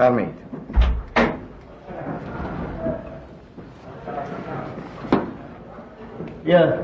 بفرمایید 0.00 0.34
بیا 6.44 6.74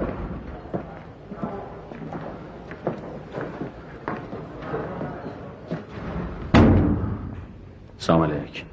سلام 7.98 8.22
علیک. 8.22 8.64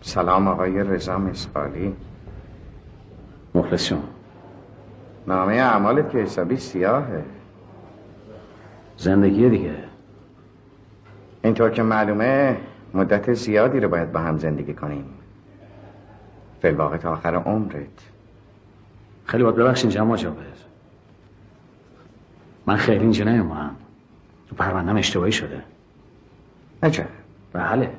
سلام 0.00 0.48
آقای 0.48 0.82
رضا 0.82 1.18
مسقالی 1.18 1.96
مخلص 3.54 3.84
شما 3.84 4.02
نامه 5.26 5.52
اعمالت 5.52 6.10
که 6.10 6.18
حسابی 6.18 6.56
سیاهه. 6.56 7.24
زندگی 8.96 9.48
دیگه. 9.48 9.74
اینطور 11.42 11.70
که 11.70 11.82
معلومه 11.82 12.56
مدت 12.94 13.32
زیادی 13.32 13.80
رو 13.80 13.88
باید 13.88 14.12
با 14.12 14.20
هم 14.20 14.38
زندگی 14.38 14.74
کنیم. 14.74 15.04
فلواقع 16.62 16.96
تا 16.96 17.12
آخر 17.12 17.34
عمرت. 17.34 17.86
خیلی 19.24 19.42
باید 19.42 19.56
ببخشین 19.56 19.90
جمع 19.90 20.16
جابر 20.16 20.42
من 22.66 22.76
خیلی 22.76 23.00
اینجا 23.00 23.24
نیومدم. 23.24 23.76
تو 24.48 24.56
پروندم 24.56 24.96
اشتباهی 24.96 25.32
شده. 25.32 25.62
عجب. 26.82 27.06
بله. 27.52 27.90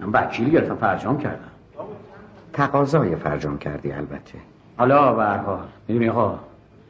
من 0.00 0.08
وکیلی 0.12 0.50
گرفتم 0.50 0.76
فرجام 0.76 1.18
کردم. 1.18 1.50
تقاضای 2.52 3.16
فرجام 3.16 3.58
کردی 3.58 3.92
البته. 3.92 4.38
حالا 4.78 5.14
به 5.14 5.24
هر 5.24 5.36
حال 5.36 5.64
می‌دونی 5.88 6.06
ها 6.06 6.40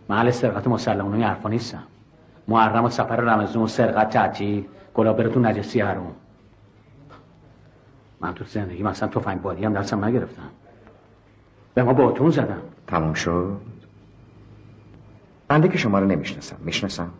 محل 0.08 0.30
سرقت 0.30 0.66
مسلمانه 0.66 1.26
حرفا 1.26 1.48
نیستم. 1.48 1.82
محرم 2.48 2.84
و 2.84 2.88
سفر 2.88 3.16
رمزون 3.16 3.62
و 3.62 3.66
سرقت 3.66 4.10
تعطیل 4.10 4.64
گلابرتون 4.94 5.46
نجسی 5.46 5.80
هرون 5.80 6.12
من 8.20 8.34
تو 8.34 8.44
زندگی 8.44 8.82
مثلا 8.82 9.08
تفنگ 9.08 9.42
بادی 9.42 9.64
هم 9.64 9.72
درسم 9.72 10.04
نگرفتم. 10.04 10.50
به 11.74 11.82
ما 11.82 11.92
باتون 11.92 12.30
زدم. 12.30 12.62
تموم 12.86 13.14
شد؟ 13.14 13.56
بنده 15.48 15.68
که 15.68 15.78
شما 15.78 15.98
رو 15.98 16.06
نمی‌شناسم. 16.06 16.56
می‌شناسم؟ 16.60 17.10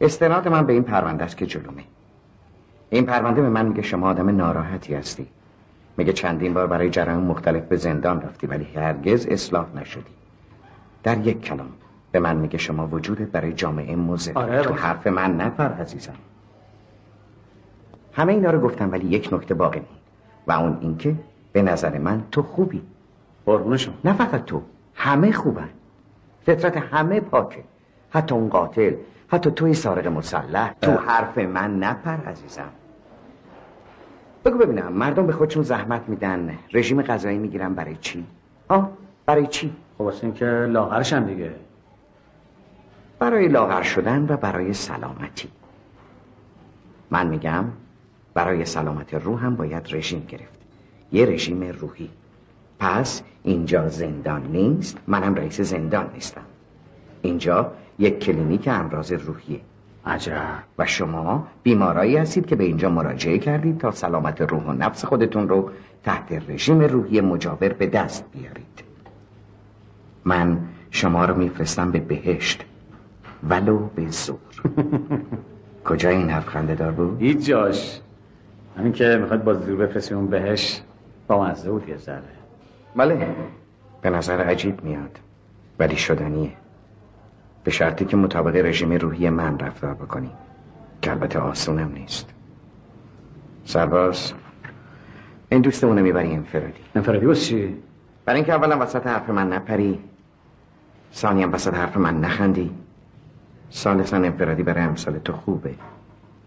استناد 0.00 0.48
من 0.48 0.66
به 0.66 0.72
این 0.72 0.82
پرونده 0.82 1.24
است 1.24 1.36
که 1.36 1.46
جلومه. 1.46 1.84
این 2.90 3.06
پرونده 3.06 3.42
به 3.42 3.48
من 3.48 3.66
میگه 3.66 3.82
شما 3.82 4.08
آدم 4.08 4.36
ناراحتی 4.36 4.94
هستی. 4.94 5.26
میگه 5.96 6.12
چندین 6.12 6.54
بار 6.54 6.66
برای 6.66 6.90
جرایم 6.90 7.20
مختلف 7.20 7.62
به 7.62 7.76
زندان 7.76 8.22
رفتی 8.22 8.46
ولی 8.46 8.64
هرگز 8.64 9.26
اصلاح 9.26 9.66
نشدی. 9.76 10.12
در 11.02 11.18
یک 11.18 11.42
کلام 11.42 11.68
به 12.12 12.20
من 12.20 12.36
میگه 12.36 12.58
شما 12.58 12.86
وجودت 12.86 13.28
برای 13.28 13.52
جامعه 13.52 13.96
مزه 13.96 14.32
آره 14.34 14.62
تو 14.62 14.74
حرف 14.74 15.06
من 15.06 15.36
نفر 15.36 15.72
عزیزم. 15.72 16.14
همه 18.12 18.32
اینا 18.32 18.50
رو 18.50 18.60
گفتم 18.60 18.92
ولی 18.92 19.06
یک 19.06 19.28
نکته 19.32 19.54
باقی 19.54 19.78
مون 19.78 19.88
و 20.46 20.52
اون 20.52 20.78
اینکه 20.80 21.14
به 21.52 21.62
نظر 21.62 21.98
من 21.98 22.22
تو 22.30 22.42
خوبی. 22.42 22.82
قربون 23.46 23.76
شما 23.76 23.94
نه 24.04 24.12
فقط 24.12 24.44
تو 24.44 24.62
همه 24.94 25.32
خوبن. 25.32 25.68
فطرت 26.46 26.76
همه 26.76 27.20
پاکه. 27.20 27.64
حتی 28.10 28.34
اون 28.34 28.48
قاتل 28.48 28.94
حتی 29.28 29.50
توی 29.50 29.74
سارق 29.74 30.06
مسلح. 30.06 30.74
تو 30.82 30.92
حرف 30.92 31.38
من 31.38 31.78
نپر 31.78 32.16
عزیزم. 32.26 32.68
بگو 34.44 34.58
ببینم 34.58 34.92
مردم 34.92 35.26
به 35.26 35.32
خودشون 35.32 35.62
زحمت 35.62 36.08
میدن 36.08 36.58
رژیم 36.72 37.02
غذایی 37.02 37.38
می‌گیرن 37.38 37.74
برای 37.74 37.96
چی؟ 37.96 38.26
ها؟ 38.70 38.90
برای 39.26 39.46
چی؟ 39.46 39.72
خب 39.98 40.00
واسه 40.00 40.24
اینکه 40.24 40.46
لاغرشن 40.46 41.24
دیگه. 41.24 41.54
برای 43.18 43.48
لاغر 43.48 43.82
شدن 43.82 44.26
و 44.28 44.36
برای 44.36 44.72
سلامتی. 44.72 45.48
من 47.10 47.26
میگم 47.26 47.64
برای 48.34 48.64
سلامت 48.64 49.14
روح 49.14 49.44
هم 49.44 49.56
باید 49.56 49.88
رژیم 49.90 50.26
گرفت. 50.28 50.60
یه 51.12 51.26
رژیم 51.26 51.62
روحی. 51.62 52.10
پس 52.78 53.22
اینجا 53.42 53.88
زندان 53.88 54.42
نیست 54.42 54.98
منم 55.06 55.34
رئیس 55.34 55.60
زندان 55.60 56.10
نیستم. 56.14 56.42
اینجا 57.22 57.72
یک 57.98 58.18
کلینیک 58.18 58.68
امراض 58.68 59.12
روحیه. 59.12 59.60
عجب. 60.06 60.62
و 60.78 60.86
شما 60.86 61.46
بیمارایی 61.62 62.16
هستید 62.16 62.46
که 62.46 62.56
به 62.56 62.64
اینجا 62.64 62.90
مراجعه 62.90 63.38
کردید 63.38 63.78
تا 63.78 63.90
سلامت 63.90 64.40
روح 64.40 64.62
و 64.62 64.72
نفس 64.72 65.04
خودتون 65.04 65.48
رو 65.48 65.70
تحت 66.04 66.32
رژیم 66.48 66.80
روحی 66.80 67.20
مجاور 67.20 67.68
به 67.68 67.86
دست 67.86 68.24
بیارید. 68.32 68.84
من 70.24 70.58
شما 70.90 71.24
رو 71.24 71.36
میفرستم 71.36 71.90
به 71.90 72.00
بهشت 72.00 72.64
ولو 73.48 73.78
به 73.78 74.08
زور. 74.08 74.38
کجا 75.84 76.08
این 76.08 76.30
حرف 76.30 76.48
خنده 76.48 76.74
دار 76.74 76.90
بود؟ 76.90 77.22
هیچ 77.22 77.46
جاش. 77.46 78.00
همین 78.78 78.92
که 78.92 79.18
می‌خواد 79.20 79.44
با 79.44 79.54
زور 79.54 79.86
بفرستی 79.86 80.14
اون 80.14 80.26
بهش 80.26 80.82
با 81.26 81.44
مزه 81.44 81.70
بود 81.70 81.88
یه 81.88 81.96
ذره. 81.96 82.22
بله. 82.96 83.26
به 84.02 84.10
نظر 84.10 84.40
عجیب 84.40 84.84
میاد 84.84 85.18
ولی 85.78 85.96
شدنیه. 85.96 86.52
به 87.64 87.70
شرطی 87.70 88.04
که 88.04 88.16
مطابق 88.16 88.56
رژیم 88.56 88.92
روحی 88.92 89.30
من 89.30 89.58
رفتار 89.58 89.94
بکنی 89.94 90.30
که 91.02 91.10
البته 91.10 91.38
آسونم 91.38 91.92
نیست. 91.92 92.30
سرباز 93.64 94.32
این 95.48 95.60
دوستمونه 95.60 96.02
می‌بری 96.02 96.32
انفرادی 96.32 96.80
انفرادی 96.94 97.26
باز 97.26 97.44
چی؟ 97.44 97.76
برای 98.24 98.36
اینکه 98.36 98.52
اولا 98.52 98.78
وسط 98.82 99.06
حرف 99.06 99.30
من 99.30 99.52
نپری 99.52 99.98
ثانیا 101.14 101.48
وسط 101.52 101.74
حرف 101.74 101.96
من 101.96 102.20
نخندی. 102.20 102.70
ثالثا 103.72 104.16
انفرادی 104.16 104.62
برای 104.62 104.82
امثال 104.82 105.18
تو 105.18 105.32
خوبه. 105.32 105.74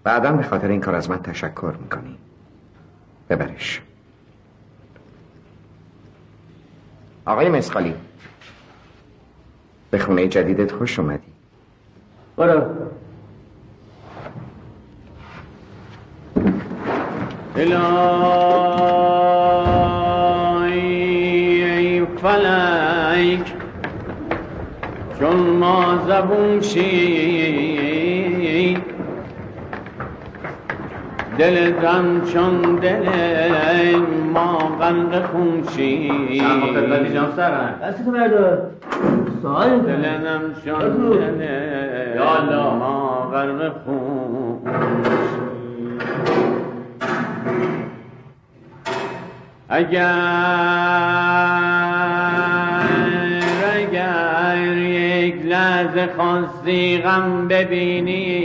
بعدا 0.05 0.31
به 0.31 0.43
خاطر 0.43 0.67
این 0.67 0.81
کار 0.81 0.95
از 0.95 1.09
من 1.09 1.21
تشکر 1.21 1.73
می‌کنی. 1.81 2.17
ببرش. 3.29 3.81
آقای 7.25 7.49
مسخالی 7.49 7.93
به 9.91 9.97
خونه 9.99 10.27
جدیدت 10.27 10.71
خوش 10.71 10.99
اومدی. 10.99 11.31
برو. 12.37 12.63
الهی 17.55 17.73
ای 21.63 22.05
فلک 22.05 23.53
چون 25.19 25.35
ما 25.35 26.05
زبون 26.07 26.61
شی 26.61 27.74
دل 31.37 31.71
دم 31.71 32.21
چون 32.33 32.75
دل 32.75 33.09
ما 34.33 34.57
غرق 34.79 35.25
خون 35.25 35.63
شی 35.75 36.11
دست 37.81 38.05
تو 38.05 38.11
بردار. 38.11 38.57
سوال 39.41 39.79
دلم 39.79 40.41
چون 40.65 41.09
دل 41.09 42.55
ما 42.79 43.29
غرق 43.33 43.73
خون 43.85 44.59
شی 44.65 45.45
اگر 49.69 50.11
اگر 53.75 54.77
یک 54.77 55.45
لحظه 55.45 56.09
خواستی 56.17 56.97
غم 56.97 57.47
ببینی 57.47 58.44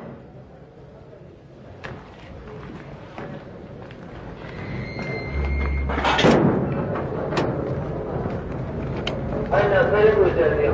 غم 9.51 9.57
سرنگون 9.91 10.29
شی 10.29 10.65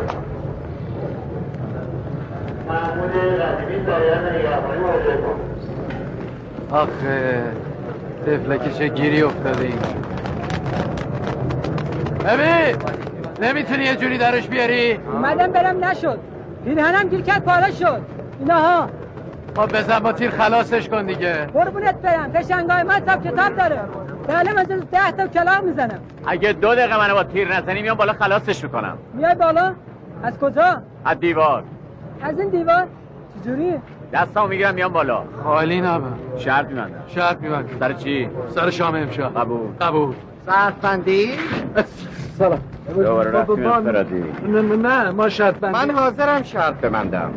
همون 2.70 3.10
شد 3.10 3.66
بیا 3.68 4.62
برو 4.62 4.82
برو 4.84 5.00
دیگه 5.00 5.18
آخه 6.72 7.44
تفلکش 8.28 8.82
گیری 8.82 9.22
افتاده 9.22 9.66
این 9.66 9.80
ببین 12.26 12.76
نمی‌تونی 13.42 13.84
یه 13.84 13.96
جوری 13.96 14.18
درش 14.18 14.48
بیاری؟ 14.48 15.00
اومدم 15.14 15.52
برم 15.52 15.86
نشد. 15.86 16.20
پیرهنم 16.66 17.10
گیر 17.10 17.22
کرد 17.22 17.44
پاره 17.44 17.72
شد. 17.72 18.02
اینها. 18.40 18.90
خب 19.56 19.78
بزن 19.78 20.00
با 20.00 20.12
تیر 20.12 20.30
خلاصش 20.30 20.90
کن 20.90 21.06
دیگه. 21.06 21.34
قربونت 21.34 21.96
برم. 21.96 22.32
پشنگای 22.32 22.84
من 22.84 23.02
سب 23.08 23.24
کتاب 23.24 23.56
داره. 23.56 23.82
بله 24.28 24.54
من 24.54 24.64
جز 24.64 24.82
ده 24.92 25.12
تا 25.12 25.28
کلاق 25.28 25.64
می‌زنم. 25.64 26.00
اگه 26.26 26.54
دو 26.54 26.76
دقیقه 26.76 26.98
منو 26.98 27.14
با 27.14 27.24
تیر 27.24 27.58
نزنی 27.58 27.82
میام 27.82 27.98
بالا 27.98 28.14
خلاصش 28.14 28.64
می‌کنم. 28.64 28.98
میای 29.14 29.36
بالا؟ 29.36 29.74
از 30.24 30.40
کجا؟ 30.40 30.82
از 31.06 31.20
دیوار. 31.20 31.64
از 32.22 32.40
این 32.40 32.50
دیوار؟ 32.50 32.88
چجوری؟ 33.44 33.74
دستامو 34.14 34.48
می‌گیرم 34.48 34.74
میام 34.74 34.94
بالا. 34.94 35.24
خالی 35.44 35.82
نبا 35.82 36.08
شرط 36.38 36.68
میبندم. 36.68 37.04
شرط 37.08 37.42
میبندی 37.42 37.74
سر 37.80 37.94
چی؟ 37.94 38.30
سر 38.50 38.70
شام 38.70 38.96
امشب. 38.96 39.40
قبول. 39.40 39.60
قبول. 39.82 40.14
شرط 40.46 40.74
بندی 40.74 41.32
سلام. 42.38 42.60
دوباره 42.96 43.32
رفتیم 43.32 43.72
انفرادی 43.72 44.24
نه 44.48 44.62
نه 44.62 45.12
ما 45.12 45.30
شرط 45.30 45.56
بندی 45.56 45.78
من 45.78 45.96
حاضرم 45.96 46.44
شرط 46.44 46.74
ببندم. 46.74 47.34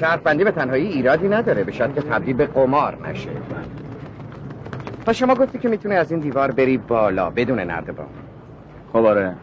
شرط 0.00 0.20
بندی 0.20 0.44
به 0.44 0.50
تنهایی 0.50 0.86
ایرادی 0.86 1.28
نداره. 1.28 1.64
به 1.64 1.72
شرط 1.72 1.94
که 1.94 2.00
تبدیل 2.00 2.36
به 2.36 2.46
قمار 2.46 2.98
نشه. 3.08 3.30
و 5.06 5.12
شما 5.12 5.34
گفتی 5.34 5.58
که 5.58 5.68
می‌تونه 5.68 5.94
از 5.94 6.10
این 6.10 6.20
دیوار 6.20 6.50
بری 6.50 6.78
بالا 6.78 7.30
بدون 7.30 7.60
نردبان 7.60 8.06
خب 8.92 9.04
آره. 9.04 9.34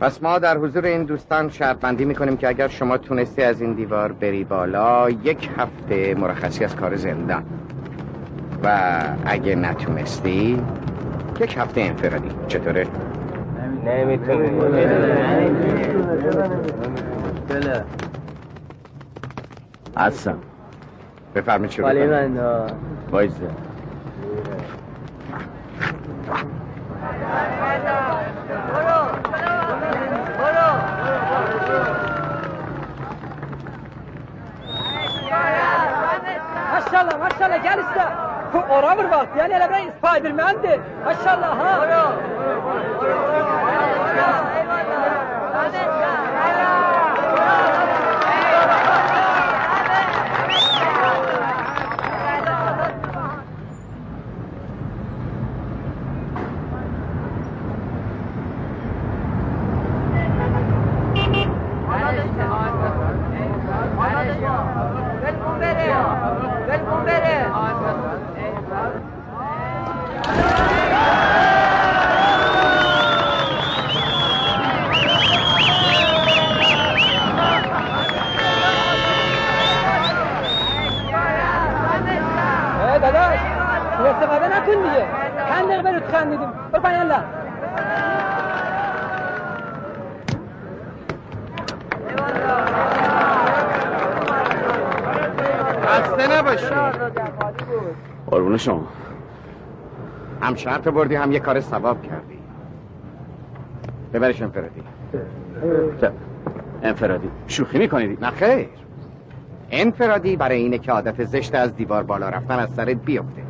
پس 0.00 0.22
ما 0.22 0.38
در 0.38 0.58
حضور 0.58 0.84
این 0.84 1.04
دوستان 1.04 1.48
شرط 1.48 1.76
بندی 1.76 2.04
می‌کنیم 2.04 2.36
که 2.36 2.48
اگر 2.48 2.68
شما 2.68 2.98
تونستی 2.98 3.42
از 3.42 3.60
این 3.60 3.72
دیوار 3.72 4.12
بری 4.12 4.44
بالا 4.44 5.10
یک 5.10 5.50
هفته 5.56 6.14
مرخصی 6.14 6.64
از 6.64 6.76
کار 6.76 6.96
زندان. 6.96 7.44
و 8.64 9.00
اگه 9.26 9.54
نتونستی 9.54 10.62
یک 11.40 11.56
هفته 11.58 11.80
انفرادی. 11.80 12.28
چطوره؟ 12.48 12.86
هستم 19.96 20.38
بفرمید 21.34 21.70
شروع 21.70 21.88
کنید. 23.10 23.69
وایسه 24.50 24.80
ماشاءالله 36.72 37.16
ماشاءالله 37.16 37.56
جالسة 37.56 38.30
قراب 38.68 39.00
الوقت 39.00 39.28
يعني 39.36 39.56
انا 39.56 39.66
بقى 39.66 39.80
سبايدر 40.02 40.32
مان 40.32 40.60
دي 40.60 40.76
ما 41.06 41.14
شاء 41.24 41.34
الله 41.34 41.46
ها 41.46 42.20
اه 82.80 82.98
داداش 82.98 83.38
سوء 83.96 84.10
استفاده 84.10 84.48
نکن 84.56 84.82
دیگه 84.82 85.06
چند 85.48 85.68
دقیقه 85.68 85.82
برو 85.82 86.00
خندیدیم 86.12 86.50
برو 86.72 86.82
پایین 86.82 87.00
یلا 87.00 87.24
خسته 96.20 96.38
نباشی. 96.38 96.66
قربون 98.26 98.56
شما. 98.56 98.88
هم 100.42 100.54
شرط 100.54 100.88
بردی 100.88 101.14
هم 101.14 101.32
یه 101.32 101.40
کار 101.40 101.60
ثواب 101.60 102.02
کردی. 102.02 102.38
ببرش 104.12 104.42
انفرادی. 104.42 104.82
چه؟ 106.00 106.12
انفرادی. 106.82 107.30
شوخی 107.46 107.78
می‌کنید 107.78 108.24
نه 108.24 108.30
خیر. 108.30 108.68
انفرادی 109.70 110.36
برای 110.36 110.58
اینه 110.58 110.78
که 110.78 110.92
عادت 110.92 111.24
زشت 111.24 111.54
از 111.54 111.76
دیوار 111.76 112.02
بالا 112.02 112.28
رفتن 112.28 112.58
از 112.58 112.68
سرت 112.74 112.96
بیفته. 112.96 113.42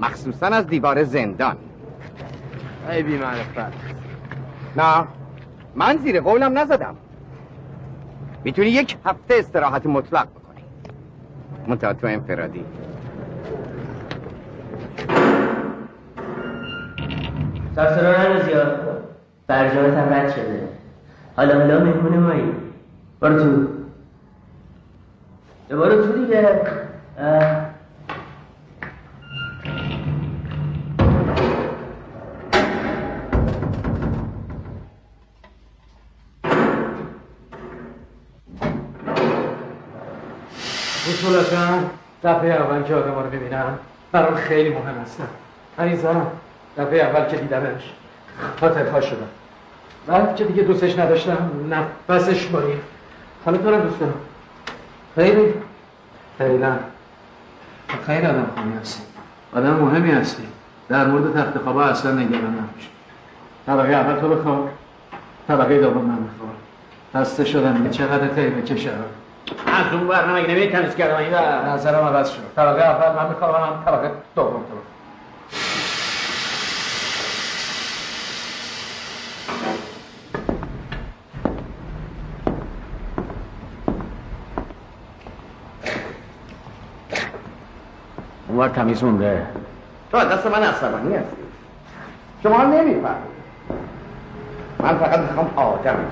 مخصوصا 0.00 0.46
از 0.46 0.66
دیوار 0.66 1.04
زندان. 1.04 1.56
ای 2.90 3.02
بی 3.02 3.18
معرفت 3.18 3.72
نه. 4.76 5.04
من 5.74 5.96
زیر 5.96 6.20
قولم 6.20 6.58
نزدم. 6.58 6.96
می‌تونی 8.44 8.68
یک 8.68 8.96
هفته 9.04 9.34
استراحت 9.34 9.86
مطلق 9.86 10.28
تو 11.92 12.06
انفرادی. 12.06 12.64
سرسرا 17.76 18.22
نرو 18.22 18.42
زیاد. 18.42 18.78
برجامت 19.46 19.94
هم 19.94 20.12
رد 20.12 20.32
شده. 20.32 20.68
حالا 21.36 21.58
حالا 21.58 21.84
مهمون 21.84 22.18
مایی. 22.18 22.52
برو 23.20 23.38
تو. 23.38 23.66
برو 25.70 26.06
تو 26.06 26.12
دیگه. 26.12 26.60
اصولتا 41.36 41.78
دفعه 42.24 42.52
اول 42.52 42.82
که 42.82 42.94
آدم 42.94 43.14
رو 43.14 43.30
ببینم 43.30 43.78
برام 44.12 44.34
خیلی 44.34 44.68
مهم 44.68 44.94
هستم 45.02 45.28
عزیزم 45.78 46.26
دفعه 46.78 47.00
اول 47.02 47.24
که 47.24 47.36
دیدمش. 47.36 47.92
خاطرها 48.60 49.00
شدم. 49.00 49.28
بعد 50.06 50.36
که 50.36 50.44
دیگه 50.44 50.62
دوستش 50.62 50.98
نداشتم 50.98 51.38
نفسش 52.08 52.46
باری 52.46 52.72
حالا 53.44 53.58
تو 53.58 53.80
دوست 53.80 54.00
دارم. 54.00 54.14
خیلی 55.14 55.54
فعلا 56.38 56.76
خیلی 58.06 58.26
آدم 58.26 58.46
خوبی 58.56 58.70
هستی 58.80 59.02
آدم 59.56 59.74
مهمی 59.74 60.10
هستی 60.10 60.42
در 60.88 61.06
مورد 61.06 61.34
تخت 61.34 61.58
خوابا 61.58 61.84
اصلا 61.84 62.12
نگران 62.12 62.44
نباش. 62.44 62.88
طبقه 63.66 63.92
اول 63.92 64.20
تو 64.20 64.28
بخواب. 64.28 64.70
طبقه 65.48 65.80
دوم 65.80 66.04
من 66.04 66.16
بخواب. 66.16 66.54
خسته 67.14 67.44
شدم. 67.44 67.90
چقدر 67.90 68.28
طیبه 68.28 68.62
چه 68.62 68.76
شرم 68.76 69.04
از 69.66 69.92
اون 69.92 70.08
برنامه 70.08 70.38
اگه 70.38 70.48
نمیدی 70.48 70.72
تمیز 70.72 70.94
کردم؟ 70.96 71.16
این 71.16 71.34
نظرم 71.68 72.04
عوض 72.04 72.30
شد. 72.30 72.40
طبقه 72.56 72.82
اول 72.82 73.22
من 73.22 73.28
می‌خوام 73.28 73.54
هم 73.54 73.82
طبقه 73.86 74.10
دوم 74.34 74.50
تو. 74.52 74.58
اون 88.48 88.56
بار 88.56 88.68
تمیز 88.68 89.04
مونده. 89.04 89.46
تو 90.12 90.18
دست 90.18 90.46
من 90.46 90.62
عصبانی 90.62 91.14
هستی. 91.14 91.36
شما 92.42 92.62
نمی‌فهمید 92.62 93.04
من 94.78 94.98
فقط 94.98 95.18
می‌خوام 95.18 95.50
آدم 95.56 95.94
کنم 95.94 96.02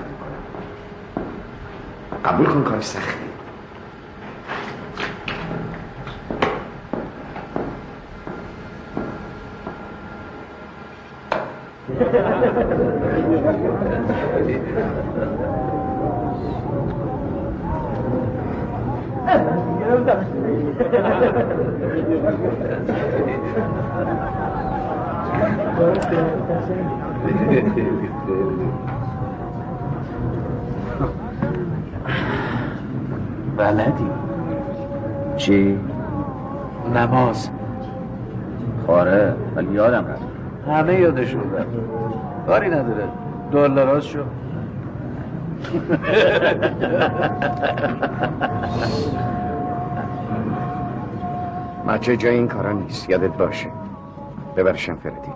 قبول 2.25 2.45
کن 2.45 2.63
کار 2.63 2.81
سختی. 2.81 3.30
بلدی 33.57 34.07
چی؟ 35.37 35.79
نماز. 36.95 37.49
خاره 38.87 39.35
ولی 39.55 39.73
یادم 39.73 40.07
رفت. 40.07 40.40
همه 40.67 40.93
یادشون 40.99 41.53
رفت. 41.53 41.67
کاری 42.47 42.69
نداره. 42.69 43.07
دلاراز 43.51 44.05
شو. 44.05 44.19
بچه 51.87 52.17
جای 52.17 52.35
این 52.35 52.47
کارا 52.47 52.71
نیست. 52.71 53.09
یادت 53.09 53.37
باشه. 53.37 53.67
ببرشم 54.57 54.95
فردی. 54.95 55.31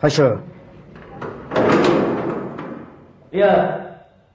پاشو. 0.00 0.36
بیا. 3.30 3.50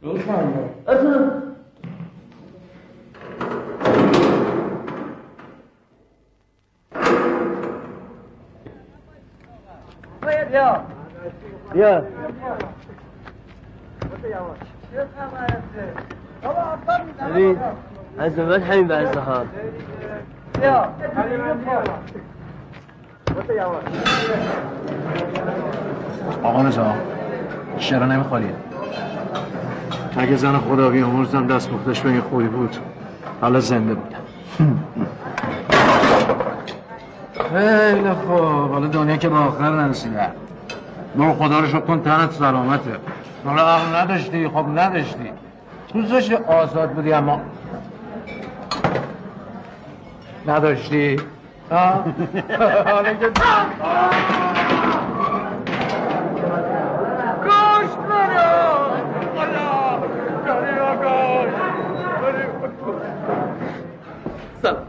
میخنده 0.02 0.70
اتو 0.88 1.45
بیا. 10.56 10.82
بیا. 11.74 12.02
ببین 17.30 17.58
از 18.20 18.36
بعد 18.36 18.62
همین 18.64 18.88
برزه 18.88 19.20
ها. 19.20 19.44
بیا. 20.62 20.88
آقا 26.44 26.62
رضا 26.62 26.94
شرا 27.78 28.06
نمیخوالیه 28.06 28.54
اگه 30.18 30.36
زن 30.36 30.58
خدا 30.58 30.90
بیامرزم 30.90 31.48
دست 31.48 31.72
مختش 31.72 32.02
به 32.02 32.10
این 32.10 32.22
خوبی 32.22 32.48
بود 32.48 32.78
حالا 33.42 33.60
زنده 33.60 33.94
بودم 33.94 34.18
خیلی 37.54 38.10
خوب. 38.10 38.72
حالا 38.72 38.88
دنیا 38.88 39.18
که 39.18 39.30
به 39.30 39.36
آخر 39.36 39.70
نرسیده. 39.70 40.45
برو 41.18 41.34
خدا 41.34 41.60
رو 41.60 41.68
شکر 41.68 41.80
کن 41.80 42.02
تنت 42.02 42.32
سلامته. 42.32 42.98
حالا 43.46 43.68
عقل 43.68 43.96
نداشتی 43.96 44.48
خب 44.48 44.66
نداشتی. 44.76 45.32
دوست 45.94 46.12
داشتی 46.12 46.36
آزاد 46.36 46.90
بودی 46.92 47.14
اما. 47.14 47.42
نداشتی؟ 50.48 51.16
ها؟ 51.72 51.78
حالا 52.92 53.14
که 53.14 53.28
گوش 57.44 57.92
منو 58.10 58.90
خدا 59.36 60.00
کاری 60.46 62.44
گوش 62.86 62.96
سلام 64.62 64.86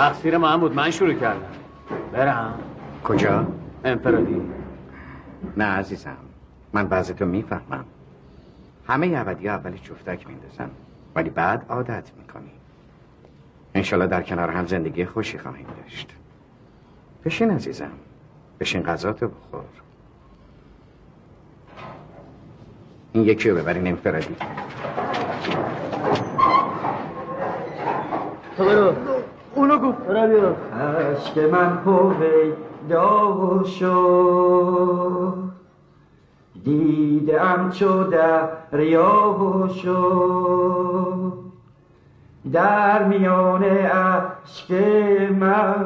تقصیر 0.00 0.38
من 0.38 0.56
بود. 0.60 0.74
من 0.74 0.90
شروع 0.90 1.14
کردم. 1.14 1.42
برم. 2.12 2.54
کجا؟ 3.04 3.46
انفرادی 3.84 4.42
نه 5.56 5.64
عزیزم. 5.64 6.16
من 6.72 6.88
بعضی 6.88 7.14
تو 7.14 7.26
می‌فهمم. 7.26 7.84
همه 8.88 9.14
ابدی 9.16 9.48
اولی 9.48 9.78
جفتک 9.78 10.26
میندازن 10.28 10.70
ولی 11.14 11.30
بعد 11.30 11.66
عادت 11.68 12.10
می‌کنی. 12.18 12.50
انشالله 13.74 14.06
در 14.06 14.22
کنار 14.22 14.50
هم 14.50 14.66
زندگی 14.66 15.04
خوشی 15.04 15.38
خواهیم 15.38 15.66
داشت. 15.82 16.14
بشین 17.24 17.50
عزیزم. 17.50 17.90
بشین 18.60 18.82
غذاتو 18.82 19.28
بخور. 19.28 19.60
این 23.12 23.24
یکی 23.24 23.50
رو 23.50 23.56
ببرین 23.56 23.86
انفرادی 23.86 24.36
تو 28.56 28.64
برو. 28.64 29.19
اونو 29.54 29.78
گفت. 29.78 30.06
بیا 30.06 30.56
عشق 30.80 31.38
من 31.38 31.78
پیدا 32.20 33.62
شد 33.64 35.34
دیدم 36.64 37.70
چو 37.70 38.04
دریا 38.04 39.68
شد 39.82 41.32
در 42.52 43.04
میان 43.04 43.64
عشق 43.64 44.72
من 45.30 45.78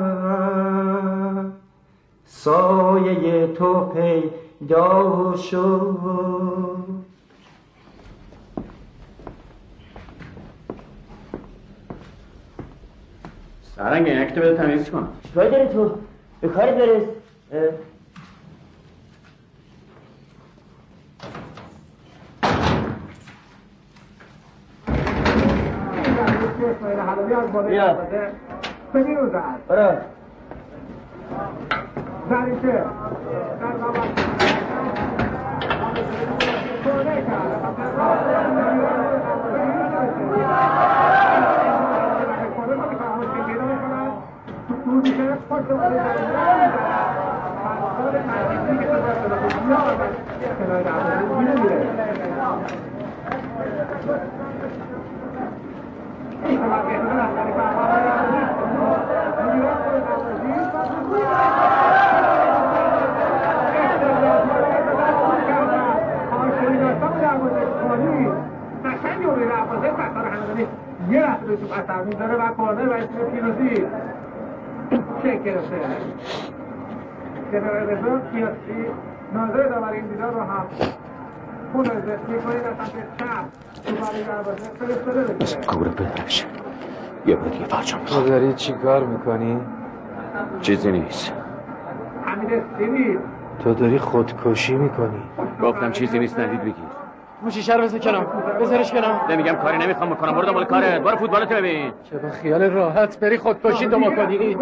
سایه 2.25 3.47
تو 3.47 3.85
پیدا 3.85 5.37
شد. 5.37 6.94
سرنگ 13.77 14.09
اینک 14.09 14.35
تو 14.35 14.41
بده 14.41 14.55
تمیز 14.55 14.91
کن 14.91 15.09
چیکار 15.23 15.51
داری 15.51 15.69
تو؟ 15.69 15.99
به 16.41 16.49
کاری 16.49 16.73
برس. 16.73 17.03
بیا 27.69 27.95
برو. 29.69 29.99
یه 71.11 71.21
به 71.47 71.57
تو 71.57 71.75
قطر 71.75 72.03
می‌ذاره 72.03 72.35
و 72.35 72.49
کارنر 72.57 72.89
و 72.89 72.93
اسم 72.93 73.31
پیروزی 73.33 73.87
چک 75.25 75.45
گرفته 75.45 75.77
جنرال 77.53 77.87
رضا 77.87 78.21
سیاسی 78.33 78.87
ناظر 79.35 79.69
داوری 79.69 79.97
این 79.97 80.07
دیدار 80.07 80.33
رو 80.33 80.41
هم 80.41 80.67
خون 81.73 81.87
ازت 81.87 82.29
می‌کنید 82.29 82.67
از 82.67 82.77
سمت 82.77 83.17
چپ 83.19 83.45
تو 83.87 83.95
برای 83.95 84.23
دروازه 84.23 84.71
فرستاده 84.79 85.35
بشه 85.35 85.57
کور 85.57 85.89
پدرش 85.89 86.47
یه 87.27 87.37
بار 87.37 87.49
دیگه 87.49 87.65
فرجام 87.65 88.01
تو 88.05 88.23
داری 88.23 88.53
چی 88.53 88.73
کار 88.73 89.05
می‌کنی؟ 89.05 89.61
چیزی 90.61 90.93
نیست 90.93 91.33
حمید 92.25 92.53
استیلی 92.53 93.19
تو 93.59 93.75
داری 93.75 93.99
خودکشی 93.99 94.75
می‌کنی 94.75 95.23
گفتم 95.63 95.91
چیزی 95.93 96.19
نیست 96.19 96.41
ندید 96.41 96.61
بگیر 96.61 97.04
موشیشه 97.45 97.75
رو 97.75 97.83
بذار 97.83 98.01
کنار. 98.01 98.25
بذارش 98.61 98.93
کنار. 98.93 99.21
نمیگم 99.33 99.55
کاری 99.55 99.79
نمی‌خوام 99.79 100.11
بکنم. 100.11 100.33
برو 100.33 100.47
دنبال 100.47 100.65
کارت 100.65 101.01
برو 101.01 101.17
فوتبالتو 101.17 101.55
ببین. 101.55 101.93
که 102.11 102.17
با 102.17 102.31
خیال 102.31 102.63
راحت. 102.63 103.19
بری 103.19 103.39
خودکشی 103.39 103.87
تو 103.87 104.15
کنی 104.15 104.57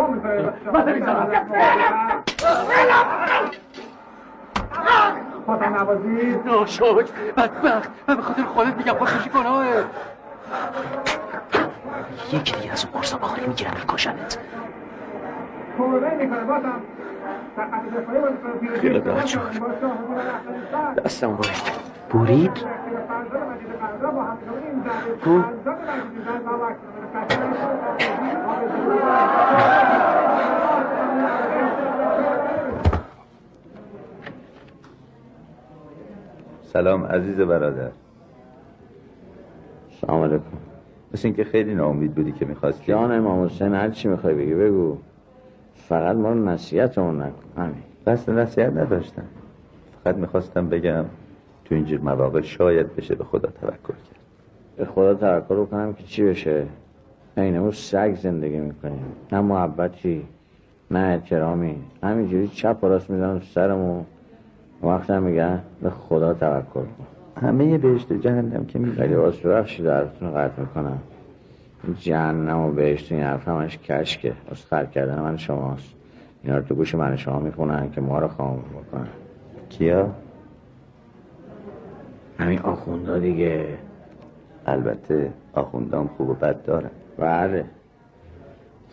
خاتم 5.47 5.75
نوازی 5.77 6.37
ناشاج 6.45 7.07
بدبخت. 7.37 7.91
من 8.09 8.17
به 8.17 8.23
خاطر 8.23 8.43
خودت 8.43 8.77
میگم 8.77 8.93
خودکشی 8.93 9.31
گناهه 9.31 9.85
یکی 12.33 12.53
دیگه 12.53 12.73
از 12.73 12.85
اون 12.85 13.01
قرصا 13.01 13.19
بخوری 13.19 13.47
می‌گیرن 13.47 13.71
میکشنت 13.81 14.39
باید 15.79 16.63
خیلی 18.81 19.01
راحت 19.01 19.27
شد. 19.27 19.41
دستم 21.05 21.39
برید 22.15 22.51
سلام 36.63 37.05
عزیز 37.05 37.41
برادر. 37.41 37.91
سلام 40.01 40.23
علیکم. 40.23 40.45
مثل 41.15 41.29
اینکه 41.29 41.45
خیلی 41.45 41.75
ناامید 41.75 42.15
بودی 42.15 42.33
که 42.33 42.45
می‌خواستی. 42.45 42.85
جان 42.87 43.13
امام 43.13 43.45
حسین 43.45 43.75
هر 43.75 43.91
چی 43.91 44.09
می‌خوای 44.09 44.35
بگی 44.35 44.55
بگو. 44.55 44.99
فقط 45.75 46.17
ما 46.17 46.29
رو 46.29 46.45
نصیحتمون 46.45 47.23
نکن. 47.23 47.43
همین 47.57 47.83
قصد 48.07 48.33
نصیحت 48.33 48.73
نداشتم. 48.73 49.25
فقط 50.05 50.17
می‌خواستم 50.17 50.69
بگم 50.69 51.05
تو 51.73 51.77
اینجور 51.77 52.01
مواقع 52.01 52.41
شاید 52.41 52.97
بشه 52.97 53.15
به 53.15 53.25
خدا 53.25 53.49
توکل 53.61 53.73
کرد. 53.83 54.21
به 54.77 54.85
خدا 54.85 55.15
توکل 55.15 55.65
کنم 55.65 55.93
که 55.93 56.05
چی 56.05 56.25
بشه؟ 56.25 56.67
اینمون 57.37 57.71
سگ 57.71 58.15
زندگی 58.23 58.61
می‌کنیم. 58.61 59.05
نه 59.33 59.41
محبتی 59.41 60.25
نه 60.91 60.99
احترامی. 60.99 61.77
همینجوری 62.03 62.49
چپ 62.49 62.77
و 62.83 62.87
راست 62.87 63.11
می‌زنم 63.11 63.41
سرمون. 63.41 64.05
وقتا 64.83 65.21
میگن 65.21 65.61
به 65.83 65.91
خدا 65.91 66.35
توکل 66.35 66.65
کن. 66.81 66.87
همه 67.47 67.79
بهشت 67.79 68.13
جهنم 68.13 68.65
که 68.67 68.79
خیلی 68.79 68.89
میگه 68.89 69.19
واسه 69.19 69.49
بخشی 69.49 69.83
درتون 69.83 70.29
رو 70.29 70.35
قطع 70.35 70.61
می‌کنم. 70.61 70.99
جهنم 71.99 72.61
و 72.61 72.71
بهشت 72.71 73.13
این 73.13 73.23
حرف 73.23 73.49
همش 73.49 73.79
کشکه. 73.79 74.33
خرد 74.71 74.91
کردن 74.91 75.21
من 75.21 75.37
شماست. 75.37 75.95
اینا 76.43 76.57
رو 76.57 76.63
تو 76.63 76.75
گوش 76.75 76.95
من 76.95 77.17
شما 77.17 77.39
می‌خونن 77.39 77.91
که 77.91 78.01
ما 78.01 78.19
رو 78.19 78.29
خاموش 78.29 78.65
بکنن. 78.65 79.09
کیا؟ 79.69 80.11
همین 82.43 82.59
آخوندا 82.59 83.19
دیگه. 83.19 83.65
البته 84.67 85.31
آخوندام 85.55 86.11
خوب 86.17 86.29
و 86.29 86.35
بد 86.35 86.63
دارن. 86.65 86.91
بله. 87.19 87.65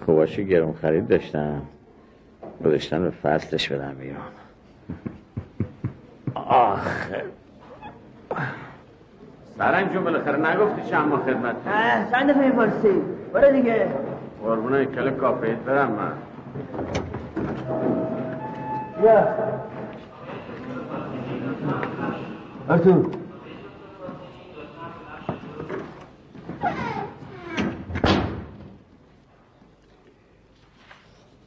خوباشی 0.05 0.45
گرون 0.45 0.73
خرید 0.73 1.07
داشتم. 1.07 1.61
گذاشتن 2.65 3.01
به 3.03 3.09
فصلش 3.09 3.71
بدم 3.71 3.95
بیرون. 3.99 4.17
آخه. 6.49 7.23
سرنگ 9.57 9.93
جون 9.93 10.03
بالاخره 10.03 10.51
نگفتی 10.51 10.89
چند 10.89 11.07
ماه 11.07 11.25
خدمت 11.25 11.55
اه، 11.67 12.11
چند 12.11 12.29
دفعه 12.29 12.45
می‌پرسی؟ 12.49 13.01
برو 13.33 13.51
دیگه. 13.51 13.87
قربونه 14.43 14.85
کل 14.85 15.09
کافیت 15.09 15.57
برم 15.57 15.91
من. 15.91 16.11
آرتور 22.69 23.05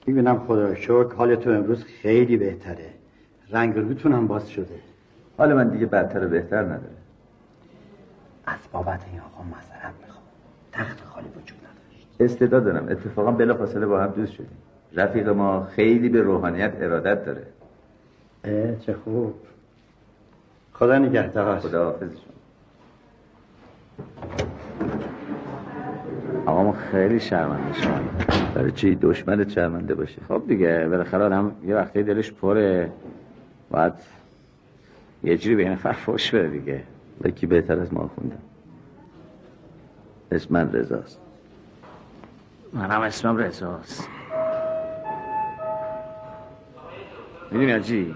می‌بینم 0.06 0.38
خدا 0.46 0.74
شکر 0.74 1.14
حال 1.14 1.34
تو 1.34 1.50
امروز 1.50 1.84
خیلی 1.84 2.36
بهتره. 2.36 2.90
رنگ 3.50 3.76
روتون 3.76 4.12
هم 4.12 4.26
باز 4.26 4.50
شده. 4.50 4.80
حال 5.38 5.52
من 5.52 5.68
دیگه 5.68 5.86
بدتر 5.86 6.26
و 6.26 6.28
بهتر 6.28 6.62
نداره. 6.62 6.96
از 8.46 8.58
بابت 8.72 9.00
این 9.10 9.20
آقا 9.20 9.42
معذرت 9.42 9.94
می‌خوام. 10.02 10.24
تخت 10.72 11.04
خالی 11.04 11.28
وجود 11.28 11.58
نداشت. 11.58 12.06
استعداد 12.20 12.64
دارم. 12.64 12.88
اتفاقا 12.88 13.30
بلافاصله 13.30 13.86
با 13.86 14.02
هم 14.02 14.10
دوست 14.10 14.32
شدیم. 14.32 14.58
رفیق 14.92 15.28
ما 15.28 15.64
خیلی 15.64 16.08
به 16.08 16.20
روحانیت 16.20 16.72
ارادت 16.76 17.24
داره. 17.24 17.46
اه 18.44 18.76
چه 18.76 18.94
خوب. 18.94 19.34
خدا 20.72 20.98
نگهدار. 20.98 21.58
خدا 21.58 21.84
حافظ 21.84 22.10
شما. 22.10 22.32
آقا 26.52 26.62
ما 26.62 26.72
خیلی 26.72 27.20
شرمنده 27.20 27.80
شما. 27.80 27.98
برای 28.54 28.72
چی 28.72 28.94
دشمنت 28.94 29.48
شرمنده 29.48 29.94
باشه 29.94 30.20
خب 30.28 30.42
دیگه 30.48 30.88
بالاخره 30.90 31.24
آدم 31.24 31.52
یه 31.66 31.74
وقتی 31.74 32.02
دلش 32.02 32.32
پره 32.32 32.92
باید 33.70 33.92
یه 35.24 35.36
جوری 35.38 35.56
به 35.56 35.62
این 35.62 35.72
نفر 35.72 35.92
فوش 35.92 36.34
بده 36.34 36.48
دیگه. 36.48 36.82
یکی 37.24 37.46
بهتر 37.46 37.80
از 37.80 37.94
ما 37.94 38.10
خوندم 38.14 38.38
اسم 40.32 40.54
من 40.54 40.72
رضاست. 40.72 41.18
منم 42.72 43.00
اسمم 43.00 43.36
رزاست 43.38 44.08
می‌دونی 47.50 47.72
آجی 47.72 48.14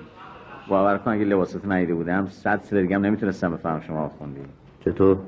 باور 0.68 0.98
کن 0.98 1.10
اگه 1.10 1.24
لباسات 1.24 1.64
ندیده 1.64 1.94
بودم 1.94 2.26
صد 2.30 2.60
سال 2.62 2.82
دیگه 2.82 2.96
هم 2.96 3.06
نمی‌تونستم 3.06 3.52
بفهم 3.52 3.80
شما 3.80 4.04
آخوندی 4.04 4.40
چطور؟ 4.84 5.18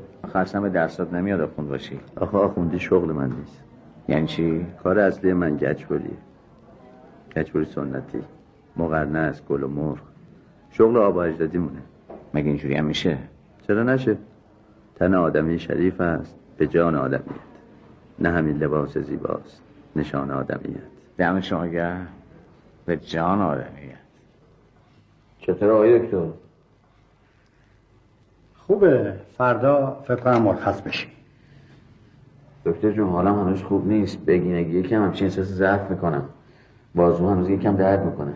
به 0.63 0.69
دستات 0.69 1.13
نمیاد 1.13 1.41
آخوند 1.41 1.69
باشی. 1.69 2.01
آخه 2.17 2.39
آخوندی 2.39 2.79
شغل 2.79 3.13
من 3.13 3.31
نیست. 3.31 3.63
یعنی 4.09 4.27
چی؟ 4.27 4.67
کار 4.85 4.99
اصلی 4.99 5.33
من 5.33 5.57
گچبریه 5.57 6.11
گچبری 7.37 7.65
سنتی. 7.65 8.19
مقرنه 8.77 9.19
است 9.19 9.47
گل 9.49 9.63
و 9.63 9.69
مرغ. 9.69 9.99
شغل 10.71 10.97
آبا 10.97 11.23
اجدادی 11.23 11.59
مونه 11.59 11.83
مگه 12.35 12.47
اینجوری 12.47 12.75
هم 12.75 12.85
میشه؟ 12.85 13.19
چرا 13.67 13.83
نشه؟ 13.83 14.17
تن 14.95 15.15
آدمی 15.15 15.59
شریف 15.59 16.01
است 16.01 16.35
به 16.57 16.67
جان 16.67 16.95
آدمیت. 16.95 17.49
نه 18.19 18.31
همین 18.31 18.59
لباس 18.59 18.99
زیباست 18.99 19.63
نشان 19.97 20.31
آدمیت. 20.31 20.83
دم 21.19 21.41
شما 21.41 21.67
به 22.87 22.97
جان 22.97 23.41
آدمیت. 23.41 23.99
چطور 25.41 25.71
آقای 25.71 25.99
دکتر؟ 25.99 26.27
خوبه 28.69 29.15
فردا 29.39 29.97
فکر 30.05 30.17
کنم 30.17 30.43
مرخص 30.43 30.81
بشی 30.81 31.09
دکتر 32.65 32.91
جون 32.91 33.09
حالم 33.09 33.39
هنوز 33.39 33.63
خوب 33.63 33.89
نیست. 33.89 34.19
بگینگی 34.19 34.79
یکم 34.79 35.03
همچین 35.03 35.27
احساس 35.27 35.47
ضعف 35.47 35.91
می‌کنم. 35.91 36.23
بازو 36.95 37.29
هنوز 37.29 37.51
یکم 37.51 37.77
درد 37.77 38.05
می‌کنه. 38.05 38.33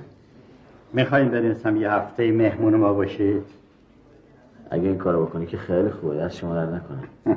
می‌خوایم 0.92 1.28
برسم 1.28 1.76
یه 1.76 1.90
هفته 1.92 2.32
مهمون 2.32 2.74
ما 2.74 2.92
باشید. 2.92 3.42
اگه 4.70 4.82
این 4.82 4.98
کارو 4.98 5.26
بکنی 5.26 5.46
که 5.46 5.56
خیلی 5.56 5.90
خوبه. 5.90 6.16
دست 6.16 6.36
شما 6.36 6.54
درد 6.54 6.74
نکنه. 6.74 7.36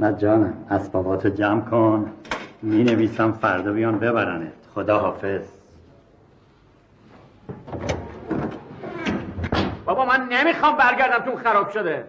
نه 0.00 0.12
جانم 0.12 0.52
اسباباتو 0.70 1.28
جمع 1.28 1.60
کن. 1.60 2.10
می 2.62 2.84
نویسم 2.84 3.32
فردا 3.32 3.72
بیان 3.72 3.98
ببرنت. 3.98 4.52
خدا 4.74 4.98
حافظ 4.98 5.40
بابا 9.98 10.10
من 10.10 10.28
نمی‌خوام 10.28 10.76
برگردم 10.76 11.24
تو 11.24 11.36
خراب 11.36 11.70
شده. 11.70 12.04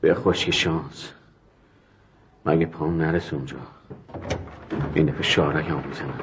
به 0.00 0.14
خشکی 0.14 0.52
شانس. 0.52 1.12
مگه 2.46 2.66
پام 2.66 3.02
نرسه 3.02 3.34
اونجا؟ 3.34 3.56
این 4.94 5.06
دفعه 5.06 5.22
شارک 5.22 5.70
هم 5.70 5.82
می‌زنم. 5.88 6.20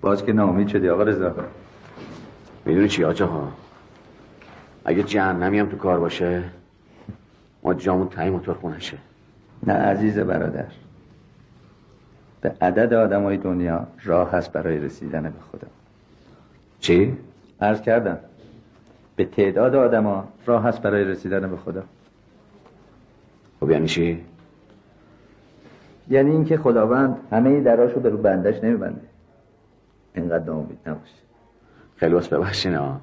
باز 0.00 0.24
که 0.24 0.32
ناامید 0.32 0.68
شدی 0.68 0.88
آقا 0.88 1.02
رضا. 1.02 1.34
می‌دونی 2.64 2.88
چی 2.88 3.04
آجا 3.04 3.26
ها؟ 3.26 3.52
اگه 4.84 5.02
جهنمی 5.02 5.58
هم 5.58 5.68
تو 5.68 5.76
کار 5.76 5.98
باشه 5.98 6.42
ما 7.62 7.74
جامون 7.74 8.08
تایی 8.08 8.30
موتور 8.30 8.54
خونشه 8.54 8.98
نه 9.62 9.72
عزیز 9.72 10.18
برادر. 10.18 10.66
به 12.40 12.56
عدد 12.60 12.94
آدمای 12.94 13.36
دنیا 13.36 13.86
راه 14.04 14.32
هست 14.32 14.52
برای 14.52 14.78
رسیدن 14.78 15.22
به 15.22 15.40
خدا. 15.52 15.68
چی؟ 16.82 17.16
عرض 17.60 17.80
کردم. 17.80 18.18
به 19.16 19.24
تعداد 19.24 19.74
آدما 19.74 20.28
راه 20.46 20.64
هست 20.64 20.82
برای 20.82 21.04
رسیدن 21.04 21.50
به 21.50 21.56
خدا. 21.56 21.82
خب 23.60 23.70
یعنی 23.70 23.86
چی؟ 23.86 24.24
یعنی 26.08 26.30
اینکه 26.30 26.56
خداوند 26.56 27.16
همه 27.30 27.60
دراشو 27.60 28.00
به 28.00 28.08
رو 28.08 28.16
بندش 28.16 28.64
نمیبنده. 28.64 29.00
اینقدر 30.14 30.44
ناامید 30.44 30.78
نباشه. 30.86 31.14
خیلی 31.96 32.14
بس 32.14 32.28
ببخشین 32.28 32.74
ها 32.74 33.00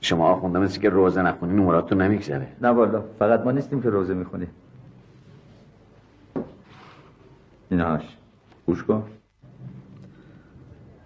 شما 0.00 0.28
آخونده 0.28 0.58
مثل 0.58 0.80
که 0.80 0.88
روزه 0.88 1.22
نخونین 1.22 1.56
نمراتون 1.56 2.02
نمیگذره. 2.02 2.46
نه 2.62 2.68
والا 2.68 3.02
فقط 3.18 3.40
ما 3.40 3.50
نیستیم 3.50 3.82
که 3.82 3.90
روزه 3.90 4.14
می‌خونیم. 4.14 4.50
اینهاش 7.70 8.16
گوش 8.66 8.84
کن. 8.84 9.04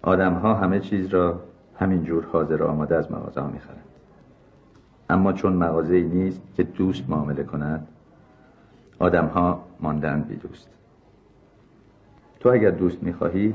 آدم 0.01 0.33
ها 0.33 0.53
همه 0.53 0.79
چیز 0.79 1.07
را 1.07 1.39
همین 1.79 2.03
جور 2.03 2.25
حاضر 2.25 2.63
آماده 2.63 2.95
از 2.95 3.11
مغازه 3.11 3.41
ها 3.41 3.47
می‌خرند. 3.47 3.83
اما 5.09 5.33
چون 5.33 5.53
مغازه 5.53 5.95
ای 5.95 6.03
نیست 6.03 6.41
که 6.55 6.63
دوست 6.63 7.09
معامله 7.09 7.43
کند 7.43 7.87
آدم 8.99 9.25
ها 9.25 9.63
ماندن 9.79 10.21
بی 10.21 10.35
دوست. 10.35 10.67
تو 12.39 12.49
اگر 12.49 12.71
دوست 12.71 13.03
می‌خواهی 13.03 13.53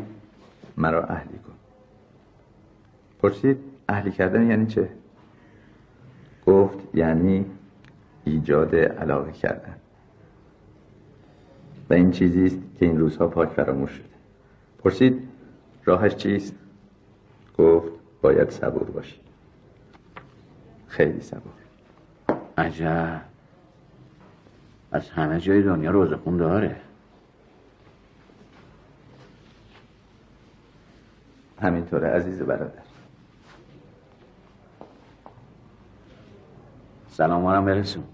مرا 0.76 1.04
اهلی 1.04 1.38
کن. 1.38 1.52
پرسید 3.22 3.58
اهلی 3.88 4.10
کردن 4.10 4.46
یعنی 4.46 4.66
چه؟ 4.66 4.88
گفت 6.46 6.78
یعنی 6.94 7.46
ایجاد 8.24 8.76
علاقه 8.76 9.32
کردن. 9.32 9.76
و 11.90 11.94
این 11.94 12.10
چیزی 12.10 12.46
است 12.46 12.58
که 12.78 12.86
این 12.86 12.98
روزها 12.98 13.28
پاک 13.28 13.48
فراموش 13.48 13.90
شده. 13.90 14.04
پرسید 14.78 15.28
راهش 15.84 16.14
چیست؟ 16.14 16.54
گفت 17.58 17.91
باید 18.22 18.50
صبور 18.50 18.90
باشی. 18.90 19.20
خیلی 20.88 21.20
صبور. 21.20 21.52
عجب. 22.58 23.20
از 24.92 25.10
همه 25.10 25.40
جای 25.40 25.62
دنیا 25.62 25.90
روزه 25.90 26.16
خون 26.16 26.36
داره. 26.36 26.80
همینطوره 31.60 32.08
عزیز 32.08 32.42
برادر. 32.42 32.82
سلام 37.08 37.46
هم 37.46 37.64
برسون. 37.64 38.04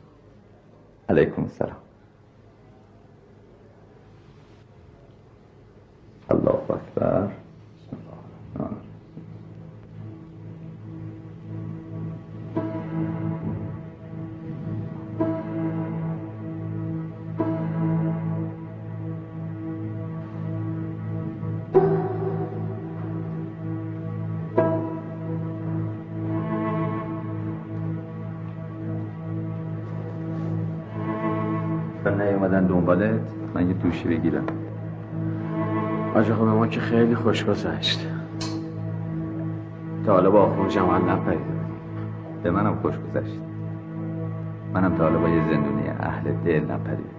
علیکم 1.08 1.42
السلام. 1.42 1.76
الله 6.30 6.50
اکبر. 6.50 7.47
نیومدن 32.10 32.66
دنبالت 32.66 33.20
من 33.54 33.68
یه 33.68 33.74
دوشی 33.74 34.08
بگیرم. 34.08 34.44
آج 36.14 36.30
آقا 36.30 36.44
به 36.44 36.50
ما 36.50 36.66
که 36.66 36.80
خیلی 36.80 37.14
خوش 37.14 37.44
گذشت 37.44 38.08
تا 40.06 40.12
حالا 40.12 40.30
با 40.30 40.54
خروج 40.54 40.78
عمل 40.78 41.10
نپریده 41.10 41.44
به 42.42 42.50
منم 42.50 42.74
خوش 42.82 42.94
گذشت. 42.94 43.40
منم 44.74 44.94
تا 44.94 45.04
حالا 45.04 45.18
با 45.18 45.28
یه 45.28 45.44
زندونی 45.50 45.88
اهل 46.00 46.32
دل 46.44 46.64
نپریده 46.64 47.17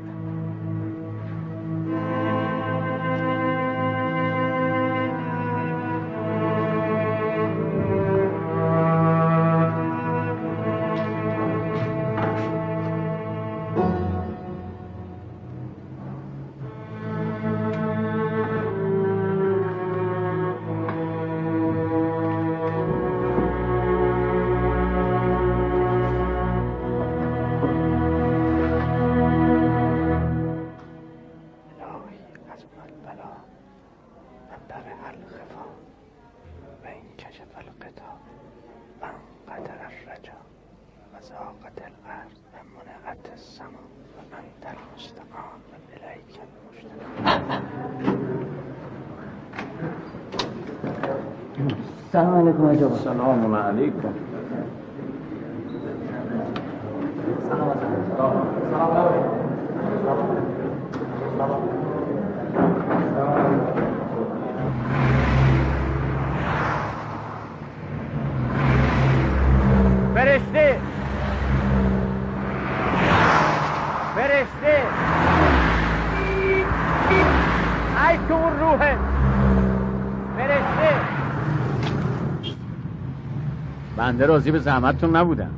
بنده 84.20 84.32
راضی 84.32 84.52
به 84.52 84.60
زحمتتون 84.60 85.16
نبودم. 85.16 85.50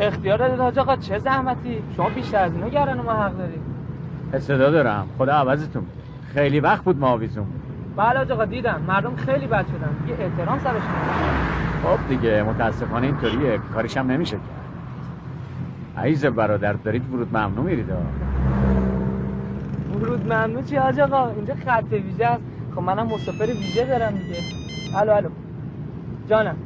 اختیار 0.00 0.38
دادید 0.38 0.60
حاج 0.60 0.78
آقا 0.78 0.96
چه 0.96 1.18
زحمتی؟ 1.18 1.82
شما 1.96 2.08
بیشتر 2.08 2.44
از 2.44 2.52
اینو 2.52 2.68
گردن 2.68 3.00
ما 3.00 3.12
حق 3.12 3.38
دارید. 3.38 3.60
استعدا 4.32 4.70
دارم. 4.70 5.06
خدا 5.18 5.32
عوضتون. 5.32 5.82
خیلی 6.34 6.60
وقت 6.60 6.84
بود 6.84 6.98
ما 6.98 7.08
آویزون. 7.08 7.44
بود 7.44 7.96
بله 7.96 8.18
حاج 8.18 8.32
آقا 8.32 8.44
دیدم. 8.44 8.80
مردم 8.88 9.16
خیلی 9.16 9.46
بد 9.46 9.66
شدن. 9.66 10.08
یه 10.08 10.24
احترام 10.24 10.58
سرشون 10.58 10.80
خب 11.84 12.08
دیگه 12.08 12.42
متاسفانه 12.42 13.06
اینطوریه. 13.06 13.58
کارش 13.74 13.96
هم 13.96 14.10
نمیشه 14.10 14.36
کرد 14.36 16.04
عیز 16.04 16.26
برادر 16.26 16.72
دارید 16.72 17.14
ورود 17.14 17.36
ممنوع 17.36 17.64
میرید 17.64 17.90
ها. 17.90 17.96
ورود 19.94 20.32
ممنوع 20.32 20.62
چی 20.62 20.76
حاج 20.76 21.00
آقا؟ 21.00 21.28
اینجا 21.28 21.54
خط 21.66 21.92
ویژه 21.92 22.26
است. 22.26 22.42
خب 22.74 22.80
منم 22.80 23.06
مسافر 23.06 23.46
ویژه 23.46 23.86
دارم 23.86 24.12
دیگه. 24.12 24.40
الو 24.96 25.12
الو. 25.12 25.28
جانم. 26.28 26.56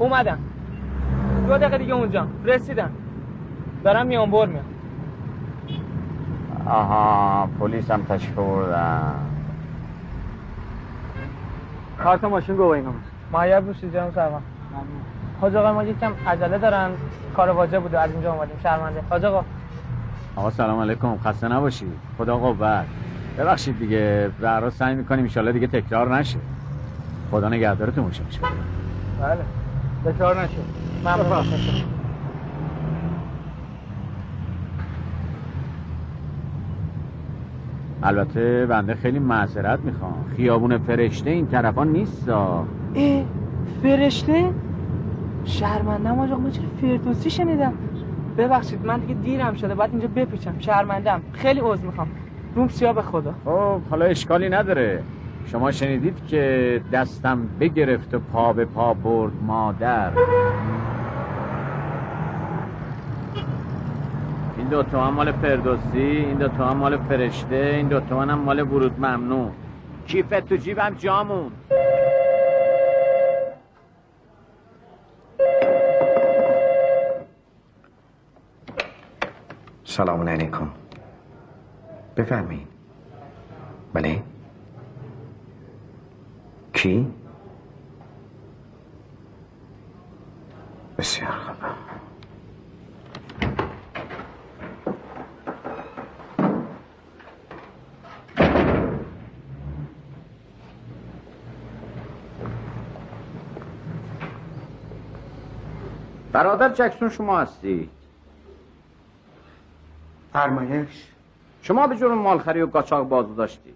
اومدم 0.00 0.38
دو 1.48 1.58
دقیقه 1.58 1.78
دیگه 1.78 1.94
اونجا. 1.94 2.26
رسیدم 2.44 2.90
دارم 3.84 4.06
میام 4.06 4.30
بر 4.30 4.46
میام 4.46 4.64
آها 6.66 7.48
پلیس 7.60 7.90
هم 7.90 8.02
تشریف 8.02 8.34
بردن. 8.34 9.14
کارت 12.02 12.24
ماشین 12.24 12.56
گوه 12.56 12.76
اینا 12.76 12.90
معیب 13.32 13.66
باشید 13.66 13.92
جناب 13.92 14.14
سرمان 14.14 14.42
حاج 15.40 15.56
آقا 15.56 15.72
ما 15.72 15.84
یکم 15.84 16.12
عجله 16.26 16.58
دارن. 16.58 16.90
کار 17.36 17.50
واجب 17.50 17.82
بوده. 17.82 17.98
از 17.98 18.10
اینجا 18.10 18.32
اومدیم. 18.32 18.56
شرمنده. 18.62 19.02
حاج 19.10 19.24
آقا. 19.24 19.44
آقا 20.36 20.50
سلام 20.50 20.80
علیکم. 20.80 21.18
خسته 21.24 21.48
نباشید 21.48 21.92
خدا 22.18 22.36
قوت. 22.36 22.84
ببخشید 23.38 23.78
دیگه. 23.78 24.30
برا 24.40 24.70
سعی 24.70 24.94
می‌کنیم 24.94 25.28
ان 25.36 25.52
دیگه 25.52 25.66
تکرار 25.66 26.16
نشه. 26.16 26.38
خدا 27.30 27.48
نگهدارتون 27.48 28.04
باشه. 28.04 28.24
میشه 28.24 28.40
بله. 29.22 29.59
بکار 30.06 30.42
نشد. 30.42 30.64
ممنون. 31.04 31.44
البته 38.02 38.66
بنده 38.66 38.94
خیلی 38.94 39.18
معذرت 39.18 39.80
می‌خوام. 39.80 40.24
خیابون 40.36 40.78
فرشته 40.78 41.30
این 41.30 41.46
طرفا 41.46 41.84
نیست 41.84 42.28
اه 42.28 42.64
فرشته؟ 43.82 44.50
شرمندم 45.44 46.18
آقا 46.18 46.36
من 46.36 46.50
چرا 46.50 46.64
فردوسی 46.80 47.30
شنیدم؟ 47.30 47.72
ببخشید 48.38 48.86
من 48.86 49.00
دیگه 49.00 49.14
دیرم 49.14 49.54
شده 49.54 49.74
باید 49.74 49.90
اینجا 49.90 50.08
بپیچم. 50.16 50.54
شرمندم 50.58 51.20
خیلی 51.32 51.60
عذر 51.60 51.86
می‌خوام. 51.86 52.08
روم 52.54 52.68
سیاه 52.68 52.92
به 52.94 53.02
خدا. 53.02 53.34
خب 53.44 53.80
حالا 53.90 54.04
اشکالی 54.04 54.48
نداره. 54.48 55.02
شما 55.46 55.70
شنیدید 55.70 56.26
که 56.26 56.82
دستم 56.92 57.48
بگرفت 57.60 58.14
و 58.14 58.18
پا 58.18 58.52
به 58.52 58.64
پا 58.64 58.94
برد 58.94 59.32
مادر. 59.42 60.12
این 64.56 64.68
دو 64.68 64.82
تومن 64.82 65.10
مال 65.10 65.32
فردوسی 65.32 65.98
این 65.98 66.38
دو 66.38 66.48
تومن 66.48 66.76
مال 66.76 66.96
فرشته 66.96 67.56
این 67.56 67.88
دو 67.88 68.00
تومن 68.00 68.30
هم 68.30 68.38
مال 68.38 68.60
ورود 68.60 69.00
ممنوع. 69.00 69.50
کیفت 70.06 70.48
تو 70.48 70.56
جیبم 70.56 70.94
جامون. 70.98 71.52
سلام 79.84 80.28
علیکم. 80.28 80.68
بفرمایید. 82.16 82.68
بله؟ 83.94 84.22
کی؟ 86.80 87.06
بسیار 90.98 91.30
خوب. 91.30 91.56
برادر 106.32 106.68
جکسون 106.68 107.08
شما 107.08 107.40
هستی؟ 107.40 107.90
فرمایش. 110.32 111.06
شما 111.62 111.86
به 111.86 111.96
جرم 111.96 112.18
مالخری 112.18 112.62
و 112.62 112.66
قاچاق 112.66 113.08
بازو 113.08 113.34
داشتی 113.34 113.74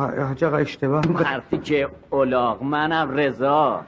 حاج 0.00 0.44
آقا 0.44 0.56
اشتباه. 0.56 1.04
حرفی 1.24 1.58
که 1.58 1.88
اولاغ 2.10 2.62
منم 2.62 3.10
رضا. 3.10 3.80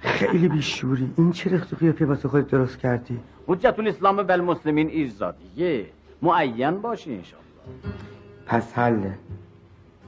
خیلی 0.00 0.48
بیشوری. 0.48 1.10
این 1.16 1.32
چه 1.32 1.54
رخت 1.54 1.72
و 1.72 1.76
قیافه 1.76 2.06
واسه 2.06 2.28
خودت 2.28 2.48
درست 2.48 2.78
کردی؟ 2.78 3.18
حجت 3.46 3.74
الاسلام 3.78 4.18
و 4.18 4.32
المسلمین 4.32 4.88
ایزادیه 4.88 5.86
معین 6.22 6.80
باشی 6.80 7.14
انشالله 7.14 7.46
پس 8.46 8.72
حله 8.72 9.18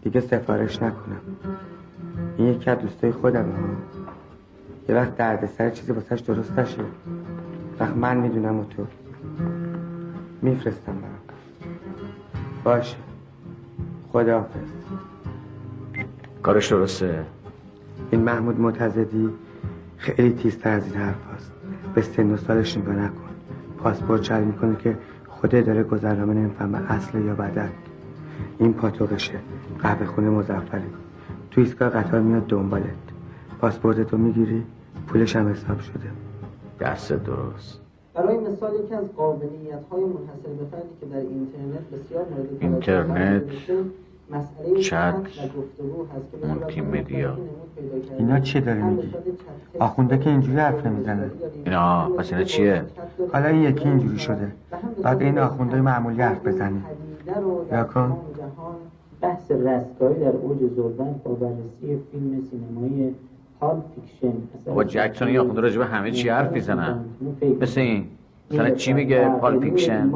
دیگه 0.03 0.21
سفارش 0.21 0.83
نکنم. 0.83 1.21
این 2.39 2.49
یکی 2.49 2.71
از 2.71 2.79
دوستای 2.79 3.13
خودم 3.13 3.45
ها. 3.45 4.05
یه 4.89 4.95
وقت 4.95 5.17
دردسر 5.17 5.71
چیزی 5.71 5.93
واسهش 5.93 6.21
درست 6.21 6.59
نشه. 6.59 6.85
وقت 7.81 7.97
من 7.97 8.17
می‌دونم 8.17 8.61
و 8.61 8.65
تو. 8.65 8.87
میفرستم 10.43 10.93
برام 10.93 11.19
باشه. 12.65 12.97
خداحافظ. 14.13 14.84
کارش 16.45 16.73
درسته؟ 16.73 17.25
این 18.11 18.21
محمود 18.21 18.61
متزدی 18.61 19.31
خیلی 19.97 20.33
تیزتر 20.33 20.71
از 20.71 20.87
این 20.87 20.95
حرف 20.95 21.35
هست 21.35 21.53
به 21.95 22.03
سن 22.03 22.31
و 22.31 22.37
سالش 22.37 22.79
نگاه 22.79 22.95
نکن. 22.95 23.31
پاسپورت 23.79 24.23
جعل 24.23 24.45
می‌کنه 24.45 24.77
که 24.77 24.97
خوده 25.29 25.63
داره 25.63 25.83
گذرنامه 25.83 26.35
نمی‌فهمه 26.35 26.93
اصل 26.93 27.25
یا 27.25 27.35
بدل 27.35 27.69
این 28.59 28.73
پاتوقشه. 28.73 29.39
قهوه 29.79 30.07
خونه 30.07 30.29
مزفری 30.31 30.83
تو 31.51 31.61
ایستگاه 31.61 31.89
قطار 31.89 32.21
میاد 32.21 32.47
دنبالت. 32.47 32.85
پاسپورتتو 33.61 34.19
می‌گیری 34.19 34.63
پولش 35.07 35.37
هم 35.37 35.49
حساب 35.49 35.81
شده. 35.81 36.11
دست 36.81 37.13
درست. 37.13 37.81
برای 38.15 38.39
مثال 38.39 38.75
یکی 38.85 38.95
از 38.95 39.13
قابلیت 39.17 39.85
های 39.91 40.05
منحصر 40.05 40.49
به 40.59 40.65
فردی 40.71 40.89
که 41.01 41.07
در 41.07 41.17
اینترنت 41.17 41.91
بسیار 41.93 42.25
مورد 42.31 42.49
توجه 42.49 42.67
اینترنت، 42.67 43.17
قرار 43.17 43.39
گرفته، 43.39 43.73
مسئله 43.73 44.04
چت، 44.81 45.15
مولتی 46.49 46.81
مدیا. 46.81 47.39
اینا 48.19 48.41
چی 48.41 48.61
داری 48.61 48.83
میگی؟ 48.83 49.15
آخونده 49.79 50.19
که 50.19 50.31
اینجوری 50.31 50.59
حرف 50.59 50.87
نمی‌زنه. 50.87 51.31
اینا 51.65 52.09
پس 52.09 52.33
اینا 52.33 52.45
چیه؟ 52.45 52.85
حالا 53.33 53.47
این 53.47 53.63
یکی 53.63 53.89
اینجوری 53.89 54.19
شده. 54.19 54.53
بعد 55.03 55.23
این 55.23 55.39
آخونده 55.39 55.81
معمولی 55.81 56.23
حرف 56.23 56.47
بزنی 56.47 56.83
یا 57.73 57.85
کن 57.85 58.17
بحث 59.21 59.51
رستگاری 59.51 60.21
در 60.21 60.29
اوج 60.29 60.59
زلبن 60.59 61.15
با 61.25 61.35
بررسی 61.35 62.03
فیلم 62.13 62.43
سینمایی 62.51 63.15
پال 63.61 63.83
فیکشن. 63.95 64.37
بابا 64.67 64.85
جکسون 64.85 65.29
یا 65.29 65.45
خود 65.45 65.59
راجع 65.59 65.79
به 65.79 65.87
همه 65.87 66.11
چی 66.11 66.29
حرف 66.29 66.53
می‌زنن. 66.53 67.05
مثل 67.61 67.81
این. 67.81 68.07
مثلا 68.55 68.71
چی 68.71 68.93
میگه 68.93 69.29
پال 69.29 69.61
فیکشن 69.61 70.11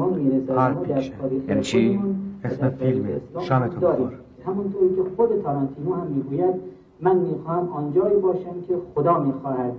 پال 0.55 0.75
فیکشن 0.85 1.13
یعنی 1.47 1.61
چی؟ 1.61 1.99
اسم 2.43 2.69
فیلمه 2.69 3.21
شامتون 3.39 3.79
بخور 3.79 4.11
همونطوری 4.45 4.95
که 4.95 5.01
خود 5.17 5.29
تارانتینو 5.43 5.95
هم 5.95 6.07
می‌گوید 6.07 6.55
من 7.01 7.15
می‌خواهم 7.15 7.69
آنجایی 7.69 8.15
باشم 8.19 8.61
که 8.67 8.75
خدا 8.95 9.19
می‌خواهد. 9.19 9.73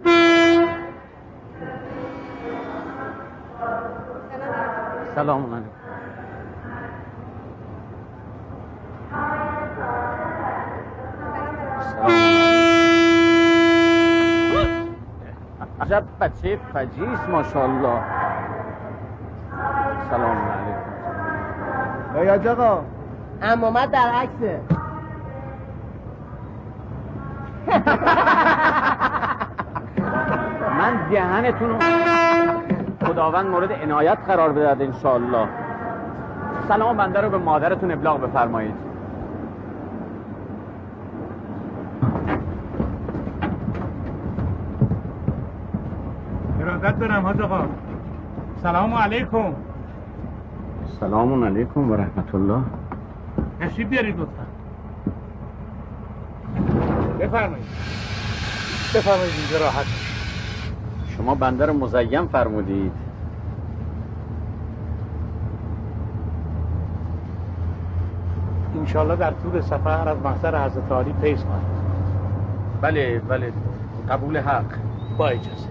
سلام 5.15 5.55
علیکم. 5.55 5.71
عجب 15.81 16.05
بچه 16.21 16.59
فجیست 16.73 17.29
ماشاءالله. 17.29 18.30
سلام 20.11 20.37
علیکم. 22.15 22.45
یا 22.45 22.53
آقا. 22.53 22.83
امامت 23.43 23.91
در 23.91 24.09
عکسه 24.15 24.61
من 30.79 31.09
دهنتون 31.11 31.79
خداوند 33.07 33.47
مورد 33.47 33.73
عنایت 33.73 34.19
قرار 34.27 34.53
بده 34.53 34.85
انشاءالله. 34.85 35.49
سلام 36.69 36.97
بنده 36.97 37.21
رو 37.21 37.31
به 37.31 37.39
مادرتون 37.39 37.91
ابلاغ 37.91 38.21
بفرمایید. 38.21 38.75
ارادت 46.61 46.99
دارم 46.99 47.27
حاج 47.27 47.41
آقا. 47.41 47.61
سلام 48.63 48.95
علیکم. 48.95 49.55
سلام 50.99 51.45
علیکم 51.45 51.91
و 51.91 51.97
رحمت 51.97 52.35
الله. 52.35 52.61
تشریف 53.61 53.89
بیارید 53.89 54.17
لطفا. 54.21 54.47
بفرمایید. 57.21 57.67
بفرمایید 58.95 59.33
اینجا 59.41 59.65
راحت 59.65 59.87
شما 61.17 61.35
بنده 61.35 61.67
رو 61.67 61.73
مزیم 61.73 62.27
فرمودید. 62.27 62.93
انشالله 68.79 69.17
در 69.17 69.31
طول 69.31 69.61
سفر 69.61 70.09
از 70.09 70.19
محضر 70.25 70.65
حضرت 70.67 70.93
عالی 70.93 71.15
فیض 71.21 71.43
خواهد. 71.45 71.63
بله 72.81 73.19
بله. 73.29 73.53
قبول 74.11 74.37
حق. 74.37 74.65
با 75.19 75.29
اجازه 75.29 75.71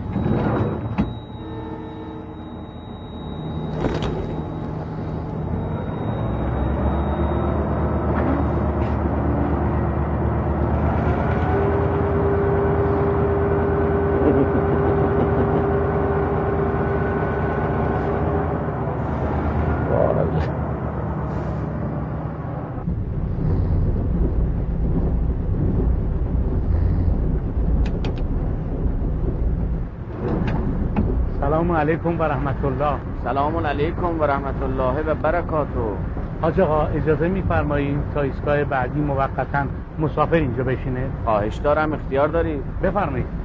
سلام 31.39 31.68
علیکم 31.79 32.19
و 32.19 32.23
رحمت 32.23 32.65
الله. 32.65 32.99
سلام 33.23 33.57
علیکم 33.65 34.19
و 34.19 34.23
رحمت 34.23 34.63
الله 34.63 35.11
و 35.11 35.15
برکاته. 35.15 35.79
حاج 36.41 36.59
آقا 36.59 36.87
اجازه 36.87 37.27
میفرمایید 37.27 37.99
تا 38.13 38.21
ایستگاه 38.21 38.63
بعدی 38.63 38.99
موقتا 38.99 39.65
مسافر 39.99 40.35
اینجا 40.35 40.63
بشینه؟ 40.63 41.09
خواهش 41.23 41.55
دارم 41.55 41.93
اختیار 41.93 42.27
دارید. 42.27 42.63
بفرمایید. 42.83 43.38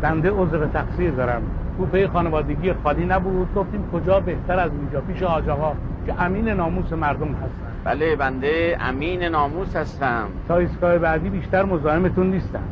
بنده 0.00 0.30
عذر 0.30 0.66
تقصیر 0.66 1.10
دارم. 1.10 1.42
کوپه 1.78 2.08
خانوادگی 2.08 2.72
خالی 2.72 3.04
نبود. 3.04 3.54
گفتیم 3.54 3.90
کجا 3.92 4.20
بهتر 4.20 4.58
از 4.58 4.70
اینجا 4.72 5.00
پیش 5.00 5.22
آقا 5.22 5.72
که 6.06 6.22
امین 6.22 6.48
ناموس 6.48 6.92
مردم 6.92 7.28
هستن 7.28 7.70
بله 7.84 8.16
بنده 8.16 8.76
امین 8.80 9.22
ناموس 9.24 9.76
هستم. 9.76 10.26
تا 10.48 10.56
ایستگاه 10.56 10.98
بعدی 10.98 11.30
بیشتر 11.30 11.62
مزاحمتون 11.64 12.30
نیستم. 12.30 12.62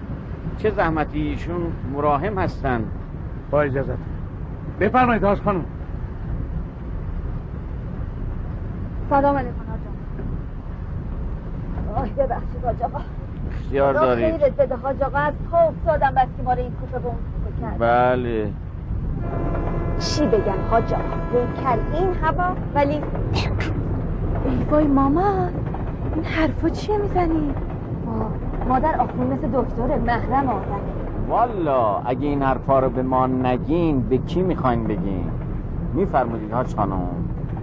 چه 0.58 0.70
زحمتی؟ 0.70 1.20
ایشون 1.20 1.72
مراهم 1.92 2.38
هستن. 2.38 2.84
با 3.50 3.62
اجازت. 3.62 3.98
بفرمایید 4.80 5.24
حاج 5.24 5.40
خانم. 5.40 5.64
سلام 9.10 9.36
علیکم 9.36 9.54
آقا. 11.94 12.00
آه 12.00 12.08
ببخشید 12.08 12.64
حاج 12.64 12.82
آقا. 12.82 13.00
اختیار 13.68 13.94
دارید. 13.94 14.37
خیرت 14.37 14.57
بده 14.57 14.76
حاج 14.76 15.02
آقا 15.02 15.18
از 15.18 15.35
پا 15.50 15.59
افتادم 15.59 16.14
بس 16.16 16.28
که 16.37 16.42
ما 16.42 16.52
رو 16.52 16.59
این 16.59 16.70
کوپه 16.72 16.98
به 16.98 17.07
اون 17.07 17.16
کوپه 17.16 17.61
کرد. 17.61 17.78
بله. 17.78 18.52
چی 19.98 20.26
بگم 20.26 20.59
حاج 20.70 20.92
آقا 20.92 21.16
پیکر 21.33 21.78
این 21.92 22.14
هوا 22.22 22.54
ولی 22.74 22.94
ای 24.44 24.64
وای 24.70 24.87
ماما 24.87 25.48
این 26.14 26.24
حرفا 26.24 26.68
چیه 26.68 26.98
می‌زنی؟ 26.98 27.54
مادر 28.68 29.00
آخون 29.00 29.26
مثل 29.26 29.48
دکتر 29.52 29.98
محرم 29.98 30.48
آدم. 30.48 30.81
والا 31.28 31.98
اگه 31.98 32.26
این 32.26 32.42
حرفا 32.42 32.78
رو 32.78 32.90
به 32.90 33.02
ما 33.02 33.26
نگین 33.26 34.00
به 34.00 34.18
کی 34.18 34.42
می‌خواین 34.42 34.87
بگین؟ 34.87 35.31
میفرمودید 35.94 36.52
حاج 36.52 36.74
خانم. 36.74 37.09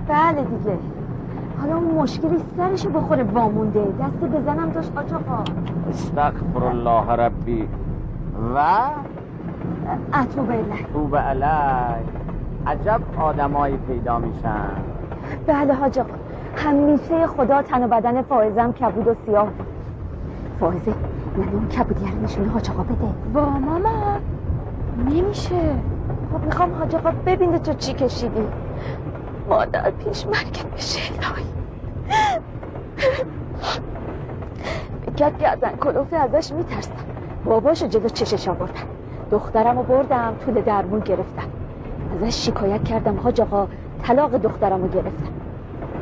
بله 0.08 0.44
دیگه. 0.44 0.95
حالا 1.66 1.78
اون 1.78 1.96
مشکلی 1.96 2.38
سرشو 2.58 2.90
بخوره 2.90 3.24
وامونده 3.24 3.80
دست 3.80 4.32
بزنم 4.34 4.70
داشت 4.70 4.92
حاج 4.96 5.14
آقا 5.14 5.44
استغفر 5.90 6.64
الله 6.64 7.12
ربی. 7.12 7.70
و 8.56 8.60
اتوب 10.14 10.50
الله 10.50 10.84
توب 10.94 11.16
علی 11.16 12.06
عجب 12.68 13.02
آدمایی 13.20 13.78
پیدا 13.78 14.20
میشن. 14.20 14.70
بله 15.48 15.74
حاج 15.74 16.00
آقا. 16.00 16.10
همیشه 16.56 17.28
خدا 17.28 17.62
تن 17.62 17.84
و 17.84 17.88
بدن 17.88 18.22
فائزم 18.22 18.72
کبود 18.72 19.08
و 19.08 19.16
سیاه. 19.26 19.46
بود. 19.46 19.68
فائزه 20.60 20.94
من 21.38 21.54
اون 21.54 21.68
کبودی 21.68 22.06
رو 22.06 22.24
نشونه 22.24 22.50
حاج 22.50 22.70
آقا 22.70 22.84
بده. 22.84 22.96
وا 23.34 23.46
ماما 23.46 24.18
نمیشه. 25.10 25.76
خب 26.34 26.46
می‌خوام 26.46 26.74
حاج 26.80 26.96
آقا 26.96 27.12
ببینه 27.26 27.60
تو 27.60 27.74
چی 27.74 27.94
کشیدی. 27.94 28.48
مادر 29.50 29.92
پیش 29.92 30.28
مرگت 30.28 30.66
بشه 30.66 31.00
الهی 31.14 31.46
فکر 35.06 35.30
گردن 35.30 35.78
کلوفه 35.78 36.16
ازش 36.16 36.52
میترسم. 36.52 36.92
باباشو 37.46 37.88
جلو 37.88 38.10
چشش 38.10 38.48
آوردم. 38.48 38.88
دخترمو 39.32 39.84
بردم 39.84 40.36
طول 40.46 40.62
درمون 40.62 41.00
گرفتم. 41.00 41.50
ازش 42.14 42.46
شکایت 42.46 42.84
کردم 42.84 43.20
حاج 43.20 43.42
آقا 43.42 43.68
طلاق 44.04 44.38
دخترمو 44.38 44.88
گرفتم. 44.88 45.34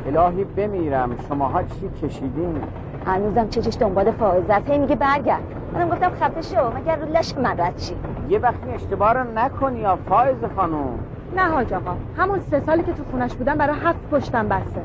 الهی 0.06 0.44
بمیرم 0.44 1.18
شماها 1.28 1.64
چی 1.64 1.90
کشیدین؟ 1.90 2.62
هنوزم 3.06 3.50
چشش 3.50 3.78
دنبال 3.80 4.12
فائزه 4.12 4.54
است. 4.54 4.70
هی 4.70 4.78
میگه 4.78 4.96
برگرد. 4.96 5.44
منم 5.74 5.90
گفتم 5.90 6.10
خفه 6.10 6.42
شو 6.42 6.72
مگر 6.72 6.96
رو 6.96 7.18
لش 7.18 7.38
من 7.38 7.58
رد 7.58 7.78
چی 7.78 7.96
یه 8.30 8.40
وقتی 8.40 8.72
اشتباه 8.72 9.14
رو 9.14 9.32
نکنی 9.32 9.80
یا 9.80 10.00
فایز 10.10 10.38
خانم 10.56 11.00
نه 11.36 11.42
حاج 11.42 11.74
آقا 11.74 11.96
همون 12.18 12.40
سه 12.40 12.60
سالی 12.60 12.84
که 12.84 12.94
تو 12.94 13.04
خونش 13.12 13.36
بودم 13.36 13.58
برای 13.58 13.76
هفت 13.84 14.10
پشتم 14.12 14.48
بسته 14.48 14.82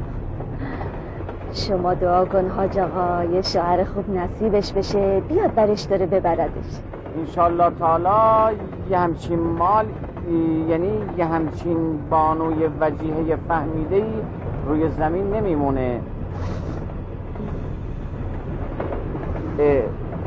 شما 1.53 1.95
دعا 1.95 2.25
کن 2.25 2.49
حاج 2.49 2.79
آقا 2.79 3.25
یه 3.25 3.43
شوهر 3.43 3.85
خوب 3.85 4.11
نصیبش 4.11 4.73
بشه 4.73 5.21
بیاد 5.21 5.55
برش 5.55 5.83
داره 5.83 6.07
ببردش 6.07 6.81
انشالله 7.19 7.71
تعالی 7.71 8.57
یه 8.91 8.99
همچین 8.99 9.39
مال 9.39 9.87
یعنی 10.69 10.93
یه 11.19 11.25
همچین 11.25 11.99
بانوی 12.11 12.67
وجیه 12.81 13.37
فهمیده 13.49 13.97
ای 13.97 14.13
روی 14.67 14.89
زمین 14.89 15.31
نمیمونه 15.31 16.01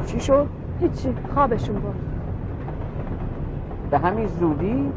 چی 0.05 0.19
شد؟ 0.19 0.47
هیچی 0.79 1.13
خوابشون 1.33 1.75
بود 1.75 1.95
به 3.91 3.97
همین 3.97 4.27
زودی؟ 4.27 4.91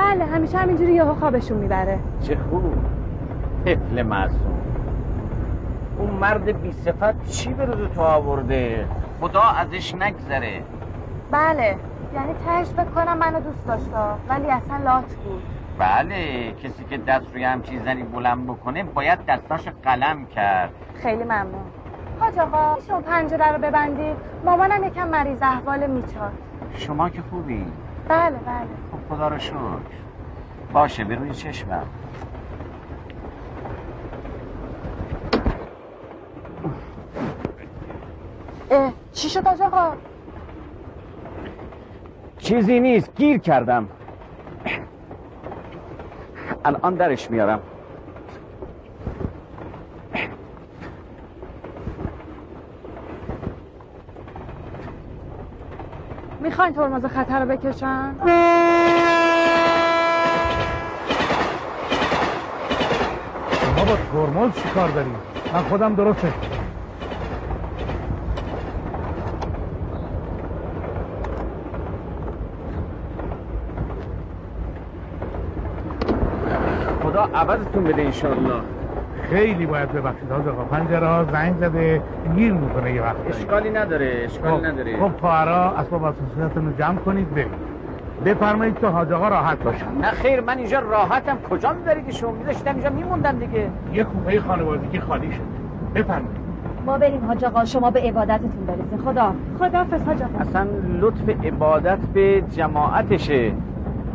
بله 0.00 0.24
همیشه 0.24 0.58
همینجوری 0.58 0.92
یهو 0.92 1.14
خوابشون 1.14 1.58
می‌بره. 1.58 1.98
چه 2.22 2.36
خوب 2.50 2.74
طفل 3.64 4.02
معصوم. 4.02 4.60
اون 5.98 6.10
مرد 6.10 6.62
بی 6.62 6.72
صفت 6.72 7.26
چی 7.26 7.54
به 7.54 7.64
روز 7.64 7.88
تو 7.94 8.00
آورده؟ 8.00 8.88
خدا 9.20 9.42
ازش 9.42 9.94
نگذره. 9.94 10.62
بله 11.30 11.76
یعنی 12.14 12.34
تهش 12.46 12.66
فکر 12.66 12.84
کنم 12.84 13.18
منو 13.18 13.40
دوست 13.40 13.66
داشته 13.66 13.96
ولی 14.28 14.46
اصلا 14.50 14.76
لات 14.76 15.14
بود. 15.14 15.42
بله 15.78 16.52
کسی 16.52 16.84
که 16.90 16.98
دست 16.98 17.26
روی 17.32 17.44
همچین 17.44 17.84
زنی 17.84 18.02
بلند 18.02 18.46
بکنه 18.46 18.84
باید 18.84 19.18
دستاش 19.26 19.68
قلم 19.82 20.26
کرد. 20.26 20.70
خیلی 21.02 21.24
ممنون. 21.24 21.64
حاج 22.20 22.38
آقا 22.38 22.74
میشه 22.74 22.94
اون 22.94 23.02
پنجره 23.02 23.52
رو 23.52 23.58
ببندید 23.58 24.16
مامانم 24.44 24.84
یکم 24.84 25.08
مریض 25.08 25.42
احوال 25.42 25.86
میچاد 25.90 26.32
شما 26.72 27.08
که 27.08 27.22
خوبی؟ 27.30 27.66
بله 28.10 28.30
بله. 28.30 28.66
خب 28.92 29.14
خدا 29.14 29.28
رو 29.28 29.38
شکر. 29.38 29.54
باشه 30.72 31.04
به 31.04 31.14
روی 31.14 31.34
چشمم. 31.34 31.86
اه 38.70 38.92
چی 39.12 39.28
شد 39.28 39.46
آقا؟ 39.46 39.92
چیزی 42.38 42.80
نیست 42.80 43.10
گیر 43.16 43.38
کردم. 43.38 43.88
الان 46.64 46.94
درش 46.94 47.30
میارم. 47.30 47.60
می‌خواین 56.60 56.74
ترمز 56.74 57.04
خطر 57.04 57.40
رو 57.40 57.46
بکشن؟ 57.46 58.14
ما 63.76 63.84
با 63.84 63.96
ترمز 64.12 64.50
چی 64.50 64.68
کار 64.74 64.88
داریم؟ 64.88 65.14
من 65.52 65.62
خودم 65.62 65.94
درسته. 65.94 66.32
خدا 77.02 77.28
عوضتون 77.34 77.84
بده 77.84 78.02
انشالله 78.02 78.79
خیلی 79.30 79.66
باید 79.66 79.92
ببخشید 79.92 80.30
حاج 80.30 80.48
آقا. 80.48 80.64
پنجره 80.64 81.06
ها 81.06 81.24
زنگ 81.24 81.56
زده 81.60 82.02
گیر 82.36 82.52
می‌کنه 82.52 82.92
یه 82.92 83.02
وقت. 83.02 83.16
اشکالی 83.28 83.70
نداره 83.70 84.22
اشکالی 84.24 84.66
نداره. 84.66 84.96
خب 84.96 85.08
پارا 85.08 85.70
اسباب 85.70 86.04
اساسیتون 86.04 86.66
رو 86.66 86.72
جمع 86.78 86.98
کنید 86.98 87.34
برید 87.34 87.70
بفرمایید 88.24 88.78
که 88.78 88.86
حاج 88.86 89.12
آقا 89.12 89.28
راحت 89.28 89.58
باشن 89.58 89.86
نه 90.00 90.10
خیر 90.10 90.40
من 90.40 90.58
اینجا 90.58 90.78
راحتم. 90.78 91.38
کجا 91.50 91.72
میبریدشون 91.72 92.34
میذاشتم 92.34 92.74
اینجا 92.74 92.90
میموندم 92.90 93.38
دیگه. 93.38 93.70
یه 93.92 94.04
کوپه 94.04 94.40
خانوادگی 94.40 95.00
خالی 95.00 95.32
شد. 95.32 95.40
بفرمایید. 95.94 96.40
ما 96.86 96.98
بریم 96.98 97.24
حاج 97.26 97.44
آقا 97.44 97.64
شما 97.64 97.90
به 97.90 98.00
عبادتتون 98.00 98.66
برسین 98.66 98.98
خدا 99.04 99.34
خدا 99.58 99.78
حافظ 99.78 100.02
حاج 100.02 100.22
آقا. 100.22 100.38
اصلا 100.40 100.66
لطف 101.00 101.44
عبادت 101.44 101.98
به 101.98 102.42
جماعتشه. 102.56 103.52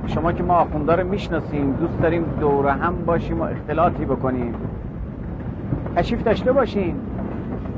شما 0.08 0.32
که 0.32 0.44
ما 0.44 0.54
آخونده 0.54 0.96
رو 0.96 1.08
می‌شناسیم 1.08 1.72
دوست 1.72 2.02
داریم 2.02 2.24
دوره 2.40 2.72
هم 2.72 2.96
باشیم 3.06 3.42
و 3.42 3.44
اختلاطی 3.44 4.06
بکنیم. 4.06 4.54
تشریف 5.96 6.24
داشته 6.24 6.52
باشین. 6.52 6.96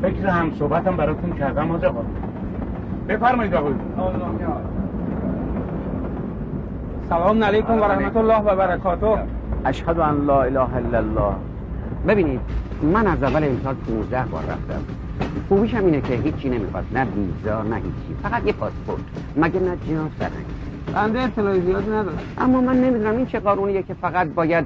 فکر 0.02 0.28
هم 0.28 0.52
صحبتم 0.60 0.98
براتون 0.98 1.34
کردم 1.34 1.72
آقا 1.72 2.06
بفرمایید 3.10 3.54
آقای. 3.54 3.74
سلام 7.10 7.44
علیکم 7.44 7.82
و 7.82 7.84
رحمت 7.84 8.18
الله 8.18 8.40
و 8.40 8.56
برکاته. 8.56 9.18
اشهد 9.66 10.00
ان 10.00 10.26
لا 10.26 10.44
اله 10.44 10.76
الا 10.76 10.98
الله. 10.98 11.34
ببینید 12.08 12.40
من 12.94 13.08
از 13.08 13.24
اول 13.24 13.44
امسال 13.44 13.76
15 13.76 14.24
بار 14.24 14.42
رفتم. 14.42 14.82
خوبیش 15.50 15.74
هم 15.74 15.86
اینه 15.86 16.02
که 16.02 16.14
هیچی 16.14 16.50
نمی‌خواد 16.50 16.86
نه 16.94 17.06
ویزا 17.06 17.64
نه 17.64 17.76
هیچی. 17.76 18.16
فقط 18.24 18.46
یه 18.46 18.54
پاسپورت. 18.54 19.02
مگه 19.36 19.60
نه 19.60 19.78
جناب 19.90 20.12
سرنگ 20.20 20.46
بنده 20.94 21.20
اطلاعی 21.20 21.62
زیادی 21.62 21.90
ندارم. 21.90 22.18
اما 22.38 22.62
من 22.62 22.82
نمی‌دونم 22.82 23.18
این 23.18 23.26
چه 23.26 23.40
قانونیه 23.40 23.84
که 23.84 23.94
فقط 23.94 24.28
باید 24.28 24.66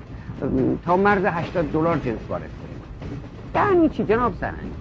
تا 0.86 0.97
مرز 0.97 1.25
80 1.25 1.71
دلار 1.71 1.97
جنس 1.97 2.19
وارد 2.29 2.49
یعنی 3.55 3.89
چی 3.89 4.03
جناب 4.03 4.33
سرنگ؟ 4.33 4.71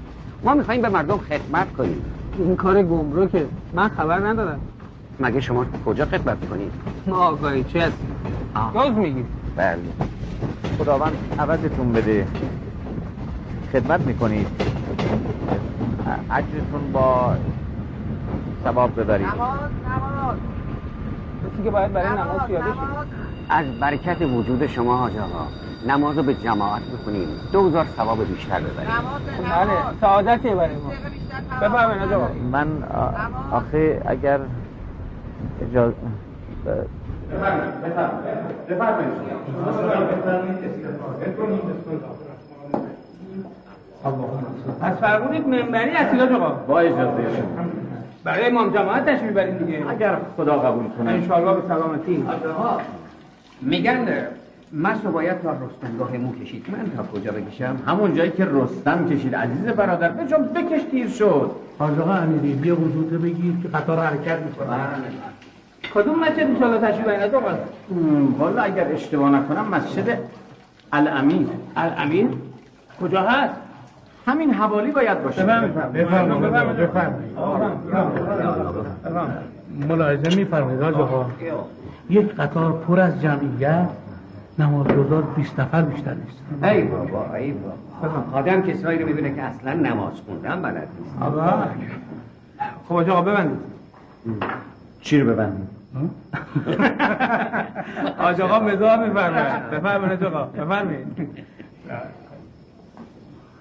ما 0.45 0.55
می‌خوایم 0.55 0.83
به 0.83 0.89
مردم 0.89 1.19
خدمت 1.19 1.73
کنیم. 1.73 2.03
این 2.39 2.57
کار 2.57 2.83
گمرکه 2.83 3.47
من 3.73 3.89
خبر 3.89 4.29
ندارم. 4.29 4.61
مگه 5.21 5.41
شما 5.41 5.67
کجا 5.87 6.05
خدمت 6.05 6.49
کنید 6.49 6.73
ما 7.07 7.17
آگاهی 7.17 7.65
چه 7.65 7.81
هستی 7.81 8.07
گاز 8.75 8.93
میگی 8.93 9.25
بله. 9.57 9.79
خداوند 10.79 11.13
عوضتون 11.39 11.93
بده. 11.93 12.27
خدمت 13.73 14.01
می‌کنید. 14.01 14.47
اجرتون 16.31 16.93
با 16.93 17.35
ثواب 18.65 19.01
ببرید. 19.01 19.27
کسی 19.27 19.37
که 21.65 21.71
باید 21.71 21.93
برای 21.93 22.09
نماز 22.09 22.47
پیاده 22.47 22.65
شد 22.65 23.07
از 23.49 23.67
برکت 23.81 24.23
وجود 24.23 24.67
شما 24.67 24.97
حاج 24.97 25.17
آقا. 25.17 25.47
نماز 25.89 26.17
رو 26.17 26.23
به 26.23 26.35
جماعت 26.35 26.83
بکنیم 26.83 27.29
دوزار 27.53 27.87
ثواب 27.97 28.25
بیشتر 28.29 28.61
ببریم. 28.61 28.91
بله 29.51 29.71
سعادته 30.01 30.55
برای 30.55 30.75
ما. 30.77 30.93
آقا. 31.67 32.29
من 32.53 32.67
آخه 33.53 34.03
اگر 34.07 34.39
اجازه 35.71 35.95
پس 44.81 44.93
فرمودید 45.01 45.49
منبری 45.49 45.91
هستی 45.91 46.21
آقا. 46.21 46.49
با 46.51 46.79
اجازه. 46.81 47.45
برای 48.25 48.47
امام 48.47 48.71
جماعت 48.71 49.05
تشریف 49.05 49.33
بریم 49.33 49.59
دیگه. 49.59 49.85
اگر 49.91 50.17
خدا 50.37 50.59
قبول 50.59 50.85
کنه. 50.99 51.11
انشاءالله 51.11 51.55
به 51.55 51.69
سلامتی. 51.69 52.25
میگن 53.63 54.09
مس 54.73 54.97
رو 55.05 55.13
باید 55.13 55.43
تا 55.43 55.51
رستنگاه 55.51 56.17
مو 56.17 56.33
کشید. 56.35 56.67
من 56.73 56.91
تا 56.97 57.03
کجا 57.03 57.33
بکشم؟ 57.33 57.77
همون 57.87 58.15
جایی 58.15 58.31
که 58.31 58.49
رستم 58.51 59.09
کشید. 59.09 59.35
عزیز 59.35 59.65
برادر 59.65 60.09
به 60.09 60.27
جا 60.27 60.39
بکش 60.39 60.83
تیر 60.91 61.09
شد. 61.09 61.51
حاج 61.79 61.99
آقا 61.99 62.13
امیری 62.13 62.49
یه 62.49 62.75
حضور 62.75 63.19
بگید 63.19 63.63
که 63.63 63.69
قطار 63.69 63.99
حرکت 63.99 64.39
می‌کنه. 64.39 64.77
کدوم 65.95 66.21
مسجد 66.21 66.41
انشاءالله 66.41 66.89
تشریف 66.89 67.07
برین 67.07 67.21
حاج 67.21 67.35
آقا 67.35 67.51
والا 68.39 68.63
اگر 68.63 68.93
اشتباه 68.93 69.31
نکنم 69.31 69.69
مسجد 69.69 70.19
الامیر 70.93 71.47
الامیر 71.77 72.29
کجا 73.01 73.23
هست؟ 73.23 73.55
همین 74.27 74.55
حوالی 74.55 74.91
باید 74.91 75.23
باشه. 75.23 75.43
بفرمایید 75.43 75.93
بفرمایید 76.77 77.35
ملاحظه 79.89 80.37
میفرمایید 80.37 80.83
آقا. 80.83 81.27
یک 82.11 82.35
قطار 82.35 82.73
پر 82.73 83.01
از 83.01 83.23
جمعیت 83.23 83.89
نمازگزار 84.61 85.23
20 85.23 85.61
نفر 85.61 85.83
بیشتر 85.83 86.15
نیست. 86.15 86.65
ای 86.65 86.83
بابا 86.83 87.35
ای 87.35 87.53
بابا. 87.53 88.39
آدم 88.39 88.63
کسایی 88.63 88.99
رو 88.99 89.07
می‌بینه 89.07 89.35
که 89.35 89.43
اصلا 89.43 89.73
نماز 89.73 90.13
خوندن 90.27 90.63
بلد 90.63 90.89
نیست. 91.01 91.23
آقا 91.23 91.51
خب 92.89 92.95
حاج 92.95 93.09
آقا 93.09 93.23
ببندید. 93.23 93.59
چی 95.01 95.21
رو 95.21 95.33
ببندیم؟ 95.33 95.69
حاج 98.19 98.41
آقا 98.47 98.61
مزاح 98.61 99.09
میفرمایید 99.09 99.71
بفرمایید 99.71 100.23
حاج 100.23 100.35
آقا 100.35 100.45
بفرمایید. 100.45 101.07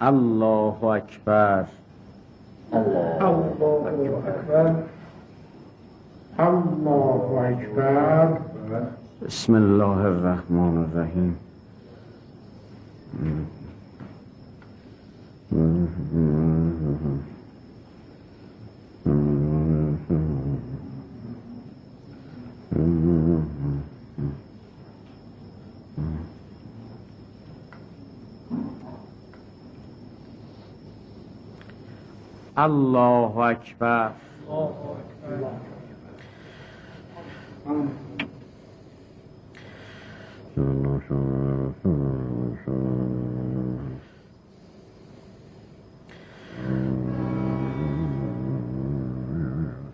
الله 0.02 0.84
اکبر. 0.84 1.66
الله 2.74 3.24
اکبر. 7.46 8.36
بسم 9.28 9.56
الله 9.56 10.00
الرحمن 10.08 10.78
الرحیم. 10.78 11.36
الله 32.58 33.40
اکبر. 33.52 34.12
الله 34.48 34.82
اکبر. 35.00 35.70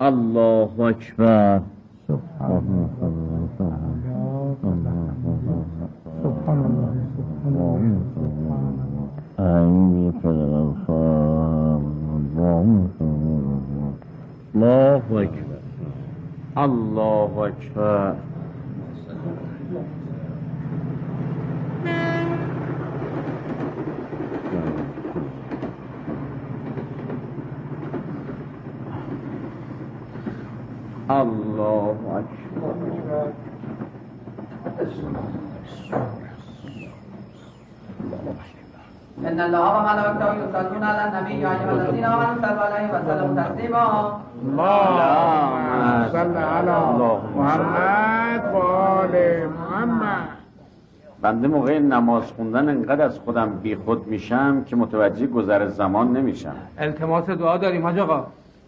الله 0.01 0.69
اکبر 0.79 1.59
الله 16.57 17.37
اکبر 17.47 18.15
الله 31.09 31.95
اکبر. 32.17 33.27
ان 39.25 39.39
الله 39.39 39.65
وملائكته 39.77 40.33
يصلون 40.33 40.83
على 40.83 41.01
النبي 41.07 41.33
يا 41.39 41.49
ايها 41.51 41.71
الذين 41.71 42.03
امنوا 42.03 42.35
صلوا 42.41 42.63
عليه 42.67 42.87
وسلموا 42.93 43.43
تسليما 43.43 43.83
اللهم 44.41 46.07
صل 46.11 46.37
على 46.37 46.77
محمد 47.37 48.41
و 48.53 48.57
آل 49.01 49.15
محمد. 49.49 50.27
بنده 51.21 51.47
موقع 51.47 51.79
نماز 51.79 52.23
خوندن 52.37 52.69
انقدر 52.69 53.05
از 53.05 53.19
خودم 53.19 53.49
بی 53.63 53.75
خود 53.75 54.07
میشم 54.07 54.63
که 54.63 54.75
متوجه 54.75 55.27
گذر 55.27 55.67
زمان 55.67 56.13
نمیشم. 56.17 56.55
التماس 56.77 57.29
دعا 57.29 57.57
داریم 57.57 57.83
حاج 57.83 57.99
آقا. 57.99 58.23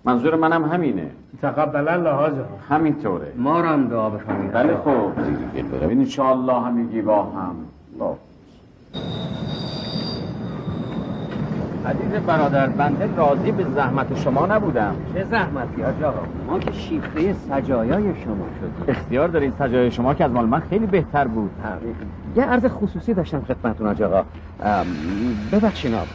منظور 0.05 0.35
منم 0.35 0.65
همینه. 0.65 1.07
تقبل 1.41 1.87
الله 1.87 2.11
حاج 2.11 2.33
همینطوره. 2.69 3.33
ما 3.37 3.61
رو 3.61 3.67
هم 3.67 3.87
دعا 3.87 4.09
بفرمایید 4.09 4.51
بله 4.51 4.77
خب. 4.77 5.23
زیر 5.23 5.63
گل 5.63 5.69
بروید. 5.79 5.97
انشاءالله 5.97 6.61
همگی 6.61 7.01
با 7.01 7.23
هم. 7.23 7.55
الله 7.93 8.15
عزیز 11.85 12.19
برادر 12.27 12.67
بنده 12.67 13.09
راضی 13.17 13.51
به 13.51 13.65
زحمت 13.75 14.19
شما 14.19 14.45
نبودم. 14.45 14.95
چه 15.13 15.23
زحمتی 15.23 15.81
حاج 15.81 16.03
آقا؟ 16.03 16.19
ما 16.47 16.59
که 16.59 16.71
شیفته 16.71 17.33
سجایای 17.33 18.03
شما 18.03 18.45
شدیم. 18.59 18.85
اختیار 18.87 19.27
دارین 19.27 19.53
سجای 19.59 19.91
شما 19.91 20.13
که 20.13 20.25
از 20.25 20.31
مال 20.31 20.45
من 20.45 20.59
خیلی 20.59 20.85
بهتر 20.85 21.27
بود. 21.27 21.51
یه 22.35 22.43
عرض 22.43 22.65
خصوصی 22.65 23.13
داشتم 23.13 23.41
خدمتتون 23.41 23.87
حاج 23.87 24.01
آقا. 24.01 24.23
ببخشین 25.51 25.93
آب 25.93 26.01
ام، 26.01 26.07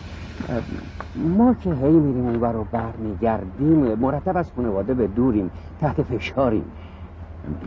ما 1.14 1.55
که 1.55 1.74
هی 1.74 1.91
میریم 1.91 2.26
اونور 2.26 2.53
رو 2.53 2.66
برمیگردیم 2.72 3.95
مرتب 3.95 4.37
از 4.37 4.53
خانواده 4.57 4.95
به 4.95 5.07
دوریم 5.07 5.51
تحت 5.80 6.03
فشاریم. 6.03 6.64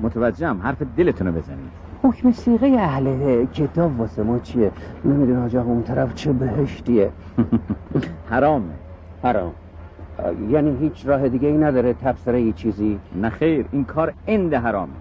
متوجهم. 0.01 0.61
حرف 0.61 0.81
دلتون 0.97 1.27
رو 1.27 1.33
بزنید. 1.33 1.71
حکم 2.03 2.31
سیغه 2.31 2.67
اهل 2.67 3.45
کتاب 3.45 3.99
واسه 3.99 4.23
ما 4.23 4.39
چیه؟ 4.39 4.71
نمیدون 5.05 5.45
آقا 5.45 5.61
اون 5.61 5.83
طرف 5.83 6.13
چه 6.13 6.33
بهشتیه. 6.33 7.11
حرامه. 8.31 8.73
حرام. 9.23 9.51
یعنی 10.49 10.77
هیچ 10.79 11.07
راه 11.07 11.29
دیگه 11.29 11.47
ای 11.47 11.57
نداره 11.57 11.93
تبصره 11.93 12.37
ای 12.37 12.53
چیزی؟ 12.53 12.99
نه 13.15 13.29
خیر 13.29 13.65
این 13.71 13.85
کار 13.85 14.13
اند 14.27 14.53
حرامه. 14.53 14.93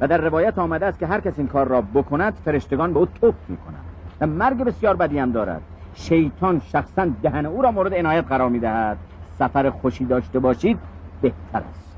و 0.00 0.08
در 0.08 0.18
روایت 0.18 0.58
آمده 0.58 0.86
است 0.86 0.98
که 0.98 1.06
هر 1.06 1.20
کس 1.20 1.38
این 1.38 1.48
کار 1.48 1.68
را 1.68 1.80
بکند 1.80 2.34
فرشتگان 2.44 2.92
به 2.92 2.98
او 2.98 3.06
توف 3.06 3.34
می‌کنند. 3.48 3.84
و 4.20 4.26
مرگ 4.26 4.64
بسیار 4.64 4.96
بدی 4.96 5.18
هم 5.18 5.32
دارد. 5.32 5.62
شیطان 5.94 6.60
شخصا 6.60 7.08
دهن 7.22 7.46
او 7.46 7.62
را 7.62 7.70
مورد 7.70 7.94
عنایت 7.94 8.24
قرار 8.28 8.48
می‌دهد. 8.48 8.96
سفر 9.38 9.70
خوشی 9.70 10.04
داشته 10.04 10.38
باشید 10.38 10.78
بهتر 11.22 11.62
است. 11.70 11.96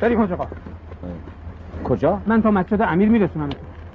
بریم 0.00 0.20
آقا 0.20 0.46
کجا؟ 1.84 2.20
من 2.26 2.42
تا 2.42 2.50
مسجد 2.50 2.82
امیر 2.82 3.08
میرسونم. 3.08 3.48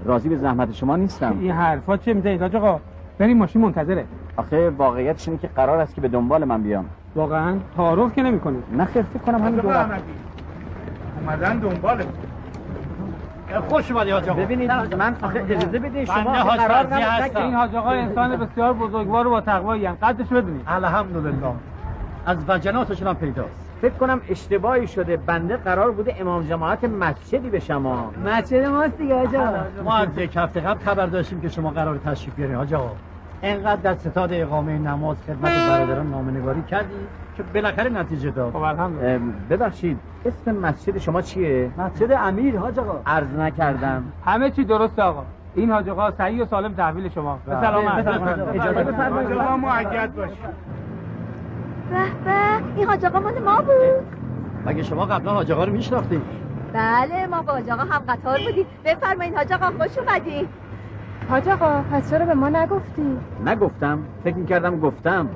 راضی 0.05 0.29
به 0.29 0.37
زحمت 0.37 0.73
شما 0.73 0.95
نیستم. 0.95 1.37
این 1.39 1.51
حرفا 1.51 1.97
چه 1.97 2.13
می‌زنید 2.13 2.41
حاج 2.41 2.55
آقا 2.55 2.79
بریم 3.17 3.37
ماشین 3.37 3.61
منتظره. 3.61 4.05
آخه 4.37 4.69
واقعیتش 4.69 5.27
اینه 5.27 5.39
که 5.39 5.47
قرار 5.47 5.79
است 5.79 5.95
که 5.95 6.01
به 6.01 6.07
دنبال 6.07 6.43
من 6.43 6.63
بیام. 6.63 6.85
واقعا؟ 7.15 7.55
تعارف 7.77 8.15
که 8.15 8.23
نمی‌کنید 8.23 8.63
نه 8.77 8.85
خیر 8.85 9.01
فکر 9.01 9.19
کنم 9.19 9.41
همین 9.41 9.59
دو. 9.59 9.69
اومدن 11.19 11.57
دنباله 11.57 12.05
خوش 13.69 13.91
اومدی 13.91 14.11
حاج 14.11 14.29
آقا. 14.29 14.41
ببینید 14.41 14.71
من 14.71 15.15
آخه 15.21 15.45
اجازه 15.49 15.79
بدید 15.79 16.05
شما 16.05 16.15
بنده 16.15 16.29
آخه 16.29 16.49
حاج 16.49 16.59
قرار 16.59 16.85
هستم. 16.85 17.41
این 17.41 17.53
حاج 17.53 17.75
آقا 17.75 17.89
انسان 17.89 18.35
بسیار 18.35 18.73
بزرگوار 18.73 19.27
و 19.27 19.29
با 19.29 19.41
تقوایی 19.41 19.85
هم. 19.85 19.97
قدش 20.01 20.27
بدونید. 20.27 20.61
الحمدلله. 20.67 21.33
از 22.25 22.37
وجناتشون 22.47 23.07
هم 23.07 23.15
پیداست. 23.15 23.69
فکر 23.81 23.93
کنم 23.93 24.21
اشتباهی 24.29 24.87
شده. 24.87 25.17
بنده 25.17 25.57
قرار 25.57 25.91
بوده 25.91 26.15
امام 26.19 26.43
جماعت 26.43 26.83
مسجدی 26.83 27.49
به 27.49 27.59
شما. 27.59 28.11
مسجد 28.25 28.65
ماست 28.65 28.97
دیگه 28.97 29.15
حاج 29.15 29.35
ما 29.83 29.97
از 29.97 30.17
یک 30.17 30.37
هفته 30.37 30.59
قبل 30.59 30.79
خبر 30.85 31.05
داشتیم 31.05 31.41
که 31.41 31.49
شما 31.49 31.69
قرار 31.69 31.97
تشریف 31.97 32.35
بیارین. 32.35 32.55
حاج 32.55 32.73
آقا. 32.73 32.91
انقدر 33.43 33.81
در 33.81 33.95
ستاد 33.95 34.29
اقامه 34.33 34.77
نماز 34.77 35.17
خدمت 35.27 35.51
برادران 35.69 36.09
نامنگاری 36.11 36.61
کردی 36.61 36.95
که 37.37 37.43
بالاخره 37.43 37.89
نتیجه 37.89 38.31
داد. 38.31 38.53
خب 38.53 38.79
ببخشید 39.49 39.99
اسم 40.25 40.55
مسجد 40.55 40.97
شما 40.97 41.21
چیه؟ 41.21 41.69
مسجد 41.77 42.11
امیر 42.11 42.57
حاج 42.57 42.79
آقا. 42.79 42.99
عرض 43.05 43.33
نکردم. 43.39 44.03
همه 44.25 44.49
چی 44.51 44.63
درسته 44.63 45.03
آقا. 45.03 45.23
این 45.55 45.71
حاج 45.71 45.89
آقا 45.89 46.11
صحیح 46.11 46.43
و 46.43 46.45
سالم 46.45 46.73
تحویل 46.73 47.09
شما. 47.09 47.39
به 47.45 47.55
سلامت 47.61 48.07
اجازه 48.07 48.83
بفرمایید. 48.83 49.31
آقا 49.31 49.57
معید 49.57 50.15
باشید 50.15 50.37
به 51.89 51.97
به. 52.25 52.31
این 52.75 52.87
حاج 52.87 53.05
آقا 53.05 53.19
مال 53.19 53.39
ما 53.39 53.61
بود. 53.61 54.19
مگه 54.65 54.83
شما 54.83 55.05
قبلا 55.05 55.31
حاج 55.31 55.51
آقا 55.51 55.63
رو 55.63 55.73
میشناختید 55.73 56.21
بله 56.73 57.27
ما 57.27 57.41
با 57.41 57.53
حاج 57.53 57.69
آقا 57.69 57.81
هم 57.81 58.01
قطار 58.09 58.39
بودیم. 58.47 58.65
بفرمایید 58.85 59.35
حاج 59.35 59.53
آقا 59.53 59.65
خوش 59.65 59.97
اومدی 59.97 60.47
حاج 61.29 61.49
آقا 61.49 61.81
پس 61.91 62.09
چرا 62.09 62.25
به 62.25 62.33
ما 62.33 62.49
نگفتی؟ 62.49 63.17
نگفتم 63.45 63.99
فکر 64.23 64.35
می‌کردم 64.35 64.79
گفتم. 64.79 65.27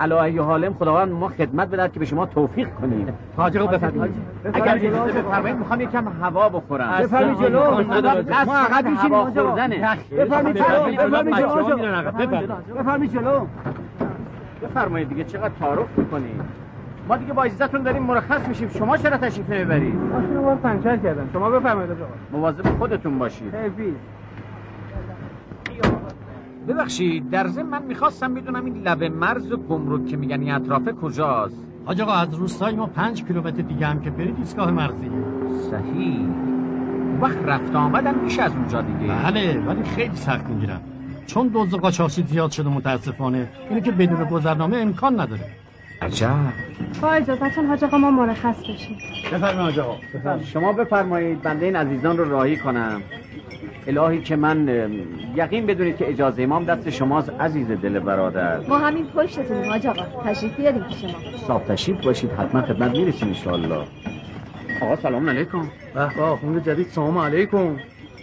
علا 0.00 0.22
ای 0.22 0.38
حالم 0.38 0.74
خداوند 0.74 1.12
ما 1.12 1.28
خدمت 1.28 1.68
بدهد 1.68 1.92
که 1.92 2.00
به 2.00 2.06
شما 2.06 2.26
توفیق 2.26 2.68
کنیم. 2.70 3.08
حاج 3.36 3.56
آقا 3.56 3.72
بفرمایید. 3.72 4.14
اگر 4.52 4.74
اجازه 4.74 5.12
بفرمایید 5.12 5.58
می‌خوام 5.58 5.80
یکم 5.80 6.08
هوا 6.22 6.48
بخورم. 6.48 6.98
بفرمایید 7.00 7.38
جلو. 7.38 7.60
ما 8.46 8.56
عقب. 8.56 9.32
خوردنه. 9.32 9.96
بفرمایید. 10.18 10.56
جلو. 10.56 10.66
بفرمایید 10.84 11.36
جلو. 11.36 11.58
بفرمایید. 12.02 12.48
بفرمایید 12.74 13.12
جلو. 13.12 13.46
بفرمایید 14.62 15.08
دیگه 15.08 15.24
چقدر 15.24 15.52
تعارف 15.60 15.98
می‌کنید 15.98 16.40
ما 17.08 17.16
دیگه 17.16 17.32
با 17.32 17.42
عزتون 17.44 17.82
داریم 17.82 18.02
مرخص 18.02 18.48
میشیم. 18.48 18.68
شما 18.68 18.96
چرا 18.96 19.16
تشریف 19.16 19.50
نمی‌برید؟ 19.50 19.94
ماشین 19.94 20.36
رو 20.36 20.54
پنچر 20.54 20.96
کردم. 20.96 21.30
شما 21.32 21.50
بفرمایید 21.50 21.90
آقا. 21.90 22.04
مواظب 22.32 22.78
خودتون 22.78 23.18
باشید. 23.18 23.54
حیفی 23.54 23.96
ببخشید 26.68 27.30
در 27.30 27.46
ضمن 27.46 27.68
من 27.68 27.82
می‌خواستم 27.82 28.34
بدونم 28.34 28.64
این 28.64 28.82
لب 28.82 29.04
مرز 29.04 29.52
و 29.52 29.56
گمرک 29.56 30.06
که 30.06 30.16
میگن 30.16 30.40
این 30.40 30.52
اطرافه 30.52 30.92
کجاست؟ 30.92 31.56
حاج 31.86 32.00
آقا 32.00 32.12
از 32.12 32.34
روستای 32.34 32.74
ما 32.74 32.86
پنج 32.86 33.24
کیلومتر 33.24 33.62
دیگه 33.62 33.86
هم 33.86 34.00
که 34.00 34.10
برید 34.10 34.36
ایستگاه 34.38 34.70
مرزی. 34.70 35.10
صحیح. 35.70 36.28
وقت 37.20 37.38
رفت 37.46 37.74
آمدن 37.74 38.14
میشه 38.18 38.42
از 38.42 38.52
اونجا 38.52 38.82
دیگه. 38.82 39.12
بله 39.12 39.58
ولی 39.66 39.82
خیلی 39.82 40.16
سخت 40.16 40.46
می‌گیرم. 40.46 40.80
چون 41.26 41.50
دزد 41.54 41.74
قاچاقچی 41.74 42.22
زیاد 42.22 42.50
شده 42.50 42.68
متاسفانه 42.68 43.48
اینه 43.68 43.80
که 43.80 43.90
بدون 43.90 44.24
گذرنامه 44.24 44.76
امکان 44.76 45.20
نداره. 45.20 45.44
عجب. 46.02 46.30
با 47.02 47.12
اجازتون 47.12 47.66
حاج 47.66 47.84
آقا 47.84 47.98
ما 47.98 48.10
مرخص 48.10 48.60
بشیم. 48.60 48.96
بفرمایید 49.32 49.58
حاج 49.58 49.78
آقا 49.78 50.42
شما 50.44 50.72
بفرمایید 50.72 51.42
بنده 51.42 51.66
این 51.66 51.76
عزیزان 51.76 52.16
رو 52.16 52.30
راهی 52.30 52.56
کنم. 52.56 53.02
الهی 53.88 54.22
که 54.22 54.36
من 54.36 54.68
یقین 55.34 55.66
بدونید 55.66 55.96
که 55.96 56.10
اجازه 56.10 56.42
امام 56.42 56.64
دست 56.64 56.90
شماست 56.90 57.30
عزیز 57.40 57.70
دل 57.70 57.98
برادر. 57.98 58.60
ما 58.68 58.78
همین 58.78 59.06
پشتتونیم 59.06 59.70
حاج 59.70 59.86
آقا. 59.86 60.02
تشریف 60.24 60.56
بیاریم 60.56 60.82
پیش 60.82 61.04
ما. 61.04 61.10
صاحب 61.46 61.64
تشریف 61.64 62.04
باشید 62.04 62.30
حتما 62.32 62.62
خدمت 62.62 62.90
می‌رسیم 62.90 63.28
انشاءالله. 63.28 63.84
آقا 64.82 64.96
سلام 64.96 65.28
علیکم. 65.30 65.62
به 65.94 66.14
به 66.16 66.22
آخوند 66.22 66.64
جدید 66.64 66.88
سلام 66.88 67.18
علیکم. 67.18 67.76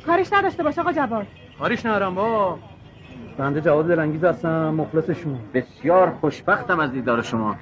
کارش 0.06 0.34
نداشته 0.34 0.64
باش 0.64 0.80
آقا 0.80 0.92
جواد. 0.92 1.28
کاریش 1.60 1.86
ندارم 1.86 2.16
با. 2.16 2.58
بنده 3.38 3.62
جواد 3.62 3.88
دلانگیز 3.88 4.24
هستم 4.24 4.70
مخلص 4.70 5.10
شما 5.10 5.40
بسیار 5.54 6.10
خوشبختم 6.22 6.80
از 6.80 6.92
دیدار 6.92 7.22
شما. 7.22 7.56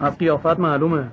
از 0.00 0.18
قیافت 0.18 0.60
معلومه. 0.60 1.04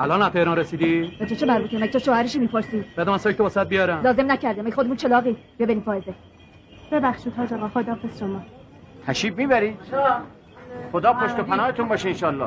الان 0.00 0.22
از 0.22 0.32
تهران 0.32 0.58
رسیدی؟ 0.58 1.16
به 1.18 1.26
تو 1.26 1.34
چه 1.34 1.46
مربوطه 1.46 1.76
مگه 1.76 1.86
تو 1.86 1.98
شوهرشی 1.98 2.38
می‌پرسی؟ 2.38 2.84
بده 2.96 3.10
من 3.10 3.18
سایت 3.18 3.40
واسط 3.40 3.66
بیارم. 3.66 4.02
لازم 4.02 4.32
نکرده 4.32 4.62
مگه 4.62 4.70
خودمون 4.74 4.96
چلاقی. 4.96 5.36
ببینیم 5.58 5.82
فایزه. 5.82 6.14
ببخشید 6.92 7.32
حاج 7.36 7.52
آقا 7.52 7.68
خداحافظ 7.68 8.18
شما. 8.18 8.42
تشریف 9.06 9.36
می‌برید 9.36 9.76
خدا 10.92 11.12
پشت 11.12 11.38
و 11.38 11.42
پناهتون 11.42 11.88
باشه 11.88 12.08
انشاءالله. 12.08 12.44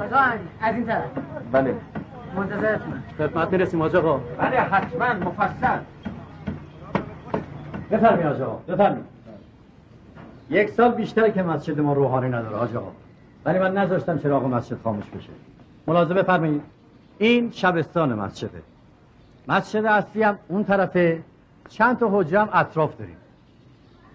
از 0.61 0.75
این 0.75 0.85
طرف. 0.85 1.03
بله. 1.51 1.75
منتظرتون 2.35 3.03
خدمت 3.17 3.51
می‌رسیم 3.51 3.81
حاج 3.81 3.95
آقا. 3.95 4.17
بله 4.37 4.59
حتما 4.59 5.13
مفصل. 5.13 5.79
بفرمی 7.91 8.23
آج 8.23 8.41
آقا. 8.41 8.73
بفرمی 8.73 9.01
یک 10.49 10.69
سال 10.69 10.91
بیشتر 10.91 11.29
که 11.29 11.43
مسجد 11.43 11.79
ما 11.79 11.93
روحانی 11.93 12.27
نداره 12.27 12.55
آج 12.55 12.75
آقا. 12.75 12.91
ولی 13.45 13.59
من 13.59 13.77
نذاشتم 13.77 14.17
چراغ 14.17 14.45
مسجد 14.45 14.77
خاموش 14.83 15.05
بشه. 15.05 15.29
ملاحظه 15.87 16.13
بفرمایید. 16.13 16.61
این 17.17 17.51
شبستان 17.51 18.13
مسجده. 18.13 18.61
مسجد 19.47 19.85
اصلی 19.85 20.23
هم 20.23 20.37
اون 20.47 20.63
طرفه. 20.63 21.21
چند 21.69 21.97
تا 21.99 22.09
حجره 22.11 22.39
هم 22.39 22.49
اطراف 22.53 22.97
داریم. 22.97 23.15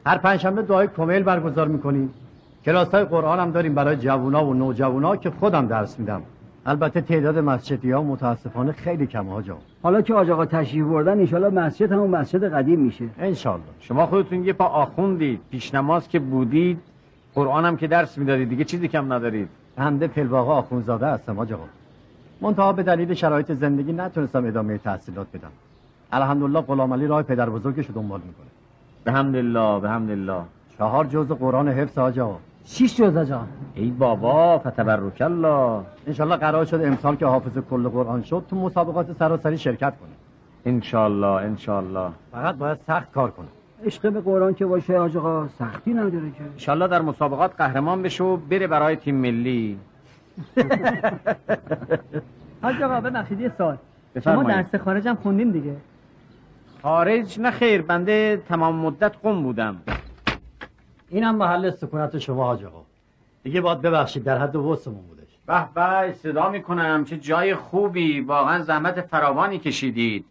هر 0.07 0.19
پنجشنبه 0.19 0.63
دعای 0.63 0.89
کمیل 0.97 1.23
برگزار 1.23 1.69
می‌کنیم. 1.69 2.15
کلاس 2.65 2.89
های 2.89 3.05
قرآن 3.05 3.41
هم 3.41 3.51
داریم 3.51 3.75
برای 3.75 3.97
جوونا 3.97 4.47
و 4.47 4.55
نوجوانا 4.55 5.17
که 5.17 5.31
خودم 5.31 5.67
درس 5.67 5.99
میدم. 5.99 6.23
البته 6.67 7.01
تعداد 7.01 7.39
مسجدی 7.39 7.91
ها 7.91 8.03
متاسفانه 8.03 8.73
خیلی 8.73 9.07
کم 9.07 9.27
ها 9.27 9.43
حالا 9.83 10.03
که 10.03 10.15
آج 10.15 10.31
آقا 10.31 10.47
تشریف 10.47 10.85
بردن 10.85 11.13
انشالله 11.13 11.49
مسجد 11.49 11.93
همون 11.93 12.11
مسجد 12.11 12.55
قدیم 12.55 12.81
میشه. 12.81 13.05
انشالله 13.19 13.65
شما 13.81 14.07
خودتون 14.07 14.45
یه 14.45 14.53
پا 14.53 14.65
آخوندید 14.65 15.41
پیش 15.51 15.75
نماز 15.75 16.09
که 16.09 16.19
بودید. 16.19 16.79
قرآن 17.35 17.65
هم 17.65 17.77
که 17.77 17.87
درس 17.87 18.19
می‌دادید 18.19 18.49
دیگه 18.49 18.65
چیزی 18.65 18.89
کم 18.89 19.13
ندارید. 19.13 19.49
بنده 19.77 20.07
پلواقع 20.07 20.53
آخونزاده 20.53 21.07
هستم 21.07 21.39
آج 21.39 21.53
آقا 21.53 21.65
منتها 22.41 22.73
به 22.73 22.83
دلیل 22.83 23.15
شرایط 23.15 23.53
زندگی 23.53 23.93
نتونستم 23.93 24.47
ادامه 24.47 24.79
تحصیلات 24.79 25.27
بدم. 25.35 25.51
الحمدلله 26.13 26.61
غلام 26.61 26.93
علی 26.93 27.07
راه 27.07 27.23
پدر 27.23 27.51
بزرگش 27.51 27.87
رو 27.87 27.95
دنبال 27.95 28.21
می‌کنه. 28.21 28.47
به 29.05 29.13
حمدالله 29.13 29.81
به 29.81 29.89
حمدالله 29.91 30.41
چهار 30.79 31.05
جزء 31.05 31.35
قرآن 31.35 31.69
حفظ 31.69 31.99
آج 31.99 32.19
آقا 32.21 32.37
شیش 32.65 32.97
جزء 32.97 33.25
جا 33.25 33.41
ای 33.75 33.91
بابا 33.91 34.59
فتبرک 34.59 35.21
الله. 35.21 35.81
انشالله 36.07 36.37
قرار 36.37 36.65
شد 36.65 36.81
امسال 36.85 37.17
که 37.17 37.27
حافظ 37.27 37.59
کل 37.71 37.89
قرآن 37.89 38.23
شد 38.23 38.45
تو 38.51 38.57
مسابقات 38.57 39.19
سراسری 39.19 39.59
شرکت 39.59 39.93
کنه. 40.01 40.11
انشالله 40.67 41.27
انشالله. 41.27 42.11
فقط 42.33 42.55
باید 42.55 42.79
سخت 42.87 43.13
کار 43.13 43.31
کنه. 43.31 43.47
عشق 43.85 44.13
به 44.13 44.21
قرآن 44.21 44.55
که 44.55 44.67
باشه 44.67 44.99
آج 44.99 45.17
آقا 45.17 45.49
سختی 45.59 45.95
نداره 45.95 46.31
که. 46.31 46.45
انشالله 46.53 46.89
در 46.89 47.03
مسابقات 47.03 47.57
قهرمان 47.59 48.03
بشه 48.03 48.25
و 48.25 48.37
بره 48.37 48.67
برای 48.67 48.97
تیم 48.97 49.15
ملی. 49.15 49.79
حاج 52.63 52.83
آقا 52.83 53.01
ببخشید 53.01 53.41
یه 53.41 53.53
سال 53.59 53.77
شما. 54.25 54.43
درس 54.43 54.75
خارج 54.75 55.09
هم 55.09 55.15
خوندین 55.15 55.51
دیگه؟ 55.51 55.77
خارج 56.83 57.41
نه 57.41 57.51
خیر 57.51 57.83
بنده 57.83 58.43
تمام 58.49 58.77
مدت 58.77 59.17
قم 59.23 59.43
بودم. 59.43 59.77
اینم 61.09 61.37
محل 61.37 61.71
سکونت 61.71 62.19
شما 62.19 62.45
حاج 62.45 62.65
آقا. 62.65 62.83
دیگه 63.43 63.61
باید 63.61 63.83
ببخشید 63.83 64.25
در 64.25 64.39
حد 64.39 64.57
وسمون 64.57 65.03
بودش. 65.09 65.39
به 65.47 65.65
به 65.75 66.13
صدا 66.13 66.51
می‌کنم. 66.51 67.05
چه 67.05 67.17
جای 67.17 67.55
خوبی. 67.55 68.21
واقعا 68.21 68.63
زحمت 68.63 69.01
فراوانی 69.01 69.59
کشیدید. 69.59 70.25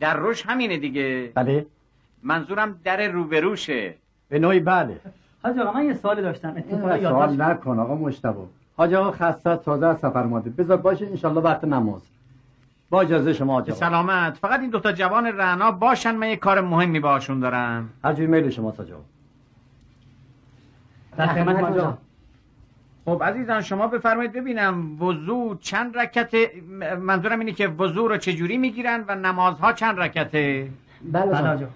در 0.00 0.16
روش 0.16 0.46
همینه 0.46 0.76
دیگه. 0.76 1.32
بله. 1.34 1.66
منظورم 2.22 2.80
در 2.84 3.08
روبروشه. 3.08 3.94
به 4.28 4.38
نوعی 4.38 4.60
بله. 4.60 5.00
حاج 5.42 5.58
آقا 5.58 5.72
من 5.72 5.84
یه 5.84 5.94
سوالی 5.94 6.22
داشتم. 6.22 6.54
اتفاقا 6.56 6.98
سوال 6.98 7.42
نکن 7.42 7.78
آقا 7.78 7.94
مشتبه. 7.94 8.34
حاج 8.76 8.94
آقا 8.94 9.10
خسته 9.10 9.56
تازه 9.56 9.86
از 9.86 9.98
سفر 9.98 10.22
ماده 10.22 10.50
بذار 10.50 10.76
باشه 10.76 11.06
انشالله 11.06 11.40
وقت 11.40 11.64
نماز. 11.64 12.02
با 12.90 13.00
اجازه 13.00 13.32
شما 13.32 13.52
حاج 13.52 13.70
آقا 13.70 13.80
سلامت. 13.80 14.36
فقط 14.36 14.60
این 14.60 14.70
دوتا 14.70 14.92
جوان 14.92 15.26
رعنا 15.26 15.70
باشن 15.70 16.14
من 16.14 16.28
یه 16.28 16.36
کار 16.36 16.60
مهمی 16.60 17.00
باشون 17.00 17.40
دارم. 17.40 17.90
هر 18.04 18.12
جوی 18.12 18.26
میل 18.26 18.50
شما 18.50 18.70
حاج 18.70 18.92
آقا 18.92 19.02
در 21.16 21.26
خدمت 21.26 21.56
حاج 21.56 21.78
آقا. 21.78 21.98
خب 23.04 23.22
عزیزان 23.22 23.62
شما 23.62 23.86
بفرمایید 23.86 24.32
ببینم 24.32 25.02
وضو 25.02 25.56
چند 25.60 25.98
رکت 25.98 26.34
منظورم 27.00 27.38
اینه 27.38 27.52
که 27.52 27.68
وضو 27.68 28.08
رو 28.08 28.16
چجوری 28.16 28.58
می‌گیرن 28.58 29.04
و 29.08 29.14
نمازها 29.14 29.72
چند 29.72 30.00
رکته؟ 30.00 30.70
بله 31.12 31.26
بله. 31.26 31.68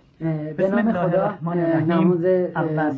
به 0.56 0.70
نام 0.70 0.92
خدا. 0.92 1.34
نماز 1.88 2.24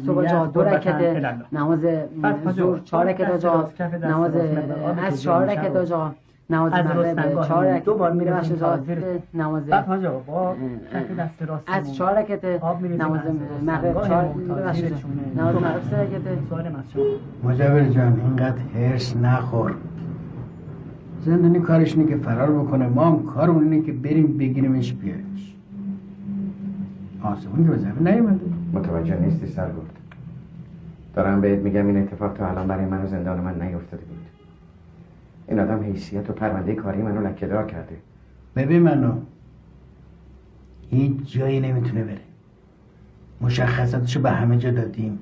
صبح 0.07 0.27
جا 0.27 0.47
دو 0.47 0.61
الی 0.61 1.37
نماز 1.53 1.85
آقا، 2.23 2.79
چهار 2.85 3.13
دست 3.13 3.39
جا 3.39 3.71
نماز 4.03 4.33
از 5.07 5.15
که 5.15 5.23
چهار 5.23 5.55
شب. 5.55 5.85
جا 5.85 6.15
نماز 6.51 6.73
از 6.73 6.87
مغرب 6.87 7.43
چهار. 7.43 7.67
رکته 7.67 7.85
دو 7.85 7.95
بار 7.95 8.13
تا 8.59 8.77
زیر 8.77 9.01
زیر. 9.01 9.05
نماز 9.35 9.67
بعد 9.67 9.87
حاج 9.87 10.05
آقا 10.05 10.21
با 10.21 10.57
کف 10.93 11.19
دست 11.19 11.43
راست 11.43 11.65
از 11.67 11.95
چهار 11.95 12.19
رکته 12.19 12.61
نماز 12.99 13.21
مغرب 13.67 14.03
چهار 14.07 14.25
نماز 15.37 15.55
مغرب 15.55 15.83
سه 15.91 16.03
رکته 16.03 16.39
مجاور 17.45 17.83
جان 17.83 18.21
اینقدر 18.21 18.59
هرس 18.75 19.17
نخور. 19.17 19.75
زندانی 21.21 21.61
کارش 21.61 21.97
اینه 21.97 22.09
که 22.11 22.17
فرار 22.17 22.51
بکنه. 22.51 22.89
ما 22.89 23.05
هم 23.05 23.23
کارمون 23.23 23.73
اینه 23.73 23.87
که 23.87 23.93
بریم 23.93 24.39
بگیریمش 24.39 24.93
بیاریمش. 24.93 25.52
آسمون 27.23 27.67
به 27.67 27.79
زمین 27.79 28.09
نیومده. 28.09 28.47
متوجه 28.73 29.21
نیستی 29.21 29.47
سرگرد 29.47 29.99
دارم 31.15 31.41
بهت 31.41 31.59
میگم 31.59 31.87
این 31.87 31.97
اتفاق 31.97 32.33
تا 32.33 32.49
الان 32.49 32.69
برای 32.69 32.85
من 32.85 33.05
و 33.05 33.07
زندان 33.07 33.41
من 33.41 33.63
نیفتاده 33.63 34.05
بود. 34.05 34.19
این 35.49 35.61
آدم 35.61 35.83
حیثیت 35.83 36.31
و 36.31 36.33
پرونده 36.33 36.75
کاری 36.75 37.03
منو 37.03 37.27
لکهدار 37.27 37.67
کرده. 37.67 37.97
ببین 38.57 38.83
منو. 38.83 39.13
هیچ 40.91 41.33
جایی 41.33 41.61
نمی‌تونه 41.61 42.05
بره. 42.05 42.21
مشخصاتشو 43.41 44.21
به 44.21 44.31
همه 44.31 44.59
جا 44.59 44.71
دادیم. 44.71 45.19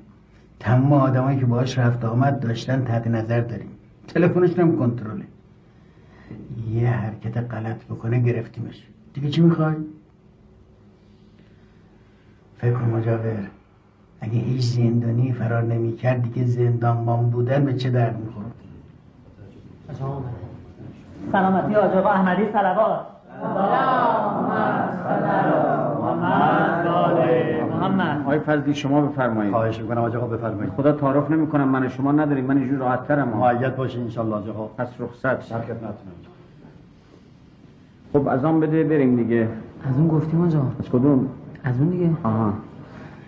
تمام 0.59 0.93
آدمایی 0.93 1.39
که 1.39 1.45
باهاش 1.45 1.79
رفت 1.79 2.05
آمد 2.05 2.39
داشتن 2.39 2.83
تحت 2.83 3.07
نظر 3.07 3.41
داریم. 3.41 3.69
تلفنش 4.07 4.59
هم 4.59 4.77
کنترله. 4.77 5.25
یه 6.71 6.89
حرکت 6.89 7.37
غلط 7.37 7.85
بکنه 7.85 8.19
گرفتیمش. 8.19 8.87
دیگه 9.13 9.29
چی 9.29 9.41
می‌خوای؟ 9.41 9.75
فکر 12.61 12.77
مجاور 12.77 13.37
اگه 14.21 14.33
هیچ 14.33 14.65
زندانی 14.65 15.33
فرار 15.33 15.63
نمی‌کرد 15.63 16.21
دیگه 16.21 16.45
زندانبان 16.45 17.29
بودن 17.29 17.65
به 17.65 17.73
چه 17.73 17.89
درد 17.89 18.19
می‌خورد؟ 18.19 18.51
سلامتی 21.31 21.73
حاج 21.73 21.91
آقا 21.91 22.09
احمدی 22.09 22.41
صلوات. 22.53 22.99
محمد 27.71 28.21
آقای 28.21 28.39
فضلی 28.39 28.75
شما 28.75 29.01
بفرمایید. 29.01 29.53
خواهش 29.53 29.79
می‌کنم 29.79 29.99
حاج 29.99 30.15
آقا 30.15 30.27
بفرمایید. 30.27 30.73
خدا 30.73 30.91
تعارف 30.91 31.31
نمی‌کنم 31.31 31.67
من 31.67 31.89
شما 31.89 32.11
نداریم 32.11 32.45
من 32.45 32.57
اینجور 32.57 32.79
راحت 32.79 33.07
ترم. 33.07 33.27
معید 33.27 33.75
باشه 33.75 33.99
انشالله 33.99 34.35
حاج 34.35 34.49
آقا 34.49 34.65
پس 34.77 34.87
رخصت. 34.99 35.49
در 35.49 35.61
خدمتتونم 35.61 36.15
خب 38.13 38.27
از 38.27 38.45
آن 38.45 38.59
بده 38.59 38.83
بریم 38.83 39.15
دیگه. 39.15 39.47
از 39.89 39.97
اون 39.97 40.07
گفتیم 40.07 40.41
آجا 40.41 40.59
از 40.79 40.89
کدوم؟ 40.89 41.27
از 41.63 41.79
اون 41.79 41.89
دیگه. 41.89 42.09
آها. 42.23 42.53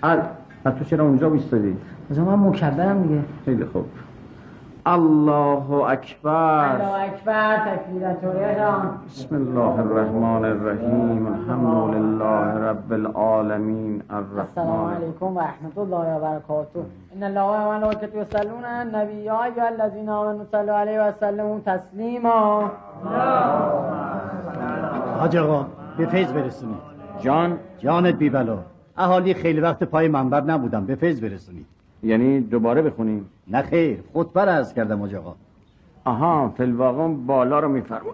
ال 0.03 0.21
پس 0.65 0.73
تو 0.73 0.83
چرا 0.85 1.05
اونجا 1.05 1.31
ایستادی 1.31 1.77
آجا 2.11 2.23
من 2.25 2.47
مکبرم 2.49 3.01
دیگه. 3.01 3.21
خیلی 3.45 3.65
خوب. 3.65 3.85
الله 4.85 5.73
اکبر. 5.73 6.81
اکبر 7.05 7.57
تکبیرت 7.57 8.21
بسم 9.05 9.35
الله 9.35 9.79
الرحمن 9.79 10.45
الرحیم. 10.45 11.27
الحمد 11.27 11.95
لله 11.95 12.69
رب 12.69 12.93
العالمین 12.93 14.01
السلام 14.09 14.69
الرحمن 14.69 14.95
علیکم 14.95 15.25
و 15.25 15.39
رحمت 15.39 15.77
الله 15.77 16.15
و 16.15 16.19
برکاته. 16.19 16.79
ان 17.15 17.23
الله 17.23 17.67
و 17.67 17.71
ملائکته 17.71 18.17
یصلون 18.17 18.63
علی 18.65 18.95
النبی. 18.95 19.13
یا 19.13 19.43
ایها 19.43 19.67
الذین 19.67 20.09
آمنوا 20.09 20.45
صلوا 20.51 20.79
علیه 20.79 21.01
و 21.01 21.11
سلموا 21.19 21.59
تسلیما. 21.65 22.71
حاج 25.19 25.37
آقا 25.37 25.65
به 25.97 26.05
فیض 26.05 26.31
برسونید. 26.31 26.77
جان 27.19 27.57
جانت 27.83 28.15
بی 28.15 28.29
بلا 28.29 28.59
اهالی 28.97 29.33
خیلی 29.33 29.59
وقت 29.59 29.83
پای 29.83 30.07
منبر 30.07 30.41
نبودم. 30.41 30.85
به 30.85 30.95
فیض 30.95 31.21
برسونید 31.21 31.65
یعنی 32.03 32.41
دوباره 32.41 32.81
بخونیم 32.81 33.29
نه 33.47 33.61
خیر. 33.61 33.99
خطبه 34.13 34.45
را 34.45 34.51
عرض 34.51 34.73
کردم 34.73 34.99
حاج 34.99 35.15
آقا. 35.15 35.35
آها 36.05 36.53
فلواقع 36.57 37.07
بالا 37.07 37.59
رو 37.59 37.69
میفرمون 37.69 38.13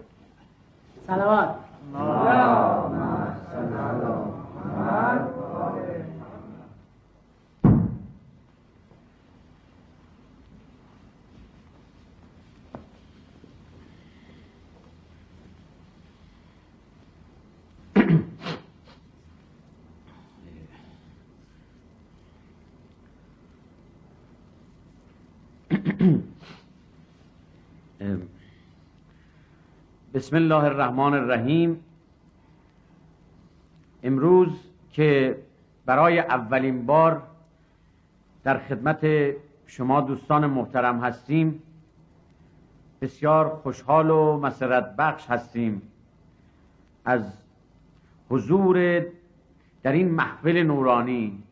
سلامات 1.06 1.54
بسم 30.14 30.36
الله 30.36 30.64
الرحمن 30.64 31.14
الرحیم. 31.14 31.84
امروز 34.02 34.48
که 34.92 35.38
برای 35.86 36.18
اولین 36.18 36.86
بار 36.86 37.22
در 38.44 38.58
خدمت 38.58 39.06
شما 39.66 40.00
دوستان 40.00 40.46
محترم 40.46 41.00
هستیم 41.00 41.62
بسیار 43.00 43.48
خوشحال 43.48 44.10
و 44.10 44.40
مسرت 44.40 44.96
بخش 44.96 45.26
هستیم. 45.26 45.82
از 47.04 47.32
حضور 48.30 49.06
در 49.82 49.92
این 49.92 50.08
محفل 50.08 50.62
نورانی 50.62 51.42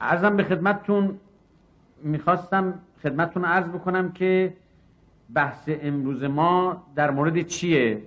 م، 0.00 0.04
عرضم 0.04 0.36
به 0.36 0.44
خدمتتون 0.44 1.18
می‌خواستم 2.02 2.74
خدمتتون 3.02 3.44
عرض 3.44 3.68
بکنم 3.68 4.12
که 4.12 4.56
بحث 5.34 5.68
امروز 5.68 6.24
ما 6.24 6.86
در 6.94 7.10
مورد 7.10 7.42
چیه؟ 7.42 8.02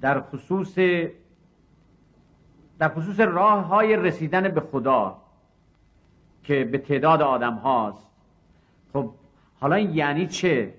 در 0.00 0.20
خصوص 0.20 0.78
در 2.78 2.88
خصوص 2.88 3.20
راه 3.20 3.64
های 3.64 3.96
رسیدن 3.96 4.48
به 4.48 4.60
خدا 4.60 5.16
که 6.42 6.64
به 6.64 6.78
تعداد 6.78 7.22
آدم 7.22 7.54
هاست. 7.54 8.06
خب 8.92 9.10
حالا 9.60 9.76
این 9.76 9.94
یعنی 9.94 10.26
چه؟ 10.26 10.74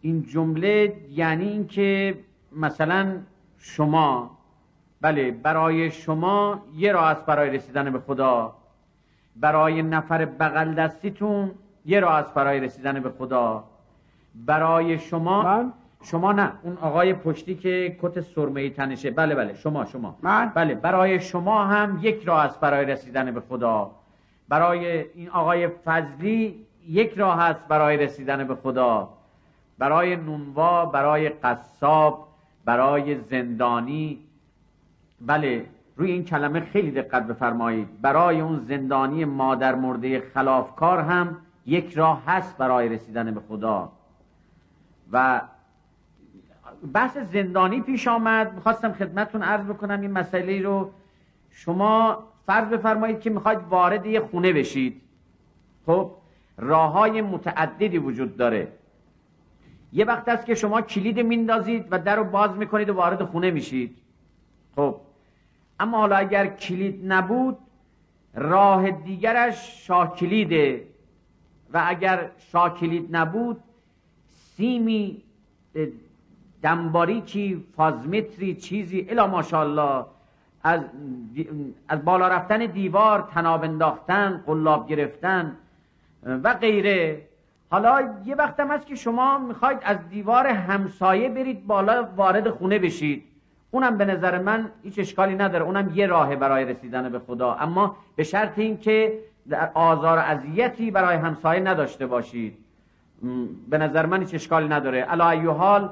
این 0.00 0.22
جمله 0.22 0.96
یعنی 1.10 1.48
اینکه 1.48 2.18
مثلا 2.52 3.18
شما 3.58 4.38
بله 5.00 5.30
برای 5.30 5.90
شما 5.90 6.62
یه 6.76 6.92
راه 6.92 7.04
است 7.04 7.26
برای 7.26 7.50
رسیدن 7.50 7.90
به 7.90 7.98
خدا. 7.98 8.52
برای 9.36 9.82
نفر 9.82 10.24
بغل 10.24 10.74
دستیتون 10.74 11.50
یه 11.84 12.00
راه 12.00 12.14
است 12.14 12.34
برای 12.34 12.60
رسیدن 12.60 13.00
به 13.00 13.10
خدا. 13.10 13.64
برای 14.34 14.98
شما 14.98 15.42
من؟ 15.42 15.72
شما 16.02 16.32
نه 16.32 16.52
اون 16.62 16.78
آقای 16.80 17.14
پشتی 17.14 17.54
که 17.54 17.96
کت 18.02 18.20
سرمه 18.20 18.70
تنشه. 18.70 19.10
بله 19.10 19.34
بله 19.34 19.54
شما 19.54 19.84
شما. 19.84 20.16
من؟ 20.22 20.52
بله 20.54 20.74
برای 20.74 21.20
شما 21.20 21.64
هم 21.64 21.98
یک 22.02 22.24
راه 22.24 22.44
است 22.44 22.60
برای 22.60 22.84
رسیدن 22.86 23.30
به 23.30 23.40
خدا. 23.40 23.90
برای 24.48 25.04
این 25.14 25.30
آقای 25.30 25.68
فضلی 25.68 26.66
یک 26.88 27.12
راه 27.16 27.40
است 27.40 27.68
برای 27.68 27.96
رسیدن 27.96 28.44
به 28.44 28.54
خدا. 28.54 29.08
برای 29.78 30.16
نونوا 30.16 30.86
برای 30.86 31.28
قصاب 31.28 32.28
برای 32.64 33.16
زندانی 33.16 34.18
بله 35.20 35.66
روی 35.96 36.10
این 36.10 36.24
کلمه 36.24 36.60
خیلی 36.60 36.90
دقت 36.90 37.26
بفرمایید. 37.26 38.00
برای 38.00 38.40
اون 38.40 38.58
زندانی 38.58 39.24
مادر 39.24 39.74
مرده 39.74 40.20
خلافکار 40.20 40.98
هم 40.98 41.36
یک 41.66 41.94
راه 41.94 42.22
هست 42.26 42.56
برای 42.56 42.88
رسیدن 42.88 43.34
به 43.34 43.40
خدا. 43.40 43.92
و 45.12 45.40
بحث 46.92 47.18
زندانی 47.18 47.80
پیش 47.80 48.08
آمد. 48.08 48.54
می‌خواستم 48.54 48.92
خدمتتون 48.92 49.42
عرض 49.42 49.64
بکنم 49.66 50.00
این 50.00 50.10
مسئله 50.10 50.62
رو. 50.62 50.90
شما 51.50 52.24
فرض 52.46 52.68
بفرمایید 52.68 53.20
که 53.20 53.30
می‌خواید 53.30 53.58
وارد 53.70 54.06
یه 54.06 54.20
خونه 54.20 54.52
بشید. 54.52 55.02
خب 55.86 56.10
راه 56.58 56.92
های 56.92 57.22
متعددی 57.22 57.98
وجود 57.98 58.36
داره. 58.36 58.68
یه 59.92 60.04
وقت 60.04 60.28
است 60.28 60.46
که 60.46 60.54
شما 60.54 60.80
کلید 60.80 61.20
میندازید 61.20 61.86
و 61.90 61.98
در 61.98 62.16
رو 62.16 62.24
باز 62.24 62.56
می‌کنید 62.56 62.88
و 62.88 62.94
وارد 62.94 63.24
خونه 63.24 63.50
میشید. 63.50 63.96
خب 64.76 64.96
اما 65.80 65.98
حالا 65.98 66.16
اگر 66.16 66.46
کلید 66.46 67.12
نبود 67.12 67.58
راه 68.34 68.90
دیگرش 68.90 69.86
شاه 69.86 70.16
کلیده. 70.16 70.86
و 71.72 71.82
اگر 71.86 72.30
شاه 72.52 72.74
کلید 72.74 73.16
نبود 73.16 73.62
سیمی 74.56 75.22
دنباریکی 76.62 77.64
فازمتری 77.76 78.54
چیزی 78.54 79.06
الا 79.10 79.26
ماشاءالله 79.26 80.04
از, 80.62 80.80
از 81.88 82.04
بالا 82.04 82.28
رفتن 82.28 82.66
دیوار 82.66 83.28
تناب 83.34 83.64
انداختن 83.64 84.42
قلاب 84.46 84.88
گرفتن 84.88 85.56
و 86.22 86.54
غیره. 86.54 87.26
حالا 87.70 88.14
یه 88.24 88.34
وقت 88.34 88.60
هم 88.60 88.70
هست 88.70 88.86
که 88.86 88.94
شما 88.94 89.38
می‌خواید 89.38 89.78
از 89.82 90.08
دیوار 90.08 90.46
همسایه 90.46 91.28
برید 91.28 91.66
بالا 91.66 92.08
وارد 92.16 92.50
خونه 92.50 92.78
بشید. 92.78 93.24
اونم 93.70 93.98
به 93.98 94.04
نظر 94.04 94.38
من 94.38 94.70
هیچ 94.82 94.98
اشکالی 94.98 95.34
نداره. 95.34 95.64
اونم 95.64 95.92
یه 95.94 96.06
راهه 96.06 96.36
برای 96.36 96.64
رسیدن 96.64 97.08
به 97.08 97.18
خدا. 97.18 97.54
اما 97.54 97.96
به 98.16 98.22
شرط 98.22 98.58
اینکه 98.58 99.18
در 99.48 99.70
آزار 99.74 100.18
و 100.18 100.20
اذیتی 100.20 100.90
برای 100.90 101.16
همسایه 101.16 101.60
نداشته 101.60 102.06
باشید. 102.06 102.58
به 103.68 103.78
نظر 103.78 104.06
من 104.06 104.20
هیچ 104.20 104.34
اشکالی 104.34 104.68
نداره. 104.68 105.00
علا 105.00 105.52
حال 105.52 105.90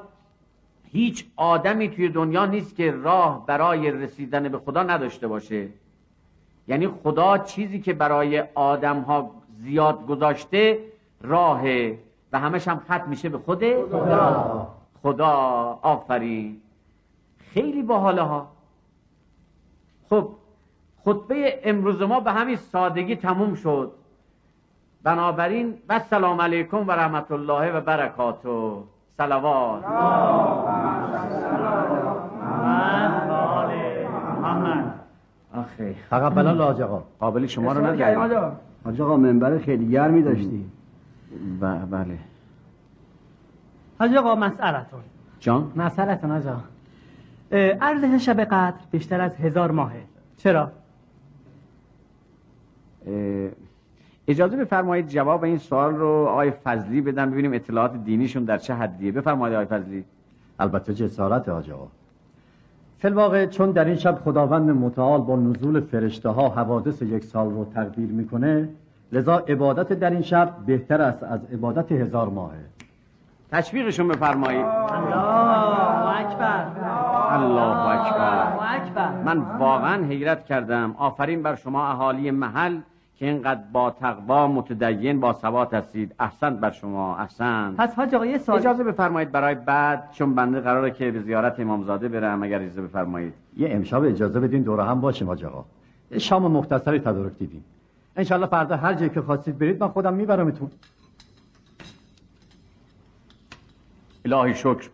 هیچ 0.91 1.25
آدمی 1.35 1.89
توی 1.89 2.09
دنیا 2.09 2.45
نیست 2.45 2.75
که 2.75 2.91
راه 2.91 3.45
برای 3.45 3.91
رسیدن 3.91 4.49
به 4.49 4.57
خدا 4.57 4.83
نداشته 4.83 5.27
باشه. 5.27 5.67
یعنی 6.67 6.87
خدا 6.87 7.37
چیزی 7.37 7.79
که 7.79 7.93
برای 7.93 8.43
آدم 8.55 8.99
ها 8.99 9.31
زیاد 9.57 10.07
گذاشته 10.07 10.79
راهه 11.21 11.99
و 12.31 12.39
همش 12.39 12.67
هم 12.67 12.79
ختم 12.79 13.09
میشه 13.09 13.29
به 13.29 13.37
خود 13.37 13.63
خدا. 13.91 14.67
خدا. 15.03 15.79
آفرین. 15.81 16.61
خیلی 17.53 17.83
باحاله 17.83 18.21
ها. 18.21 18.47
خب 20.09 20.29
خطبه 21.05 21.59
امروز 21.63 22.01
ما 22.01 22.19
به 22.19 22.31
همین 22.31 22.55
سادگی 22.55 23.15
تموم 23.15 23.55
شد. 23.55 23.91
بنابراین 25.03 25.73
و 25.89 25.99
سلام 25.99 26.41
علیکم 26.41 26.87
و 26.87 26.91
رحمت 26.91 27.31
الله 27.31 27.71
و 27.71 27.81
برکاته. 27.81 28.71
سلوات 29.17 29.83
آخه. 35.53 35.95
فقط 36.09 36.33
بلا 36.33 36.51
لاج 36.51 36.81
آقا. 36.81 37.03
قابل 37.19 37.45
شما 37.45 37.73
رو 37.73 37.85
نداریم. 37.85 38.59
حاج 38.85 39.01
آقا 39.01 39.17
منبر 39.17 39.57
خیلی 39.57 39.89
گرمی 39.89 40.21
داشتی. 40.21 40.69
بله. 41.91 42.17
حاج 43.99 44.15
آقا 44.15 44.35
مسئلتون. 44.35 45.01
جان؟ 45.39 45.71
مسئلتون 45.75 46.31
حاج 46.31 46.47
آقا 46.47 46.61
ارزش 47.51 48.25
شب 48.25 48.39
قدر 48.39 48.77
بیشتر 48.91 49.21
از 49.21 49.35
هزار 49.35 49.71
ماهه. 49.71 50.01
چرا؟ 50.37 50.71
اجازه 54.27 54.57
بفرمایید 54.57 55.07
جواب 55.07 55.43
این 55.43 55.57
سوال 55.57 55.95
رو 55.95 56.07
آقای 56.07 56.51
فضلی 56.51 57.01
بدم 57.01 57.31
ببینیم 57.31 57.53
اطلاعات 57.53 58.03
دینیشون 58.03 58.43
در 58.43 58.57
چه 58.57 58.73
حدیه. 58.73 59.11
بفرمایید 59.11 59.55
آقای 59.55 59.79
فضلی. 59.79 60.05
البته 60.59 60.93
جسارت 60.93 61.49
حاج 61.49 61.71
آقا؟ 61.71 61.87
فی 62.97 63.47
چون 63.47 63.71
در 63.71 63.85
این 63.85 63.95
شب 63.95 64.15
خداوند 64.15 64.69
متعال 64.69 65.21
با 65.21 65.35
نزول 65.35 65.79
فرشته 65.79 66.29
ها 66.29 66.49
حوادث 66.49 67.01
یک 67.01 67.23
سال 67.23 67.49
رو 67.51 67.65
تقدیر 67.65 68.09
می‌کنه 68.09 68.69
لذا 69.11 69.37
عبادت 69.37 69.93
در 69.93 70.09
این 70.09 70.21
شب 70.21 70.53
بهتر 70.65 71.01
است 71.01 71.23
از 71.23 71.39
عبادت 71.53 71.91
هزار 71.91 72.29
ماهه. 72.29 72.65
تشویقشون 73.51 74.07
بفرمایید. 74.07 74.65
الله 74.65 76.19
اکبر. 76.19 77.08
الله 77.33 77.77
اکبر. 77.89 79.23
من 79.23 79.37
واقعا 79.37 80.05
حیرت 80.05 80.45
کردم. 80.45 80.95
آفرین 80.97 81.43
بر 81.43 81.55
شما 81.55 81.87
اهالی 81.87 82.31
محل 82.31 82.79
که 83.15 83.25
اینقدر 83.25 83.61
با 83.73 83.91
تقوا 83.91 84.47
متدین 84.47 85.19
با 85.19 85.33
ثبات 85.33 85.73
هستید. 85.73 86.15
احسن 86.19 86.55
بر 86.55 86.71
شما. 86.71 87.17
احسن 87.17 87.75
پس 87.77 87.93
حاج 87.93 88.15
آقا 88.15 88.25
یه 88.25 88.37
سال 88.37 88.57
اجازه 88.57 88.83
بفرمایید 88.83 89.31
برای 89.31 89.55
بعد 89.55 90.09
چون 90.11 90.35
بنده 90.35 90.59
قراره 90.59 90.91
که 90.91 91.11
به 91.11 91.19
زیارت 91.19 91.59
امامزاده 91.59 92.07
برم 92.07 92.43
اگر 92.43 92.61
اجازه 92.61 92.81
بفرمایید. 92.81 93.33
یه 93.57 93.69
امشب 93.71 94.03
اجازه 94.03 94.39
بدین 94.39 94.61
دوره 94.61 94.83
هم 94.83 95.01
باشیم 95.01 95.27
حاج 95.27 95.45
آقا. 95.45 95.65
شام 96.17 96.51
مختصری 96.51 96.99
تدارک 96.99 97.37
دیدیم. 97.37 97.63
انشالله 98.15 98.45
فردا 98.47 98.77
هر 98.77 98.93
جایی 98.93 99.09
که 99.09 99.21
خواستید 99.21 99.59
برید 99.59 99.83
من 99.83 99.89
خودم 99.89 100.13
میبرمتون. 100.13 100.69
الهی 104.25 104.55
شکر. 104.55 104.89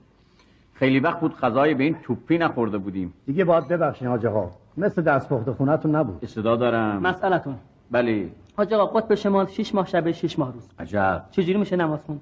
خیلی 0.76 1.00
وقت 1.00 1.20
بود 1.20 1.38
غذای 1.38 1.74
به 1.74 1.84
این 1.84 1.96
توپی 2.04 2.38
نخورده 2.38 2.78
بودیم. 2.78 3.14
دیگه 3.26 3.46
باید 3.46 3.68
ببخشین 3.68 4.08
حاج 4.08 4.26
آقا 4.26 4.52
مثل 4.78 5.02
دست 5.02 5.30
پخته 5.30 5.52
خونتون 5.52 5.96
نبود. 5.96 6.20
استعداد 6.24 6.60
دارم. 6.60 7.02
مسئلتون. 7.02 7.56
بله. 7.92 8.30
حاج 8.58 8.74
آقا 8.74 9.00
قطب 9.00 9.16
شمال 9.16 9.48
6 9.48 9.76
ماه 9.76 9.86
شبه 9.88 10.12
6 10.12 10.40
ماه 10.40 10.54
روز. 10.54 10.70
عجب. 10.80 11.26
چجوری 11.32 11.60
میشه 11.60 11.76
نماز 11.76 12.00
خوند؟ 12.06 12.22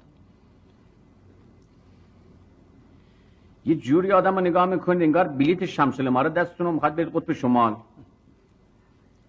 یه 3.66 3.74
جوری 3.74 4.12
آدم 4.12 4.34
رو 4.34 4.40
نگاه 4.40 4.66
می‌کنید 4.66 5.02
انگار 5.02 5.28
بلیت 5.28 5.64
شمس 5.64 6.00
الاماره 6.00 6.28
دستتون 6.28 6.66
رو 6.66 6.72
می‌خواد 6.72 6.94
برید 6.94 7.16
قطب 7.16 7.32
شمال. 7.32 7.76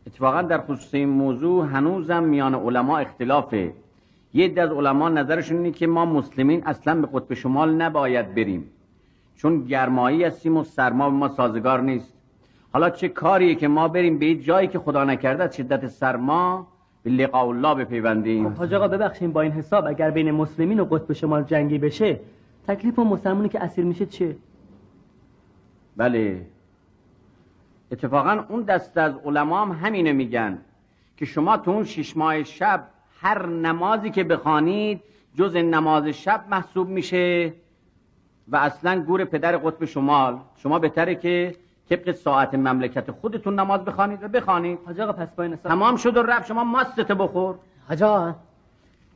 اتفاقا 0.07 0.41
در 0.41 0.61
خصوص 0.61 0.93
این 0.93 1.09
موضوع 1.09 1.65
هنوزم 1.65 2.23
میان 2.23 2.55
علما 2.55 2.97
اختلافه. 2.97 3.73
یه 4.34 4.45
عده 4.45 4.61
از 4.61 4.71
علما 4.71 5.09
نظرشون 5.09 5.57
اینه 5.57 5.71
که 5.71 5.88
ما 5.88 6.05
مسلمین 6.05 6.63
اصلا 6.65 7.01
به 7.01 7.07
قطب 7.13 7.34
شمال 7.34 7.73
نباید 7.76 8.36
بریم. 8.36 8.69
چون 9.36 9.65
گرمایی 9.65 10.23
هستیم 10.23 10.57
و 10.57 10.63
سرما 10.63 11.09
به 11.09 11.15
ما 11.15 11.29
سازگار 11.29 11.81
نیست. 11.81 12.13
حالا 12.73 12.89
چه 12.89 13.07
کاریه 13.07 13.55
که 13.55 13.67
ما 13.67 13.88
بریم 13.88 14.19
به 14.19 14.36
جایی 14.36 14.67
که 14.67 14.79
خدا 14.79 15.03
نکرده 15.03 15.43
از 15.43 15.55
شدت 15.55 15.88
سرما 15.88 16.67
به 17.03 17.11
لقاء 17.11 17.47
الله 17.47 17.86
بپیوندیم؟ 17.86 18.47
حاج 18.47 18.73
آقا 18.73 18.88
ببخشید 18.88 19.33
با 19.33 19.41
این 19.41 19.51
حساب 19.51 19.86
اگر 19.88 20.11
بین 20.11 20.31
مسلمین 20.31 20.79
و 20.79 20.86
قطب 20.86 21.13
شمال 21.13 21.43
جنگی 21.43 21.77
بشه 21.77 22.19
تکلیف 22.67 22.99
اون 22.99 23.07
مسلمونی 23.07 23.49
که 23.49 23.63
اسیر 23.63 23.86
میشه 23.86 24.05
چه؟ 24.05 24.36
بله. 25.97 26.45
اتفاقا 27.91 28.45
اون 28.49 28.61
دست 28.61 28.97
از 28.97 29.13
علما 29.25 29.65
هم 29.65 29.71
همینه 29.71 30.13
میگن 30.13 30.57
که 31.17 31.25
شما 31.25 31.57
تو 31.57 31.71
اون 31.71 31.83
شش 31.83 32.17
ماه 32.17 32.43
شب 32.43 32.88
هر 33.21 33.45
نمازی 33.45 34.09
که 34.09 34.23
بخوانید 34.23 35.01
جز 35.36 35.55
نماز 35.55 36.07
شب 36.07 36.45
محسوب 36.49 36.89
میشه. 36.89 37.53
و 38.47 38.55
اصلا 38.55 39.01
گور 39.01 39.25
پدر 39.25 39.57
قطب 39.57 39.85
شمال. 39.85 40.39
شما 40.55 40.79
بهتره 40.79 41.15
که 41.15 41.55
طبق 41.89 42.11
ساعت 42.11 42.53
مملکت 42.53 43.11
خودتون 43.11 43.59
نماز 43.59 43.85
بخوانید 43.85 44.23
و 44.23 44.27
بخوانید. 44.27 44.79
حاج 44.85 44.99
آقا 44.99 45.13
پس 45.13 45.27
حساب 45.27 45.55
تمام 45.55 45.95
شد 45.95 46.17
و 46.17 46.23
رفت. 46.23 46.47
شما 46.47 46.63
ماستت 46.63 47.11
بخور. 47.11 47.55
حاج 47.89 48.03
آقا 48.03 48.35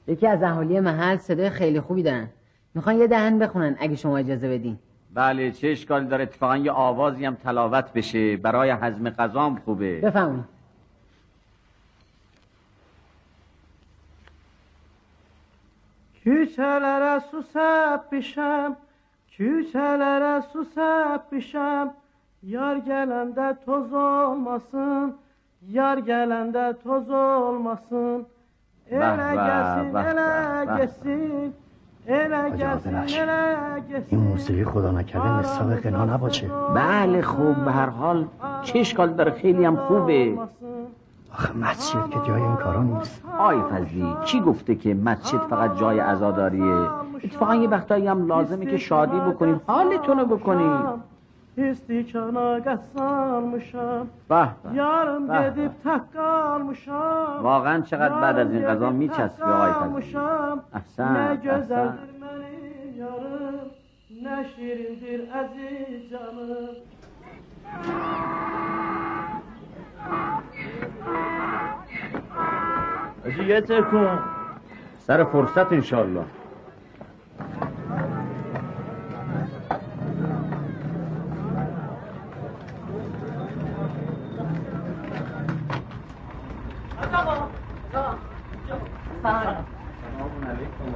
یکی 0.07 0.27
از 0.27 0.43
اهالی 0.43 0.79
محل 0.79 1.17
صدای 1.17 1.49
خیلی 1.49 1.81
خوبی 1.81 2.03
دارن. 2.03 2.29
می‌خوان 2.75 2.95
یه 2.95 3.07
دهن 3.07 3.39
بخونن 3.39 3.75
اگه 3.79 3.95
شما 3.95 4.17
اجازه 4.17 4.49
بدین. 4.49 4.79
بله 5.13 5.51
چه 5.51 5.67
اشکالی 5.67 6.05
داره؟ 6.05 6.23
اتفاقا 6.23 6.57
یه 6.57 6.71
آوازی 6.71 7.25
هم 7.25 7.35
تلاوت 7.35 7.93
بشه. 7.93 8.37
برای 8.37 8.69
هضم 8.69 9.09
غذام 9.09 9.61
خوبه. 9.65 10.01
بفهمون 10.01 10.45
Küçelere 16.25 17.15
susap 17.31 18.01
pişem, 18.11 18.71
küçelere 19.39 20.41
susap 20.53 21.31
pişem. 21.31 21.93
Yar 22.43 22.75
gelende 22.75 23.55
toz 23.65 23.93
olmasın, 23.93 25.15
yar 25.67 25.97
gelende 25.97 26.73
toz 26.83 27.09
olmasın. 27.09 28.25
Ele 28.91 29.35
gelsin, 29.35 29.95
ele 29.95 30.67
gelsin. 30.77 31.53
Ele. 32.07 33.59
این 34.11 34.21
موسیقی 34.29 34.65
خدا 34.71 34.91
نکرده 34.91 35.29
نصاب 35.39 35.71
قنا 35.83 36.03
نباشه 36.13 36.47
بله 36.75 37.21
خوب 37.21 37.55
به 37.65 37.71
هر 37.71 37.89
حال 37.99 38.19
چه 38.65 38.79
اشکال 38.79 39.09
داره 39.13 39.31
خیلی 39.31 39.65
هم 39.65 39.75
خوبه 39.75 40.37
آخه 41.33 41.51
مسجد 41.57 42.09
که 42.13 42.19
جای 42.27 42.41
این 42.41 42.55
کارا 42.55 42.83
نیست 42.83 43.15
آی 43.49 43.57
فضلی 43.71 44.07
کی 44.25 44.39
گفته 44.39 44.75
که 44.75 44.93
مسجد 44.93 45.41
فقط 45.51 45.79
جای 45.79 45.99
عزاداریه 45.99 46.79
اتفاقا 47.23 47.55
یه 47.55 47.69
وقتایی 47.69 48.07
هم 48.07 48.27
لازمه 48.27 48.65
که 48.65 48.77
شادی 48.77 49.19
بکنید 49.19 49.61
حالتونو 49.67 50.25
بکنید 50.25 51.09
İstikana 51.57 52.59
gaz 52.59 52.79
salmışam. 52.97 54.07
به 54.29 54.47
Yarım 54.73 55.27
gedip 55.27 55.73
tak 55.83 56.13
kalmışam. 56.13 57.43
واقعا 57.43 57.81
چقدر 57.81 58.21
بعد 58.21 58.39
از 58.39 58.51
این 58.51 58.63
غذا 58.65 58.89
میچسبه 58.89 59.45
آی 59.45 59.71
فضلی 59.71 59.79
Kalmışam. 59.79 60.57
احسن 60.73 61.13
Ne 61.13 61.43
benim 61.43 61.99
yarım. 62.97 63.69
Ne 64.23 64.45
şirindir 64.55 65.21
aziz 65.39 66.09
canım. 66.11 66.75
سر 75.07 75.23
فرصت 75.23 75.73
انشالله 75.73 76.25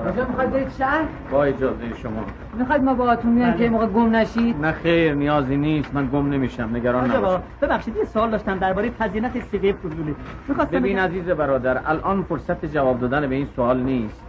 کجا 0.06 0.26
می‌خواید 0.26 0.52
برید 0.52 0.63
شهر؟ 0.78 1.06
با 1.32 1.44
اجازه 1.44 1.94
شما. 2.02 2.24
می‌خواید 2.58 2.84
ما 2.84 2.94
باهاتون 2.94 3.32
میایم 3.32 3.54
که 3.54 3.64
این 3.64 3.72
موقع 3.72 3.86
گم 3.88 4.16
نشید؟ 4.16 4.58
نه 4.58 4.72
خیر 4.72 5.14
نیازی 5.14 5.58
نیست. 5.58 5.94
من 5.94 6.08
گم 6.14 6.30
نمیشم. 6.30 6.70
نگران 6.76 7.02
حاج 7.02 7.12
آقا 7.24 7.36
نباش 7.36 7.42
ببخشید 7.62 7.96
یه 7.96 8.04
سوال 8.04 8.32
داشتم 8.32 8.58
درباره 8.60 8.90
تزیینات 9.00 9.40
سیغه 9.52 9.72
فضولی. 9.74 10.16
می‌خواستم 10.48 10.80
ببین 10.80 10.96
بگم- 10.98 11.06
عزیز 11.06 11.26
برادر 11.30 11.82
الان 11.86 12.24
فرصت 12.24 12.66
جواب 12.66 13.00
دادن 13.00 13.28
به 13.28 13.36
این 13.36 13.48
سوال 13.56 13.80
نیست. 13.80 14.22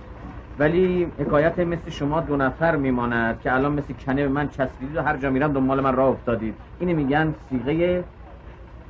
ولی 0.59 1.07
حکایت 1.19 1.59
مثل 1.59 1.91
شما 1.91 2.21
دو 2.21 2.37
نفر 2.37 2.77
میماند 2.77 3.41
که 3.41 3.55
الان 3.55 3.73
مثل 3.73 3.95
کنه 4.07 4.23
به 4.23 4.29
من 4.29 4.49
چسبیدید 4.49 4.97
و 4.97 5.03
هر 5.03 5.17
جا 5.17 5.31
میرم 5.31 5.53
دنبال 5.53 5.81
من 5.81 5.95
راه 5.97 6.09
افتادید. 6.09 6.55
اینو 6.81 6.97
میگن 6.97 7.35
سیغه 7.51 8.05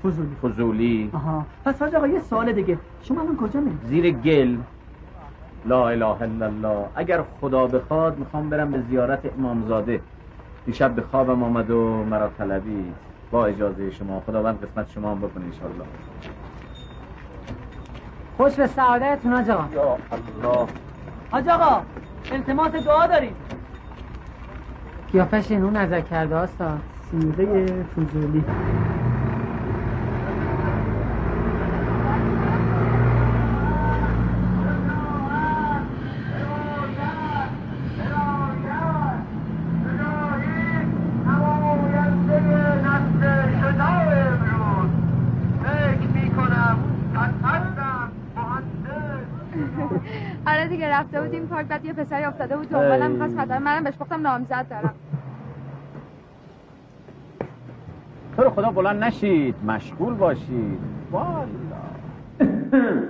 فضولی. 0.05 0.29
فضولی 0.43 1.11
آها. 1.13 1.47
پس 1.65 1.83
حاج 1.83 1.95
آقا 1.95 2.07
یه 2.07 2.21
سوال 2.21 2.53
دیگه. 2.53 2.79
شما 3.03 3.21
الان 3.21 3.37
کجا 3.37 3.61
میرید؟ 3.61 3.79
زیر 3.85 4.11
گل. 4.11 4.57
لا 5.67 5.89
اله 5.89 6.23
الا 6.23 6.47
الله. 6.47 6.85
اگر 6.95 7.23
خدا 7.41 7.67
بخواد 7.67 8.19
می‌خوام 8.19 8.51
برم 8.51 8.71
به 8.71 8.83
زیارت 8.91 9.21
امامزاده. 9.39 10.01
دیشب 10.67 10.95
به 10.95 11.03
خوابم 11.03 11.43
آمد 11.43 11.71
و 11.71 12.05
مرا 12.05 12.31
طلبی. 12.39 12.93
با 13.31 13.47
اجازه 13.47 13.91
شما. 13.91 14.23
خداوند 14.27 14.59
قسمت 14.65 14.91
شما 14.91 15.11
هم 15.11 15.19
بکنه 15.19 15.45
انشالله 15.45 15.85
خوش 18.37 18.55
به 18.55 18.67
سعادتتون 18.67 19.33
آقا. 19.33 19.65
یا 19.75 19.99
الله. 20.13 20.67
حاج 21.31 21.49
آقا 21.49 21.83
التماس 22.33 22.73
دعا 22.73 23.07
داریم. 23.07 23.35
قیافش 25.13 25.51
اینو 25.51 25.71
نظر 25.71 26.01
کرده 26.01 26.37
هاستا 26.37 26.79
سیغه 27.11 27.67
فضولی. 27.67 28.45
رفته 50.95 51.21
بودیم 51.23 51.47
پارک 51.47 51.67
بعد 51.67 51.85
یه 51.85 51.93
پسری 51.93 52.25
افتاده 52.25 52.57
بود 52.57 52.69
دنبالم 52.69 53.11
می‌خواست 53.11 53.37
خطر 53.39 53.59
منم 53.59 53.85
بهش 53.85 53.95
گفتم 54.01 54.23
نامزد 54.23 54.67
دارم. 54.71 54.95
تو 58.37 58.43
رو 58.45 58.51
خدا 58.51 58.71
بلند 58.71 59.05
نشید 59.05 59.55
مشغول 59.65 60.15
باشید. 60.15 60.79
والا 61.13 61.47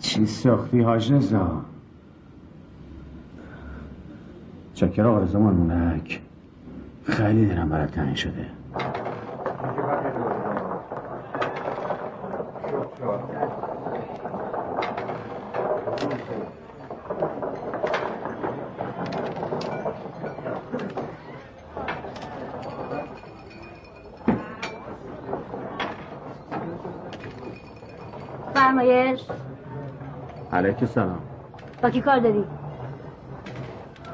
چی 0.00 0.25
ساختی 0.36 0.80
حاج 0.80 1.12
رضا 1.12 1.62
چکر 4.74 5.06
آقا 5.06 5.18
رضا 5.18 5.38
مانمونک 5.38 6.22
خیلی 7.04 7.46
دلم 7.46 7.68
برات 7.68 7.90
تنگ 7.90 8.16
شده 8.16 8.46
فرمایش 28.54 29.20
علیک 30.66 30.84
سلام. 30.84 31.18
با 31.82 31.90
کی 31.90 32.00
کار 32.00 32.18
داری؟ 32.18 32.44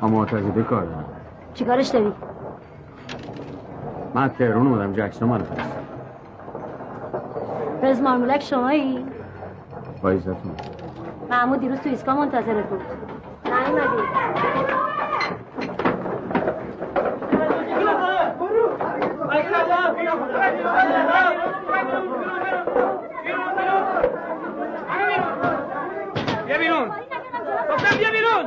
با 0.01 0.09
معتقده 0.09 0.63
کار 0.63 0.85
دارم. 0.85 1.05
چیکارش 1.55 1.89
داری؟ 1.89 2.13
من 4.15 4.23
از 4.23 4.31
تهران 4.33 4.67
اومدم 4.67 4.93
جکسون 4.93 5.29
مال 5.29 5.43
فرستم 5.43 5.71
رز 7.83 8.01
مارمولک 8.01 8.43
شمایی؟ 8.43 9.07
با 10.03 10.11
عزتون. 10.11 10.55
محمود 11.31 11.61
دیروز 11.61 11.81
تو 11.81 11.89
ایسکا 11.89 12.15
منتظرت 12.15 12.67
بود. 12.67 12.81
نیومدی 13.45 14.03
بیا 26.47 26.59
بیرون 26.59 26.89
گفتم 27.71 27.99
بیا 27.99 28.11
بیرون 28.11 28.47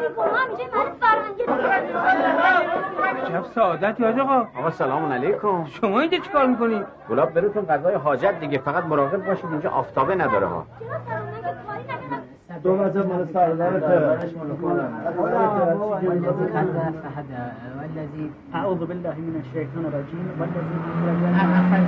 چه 3.41 3.49
سعادتی 3.55 4.03
حاج 4.03 4.19
آقا. 4.19 4.47
آقا 4.59 4.69
سلام 4.69 5.11
علیکم. 5.11 5.65
شما 5.65 5.99
اینجا 5.99 6.17
چیکار 6.17 6.47
می‌کنی؟ 6.47 6.83
گلاب 7.09 7.33
براتون 7.33 7.65
غذای 7.65 7.95
حاجت 7.95 8.39
دیگه. 8.39 8.57
فقط 8.57 8.83
مراقب 8.85 9.25
باشید 9.25 9.45
اینجا 9.51 9.69
آفتابه 9.69 10.15
نداره 10.15 10.47
ها. 10.47 10.65
دو 12.63 12.71
وجه 12.71 13.03
مال 13.03 13.27
والذي 17.77 18.31
أعوذ 18.55 18.77
بالله 18.77 19.15
من 19.15 19.43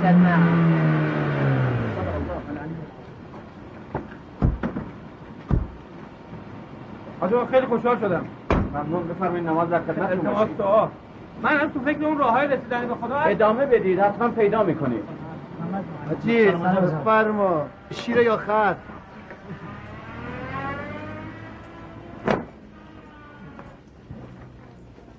الماء 0.04 0.38
حاج 7.20 7.34
آقا 7.34 7.46
خیلی 7.46 7.66
خوشحال 7.66 7.98
شدم. 7.98 8.24
ممنون. 8.74 9.08
بفرمایید 9.08 9.46
نماز 9.46 9.70
در 9.70 9.78
خدمتتون 9.78 10.48
دعا. 10.58 10.88
من 11.42 11.60
از 11.60 11.70
تو 11.72 11.80
فکر 11.80 12.04
اون 12.04 12.18
راههای 12.18 12.48
رسیدن 12.48 12.88
به 12.88 12.94
خدا 12.94 13.18
هست. 13.18 13.30
ادامه 13.30 13.66
بدید 13.66 13.98
حتما 13.98 14.28
پیدا 14.28 14.62
می‌کنید. 14.62 15.04
حاجی 16.08 16.50
فرما 17.04 17.66
شیر 17.90 18.16
یا 18.16 18.36
خط 18.36 18.76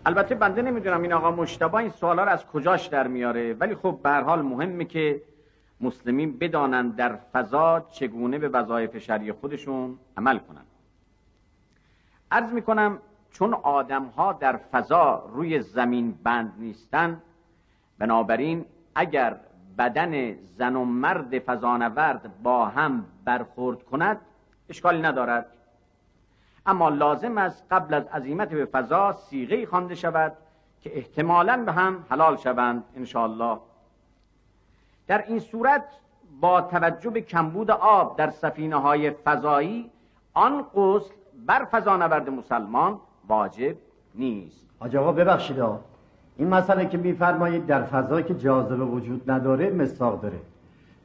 البته 0.05 0.35
بنده 0.35 0.61
نمی‌دونم 0.61 1.01
این 1.01 1.13
آقا 1.13 1.31
مشتبه 1.31 1.75
این 1.75 1.89
سوالا 1.89 2.23
رو 2.23 2.29
از 2.29 2.45
کجاش 2.45 2.87
در 2.87 3.07
میاره 3.07 3.53
ولی 3.53 3.75
خب 3.75 3.99
به 4.03 4.09
هر 4.09 4.21
حال 4.21 4.41
مهمه 4.41 4.85
که 4.85 5.21
مسلمین 5.81 6.37
بدانند 6.37 6.95
در 6.95 7.15
فضا 7.33 7.79
چگونه 7.91 8.39
به 8.39 8.49
وظایف 8.49 8.97
شرعی 8.97 9.31
خودشون 9.31 9.97
عمل 10.17 10.37
کنند 10.37 10.65
عرض 12.31 12.53
می‌کنم 12.53 12.97
چون 13.31 13.53
آدم 13.53 14.05
ها 14.05 14.33
در 14.33 14.57
فضا 14.57 15.25
روی 15.33 15.61
زمین 15.61 16.11
بند 16.23 16.53
نیستن 16.57 17.21
بنابراین 17.99 18.65
اگر 18.95 19.39
بدن 19.77 20.33
زن 20.33 20.75
و 20.75 20.85
مرد 20.85 21.39
فضانورد 21.39 22.43
با 22.43 22.65
هم 22.65 23.05
برخورد 23.25 23.83
کند 23.83 24.21
اشکالی 24.69 25.01
ندارد. 25.01 25.45
اما 26.65 26.89
لازم 26.89 27.37
است 27.37 27.65
قبل 27.71 27.93
از 27.93 28.07
عزیمت 28.07 28.49
به 28.49 28.65
فضا 28.65 29.11
سیغه 29.11 29.65
خوانده 29.65 29.95
شود 29.95 30.33
که 30.81 30.97
احتمالا 30.97 31.63
به 31.65 31.71
هم 31.71 32.05
حلال 32.09 32.37
شوند 32.37 32.83
انشاءالله. 32.95 33.59
در 35.07 35.25
این 35.27 35.39
صورت 35.39 35.83
با 36.41 36.61
توجه 36.61 37.09
به 37.09 37.21
کمبود 37.21 37.71
آب 37.71 38.17
در 38.17 38.29
سفینه 38.29 38.75
های 38.75 39.11
فضایی 39.11 39.91
آن 40.33 40.63
غسل 40.63 41.13
بر 41.45 41.65
فضانورد 41.65 42.29
مسلمان 42.29 42.99
واجب 43.29 43.75
نیست. 44.15 44.67
حاج 44.79 44.95
آقا 44.95 45.11
ببخشید. 45.11 45.59
این 46.37 46.47
مسئله 46.47 46.85
که 46.85 46.97
میفرمایید 46.97 47.65
در 47.65 47.83
فضا 47.83 48.21
که 48.21 48.33
جاذبه 48.33 48.85
وجود 48.85 49.31
نداره 49.31 49.69
مساق 49.69 50.21
داره. 50.21 50.39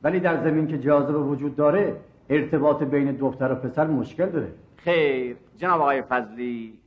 ولی 0.03 0.21
در 0.21 0.45
زمین 0.45 0.67
که 0.67 0.79
جاذبه 0.79 1.19
وجود 1.19 1.57
داره 1.57 1.97
ارتباط 2.31 2.83
بین 2.83 3.13
دختر 3.13 3.53
و 3.53 3.55
پسر 3.55 3.87
مشکل 3.87 4.27
داره. 4.27 4.53
خیر. 4.77 5.37
جناب 5.57 5.81
آقای 5.81 6.03
فضلی 6.03 6.79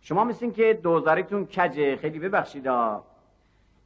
شما 0.00 0.24
مثل 0.24 0.44
این 0.44 0.52
که 0.54 0.80
دوزاریتون 0.82 1.46
کجه 1.46 1.96
خیلی 1.96 2.18
ببخشید. 2.18 2.68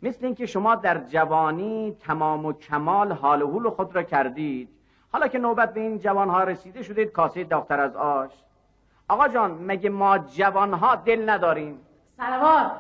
مثل 0.03 0.27
این 0.27 0.35
که 0.35 0.47
شما 0.47 0.75
در 0.75 0.99
جوانی 0.99 1.97
تمام 2.01 2.47
و 2.47 2.53
کمال 2.53 3.13
حال 3.13 3.43
و 3.43 3.47
حول 3.51 3.71
خود 3.71 3.97
را 3.97 4.03
کردید. 4.03 4.69
حالا 5.13 5.29
که 5.29 5.39
نوبت 5.39 5.75
به 5.75 5.81
این 5.81 5.99
جوانها 5.99 6.45
رسیده 6.45 6.83
شدید 6.83 7.13
کاسه 7.13 7.45
دختر 7.45 7.81
از 7.81 7.97
آش. 7.97 8.31
آقا 9.09 9.29
جان 9.29 9.51
مگه 9.51 9.91
ما 9.91 10.19
جوانها 10.19 10.97
دل 10.97 11.31
نداریم؟ 11.31 11.79
سلوات. 12.17 12.73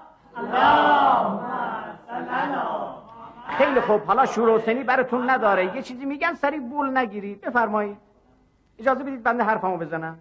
خیلی 3.48 3.80
خوب. 3.80 4.04
حالا 4.04 4.26
شور 4.26 4.48
و 4.48 4.58
سنی 4.58 4.84
براتون 4.84 5.30
نداره. 5.30 5.76
یه 5.76 5.82
چیزی 5.82 6.04
میگن 6.04 6.34
سری 6.34 6.60
بول 6.60 6.96
نگیرید. 6.96 7.40
بفرمایید. 7.40 7.96
اجازه 8.78 9.04
بدید 9.04 9.22
بنده 9.22 9.44
حرفمو 9.44 9.76
بزنم. 9.76 10.18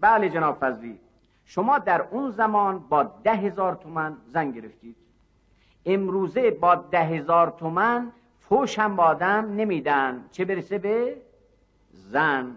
بله 0.00 0.28
جناب 0.28 0.58
فضلی. 0.60 1.00
شما 1.44 1.78
در 1.78 2.02
اون 2.10 2.30
زمان 2.30 2.78
با 2.78 3.02
ده 3.02 3.34
هزار 3.34 3.74
تومن 3.74 4.16
زن 4.26 4.50
گرفتید. 4.50 4.96
امروزه 5.86 6.50
با 6.50 6.74
ده 6.74 7.04
هزار 7.04 7.50
تومن 7.50 8.12
فوش 8.40 8.78
هم 8.78 8.96
با 8.96 9.04
آدم 9.04 9.54
نمیدن. 9.56 10.24
چه 10.30 10.44
برسه 10.44 10.78
به؟ 10.78 11.16
زن. 11.92 12.56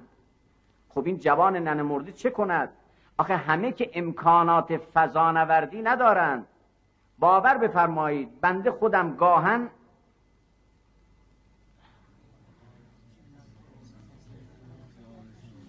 خب 0.95 1.05
این 1.05 1.19
جوان 1.19 1.55
ننه 1.55 1.83
مرده 1.83 2.11
چه 2.11 2.29
کند؟ 2.29 2.69
آخه 3.17 3.35
همه 3.35 3.71
که 3.71 3.89
امکانات 3.93 4.77
فضانوردی 4.77 5.81
ندارند. 5.81 6.45
باور 7.19 7.57
بفرمایید 7.57 8.41
بنده 8.41 8.71
خودم 8.71 9.15
گاهن 9.15 9.69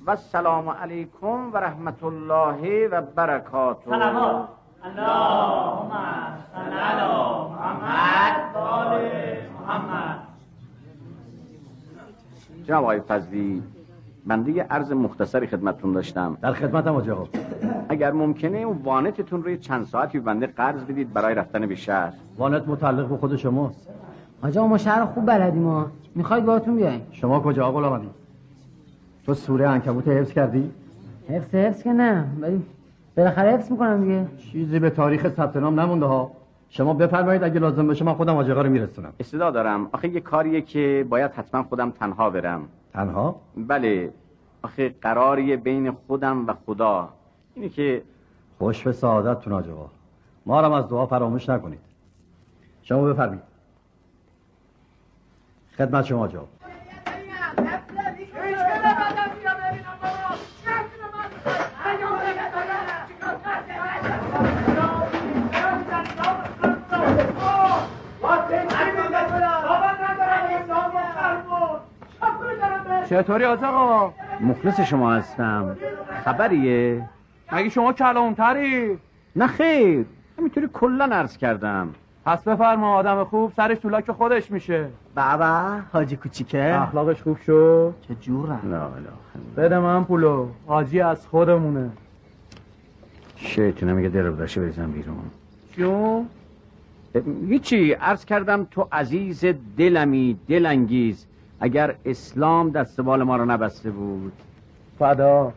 و 0.07 0.11
السلام 0.11 0.69
علیکم 0.69 1.53
و 1.53 1.57
رحمت 1.57 2.05
الله 2.05 2.89
و 2.89 3.03
برکاته. 3.03 3.91
سلامات 3.91 4.49
اللهم 4.85 5.91
صل 6.53 6.73
علی 6.73 7.07
محمد 7.51 8.55
و 8.55 8.59
آل 8.59 9.01
محمد. 9.61 10.19
جناب 12.65 12.83
آقای 12.83 13.01
فضلی 13.01 13.76
بنده 14.27 14.53
یه 14.53 14.63
عرض 14.71 14.93
مختصری 14.93 15.47
خدمتتون 15.47 15.93
داشتم. 15.93 16.37
در 16.43 16.53
خدمتم 16.53 16.95
آقا 16.95 17.27
اگر 17.89 18.13
ممکنه 18.13 18.59
اون 18.59 18.79
وانتتون 18.85 19.43
روی 19.43 19.59
چند 19.59 19.85
ساعتی 19.85 20.21
بنده 20.21 20.47
قرض 20.47 20.85
بدید 20.85 21.13
برای 21.13 21.35
رفتن 21.35 21.67
به 21.67 21.75
شهر. 21.75 22.13
وانت 22.39 22.69
متعلق 22.69 23.09
به 23.09 23.17
خود 23.17 23.37
شماست 23.37 23.89
آقا 24.43 24.67
ما 24.67 24.79
شهر 24.79 25.05
خوب 25.05 25.27
بلدیم 25.27 25.63
ما 25.63 25.87
می‌خواید 26.15 26.45
باهاتون 26.45 26.77
بیایم؟ 26.77 27.01
شما 27.13 27.41
کجا 27.41 27.67
آقا 27.67 27.89
آمدی 27.89 28.09
تو 29.27 29.35
سوره 29.35 29.69
عنکبوت 29.69 30.09
حفظ 30.09 30.33
کردی؟ 30.33 30.71
حفظ 31.29 31.55
حفظ 31.55 31.83
که 31.83 31.93
نه 31.93 32.25
ولی 32.41 32.63
بالاخره 33.17 33.51
حفظ 33.51 33.71
می‌کنم 33.71 34.01
دیگه. 34.01 34.27
چیزی 34.53 34.79
به 34.79 34.91
تاریخ 34.91 35.29
ثبت 35.29 35.57
نام 35.57 35.81
نمونده 35.81 36.07
ها. 36.07 36.31
شما 36.69 36.95
بفرمایید 36.95 37.45
اگه 37.45 37.61
لازم 37.61 37.87
بشه 37.87 38.05
من 38.05 38.15
خودم 38.15 38.35
حاج 38.35 38.51
آقا 38.51 38.63
رو 38.63 38.71
میرسونم. 38.71 39.13
استعداد 39.21 39.55
دارم. 39.55 39.89
آخه 39.93 40.09
یه 40.09 40.21
کاریه 40.21 40.61
که 40.61 41.07
باید 41.09 41.31
حتما 41.33 41.63
خودم 41.63 41.91
تنها 41.91 42.31
برم. 42.31 42.61
تنها؟ 42.97 43.41
بله. 43.57 44.13
آخه 44.63 44.89
قراریه 44.89 45.57
بین 45.57 45.91
خودم 46.07 46.47
و 46.47 46.55
خدا. 46.67 47.09
اینه 47.55 47.69
که 47.69 48.03
خوش 48.59 48.83
به 48.83 48.93
سعادتتون 48.93 49.53
حاج 49.53 49.69
آقا 49.69 49.91
ما 50.47 50.63
هم 50.63 50.73
از 50.73 50.89
دعا 50.89 51.07
فراموش 51.07 51.49
نکنید. 51.49 51.81
شما 52.83 53.03
بفرمایید. 53.03 53.43
خدمت 55.77 56.05
شما 56.05 56.19
حاج 56.19 56.37
چطوری 73.17 73.45
آقا 73.45 74.13
مخلص 74.41 74.81
شما 74.81 75.13
هستم. 75.13 75.77
خبریه؟ 76.25 77.09
مگه 77.53 77.69
شما 77.69 77.93
کلانتری؟ 77.93 78.99
نه 79.37 79.47
خیر. 79.47 80.07
همینطوری 80.39 80.69
کلا 80.73 81.05
عرض 81.05 81.37
کردم. 81.37 81.95
پس 82.27 82.43
بفرما 82.43 82.95
آدم 82.95 83.25
خوب 83.25 83.53
سرش 83.57 83.79
تو 83.79 83.89
لاک 83.89 84.11
خودش 84.11 84.51
میشه. 84.51 84.89
بابا 85.17 85.81
حاجی 85.93 86.17
کوچیکه. 86.17 86.79
اخلاقش 86.83 87.23
خوب 87.23 87.39
شد. 87.39 87.95
چه 88.09 88.15
جورم. 88.15 88.61
لا 88.65 88.79
لا 88.79 89.63
بده 89.63 89.79
من 89.79 90.05
پولو. 90.05 90.49
حاجی 90.67 91.01
از 91.01 91.27
خودمونه. 91.27 91.91
شیطونه 93.37 93.93
میگه 93.93 94.09
در 94.09 94.31
بودشه 94.31 94.61
بریزم 94.61 94.91
بیرون. 94.91 95.17
چون 95.77 96.27
هیچی. 97.49 97.93
عرض 97.93 98.25
کردم 98.25 98.67
تو 98.71 98.89
عزیز 98.93 99.45
دلمی 99.79 100.39
دلانگیز. 100.49 101.27
اگر 101.61 101.95
اسلام 102.05 102.71
دستبال 102.71 103.23
ما 103.23 103.37
رو 103.37 103.45
نبسته 103.45 103.91
بود. 103.91 104.33
فدا. 104.99 105.53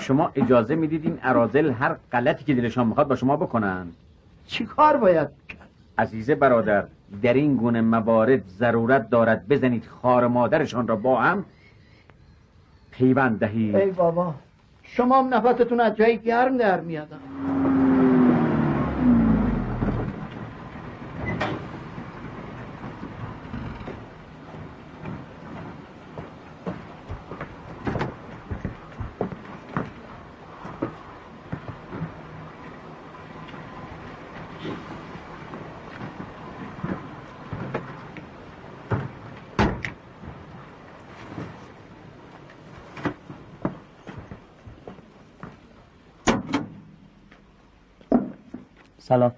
شما 0.00 0.30
اجازه 0.34 0.74
می‌دید 0.74 1.04
این 1.04 1.18
ارازل 1.22 1.70
هر 1.70 1.96
غلطی 2.12 2.44
که 2.44 2.54
دلشان 2.54 2.86
می‌خواد 2.86 3.08
با 3.08 3.16
شما 3.16 3.36
بکنن؟ 3.36 3.86
چی 4.46 4.64
کار 4.64 4.96
باید 4.96 5.28
عزیز 5.98 6.30
برادر 6.30 6.84
در 7.22 7.34
این 7.34 7.56
گونه 7.56 7.80
موارد 7.80 8.48
ضرورت 8.48 9.10
دارد 9.10 9.48
بزنید 9.48 9.86
خار 9.86 10.26
مادرشان 10.26 10.88
را 10.88 10.96
با 10.96 11.20
هم 11.20 11.44
پیوند 12.90 13.38
دهید. 13.38 13.76
ای 13.76 13.90
بابا 13.90 14.34
شما 14.82 15.22
هم 15.22 15.34
نفستون 15.34 15.80
از 15.80 15.96
جایی 15.96 16.18
گرم 16.18 16.56
در 16.56 16.80
میادم 16.80 17.20
سلام. 49.12 49.32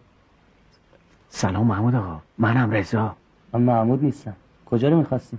سلام 1.29 1.67
محمود 1.67 1.95
آقا. 1.95 2.19
منم 2.39 2.71
رضا. 2.71 3.17
من 3.53 3.63
محمود 3.63 4.05
نیستم. 4.05 4.37
کجا 4.67 4.89
رو 4.89 4.97
می‌خواستی؟ 4.97 5.39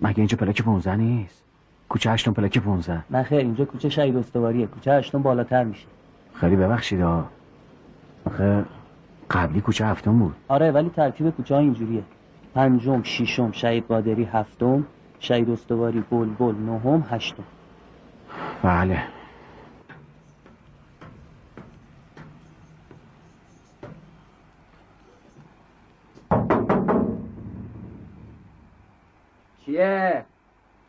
مگه 0.00 0.18
اینجا 0.18 0.36
پلاک 0.36 0.62
15 0.62 0.96
نیست؟ 0.96 1.42
کوچه 1.88 2.10
هشتم 2.10 2.32
پلاک 2.32 2.58
15 2.58 3.04
نه 3.10 3.22
خیر 3.22 3.38
اینجا 3.38 3.64
کوچه 3.64 3.88
شهید 3.88 4.16
استواریه. 4.16 4.66
کوچه 4.66 4.92
هشتم 4.92 5.22
بالاتر 5.22 5.64
میشه. 5.64 5.86
خیلی 6.34 6.56
ببخشید 6.56 7.00
آقا. 7.00 7.24
آخه 8.24 8.64
قبلی 9.30 9.60
کوچه 9.60 9.86
هفتم 9.86 10.18
بود. 10.18 10.34
آره 10.48 10.70
ولی 10.70 10.88
ترتیب 10.88 11.30
کوچه 11.30 11.54
ها 11.54 11.60
اینجوریه. 11.60 12.02
پنجم 12.54 13.02
ششم 13.02 13.52
شهید 13.52 13.84
قادری 13.88 14.24
هفتم 14.24 14.84
شهید 15.20 15.50
استواری 15.50 16.00
بلبل 16.10 16.54
نهم 16.54 17.04
هشتم. 17.10 17.44
بله. 18.62 19.02
کیه؟ 29.76 30.24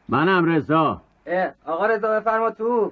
منم 0.09 0.45
رضا. 0.45 1.01
آقا 1.65 1.85
رضا 1.85 2.19
بفرما 2.19 2.49
تو. 2.49 2.91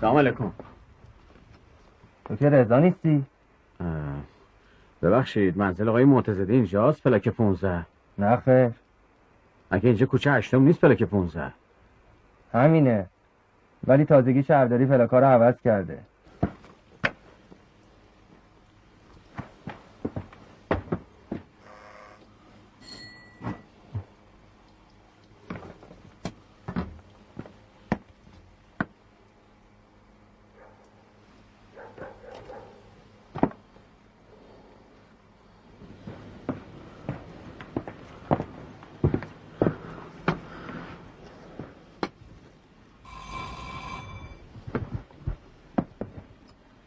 سلام 0.00 0.16
علیکم. 0.16 0.52
تو 2.24 2.36
که 2.36 2.50
رضا 2.50 2.78
نیستی؟ 2.78 3.24
ببخشید 5.02 5.58
منزل 5.58 5.88
آقای 5.88 6.04
معتزدی 6.04 6.52
اینجاست 6.52 7.02
پلاک 7.02 7.28
15 7.28 7.86
نه 8.18 8.36
خیر. 8.36 8.70
مگه 9.70 9.88
اینجا 9.88 10.06
کوچه 10.06 10.32
هشتم 10.32 10.62
نیست 10.62 10.80
پلاک 10.80 11.02
15 11.02 11.52
همینه. 12.52 13.06
ولی 13.86 14.04
تازگی 14.04 14.42
شهرداری 14.42 14.86
پلاکا 14.86 15.18
رو 15.18 15.26
عوض 15.26 15.54
کرده 15.64 15.98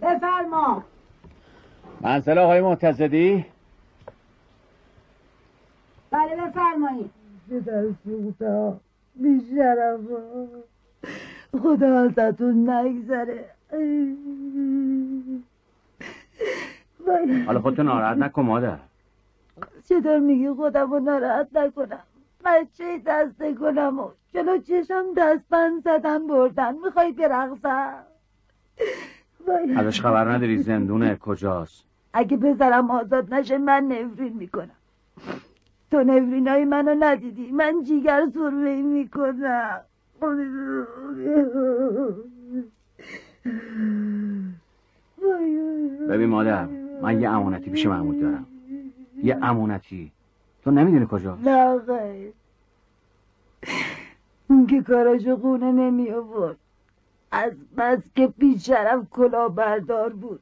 بفرما 0.02 0.84
منزل 2.02 2.38
آقای 2.38 2.62
معتزدی 2.84 3.46
بله 6.12 6.36
بفرمایید. 6.36 7.12
بیشرف 9.16 10.00
خدا 11.62 12.00
ازتون 12.00 12.70
نگذره. 12.70 13.46
حالا 17.46 17.62
خودتو 17.62 17.84
ناراحت 17.84 18.18
نکن 18.18 18.42
مادر. 18.42 18.78
چطور 19.90 20.20
میگی 20.20 20.50
خودم 20.50 20.92
رو 20.92 21.00
ناراحت 21.00 21.48
نکنم؟ 21.54 22.00
بچه 22.46 23.02
دسته 23.06 23.54
کنم؟ 23.54 24.00
و 24.00 24.10
جلو 24.34 24.58
چشم 24.58 25.06
دستبند 25.18 25.84
زدن 25.84 26.28
بردن. 26.28 26.76
می‌خوای 26.86 27.12
برقصم. 27.12 28.04
ازش 29.78 30.02
خبر 30.02 30.32
نداری 30.32 30.58
زندونه 30.58 31.16
کجاست. 31.16 31.89
اگه 32.14 32.38
بذارم 32.38 32.92
آزاد 32.92 33.34
نشه 33.34 33.58
من 33.58 33.84
نفرین 33.84 34.34
می‌کنم. 34.34 34.70
تو 35.92 36.04
نفرین 36.04 36.48
های 36.48 36.66
منو 36.66 36.96
ندیدی. 37.00 37.52
من 37.52 37.84
جیگر 37.84 38.28
سرمه 38.34 38.82
می‌کنم. 38.82 39.82
ببین 46.10 46.30
مادر 46.30 46.66
من 47.02 47.22
یه 47.22 47.30
امانتی 47.30 47.70
پیش 47.70 47.86
محمود 47.86 48.22
دارم. 48.22 48.46
یه 49.24 49.38
امانتی. 49.42 50.12
تو 50.64 50.72
نمی‌دونی 50.72 51.08
کجاست 51.12 51.48
نه 51.48 51.80
خیر 51.80 52.34
اون 54.50 54.68
که 54.68 54.82
کاراشو 54.82 55.38
خونه 55.38 55.72
نمی 55.72 56.12
آورد 56.12 56.58
از 57.32 57.54
بس 57.78 58.00
که 58.16 58.28
بیشرف 58.38 59.10
کلا 59.12 59.50
بردار 59.50 60.10
بود. 60.10 60.40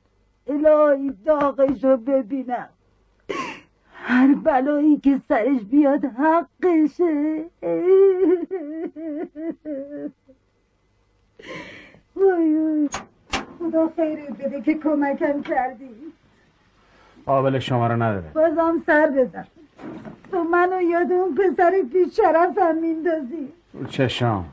الهی 0.49 1.11
داغشو 1.25 1.97
ببینم. 1.97 2.69
هر 3.93 4.35
بلایی 4.43 4.97
که 4.97 5.21
سرش 5.29 5.61
بیاد 5.61 6.05
حقشه. 6.05 7.45
وای 12.15 12.89
خدا 13.59 13.91
خیرت 13.95 14.29
بده 14.29 14.61
که 14.61 14.73
کمکم 14.73 15.41
کردی. 15.41 15.89
قابل 17.25 17.59
شما 17.59 17.87
رو 17.87 18.03
نداره. 18.03 18.31
بازم 18.33 18.83
سر 18.85 19.07
بزن. 19.07 19.47
تو 20.31 20.43
منو 20.43 20.81
یاد 20.81 21.11
اون 21.11 21.35
پسر 21.35 21.71
بیشرفم 21.93 22.75
میندازی. 22.81 23.53
چشام. 23.89 24.45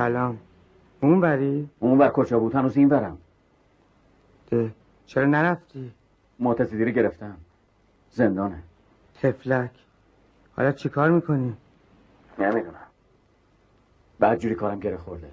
سلام. 0.00 0.38
اون 1.00 1.20
بری؟ 1.20 1.70
اون 1.78 1.98
بر 1.98 2.08
کجا 2.08 2.38
بود؟ 2.38 2.54
هنوز 2.54 2.76
این 2.76 2.88
برم 2.88 3.18
ده 4.50 4.70
چرا 5.06 5.26
نرفتی؟ 5.26 5.92
معتزدی 6.38 6.84
رو 6.84 6.90
گرفتم. 6.90 7.36
زندانه. 8.10 8.62
تفلک. 9.22 9.70
حالا 10.56 10.72
چی 10.72 10.88
کار 10.88 11.10
می‌کنی؟ 11.10 11.56
نمی‌دونم. 12.38 12.86
بعد 14.18 14.38
جوری 14.38 14.54
کارم 14.54 14.80
گره 14.80 14.96
خورده. 14.96 15.30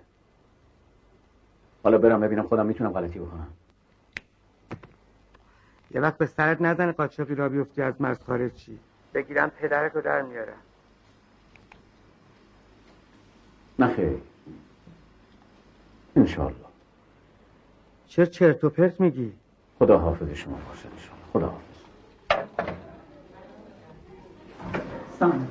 حالا 1.83 1.97
برم 1.97 2.19
ببینم 2.19 2.47
خودم 2.47 2.65
می‌تونم 2.65 2.91
غلطی 2.91 3.19
بکنم. 3.19 3.47
یه 5.91 6.01
وقت 6.01 6.17
به 6.17 6.25
سرت 6.25 6.61
نزنه 6.61 6.91
قاچاقی 6.91 7.35
را 7.35 7.49
بیفتی 7.49 7.81
از 7.81 8.01
مرز 8.01 8.23
خارج 8.23 8.53
چی. 8.53 8.79
بگیرم 9.13 9.49
پدرت 9.49 9.95
رو 9.95 10.01
در 10.01 10.21
میارم. 10.21 10.61
نه 13.79 13.87
خیر. 13.95 14.17
انشالله 16.17 16.55
چرا 18.07 18.25
چرت 18.25 18.63
و 18.63 18.69
پرت 18.69 19.01
میگی؟ 19.01 19.31
خدا 19.79 19.97
حافظ 19.97 20.29
شما 20.29 20.57
باشه 20.69 20.87
انشالله 20.93 21.23
خدا 21.33 21.45
حافظ 21.45 21.77
سلام. 25.19 25.47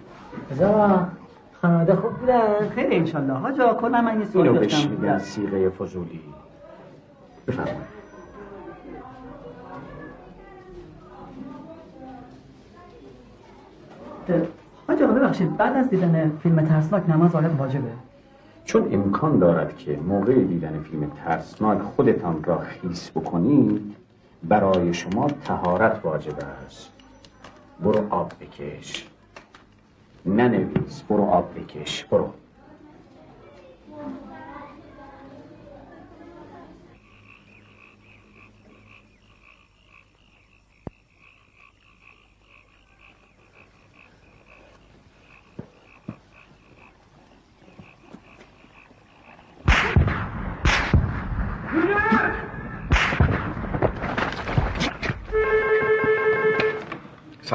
رضا 0.51 1.09
خانواده 1.63 1.95
خوب 1.95 2.13
بودن؟ 2.13 2.69
خیلی 2.69 2.97
انشالله 2.97 3.33
حاجا 3.35 3.75
کلا 3.75 4.03
من 4.03 4.21
یه 4.21 4.27
سوال 4.27 4.47
اینو 4.47 4.61
بهش 4.61 4.73
داشتم 4.73 4.91
میگن 4.91 5.19
سیغه 5.19 5.71
فضولی. 5.71 6.21
بفرمایید. 7.49 7.97
حاج 14.89 15.03
آقا 15.03 15.13
ببخشید. 15.13 15.57
بعد 15.57 15.77
از 15.77 15.91
دیدن 15.91 16.39
فیلم 16.43 16.67
ترسناک 16.67 17.11
نماز 17.11 17.35
آیت 17.35 17.51
واجبه. 17.59 17.91
چون 18.67 18.95
امکان 18.95 19.39
دارد 19.39 19.77
که 19.77 19.97
موقع 19.97 20.45
دیدن 20.45 20.83
فیلم 20.83 21.11
ترسناک 21.25 21.83
خودتان 21.83 22.45
را 22.45 22.59
خیس 22.59 23.11
بکنید 23.11 23.97
برای 24.43 24.95
شما 24.95 25.27
تهارت 25.27 26.01
واجب 26.05 26.35
است. 26.67 26.91
برو 27.81 28.07
آب 28.11 28.33
بکش. 28.41 29.09
ننویس 30.27 31.03
برو 31.03 31.25
آب 31.25 31.55
بکش 31.55 32.05
برو. 32.05 32.31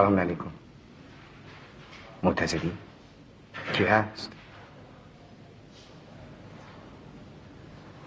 سلام 0.02 0.20
علیکم. 0.20 0.46
معتزدی 2.24 2.72
کی 3.74 3.84
هست؟ 3.84 4.32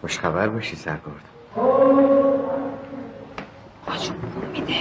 خوشخبر 0.01 0.49
باشی 0.49 0.77
سرگرد. 0.77 1.25
آجون 3.87 4.17
میده. 4.53 4.75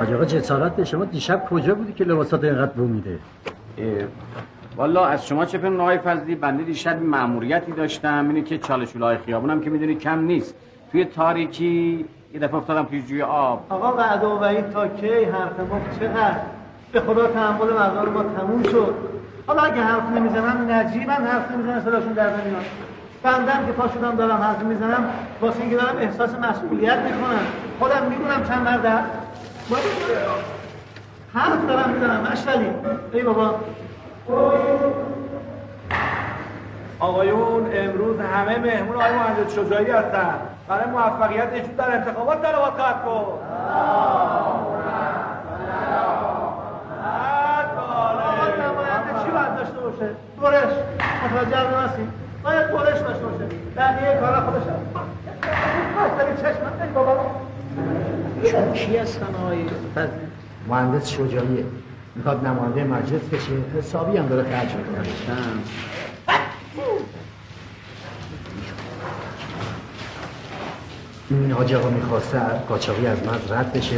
آقا 0.00 0.24
جسارت 0.24 0.76
به 0.76 0.84
شما 0.84 1.04
دیشب 1.04 1.46
کجا 1.50 1.74
بودی 1.74 1.92
که 1.92 2.04
لباسات 2.04 2.44
اینقدر 2.44 2.72
بو 2.72 2.86
میده 2.86 3.18
والا 4.76 5.06
از 5.06 5.26
شما 5.26 5.44
چه 5.44 5.58
فهم 5.58 5.80
آقای 5.80 5.98
فضلی 5.98 6.34
بنده 6.34 6.62
دیشب 6.62 7.02
مأموریتی 7.02 7.72
داشتم. 7.72 8.28
اینه 8.28 8.42
که 8.42 8.58
چالشولای 8.58 9.16
خیابونم 9.16 9.60
که 9.60 9.70
می‌دونی 9.70 9.94
کم 9.94 10.18
نیست. 10.18 10.54
توی 10.92 11.04
تاریکی 11.04 12.04
یه 12.34 12.40
دفعه 12.40 12.54
افتادم 12.54 12.84
توی 12.84 13.02
جوی 13.02 13.22
آب. 13.22 13.66
آقا 13.70 13.96
وعده 13.96 14.26
و 14.26 14.38
وعید 14.38 14.70
تا 14.70 14.88
کی؟ 14.88 15.24
حرف 15.24 15.60
ما 15.70 15.80
چقدر؟ 16.00 16.36
به 16.92 17.00
خدا 17.00 17.26
تحمل 17.26 17.72
مردم 17.72 18.12
ما 18.12 18.22
تموم 18.22 18.62
شد. 18.62 18.94
حالا 19.46 19.62
اگه 19.62 19.82
حرف 19.82 20.10
نمی‌زنم 20.16 20.66
نجیبا 20.70 21.12
حرف 21.12 21.50
نمی‌زنم 21.50 21.80
صداشون 21.80 22.12
در 22.12 22.30
نمیاد. 22.30 22.64
بندم 23.22 23.66
که 23.66 23.72
پا 23.72 23.88
شدم 23.88 24.16
دارم 24.16 24.36
حرف 24.36 24.62
می‌زنم 24.62 25.04
واسه 25.40 25.60
اینکه 25.60 25.76
دارم 25.76 25.96
احساس 25.98 26.30
مسئولیت 26.34 26.98
می‌کنم. 26.98 27.46
خودم 27.78 28.06
می‌دونم 28.10 28.44
چند 28.48 28.62
مرد 28.62 29.06
حرف 31.34 31.66
دارم 31.68 31.90
می‌زنم 31.90 32.26
مشتلی 32.32 32.66
ای 33.12 33.22
بابا. 33.22 33.54
آقایون 37.00 37.70
امروز 37.74 38.20
همه 38.20 38.58
مهمون 38.58 38.96
آقای 38.96 39.12
مهندس 39.12 39.52
شجاعی 39.54 39.90
هستن. 39.90 40.34
برای 40.68 40.90
موفقیت 40.90 41.48
ایشون 41.52 41.72
در 41.78 41.94
انتخابات 41.96 42.42
کن 43.04 43.38
آقا 47.82 48.46
نماینده 48.46 49.24
چی 49.24 49.30
باید 49.30 49.56
داشته 49.56 49.80
باشه؟ 49.80 50.10
دورش 50.40 50.72
متوجه 51.24 51.70
نماسی 51.70 52.08
باید 52.44 52.68
دورش 52.70 52.98
داشته 52.98 53.24
باشه. 53.24 53.44
بقیه 53.76 54.20
کارا 54.20 54.40
خودش 54.40 54.62
هم. 54.62 55.02
شما 58.50 58.72
کی 58.72 58.96
هستن 58.96 59.26
آقای؟ 59.42 59.66
مهندس 60.68 61.08
شجاعیه. 61.08 61.64
می‌خواد 62.14 62.46
نماینده 62.46 62.84
مجلس 62.84 63.22
بشه 63.22 63.52
حسابی 63.78 64.16
هم 64.16 64.26
داره 64.26 64.50
خرج 64.50 64.74
می‌کنه. 64.74 65.06
این 71.30 71.52
حاج 71.52 71.74
آقا 71.74 71.90
می‌خواسته 71.90 72.38
قاچاقی 72.68 73.06
از 73.06 73.26
مرز 73.26 73.52
رد 73.52 73.72
بشه. 73.72 73.96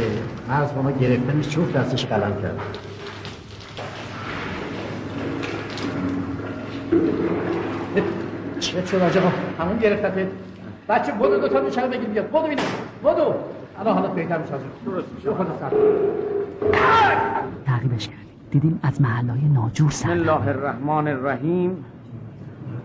مرز 0.49 0.73
با 0.73 0.81
ما 0.81 0.91
گرفتنش 0.91 1.49
چوب 1.49 1.73
دستش 1.73 2.05
قلم 2.05 2.41
کرد 2.41 2.59
چه 8.59 8.85
شد 8.85 9.17
آقا؟ 9.17 9.31
همون 9.59 9.77
گرفتت 9.77 10.13
بچه 10.89 11.11
بدو 11.11 11.37
دو 11.37 11.47
تا 11.47 11.61
میشه 11.61 11.87
بگیر 11.87 12.09
بیاد 12.09 12.29
بدو 12.29 12.41
بینیم 12.41 12.65
بدو. 13.03 13.33
الان 13.79 13.93
حالا 13.93 14.07
بهتر 14.07 14.37
میشه 14.37 14.53
درست 14.85 15.07
میشه. 15.15 15.31
خود 15.31 15.47
سر. 15.59 15.71
تعقیبش 17.65 18.07
کردیم. 18.07 18.25
دیدیم 18.51 18.79
از 18.83 19.01
محلهای 19.01 19.41
ناجور 19.41 19.87
بسم 19.87 20.07
سر 20.07 20.11
الله 20.11 20.47
الرحمن 20.47 21.07
الرحیم. 21.07 21.85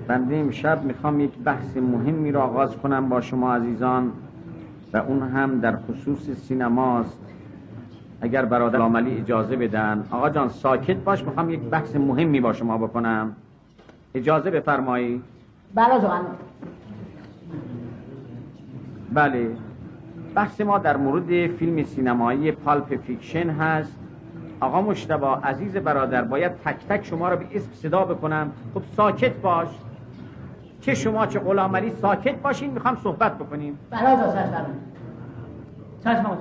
بنده 0.07 0.37
امشب 0.37 0.85
می‌خوام 0.85 1.21
یک 1.21 1.31
بحث 1.45 1.77
مهمی 1.77 2.33
را 2.33 2.43
آغاز 2.43 2.77
کنم 2.77 3.09
با 3.09 3.21
شما 3.21 3.55
عزیزان 3.55 4.13
و 4.93 4.97
اون 4.97 5.23
هم 5.23 5.61
در 5.61 5.77
خصوص 5.77 6.31
سینماست. 6.31 7.19
اگر 8.21 8.45
برادر 8.45 8.81
عملی 8.81 9.19
اجازه 9.19 9.57
بدن. 9.57 10.05
آقا 10.11 10.31
جان 10.31 10.49
ساکت 10.49 10.97
باش 10.97 11.25
می‌خوام 11.25 11.51
یک 11.51 11.61
بحث 11.61 11.97
مهمی 11.97 12.41
با 12.41 12.53
شما 12.53 12.79
بکنم. 12.79 13.33
اجازه 14.15 14.51
بفرمایید. 14.51 15.23
بله 15.75 16.01
جان 16.03 16.21
بله. 19.13 19.57
بحث 20.35 20.61
ما 20.61 20.79
در 20.79 20.97
مورد 20.97 21.47
فیلم 21.47 21.85
سینمایی 21.85 22.53
Pulp 22.53 22.97
Fiction 22.97 23.51
هست. 23.51 23.99
آقا 24.61 24.83
مجتبی 24.83 25.35
عزیز 25.35 25.77
برادر 25.77 26.23
باید 26.23 26.53
تک 26.65 26.87
تک 26.89 27.05
شما 27.07 27.29
را 27.29 27.37
به 27.37 27.47
اسم 27.55 27.73
صدا 27.73 28.05
بکنم. 28.05 28.53
خب 28.75 28.83
ساکت 28.97 29.33
باش. 29.33 29.69
چه 30.81 30.95
شما 30.95 31.27
چه 31.27 31.39
غلامعلی 31.39 31.91
ساکت 31.91 32.35
باشین 32.35 32.71
می‌خوام 32.71 32.97
صحبت 32.97 33.39
بکنیم. 33.39 33.79
بله 33.91 34.01
جان 34.03 34.67
چشم. 36.05 36.39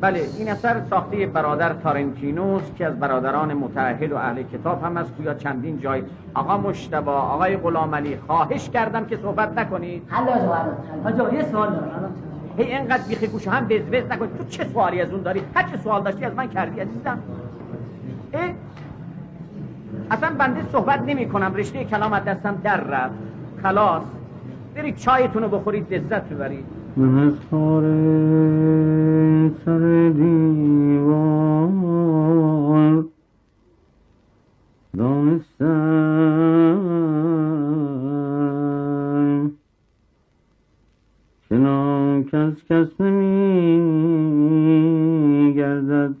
بله 0.00 0.20
این 0.38 0.50
اثر 0.50 0.82
ساخته 0.90 1.26
برادر 1.26 1.72
تارانتینوست 1.72 2.62
که 2.78 2.86
از 2.86 2.98
برادران 2.98 3.54
متعهد 3.54 4.12
و 4.12 4.16
اهل 4.16 4.42
کتاب 4.42 4.84
هم 4.84 4.96
است 4.96 5.16
گویا 5.16 5.34
چندین 5.34 5.78
جای. 5.78 6.02
آقا 6.34 6.58
مجتبی 6.58 7.12
آقای 7.12 7.56
غلامعلی 7.56 8.16
خواهش 8.26 8.68
کردم 8.68 9.04
که 9.04 9.16
صحبت 9.16 9.58
نکنید. 9.58 10.02
حاجا 11.04 11.32
یه 11.32 11.42
سوال 11.42 11.70
دارم. 11.70 12.14
هی 12.56 12.64
اینقدر 12.64 13.02
بیخی 13.08 13.26
گوش 13.26 13.48
هم 13.48 13.68
بزبز 13.68 14.10
نکن. 14.10 14.28
تو 14.38 14.44
چه 14.44 14.66
سوالی 14.72 15.00
از 15.00 15.10
اون 15.10 15.22
داری؟ 15.22 15.42
هر 15.54 15.70
چه 15.70 15.76
سوال 15.76 16.02
داشتی 16.02 16.24
از 16.24 16.34
من 16.34 16.48
کردی 16.48 16.80
عزیزم. 16.80 17.18
اه؟ 18.32 18.50
اصلا 20.10 20.30
بنده 20.38 20.60
صحبت 20.72 21.02
نمی 21.06 21.28
کنم. 21.28 21.54
رشته 21.54 21.84
کلام 21.84 22.12
از 22.12 22.24
دستم 22.24 22.60
در 22.64 22.80
رفت. 22.80 23.14
خلاص. 23.62 24.02
برید 24.74 24.96
چایتون 24.96 25.42
رو 25.42 25.48
بخورید 25.48 25.94
لذت 25.94 26.28
ببرید 26.28 26.64
من 26.96 27.26
از 27.26 27.32
خار 27.50 27.82
سر 29.64 30.12
دیوار. 30.16 31.44
دانستم 34.96 36.83
از 42.34 42.64
کس 42.64 43.00
نمی 43.00 43.94
گردد 45.56 46.14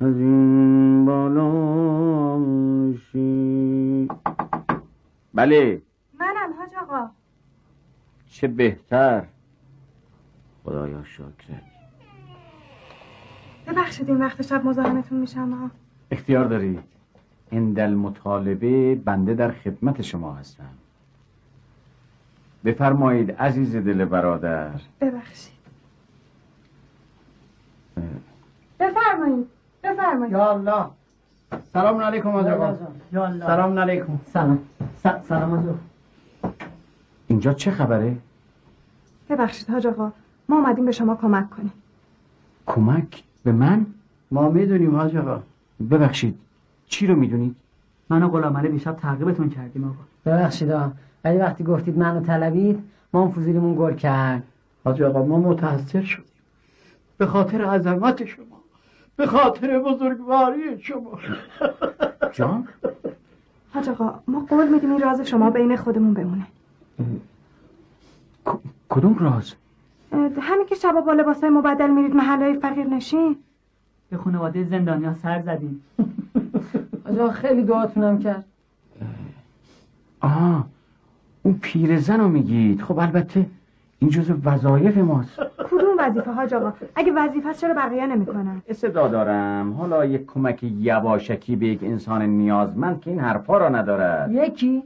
از 0.00 0.16
این 0.16 1.04
بالا 1.06 1.62
بله. 5.34 5.82
منم 6.20 6.52
حاج 6.58 6.70
آقا. 6.82 7.10
چه 8.30 8.48
بهتر. 8.48 9.24
خدایا 10.64 11.04
شکرت 11.04 11.62
ببخشید 13.66 14.08
این 14.08 14.18
وقت 14.18 14.42
شب 14.42 14.64
مزاحمتون 14.64 15.20
میشم 15.20 15.50
ها 15.50 15.70
اختیار 16.10 16.44
دارید. 16.44 16.82
این 17.50 17.72
دل 17.72 17.94
مطالبه 17.94 18.94
بنده 18.94 19.34
در 19.34 19.50
خدمت 19.50 20.02
شما 20.02 20.34
هستم. 20.34 20.70
بفرمایید 22.64 23.32
عزیز 23.32 23.76
دل 23.76 24.04
برادر. 24.04 24.70
ببخشید. 25.00 25.52
بفرمایید. 28.80 29.46
بفرمایید. 29.84 30.32
یا 30.32 30.50
الله. 30.50 30.84
سلام 31.72 32.00
علیکم 32.00 32.28
آقا 32.28 32.76
یا 33.12 33.26
الله. 33.26 33.46
سلام 33.46 33.78
علیکم. 33.78 34.18
سلام. 34.32 34.58
س- 35.04 35.28
سلام 35.28 35.50
حاجا 35.54 35.74
اینجا 37.26 37.52
چه 37.52 37.70
خبره؟ 37.70 38.16
ببخشید 39.28 39.70
حاج 39.70 39.86
آقا. 39.86 40.12
ما 40.48 40.56
اومدیم 40.56 40.84
به 40.86 40.92
شما 40.92 41.16
کمک 41.16 41.50
کنیم. 41.50 41.72
کمک 42.66 43.22
به 43.44 43.52
من؟ 43.52 43.86
ما 44.30 44.48
می‌دونیم 44.48 44.96
حاج 44.96 45.16
آقا. 45.16 45.42
ببخشید 45.90 46.38
چی 46.86 47.06
رو 47.06 47.14
می‌دونید؟ 47.16 47.56
من 48.08 48.22
و 48.22 48.28
غلامعلی 48.28 48.68
دیشب 48.68 48.92
تعقیبتون 48.96 49.50
کردیم 49.50 49.84
آقا. 49.84 49.94
ببخشید 50.26 50.70
آقا. 50.70 50.92
ولی 51.24 51.38
وقتی 51.38 51.64
گفتید 51.64 51.98
منو 51.98 52.20
طلبید 52.20 52.82
ما 53.12 53.24
هم 53.24 53.32
فوزیلیمون 53.32 53.74
گل 53.74 53.94
کرد. 53.94 54.42
حاج 54.84 55.02
آقا 55.02 55.24
ما 55.24 55.38
متاثر 55.38 56.02
شدیم. 56.02 56.24
به 57.18 57.26
خاطر 57.26 57.64
عظمت 57.64 58.24
شما. 58.24 58.44
به 59.16 59.26
خاطر 59.26 59.78
بزرگواری 59.78 60.80
شما. 60.82 61.18
جان؟ 62.36 62.68
حاج 63.74 63.88
آقا 63.88 64.14
ما 64.28 64.46
قول 64.48 64.68
میدیم 64.68 64.90
این 64.90 65.00
راز 65.00 65.20
شما 65.20 65.50
بین 65.50 65.76
خودمون 65.76 66.14
بمونه. 66.14 66.46
کدوم 68.88 69.18
راز؟ 69.18 69.54
همین 70.40 70.66
که 70.66 70.74
شبا 70.74 71.00
با 71.00 71.12
لباسای 71.12 71.50
مبدل 71.50 71.90
میرید 71.90 72.14
محلهای 72.14 72.58
فقیر 72.58 72.86
نشین. 72.86 73.36
به 74.10 74.16
خانواده 74.16 74.64
زندانیا 74.64 75.14
سر 75.14 75.42
زدیم. 75.42 75.82
آجا 77.10 77.30
خیلی 77.30 77.62
دعاتونم 77.62 78.18
کرد. 78.18 78.44
آه 80.20 80.66
اون 81.42 81.58
پیرزن 81.62 82.20
رو 82.20 82.28
میگید. 82.28 82.80
خب 82.82 82.98
البته 82.98 83.46
این 83.98 84.10
جزو 84.10 84.34
وظایف 84.44 84.96
ماست. 84.98 85.40
کدوم 85.70 85.96
وظیفه 85.98 86.30
حاج 86.32 86.54
آقا 86.54 86.72
اگه 86.94 87.12
وظیفه 87.12 87.48
است 87.48 87.60
چرا 87.60 87.74
بقیه 87.74 88.06
نمی‌کنن؟ 88.06 88.62
صدا 88.72 89.08
دارم. 89.08 89.72
حالا 89.72 90.04
یک 90.04 90.26
کمک 90.26 90.62
یواشکی 90.62 91.56
به 91.56 91.66
یک 91.66 91.82
انسان 91.82 92.22
نیازمند 92.22 93.00
که 93.00 93.10
این 93.10 93.20
حرفا 93.20 93.58
را 93.58 93.68
ندارد. 93.68 94.32
یکی؟ 94.32 94.82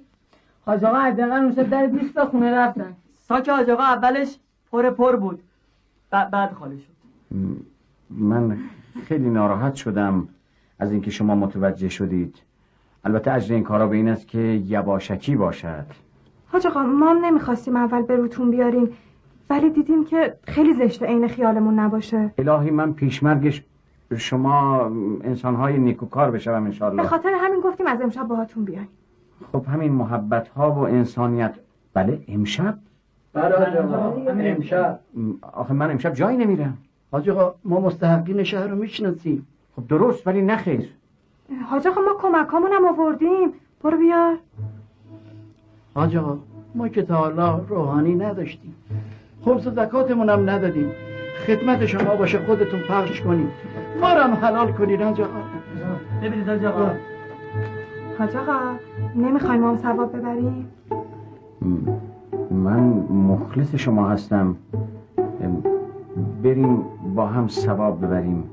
حاج 0.66 0.84
آقا 0.84 0.96
حداقل 0.98 1.32
اون 1.32 1.52
شب 1.52 1.70
در 1.70 1.86
20 1.86 2.14
تا 2.14 2.24
خونه 2.26 2.54
رفتن. 2.54 2.92
ساک 3.18 3.48
حاج 3.48 3.70
آقا 3.70 3.82
اولش 3.82 4.36
پر 4.72 4.90
پر 4.90 5.16
بود. 5.16 5.42
ب- 6.12 6.30
بعد 6.32 6.52
خالی 6.52 6.78
شد. 6.80 7.36
من 8.10 8.56
خیلی 9.04 9.28
ناراحت 9.30 9.74
شدم 9.74 10.28
از 10.78 10.92
اینکه 10.92 11.10
شما 11.10 11.34
متوجه 11.34 11.88
شدید. 11.88 12.36
البته 13.04 13.32
اجر 13.32 13.54
این 13.54 13.64
کارا 13.64 13.86
به 13.86 13.96
این 13.96 14.08
است 14.08 14.28
که 14.28 14.38
یواشکی 14.38 15.36
باشد. 15.36 15.86
حاج 16.52 16.66
آقا 16.66 16.82
ما 16.82 17.12
نمی‌خواستیم 17.12 17.76
اول 17.76 18.02
به 18.02 18.16
روتون 18.16 18.50
بیاریم 18.50 18.88
ولی 19.50 19.70
دیدیم 19.70 20.04
که 20.04 20.34
خیلی 20.42 20.74
زشته 20.74 21.06
عین 21.06 21.28
خیالمون 21.28 21.78
نباشه. 21.78 22.30
الهی 22.38 22.70
من 22.70 22.92
پیشمرگش 22.92 23.62
شما 24.16 24.84
انسانهای 25.24 25.78
نیکوکار 25.78 26.30
بشوم 26.30 26.60
به 26.60 26.66
انشالله 26.66 27.02
خاطر 27.02 27.32
همین 27.38 27.60
گفتیم 27.60 27.86
از 27.86 28.00
امشب 28.00 28.22
باهاتون 28.22 28.64
بیایم. 28.64 28.88
خب 29.52 29.64
همین 29.66 29.92
محبت 29.92 30.48
ها 30.48 30.72
و 30.72 30.78
انسانیت. 30.78 31.54
بله 31.94 32.20
امشب؟ 32.28 32.78
بله 33.32 33.56
حاج 33.56 33.76
آقا 33.76 34.30
امشب. 34.30 35.00
آخه 35.52 35.74
من 35.74 35.90
امشب 35.90 36.14
جایی 36.14 36.36
نمیرم. 36.36 36.78
حاج 37.12 37.30
آقا 37.30 37.54
ما 37.64 37.80
مستحقین 37.80 38.42
شهر 38.42 38.66
رو 38.66 38.76
می‌شناسیم. 38.76 39.46
خب 39.76 39.86
درست 39.88 40.26
ولی 40.26 40.42
نخیر 40.42 40.88
حاج 41.70 41.86
آقا 41.86 42.00
ما 42.00 42.14
کمکامون 42.22 42.72
هم 42.72 42.84
آوردیم. 42.84 43.52
برو 43.82 43.98
بیار. 43.98 44.38
حاج 45.96 46.16
آقا 46.16 46.38
ما 46.74 46.88
که 46.88 47.02
تا 47.02 47.14
حالا 47.14 47.58
روحانی 47.68 48.14
نداشتیم. 48.14 48.74
خمس 49.44 49.66
و 49.66 49.70
زکاتمون 49.70 50.28
هم 50.28 50.50
ندادیم. 50.50 50.90
خدمت 51.46 51.86
شما 51.86 52.16
باشه 52.16 52.38
خودتون 52.38 52.80
پخش 52.80 53.20
کنید 53.20 53.48
ما 54.00 54.12
رو 54.12 54.20
هم 54.20 54.34
حلال 54.34 54.72
کنید 54.72 55.02
حاج 55.02 55.20
آقا 55.20 55.30
ببینید 56.22 56.48
حاج 56.48 56.64
آقا 56.64 56.90
حاج 58.18 58.36
آقا 58.36 58.58
نمی‌خوایم 59.16 59.60
ما 59.60 59.68
هم 59.68 59.76
ثواب 59.76 60.16
ببریم؟ 60.16 60.68
من 62.50 62.80
مخلص 63.10 63.74
شما 63.74 64.08
هستم. 64.08 64.56
بریم 66.42 66.82
با 67.14 67.26
هم 67.26 67.48
ثواب 67.48 68.06
ببریم 68.06 68.44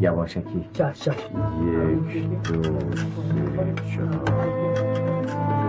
یواشکی. 0.00 0.40
یک 0.58 0.78
دو 0.78 0.92
سه 0.94 1.14
چهار. 3.94 5.65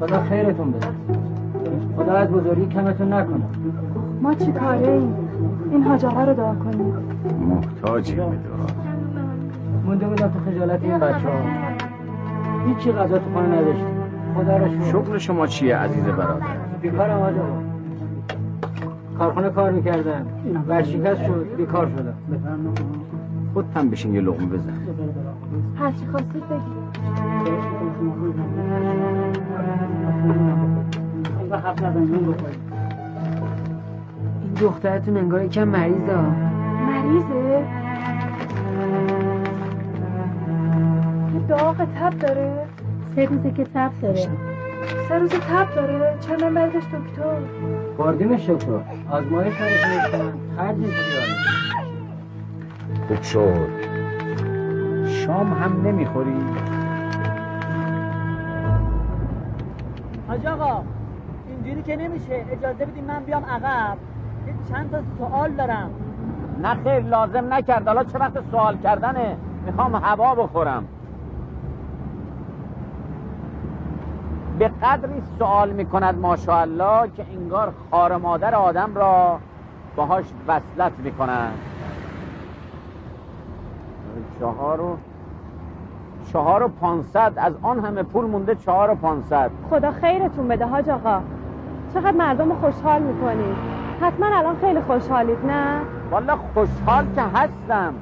خدا 0.00 0.22
خیرتون 0.22 0.70
بده. 0.70 0.86
خدا 1.96 2.12
از 2.12 2.28
بزرگی 2.28 2.66
کمتون 2.66 3.12
نکنه. 3.12 3.44
ما 4.22 4.34
چی 4.34 4.52
کاره 4.52 4.88
ایم؟ 4.88 5.14
این 5.70 5.82
حاج 5.82 6.04
آقا 6.04 6.24
رو 6.24 6.34
دعا 6.34 6.54
کنیم. 6.54 6.94
محتاجی 7.40 8.14
به 8.14 8.22
دعا 8.22 8.30
مونده 9.86 10.06
بودم 10.06 10.28
تو 10.28 10.50
خجالت 10.50 10.82
این 10.82 10.98
بچه 10.98 11.28
ها. 11.28 11.40
هیچی 12.66 12.92
غذا 12.92 13.18
تو 13.18 13.24
خانه 13.34 13.48
نداشتیم. 13.48 13.86
خدا 14.36 14.56
رو 14.56 14.68
شکر. 14.68 14.84
شغل 14.84 15.18
شما 15.18 15.46
چیه 15.46 15.76
عزیز 15.76 16.04
برادر؟ 16.04 16.46
بیکارم 16.82 17.18
آقا 17.18 17.30
کارخونه 19.18 19.50
کار 19.50 19.70
می‌کردم 19.70 20.26
ورشکست 20.68 21.24
شد 21.24 21.46
بیکار 21.56 21.88
شدم 21.96 22.14
خود 23.54 23.64
هم 23.76 23.90
بشین 23.90 24.14
یه 24.14 24.20
لغمه 24.20 24.46
بزن. 24.46 24.72
هرچی 25.78 26.06
خواستید 26.10 26.42
بگید. 26.48 26.84
این 34.42 34.54
دخترتون 34.60 35.16
انگار 35.16 35.44
یکم 35.44 35.64
مریضه. 35.64 36.16
مریضه؟ 36.86 37.64
داغ 41.48 41.76
تب 41.76 42.18
داره. 42.18 42.66
سه 43.16 43.24
روزه 43.24 43.50
که 43.50 43.64
تب 43.64 43.90
داره. 44.02 44.28
سه 45.08 45.18
روز 45.18 45.30
تب 45.30 45.74
داره. 45.74 46.16
چرا 46.20 46.48
نمیدش 46.48 46.84
دکتر؟ 46.84 47.36
بردیمش 47.98 48.50
دکتر. 48.50 48.80
آزمایش 49.10 49.54
برش 49.54 49.84
نوشتن 49.84 50.32
خرجش 50.56 50.78
زیاده 50.78 51.34
خوب 53.08 53.22
شد 53.22 53.68
شام 55.06 55.52
هم 55.52 55.86
نمی‌خوری؟ 55.86 56.36
حاج 60.34 60.46
آقا 60.46 60.82
اینجوری 61.48 61.82
که 61.82 61.96
نمیشه 61.96 62.44
اجازه 62.50 62.84
بدیم 62.84 63.04
من 63.04 63.24
بیام 63.24 63.44
عقب. 63.44 63.98
یه 64.46 64.54
چند 64.68 64.90
تا 64.90 64.98
سوال 65.18 65.50
دارم. 65.50 65.90
نه 66.62 66.74
خیر 66.74 67.00
لازم 67.00 67.52
نکرد. 67.52 67.88
حالا 67.88 68.04
چه 68.04 68.18
وقت 68.18 68.50
سوال 68.50 68.76
کردنه؟ 68.76 69.36
می‌خوام 69.66 69.94
هوا 69.94 70.34
بخورم. 70.34 70.84
به 74.58 74.70
قدری 74.82 75.22
سوال 75.38 75.72
می‌کند 75.72 76.18
ماشاءالله 76.18 77.10
که 77.16 77.26
انگار 77.32 77.72
خار 77.90 78.16
مادر 78.16 78.54
آدم 78.54 78.94
را 78.94 79.38
باهاش 79.96 80.24
وصلت 80.46 80.92
می‌کنند 80.98 81.58
چهار 84.40 84.80
و 84.80 84.98
چهار 86.34 86.62
و 86.62 86.68
پانصد 86.68 87.32
از 87.36 87.52
آن 87.62 87.84
همه 87.84 88.02
پول 88.02 88.24
مونده 88.24 88.54
چهار 88.54 88.90
و 88.90 88.94
پانصد. 88.94 89.50
خدا 89.70 89.90
خیرتون 89.90 90.48
بده 90.48 90.66
حاج 90.66 90.90
آقا. 90.90 91.20
چقدر 91.94 92.10
مردم 92.10 92.48
رو 92.48 92.54
خوشحال 92.54 93.02
می‌کنید 93.02 93.56
حتما 94.00 94.26
الان 94.26 94.56
خیلی 94.56 94.80
خوشحالید 94.80 95.38
نه؟ 95.46 95.80
والا 96.10 96.36
خوشحال 96.54 97.04
که 97.14 97.22
هستم. 97.22 97.94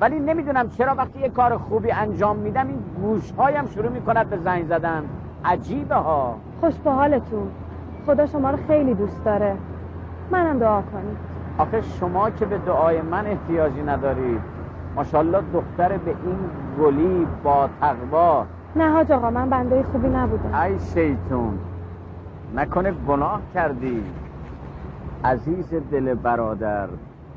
ولی 0.00 0.20
نمی‌دونم 0.20 0.68
چرا 0.68 0.94
وقتی 0.94 1.20
یه 1.20 1.28
کار 1.28 1.56
خوبی 1.56 1.92
انجام 1.92 2.36
میدم 2.36 2.66
این 2.66 2.78
گوشهایم 3.02 3.66
شروع 3.66 3.88
می‌کند 3.88 4.30
به 4.30 4.38
زنگ 4.38 4.66
زدن. 4.66 5.04
عجیبه 5.44 5.94
ها. 5.94 6.34
خوش 6.60 6.74
به 6.74 6.90
حالتون. 6.90 7.50
خدا 8.06 8.26
شما 8.26 8.50
رو 8.50 8.58
خیلی 8.68 8.94
دوست 8.94 9.24
داره. 9.24 9.56
منم 10.30 10.58
دعا 10.58 10.82
کنید. 10.82 11.16
آخه 11.58 11.82
شما 11.82 12.30
که 12.30 12.44
به 12.44 12.58
دعای 12.58 13.00
من 13.00 13.26
احتیاجی 13.26 13.82
ندارید. 13.82 14.51
ماشاءالله 14.96 15.42
دختر 15.54 15.98
به 15.98 16.10
این 16.24 16.38
گلی 16.80 17.26
با 17.44 17.68
تقوا. 17.80 18.46
نه 18.76 18.90
حاج 18.90 19.12
آقا 19.12 19.30
من 19.30 19.50
بنده 19.50 19.82
خوبی 19.82 20.08
نبودم. 20.08 20.54
ای 20.54 20.78
شیطون 20.94 21.58
نکنه 22.56 22.92
گناه 23.08 23.40
کردی. 23.54 24.04
عزیز 25.24 25.74
دل 25.90 26.14
برادر 26.14 26.88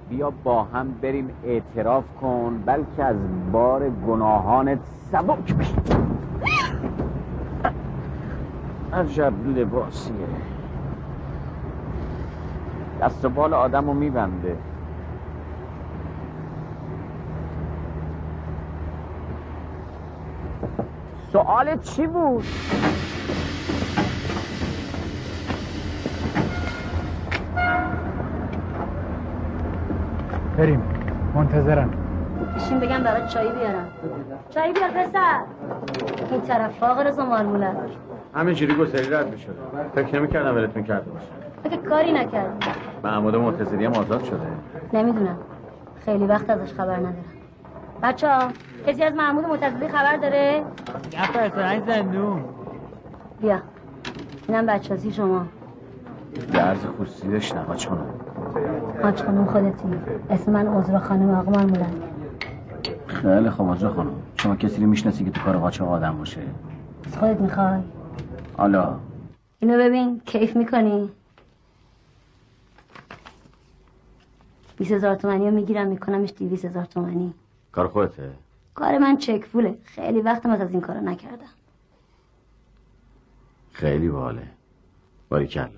بیا 0.10 0.34
با 0.44 0.64
هم 0.64 0.88
بریم 1.02 1.30
اعتراف 1.44 2.03
کن 2.22 2.64
بلکه 2.65 3.03
از 3.03 3.15
بار 3.52 3.90
گناهانت 3.90 4.80
سبک 5.11 5.56
بشی 5.56 5.76
عجب 8.94 9.34
لباسیه. 9.48 10.15
دست 13.02 13.26
و 13.26 13.30
بال 13.30 13.53
آدم 13.53 13.88
رو 13.88 13.94
میبنده. 13.94 14.56
سوال 21.36 21.78
چی 21.78 22.07
بود؟ 22.07 22.44
بریم. 30.57 30.84
منتظرم. 31.34 31.91
بشین 32.56 32.80
بگم 32.80 33.03
برای 33.03 33.28
چایی 33.28 33.52
بیارم 33.52 33.91
چایی 34.49 34.74
بیار 34.74 34.90
پسر. 34.90 35.41
این 36.32 36.41
طرف 36.41 36.78
فاق 36.78 36.99
رضا 36.99 37.26
مارمولک 37.26 37.76
همین 38.36 38.56
جوری 38.56 38.76
گسری 38.76 39.10
رد 39.14 39.32
می‌شد. 39.32 39.56
فکر 39.95 40.20
نمی‌کردم 40.20 40.56
ولتون 40.56 40.84
کرده 40.84 41.12
باشه. 41.12 41.28
فکر 41.64 41.90
کاری 41.90 42.12
نکردم 42.12 42.57
محمود 43.03 43.36
مرتضی 43.36 43.86
هم 43.86 43.94
آزاد 43.94 44.24
شده. 44.24 44.48
نمی‌دونم. 44.94 45.38
خیلی 46.06 46.26
وقت 46.26 46.49
ازش 46.49 46.74
خبر 46.74 46.95
ندارم. 46.95 47.35
بچه 48.03 48.30
ها 48.30 48.47
کسی 48.88 49.03
از 49.03 49.13
محمود 49.13 49.45
متصلی 49.45 49.88
خبر 49.88 50.17
داره؟ 50.17 50.63
گفت 50.88 51.38
رستوران 51.38 51.85
زندون. 51.85 52.43
بیا. 53.41 53.59
اینم 54.47 54.65
بچه 54.65 55.11
شما. 55.11 55.45
یه 56.53 56.59
عرض 56.59 56.85
خصوصی 56.99 57.27
داشتم 57.27 57.65
حاج 57.67 57.88
خانم 57.88 58.05
حاج 59.03 59.23
خانم 59.23 59.45
خودتی 59.45 59.84
اسم 60.30 60.51
من 60.51 60.67
عذرا 60.67 60.99
خانم 60.99 61.30
آقا 61.30 61.51
مارمولک 61.51 61.85
خیلی 63.07 63.49
خوب 63.49 63.67
حاج 63.67 63.88
خانم 63.88 64.11
شما 64.35 64.55
کسی 64.55 64.81
رو 64.81 64.88
می‌شناسی 64.88 65.26
که 65.26 65.31
تو 65.31 65.41
کار 65.41 65.57
قاچاق 65.57 65.91
آدم 65.91 66.17
باشه؟ 66.17 66.41
از 67.07 67.17
خودت 67.17 67.41
می‌خوای. 67.41 67.80
حالا. 68.57 68.95
اینو 69.59 69.77
ببین 69.77 70.22
کیف 70.26 70.55
می‌کنی. 70.55 71.09
بیس 74.77 74.91
هزار 74.91 75.15
تومنی 75.15 75.45
رو 75.49 75.55
می‌گیرم 75.55 75.88
میکنمش 75.88 76.34
دیویس 76.38 76.65
هزار 76.65 76.85
تومنی 76.85 77.34
کار 77.76 77.88
خودته؟ 77.88 78.31
کار 78.76 78.97
من 78.97 79.18
چک 79.18 79.47
پوله. 79.47 79.77
خیلی 79.84 80.22
وقت 80.22 80.45
از 80.45 80.72
این 80.72 80.81
کارا 80.81 80.99
نکردم. 80.99 81.45
خیلی 83.72 84.10
باله 84.10 84.47
باریکلا 85.30 85.69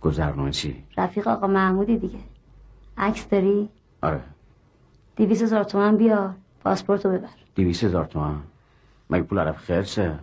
گذرنامه 0.00 0.50
چی؟ 0.50 0.84
رفیق 0.96 1.28
آقا 1.28 1.46
محمودی 1.46 1.98
دیگه. 1.98 2.18
عکس 2.98 3.28
داری؟ 3.28 3.68
آره. 4.02 4.20
دیویس 5.16 5.42
هزار 5.42 5.64
تومن 5.64 5.96
بیار. 5.96 6.34
پاسپورت 6.64 7.06
رو 7.06 7.12
ببر. 7.12 7.28
دیویس 7.54 7.84
هزار 7.84 8.04
تومن؟ 8.04 8.42
مگه 9.10 9.22
پول 9.22 9.38
عرب 9.38 9.56
خرچه 9.56 10.18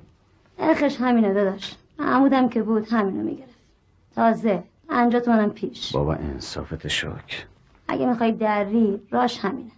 نرخش 0.60 1.02
همینه 1.02 1.34
داداش. 1.34 1.76
عمودم 2.00 2.50
که 2.50 2.64
بود 2.64 2.88
همینو 2.88 3.24
می‌گرفت. 3.24 3.60
تازه. 4.16 4.64
انجا 4.90 5.20
تومنم 5.20 5.50
پیش. 5.50 5.92
بابا 5.92 6.14
انصافت 6.14 6.88
شک 6.88 7.48
اگه 7.88 8.06
می‌خوای 8.06 8.32
دری 8.32 9.08
راش 9.12 9.40
همینه. 9.40 9.72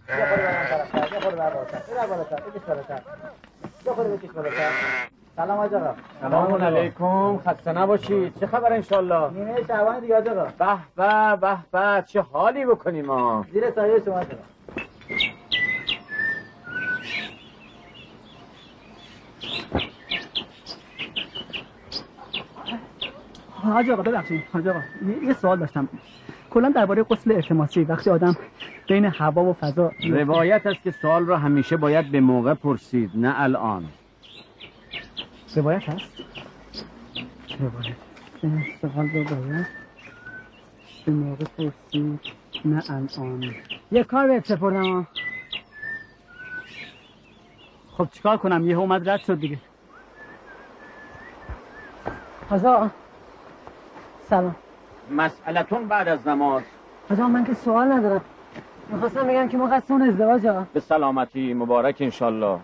سلام 5.36 5.58
آج 5.58 5.74
آقا 5.74 5.94
سلام 6.20 6.54
علیکم 6.62 7.38
خسته 7.38 7.72
نباشید. 7.72 8.40
چه 8.40 8.46
خبر 8.46 8.72
انشالله 8.72 9.30
نیمه 9.30 9.66
شعبان 9.66 10.00
دیگه 10.00 10.16
آج 10.16 10.28
آقا 10.28 10.44
به 10.58 10.78
به 10.96 11.36
به 11.40 11.56
به. 11.72 12.04
چه 12.06 12.20
حالی 12.20 12.66
بکنیم 12.66 13.06
ما؟ 13.06 13.44
زیر 13.52 13.70
سایه 13.70 14.02
شما 14.04 14.14
آج 14.18 14.26
آقا 14.32 14.42
حاج 23.72 23.90
آقا 23.90 24.02
ببخشید. 24.02 24.44
حاج 24.52 24.68
آقا 24.68 24.80
یه- 25.06 25.24
یه 25.24 25.32
سوال 25.34 25.58
داشتم. 25.58 25.88
کلا 26.56 26.68
درباره 26.68 27.02
غسل 27.02 27.32
التماسی 27.32 27.84
وقتی 27.84 28.10
آدم 28.10 28.36
بین 28.88 29.04
هوا 29.04 29.44
و 29.44 29.52
فضا 29.52 29.92
روایت 30.10 30.66
است 30.66 30.82
که 30.82 30.90
سوال 30.90 31.26
را 31.26 31.36
همیشه 31.36 31.76
باید 31.76 32.10
به 32.10 32.20
موقع 32.20 32.54
پرسید 32.54 33.10
نه 33.14 33.40
الان. 33.40 33.88
روایت 35.56 35.88
هست؟ 35.88 36.10
روایت. 37.60 37.96
سوال 38.80 39.08
رو 39.08 39.24
باید 39.24 39.66
به 41.06 41.12
موقع 41.12 41.44
پرسید 41.44 42.20
نه 42.64 42.82
الان. 42.90 43.54
یه 43.92 44.04
کار 44.04 44.26
بهت 44.26 44.46
سپردم. 44.46 45.06
خب 47.96 48.08
چیکار 48.12 48.36
کنم؟ 48.36 48.68
یه 48.70 48.76
اومد 48.76 49.08
رد 49.08 49.20
شد 49.20 49.40
دیگه. 49.40 49.58
آقا 52.50 52.90
سلام. 54.28 54.56
مسئلتون 55.10 55.88
بعد 55.88 56.08
از 56.08 56.28
نماز. 56.28 56.62
آقا 57.10 57.28
من 57.28 57.44
که 57.44 57.54
سوال 57.54 57.92
ندارم. 57.92 58.20
می‌خواستم 58.88 59.26
بگم 59.26 59.48
که 59.48 59.56
ما 59.56 59.66
قصد 59.66 59.92
اون 59.92 60.02
ازدواج 60.02 60.46
ها. 60.46 60.66
به 60.72 60.80
سلامتی 60.80 61.54
مبارک 61.54 61.96
انشالله. 62.00 62.58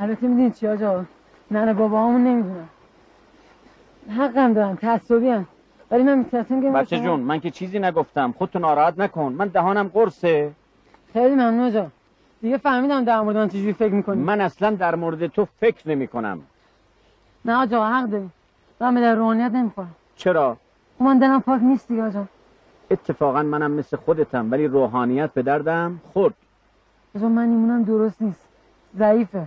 البته 0.00 0.26
می‌دونی 0.26 0.50
چی 0.50 0.66
آقا 0.66 1.04
ننه 1.50 1.72
بابا 1.72 2.00
همون 2.00 2.24
نمی‌دونم. 2.24 2.68
حقم 4.18 4.52
دارم 4.52 4.74
تعصبی 4.74 5.28
هم 5.28 5.46
ولی 5.90 6.02
من 6.02 6.18
میترسم 6.18 6.62
که 6.62 6.70
بچه 6.70 7.00
جون 7.00 7.20
من 7.20 7.40
که 7.40 7.50
چیزی 7.50 7.78
نگفتم. 7.78 8.34
خودتو 8.38 8.58
ناراحت 8.58 8.98
نکن. 8.98 9.32
من 9.38 9.48
دهانم 9.48 9.88
قرصه. 9.94 10.52
خیلی 11.12 11.34
ممنون 11.34 11.76
آقا 11.76 11.90
دیگه 12.42 12.56
فهمیدم 12.56 13.04
در 13.04 13.20
مورد 13.20 13.36
من 13.36 13.48
چجوری 13.48 13.72
فکر 13.72 13.92
می‌کنی. 13.92 14.22
من 14.22 14.40
اصلا 14.40 14.70
در 14.70 14.94
مورد 14.94 15.26
تو 15.26 15.46
فکر 15.60 15.88
نمی 15.88 16.08
کنم 16.08 16.40
نه 17.44 17.62
آقا 17.62 17.86
حق 17.86 18.06
داری 18.06 18.28
من 18.80 18.94
به 18.94 19.00
در 19.00 19.14
روحانیت 19.14 19.50
نمی‌خورم. 19.50 19.94
چرا؟ 20.16 20.56
من 21.02 21.18
دلم 21.18 21.40
پاک 21.40 21.62
نیست 21.62 21.88
دیگه 21.88 22.02
حاج 22.02 22.16
آقا 22.16 22.26
اتفاقا 22.90 23.42
منم 23.42 23.70
مثل 23.70 23.96
خودتم 23.96 24.50
ولی 24.50 24.66
روحانیت 24.66 25.30
به 25.34 25.42
دردم 25.42 26.00
خورد. 26.12 26.34
آقا 27.16 27.28
من 27.28 27.48
ایمونم 27.48 27.82
درست 27.82 28.22
نیست. 28.22 28.48
ضعیفه. 28.96 29.46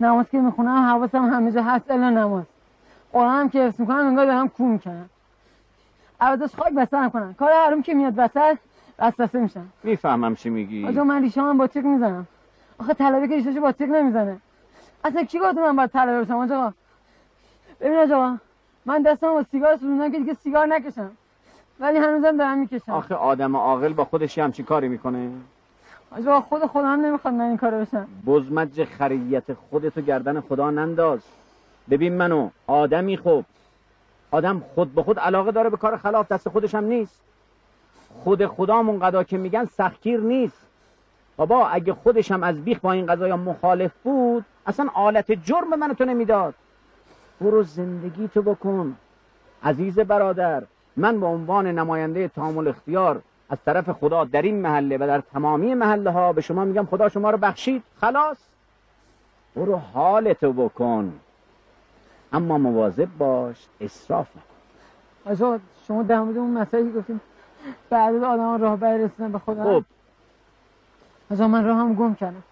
نماز 0.00 0.26
که 0.30 0.38
می‌خونم 0.40 0.76
حواسم 0.76 1.24
همه 1.24 1.52
جا 1.52 1.62
هست 1.62 1.90
الا 1.90 2.10
نماز. 2.10 2.44
قرآن 3.12 3.40
هم 3.40 3.48
که 3.48 3.62
حفظ 3.62 3.80
می‌کنم 3.80 4.06
انگار 4.06 4.26
دارم 4.26 4.48
کو 4.48 4.64
می‌کنم. 4.64 5.10
عوضش 6.20 6.54
خاک 6.54 6.72
بسترم 6.72 7.10
کنم 7.10 7.34
کار 7.34 7.52
حروم 7.52 7.82
که 7.82 7.94
میاد 7.94 8.14
وسط 8.16 8.58
وسوسه 8.98 9.40
میشم. 9.40 9.66
می‌فهمم 9.82 10.34
چی 10.34 10.50
میگی. 10.50 10.86
آجا 10.86 11.04
من 11.04 11.22
ریشه 11.22 11.42
هم 11.42 11.58
با 11.58 11.66
تیک 11.66 11.84
می‌زنم. 11.84 12.26
آخه 12.78 12.94
طلبه 12.94 13.28
که 13.28 13.34
ریشهشو 13.34 13.60
با 13.60 13.72
تیک 13.72 13.88
نمی‌زنه. 13.90 14.36
اصلا 15.04 15.22
کی 15.22 15.38
گفت 15.38 15.58
من 15.58 15.76
باید 15.76 15.90
طلبه 15.90 16.20
بشم 16.20 16.36
آجا؟ 16.36 16.74
ببین 17.80 17.98
آجا 17.98 18.38
من 18.88 19.02
دستم 19.02 19.32
با 19.32 19.42
سیگار 19.42 19.76
سوزوندم 19.76 20.12
که 20.12 20.18
دیگه 20.18 20.34
سیگار 20.34 20.66
نکشم. 20.66 21.10
ولی 21.80 21.98
هنوزم 21.98 22.36
دارم 22.36 22.58
می‌کشم. 22.58 22.92
آخه 22.92 23.14
آدم 23.14 23.56
عاقل 23.56 23.92
با 23.92 24.04
خودش 24.04 24.38
یه 24.38 24.44
همچین 24.44 24.64
کاری 24.64 24.88
می‌کنه؟ 24.88 25.30
آجا 26.10 26.40
خود 26.40 26.66
خودم 26.66 26.88
نمی‌خواد 26.88 27.34
من 27.34 27.44
این 27.44 27.56
کارو 27.56 27.80
بشم. 27.80 28.06
بزمج 28.26 28.84
خریت 28.84 29.52
خودتو 29.52 30.00
گردن 30.00 30.40
خدا 30.40 30.70
ننداز. 30.70 31.20
ببین 31.90 32.16
منو 32.16 32.48
آدمی 32.66 33.16
خوب. 33.16 33.44
آدم 34.30 34.62
خود 34.74 34.94
به 34.94 35.02
خود 35.02 35.18
علاقه 35.18 35.52
داره 35.52 35.70
به 35.70 35.76
کار 35.76 35.96
خلاف 35.96 36.32
دست 36.32 36.48
خودش 36.48 36.74
هم 36.74 36.84
نیست. 36.84 37.20
خود 38.24 38.46
خدامون 38.46 38.98
قضا 38.98 39.24
که 39.24 39.38
میگن 39.38 39.64
سختگیر 39.64 40.20
نیست. 40.20 40.66
بابا 41.36 41.68
اگه 41.68 41.94
خودش 41.94 42.32
هم 42.32 42.42
از 42.42 42.64
بیخ 42.64 42.78
با 42.80 42.92
این 42.92 43.06
قضایا 43.06 43.36
مخالف 43.36 43.92
بود 44.04 44.44
اصلا 44.66 44.88
آلت 44.94 45.32
جرم 45.32 45.78
منو 45.78 45.94
تو 45.94 46.04
نمی‌داد. 46.04 46.54
برو 47.40 47.62
زندگی 47.62 48.28
تو 48.28 48.42
بکن. 48.42 48.96
عزیز 49.62 49.98
برادر 49.98 50.62
من 50.96 51.20
به 51.20 51.26
عنوان 51.26 51.66
نماینده 51.66 52.28
تامل 52.28 52.68
اختیار 52.68 53.22
از 53.50 53.58
طرف 53.66 53.90
خدا 53.90 54.24
در 54.24 54.42
این 54.42 54.60
محله 54.60 54.96
و 54.96 55.06
در 55.06 55.20
تمامی 55.20 55.74
محله 55.74 56.10
ها 56.10 56.32
به 56.32 56.40
شما 56.40 56.64
میگم 56.64 56.86
خدا 56.86 57.08
شما 57.08 57.30
رو 57.30 57.38
بخشید. 57.38 57.82
خلاص؟ 58.00 58.36
برو 59.56 59.76
حالتو 59.76 60.52
بکن. 60.52 61.12
اما 62.32 62.58
مواظب 62.58 63.08
باش 63.18 63.66
اصراف 63.80 64.28
نکن. 64.36 65.32
آجا 65.32 65.60
شما 65.86 66.02
در 66.02 66.20
مورد 66.20 66.36
اون 66.36 66.50
مسائلی 66.50 66.92
گفتیم 66.92 67.20
بعد 67.90 68.14
آدم 68.14 68.62
راه 68.62 68.76
بر 68.76 68.96
رسیدن 68.96 69.32
به 69.32 69.38
خدا. 69.38 69.64
خب. 69.64 69.84
آجا 71.30 71.48
من 71.48 71.64
راهم 71.64 71.94
گم 71.94 72.14
کردم. 72.14 72.42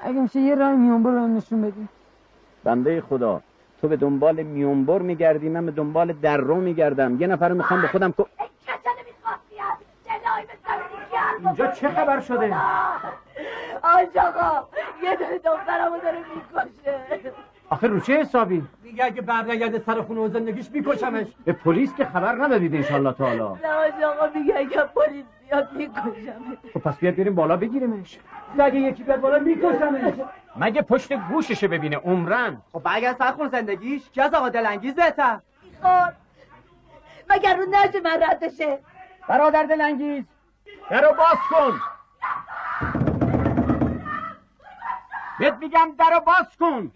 اگه 0.00 0.20
میشه 0.20 0.40
یه 0.40 0.54
راه 0.54 0.76
میونبر 0.76 1.10
رو 1.10 1.18
هم 1.18 1.36
نشون 1.36 1.62
بدیم 1.62 1.88
بنده 2.64 3.00
خدا 3.00 3.40
تو 3.80 3.88
به 3.88 3.96
دنبال 3.96 4.42
میونبر 4.42 4.98
میگردی 4.98 5.48
من 5.48 5.66
به 5.66 5.72
دنبال 5.72 6.12
در 6.12 6.36
رو 6.36 6.56
میگردم. 6.56 7.20
یه 7.20 7.26
نفر 7.26 7.48
رو 7.48 7.54
می‌خوام 7.54 7.82
به 7.82 7.88
خودم 7.88 8.12
کو- 8.12 8.24
اینجا 11.44 11.66
چه 11.66 11.88
خبر 11.88 12.20
شده؟ 12.20 12.54
آج 13.82 14.18
آقا 14.18 14.66
یه 15.02 15.16
دونه 15.16 15.38
دخترمو 15.38 15.98
داره 16.02 16.18
می‌کشه. 16.18 17.32
آخه 17.70 17.86
رو 17.86 18.00
چه 18.00 18.20
حسابی؟ 18.20 18.64
دیگه 18.82 19.04
اگه 19.04 19.22
برنگرده 19.22 19.78
سر 19.86 20.00
خونه 20.02 20.20
و 20.20 20.28
زندگیش 20.28 20.70
میکشمش. 20.72 21.26
به 21.44 21.52
پلیس 21.52 21.94
که 21.94 22.04
خبر 22.04 22.32
ندادید 22.34 22.74
انشالله 22.74 23.12
تعالی. 23.12 23.38
نه 23.38 23.44
آج 23.44 24.02
آقا 24.04 24.38
میگه 24.38 24.54
اگه 24.56 24.76
پلیس 24.82 25.24
بیاد 25.50 25.68
میکشمش. 25.72 26.58
خب 26.74 26.80
پس 26.80 26.96
بیاد 26.98 27.16
بریم 27.16 27.34
بالا 27.34 27.56
بگیریمش 27.56 28.18
اگه 28.58 28.80
یکی 28.80 29.02
بیاد 29.02 29.20
بالا 29.20 29.38
میکشمش. 29.38 30.14
مگه 30.58 30.82
پشت 30.82 31.12
گوششو 31.12 31.68
ببینه 31.68 31.96
عمرن؟ 31.96 32.62
خب 32.72 32.82
برگرد 32.82 33.16
سر 33.16 33.32
خون 33.32 33.48
زندگیش 33.48 34.10
کی 34.10 34.20
از 34.20 34.34
آقا 34.34 34.48
دلانگیز 34.48 34.94
بهتر؟ 34.94 35.40
خود 35.82 36.14
مگر 37.30 37.56
رو 37.56 37.66
نشه 37.70 38.00
من 38.00 38.22
رد 38.22 38.40
بشه؟ 38.40 38.78
برادر 39.28 39.62
دلانگیز 39.62 40.24
درو 40.90 41.12
باز 41.12 41.38
کن. 41.50 41.80
بهت 45.38 45.54
میگم 45.54 45.88
درو 45.98 46.20
باز 46.20 46.56
کن. 46.60 46.92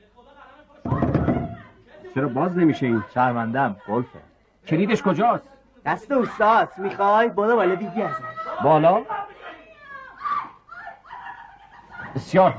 چرا 2.15 2.29
باز 2.29 2.59
نمیشه 2.59 2.87
این؟ 2.87 3.05
شرمندم 3.15 3.77
گلفه. 3.89 4.19
کلیدش 4.67 5.03
کجاست؟ 5.03 5.45
دست 5.85 6.13
اوستاست. 6.13 6.79
می‌خوای 6.79 7.29
برو 7.29 7.57
بالا 7.57 7.77
بیگی 7.77 8.03
ازش. 8.03 8.25
بالا؟ 8.63 9.03
بسیار 12.15 12.55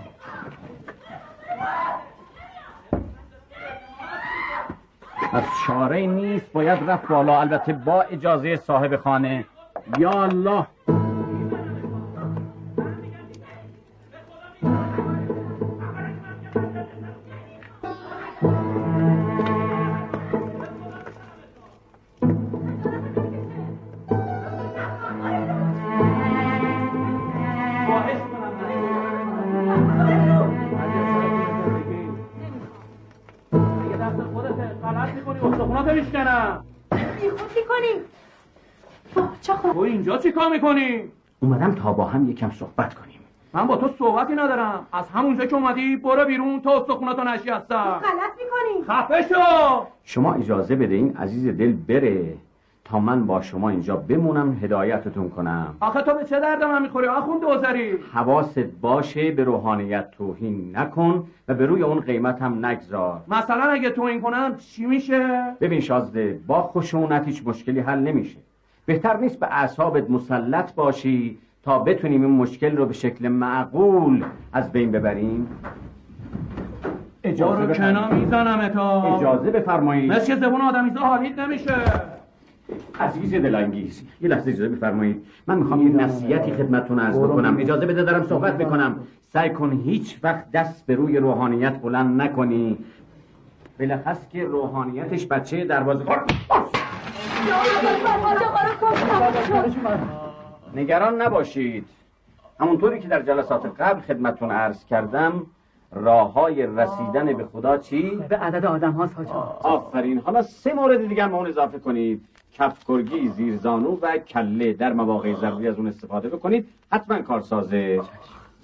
پس 5.31 5.43
چاره 5.67 6.05
نیست 6.05 6.53
باید 6.53 6.89
رفت 6.89 7.07
بالا. 7.07 7.41
البته 7.41 7.73
با 7.73 8.01
اجازه 8.01 8.55
صاحب 8.55 8.95
خانه. 8.95 9.45
یا 9.99 10.23
الله. 10.23 10.67
اینجا 40.01 40.17
چی 40.17 40.31
کار 40.31 40.49
می‌کنی؟ 40.51 41.01
اومدم 41.39 41.75
تا 41.75 41.93
با 41.93 42.05
هم 42.05 42.29
یکم 42.29 42.51
صحبت 42.51 42.93
کنیم. 42.93 43.19
من 43.53 43.67
با 43.67 43.75
تو 43.75 43.89
صحبتی 43.99 44.33
ندارم. 44.33 44.87
از 44.93 45.09
همونجا 45.09 45.45
که 45.45 45.55
اومدی 45.55 45.95
برو 45.95 46.25
بیرون 46.25 46.61
تا 46.61 46.79
استخوناتو 46.79 47.23
نشیستم 47.23 48.01
غلط 48.03 48.33
می‌کنی. 48.37 48.83
خفه 48.87 49.21
شو! 49.21 49.85
شما 50.03 50.33
اجازه 50.33 50.75
بده 50.75 50.95
این 50.95 51.17
عزیز 51.17 51.47
دل 51.57 51.73
بره 51.73 52.33
تا 52.85 52.99
من 52.99 53.25
با 53.25 53.41
شما 53.41 53.69
اینجا 53.69 53.95
بمونم 53.95 54.57
هدایتتون 54.61 55.29
کنم. 55.29 55.75
آخه 55.79 56.01
تو 56.01 56.13
به 56.13 56.23
چه 56.23 56.39
درد 56.39 56.63
من 56.63 56.81
می‌خوری؟ 56.81 57.07
آخون 57.07 57.39
دوزری. 57.39 57.97
حواست 58.13 58.59
باشه 58.59 59.31
به 59.31 59.43
روحانیت 59.43 60.11
توهین 60.11 60.77
نکن 60.77 61.27
و 61.47 61.53
به 61.53 61.65
روی 61.65 61.83
اون 61.83 61.99
قیمت 61.99 62.41
هم 62.41 62.65
نگذار. 62.65 63.21
مثلا 63.27 63.63
اگه 63.63 63.89
تو 63.89 64.01
این 64.01 64.21
کنم 64.21 64.55
چی 64.57 64.85
میشه؟ 64.85 65.55
ببین 65.61 65.79
شازده 65.79 66.39
با 66.47 66.63
خشونت 66.63 67.27
هیچ 67.27 67.41
مشکلی 67.45 67.79
حل 67.79 67.99
نمیشه. 67.99 68.37
بهتر 68.85 69.17
نیست 69.17 69.39
به 69.39 69.47
اعصابت 69.51 70.09
مسلط 70.09 70.75
باشی 70.75 71.37
تا 71.63 71.79
بتونیم 71.79 72.21
این 72.21 72.31
مشکل 72.31 72.77
رو 72.77 72.85
به 72.85 72.93
شکل 72.93 73.27
معقول 73.27 74.23
از 74.53 74.71
بین 74.71 74.91
ببریم؟ 74.91 75.47
اجازه. 77.23 77.73
کنا 77.73 78.11
می‌زنم 78.11 78.67
تا. 78.67 79.15
اجازه 79.15 79.51
بفرمایید. 79.51 80.11
مثل 80.11 80.27
که 80.27 80.35
زبون 80.35 80.61
آدمیزا 80.61 80.99
حالیت 80.99 81.39
نمیشه. 81.39 81.75
عزیز 82.99 83.33
دلانگیز 83.33 84.03
یه 84.21 84.29
لحظه 84.29 84.51
اجازه 84.51 84.69
بفرمایید. 84.69 85.25
من 85.47 85.57
می‌خوام 85.57 85.87
یه 85.87 85.93
نصیحتی 85.93 86.51
خدمتتون 86.51 86.99
عرض 86.99 87.19
بکنم. 87.19 87.57
اجازه 87.59 87.85
بده 87.85 88.03
دارم 88.03 88.23
صحبت 88.23 88.57
بکنم. 88.57 88.95
سعی 89.33 89.49
کن 89.49 89.71
هیچ 89.85 90.19
وقت 90.23 90.51
دست 90.51 90.85
به 90.85 90.95
روی 90.95 91.17
روحانیت 91.17 91.81
بلند 91.81 92.21
نکنی. 92.21 92.77
بلخص 93.77 94.27
که 94.29 94.45
روحانیتش 94.45 95.27
بچه 95.27 95.65
دروازه 95.65 96.05
نگران 100.75 101.21
نباشید. 101.21 101.85
همونطوری 102.59 102.99
که 102.99 103.07
در 103.07 103.21
جلسات 103.21 103.65
قبل 103.79 104.01
خدمتتون 104.01 104.51
عرض 104.51 104.85
کردم 104.85 105.45
راه 105.91 106.33
های 106.33 106.65
رسیدن 106.65 107.33
به 107.33 107.45
خدا 107.45 107.77
چی؟ 107.77 108.15
به 108.29 108.37
عدد 108.37 108.65
آدم 108.65 108.91
هاست 108.91 109.15
آفرین. 109.61 110.19
حالا 110.19 110.41
سه 110.41 110.73
مورد 110.73 111.07
دیگه 111.07 111.23
هم 111.23 111.29
به 111.31 111.37
اون 111.37 111.47
اضافه 111.47 111.79
کنید. 111.79 112.25
کفگرگی 112.53 113.29
زیرزانو 113.29 113.97
و 114.01 114.17
کله. 114.17 114.73
در 114.73 114.93
مواقع 114.93 115.33
ضروری 115.33 115.67
از 115.67 115.77
اون 115.77 115.87
استفاده 115.87 116.29
بکنید. 116.29 116.67
حتما 116.91 117.21
کارسازه. 117.21 118.01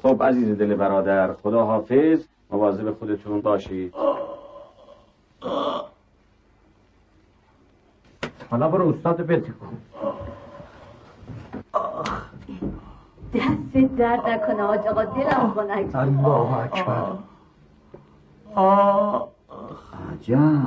خب 0.04 0.24
عزیز 0.24 0.58
دل 0.58 0.76
برادر 0.76 1.34
خدا 1.34 1.66
حافظ 1.66 2.26
مواظب 2.52 2.92
خودتون 2.92 3.42
باشید. 3.42 3.94
حالا 8.50 8.68
برو 8.68 8.90
استاد 8.90 9.26
بنتی 9.26 9.52
کن 9.52 9.78
دست 13.34 13.96
درد 13.98 14.30
نکنه 14.30 14.64
حاج 14.64 14.88
آقا 14.88 15.04
دلم 15.06 15.54
خنک 15.56 15.96
الله 15.96 16.58
اکبر 16.58 17.04
عجب 20.12 20.62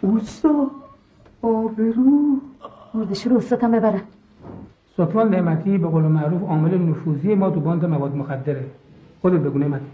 اوستا 0.00 0.66
آبرو 1.42 2.40
مردش 2.94 3.26
رو 3.26 3.36
استادم 3.36 3.70
ببرم 3.70 4.00
سلطان 4.96 5.30
نعمتی 5.30 5.78
به 5.78 5.88
قول 5.88 6.02
معروف 6.02 6.42
عامل 6.42 6.78
نفوذی 6.78 7.34
ما 7.34 7.50
تو 7.50 7.60
باند 7.60 7.84
مواد 7.84 8.16
مخدره 8.16 8.64
خودت 9.22 9.40
بگو 9.40 9.58
نعمتی 9.58 9.86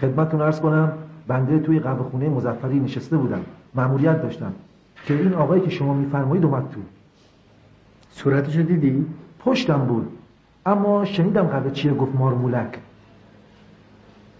خدمتتون 0.00 0.42
عرض 0.42 0.60
کنم 0.60 0.92
بنده 1.28 1.58
توی 1.58 1.78
قهوه 1.78 2.02
خونه 2.10 2.28
مزفری 2.28 2.80
نشسته 2.80 3.16
بودم 3.16 3.40
مأموریت 3.74 4.22
داشتم 4.22 4.52
که 5.06 5.14
این 5.14 5.34
آقایی 5.34 5.62
که 5.62 5.70
شما 5.70 5.94
میفرمایید 5.94 6.44
اومد 6.44 6.70
تو. 6.70 6.80
صورتشو 8.10 8.62
دیدی؟ 8.62 9.06
پشتم 9.38 9.78
بود. 9.78 10.08
اما 10.66 11.04
شنیدم 11.04 11.46
قبل 11.46 11.70
چیه 11.70 11.94
گفت 11.94 12.14
مارمولک. 12.14 12.78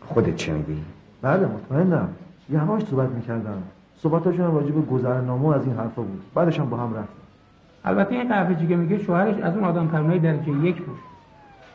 خودت 0.06 0.38
شنیدی؟ 0.38 0.84
بله 1.22 1.46
مطمئنم. 1.46 2.08
یواش 2.50 2.84
صحبت 2.84 3.08
می‌کردم. 3.08 3.62
صحبتاشون 3.98 4.44
هم 4.44 4.54
راجع 4.54 4.70
به 4.70 4.80
گذرنامه 4.80 5.44
و 5.44 5.46
از 5.46 5.64
این 5.64 5.76
حرفا 5.76 6.02
بود. 6.02 6.22
بعدش 6.34 6.60
هم 6.60 6.70
با 6.70 6.76
هم 6.76 6.94
رفتیم. 6.94 7.20
البته 7.84 8.14
این 8.14 8.28
قهوه‌چی 8.28 8.66
که 8.66 8.76
میگه 8.76 8.98
شوهرش 8.98 9.38
از 9.38 9.54
اون 9.54 9.64
آدم 9.64 9.86
پرونای 9.86 10.18
درجه 10.18 10.50
یک 10.50 10.82
بود. 10.82 10.98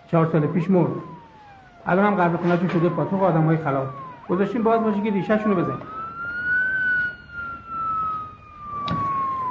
چهار 0.07 0.29
سال 0.31 0.47
پیش 0.47 0.69
مرد. 0.69 0.91
الان 1.85 2.05
هم 2.05 2.15
قهوه 2.15 2.69
شده 2.69 2.89
پاتوق 2.89 3.23
آدمای 3.23 3.57
خلاف 3.57 3.87
گذاشتیم 4.29 4.63
باز 4.63 4.81
باشه 4.81 5.01
که 5.01 5.11
ریشه‌شون 5.11 5.51
رو 5.51 5.63
بزنیم. 5.63 5.98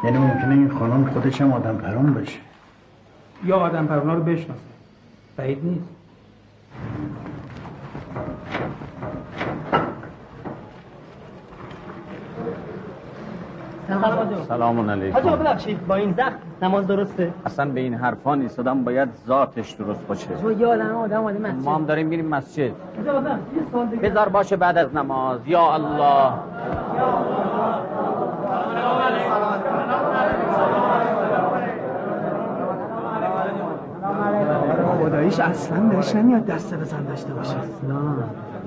یعنی 0.05 0.19
ممکنه 0.19 0.55
این 0.55 0.71
خانم 0.79 1.05
خودش 1.05 1.41
هم 1.41 1.53
آدم 1.53 1.77
پرون 1.77 2.15
بشه 2.15 2.39
یا 3.45 3.57
آدم 3.57 3.87
پرونا 3.87 4.15
رو 4.15 4.23
بشناسه. 4.23 4.61
بعید 5.37 5.65
نیست. 5.65 5.89
سلام. 14.49 14.91
علیکم. 14.91 15.21
ببخشید 15.21 15.87
با 15.87 15.95
این 15.95 16.13
زخم 16.13 16.33
نماز 16.63 16.87
درسته؟ 16.87 17.33
اصلا 17.47 17.71
به 17.71 17.81
این 17.81 17.95
حرفا 17.95 18.35
نیست. 18.35 18.61
آدم 18.61 18.85
باید 18.85 19.09
ذاتش 19.27 19.73
درست 19.73 20.07
باشه. 20.07 20.27
تو 20.27 20.53
یه 20.53 20.67
آدم 20.67 20.95
آدم 20.95 21.25
آدم 21.25 21.41
مسجد. 21.41 21.65
ما 21.65 21.75
هم 21.75 21.85
داریم 21.85 22.07
میریم 22.07 22.29
مسجد. 22.29 22.71
بذار 24.03 24.29
باشه 24.29 24.57
بعد 24.57 24.79
از 24.79 24.95
نماز. 24.95 25.41
یا 25.47 25.73
الله. 25.75 26.33
خداییش 35.31 35.57
اصلا 35.57 35.81
بهش 35.81 36.15
نمیاد 36.15 36.47
دسته 36.47 36.77
بزن 36.77 37.05
داشته 37.05 37.33
باشه. 37.33 37.57
اصلا. 37.57 37.99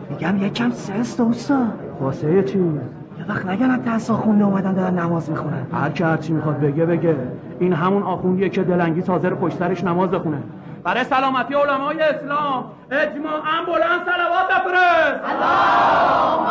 میگم 0.10 0.46
یکم 0.46 0.72
سست 0.72 1.20
اوستا. 1.20 1.64
واسه 2.00 2.44
چی 2.44 2.60
یه 2.60 3.26
وقت 3.30 3.46
نگن 3.46 3.72
از 3.72 3.80
دست 3.88 4.12
خونده 4.12 4.44
اومدن 4.44 4.74
دارن 4.74 5.00
نماز 5.00 5.30
می‌خونن. 5.30 5.68
هر 5.74 5.90
کی 5.90 6.04
هر 6.04 6.18
چی 6.18 6.34
می‌خواد 6.34 6.60
بگه 6.60 6.86
بگه. 6.86 7.16
این 7.60 7.74
همون 7.74 8.04
آخوندیه 8.04 8.50
که 8.50 8.64
دلنگی 8.64 9.02
حاضر 9.02 9.34
پشت 9.34 9.58
سرش 9.58 9.84
نماز 9.84 10.10
بخونه. 10.10 10.38
برای 10.84 11.04
سلامتی 11.04 11.54
علمای 11.54 12.02
اسلام 12.02 12.64
اجماعا 12.92 13.66
بلند 13.68 14.02
صلوات 14.06 14.48
بفرست. 14.50 15.22
اللهم 15.32 16.48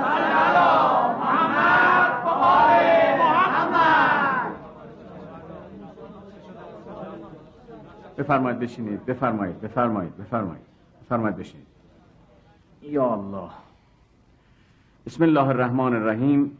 صل 0.00 0.24
علی 0.44 0.68
محمد 1.20 2.10
و 2.26 2.28
آل 2.28 3.18
محمد 3.18 4.54
بفرمایید 8.18 8.58
بشینید. 8.58 9.06
بفرمایید 9.06 9.60
بفرمایید 9.60 10.16
بفرمایید. 10.16 10.64
بفرمایید 11.04 11.36
بشینید. 11.36 11.66
یا 12.82 13.12
الله. 13.12 13.50
بسم 15.06 15.22
الله 15.24 15.48
الرحمن 15.48 15.94
الرحیم. 15.94 16.58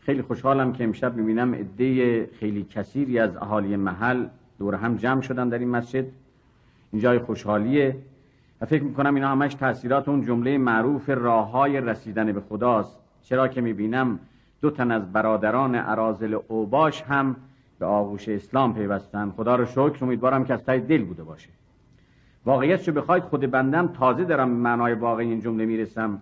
خیلی 0.00 0.22
خوشحالم 0.22 0.72
که 0.72 0.84
امشب 0.84 1.16
می‌بینم 1.16 1.54
عده 1.54 2.26
خیلی 2.26 2.66
کثیری 2.70 3.18
از 3.18 3.36
اهالی 3.36 3.76
محل 3.76 4.26
دور 4.58 4.74
هم 4.74 4.96
جمع 4.96 5.20
شدن 5.20 5.48
در 5.48 5.58
این 5.58 5.68
مسجد. 5.68 6.04
این 6.92 7.02
جای 7.02 7.18
خوشحالیه 7.18 7.96
و 8.60 8.66
فکر 8.66 8.82
می‌کنم 8.82 9.14
اینا 9.14 9.28
همش 9.28 9.54
تاثیرات 9.54 10.08
اون 10.08 10.22
جمله 10.22 10.58
معروف 10.58 11.10
راه 11.10 11.50
های 11.50 11.80
رسیدن 11.80 12.32
به 12.32 12.40
خداست. 12.40 12.98
چرا 13.22 13.48
که 13.48 13.60
می‌بینم 13.60 14.18
دو 14.60 14.70
تن 14.70 14.90
از 14.90 15.12
برادران 15.12 15.74
عرازل 15.74 16.38
اوباش 16.48 17.02
هم 17.02 17.36
به 17.84 17.90
آغوش 17.90 18.28
اسلام 18.28 18.74
پیوستن. 18.74 19.30
خدا 19.36 19.56
رو 19.56 19.64
شکر 19.64 19.98
امیدوارم 20.02 20.44
که 20.44 20.54
از 20.54 20.64
ته 20.64 20.78
دل 20.78 21.04
بوده 21.04 21.22
باشه. 21.24 21.48
واقعیت 22.44 22.90
بخواید 22.90 23.22
خود 23.22 23.50
بندم 23.50 23.86
تازه 23.86 24.24
دارم 24.24 24.48
به 24.48 24.54
معنای 24.54 24.94
واقعی 24.94 25.28
این 25.28 25.40
جمله 25.40 25.66
می‌رسم. 25.66 26.20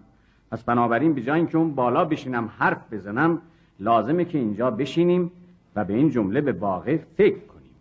پس 0.51 0.63
بنابراین 0.63 1.13
به 1.13 1.21
جای 1.21 1.39
اینکه 1.39 1.59
اون 1.59 1.75
بالا 1.75 2.05
بشینم 2.05 2.51
حرف 2.59 2.93
بزنم 2.93 3.39
لازمه 3.81 4.25
که 4.25 4.39
اینجا 4.39 4.71
بشینیم 4.71 5.33
و 5.77 5.85
به 5.85 5.95
این 5.95 6.11
جمله 6.11 6.41
به 6.41 6.53
واقع 6.53 6.97
فکر 7.17 7.39
کنیم. 7.39 7.75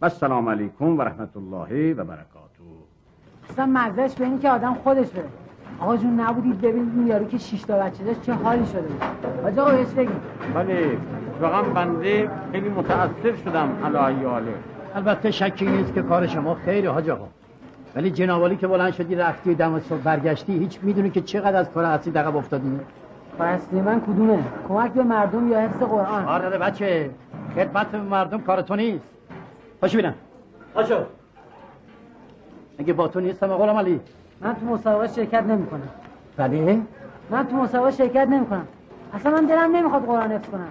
و 0.00 0.04
السلام 0.04 0.48
علیکم 0.48 0.98
و 0.98 1.02
رحمت 1.02 1.36
الله 1.36 1.94
و 1.94 2.04
برکاته 2.04 2.60
اصلا 3.50 3.66
مزهش 3.66 4.14
به 4.14 4.24
این 4.24 4.38
که 4.38 4.50
آدم 4.50 4.74
خودش 4.74 5.10
بره. 5.10 5.43
آقا 5.80 5.96
جون 5.96 6.20
نبودید 6.20 6.60
ببینید 6.60 6.92
این 6.96 7.06
یارو 7.06 7.24
که 7.24 7.38
شش 7.38 7.62
تا 7.62 7.78
بچه 7.78 8.04
داشت 8.04 8.22
چه 8.22 8.32
حالی 8.32 8.66
شده 8.66 8.80
بود. 8.80 9.02
حاج 9.42 9.58
آقا 9.58 9.70
بهش 9.70 9.86
بگید. 9.86 10.16
بله 10.54 10.96
واقعا 11.40 11.62
بنده 11.62 12.30
خیلی 12.52 12.68
متاثر 12.68 13.34
شدم 13.44 13.68
علی 13.84 14.24
حاله 14.24 14.54
البته 14.94 15.30
شکی 15.30 15.66
نیست 15.66 15.94
که 15.94 16.02
کار 16.02 16.26
شما 16.26 16.54
خیلی 16.54 16.86
حاج 16.86 17.10
آقا. 17.10 17.26
ولی 17.94 18.10
جنابالی 18.10 18.56
که 18.56 18.66
بلند 18.66 18.92
شدی 18.92 19.14
رفتی 19.14 19.54
دم 19.54 19.80
صبح 19.80 19.98
برگشتی 19.98 20.58
هیچ 20.58 20.78
می‌دونی 20.82 21.10
که 21.10 21.20
چقدر 21.20 21.56
از 21.56 21.70
کار 21.70 21.84
اصلی 21.84 22.18
عقب 22.18 22.36
افتادی. 22.36 22.80
اصلی 23.40 23.80
من 23.80 24.00
کدومه؟ 24.00 24.38
کمک 24.68 24.92
به 24.92 25.02
مردم 25.02 25.48
یا 25.52 25.60
حفظ 25.60 25.82
قرآن؟ 25.82 26.24
آره 26.24 26.58
بچه 26.58 27.10
خدمت 27.54 27.86
به 27.86 28.00
مردم 28.00 28.40
کار 28.40 28.62
تو 28.62 28.76
نیست. 28.76 29.08
باشو 29.80 29.96
بینم. 29.96 30.14
باشو 30.74 30.98
اگه 32.78 32.92
با 32.92 33.08
تو 33.08 33.20
نیستم 33.20 33.50
آقا 33.50 33.78
علی. 33.78 34.00
من 34.44 34.54
تو 34.54 34.66
مسابقه 34.66 35.06
شرکت 35.06 35.42
نمی‌کنم. 35.42 35.88
ولی؟ 36.38 36.82
من 37.30 37.46
تو 37.46 37.56
مسابقه 37.56 37.90
شرکت 37.90 38.28
نمی‌کنم. 38.28 38.66
اصلا 39.14 39.32
من 39.32 39.46
دلم 39.46 39.76
نمی‌خواد 39.76 40.02
قرآن 40.04 40.32
حفظ 40.32 40.48
کنم. 40.48 40.68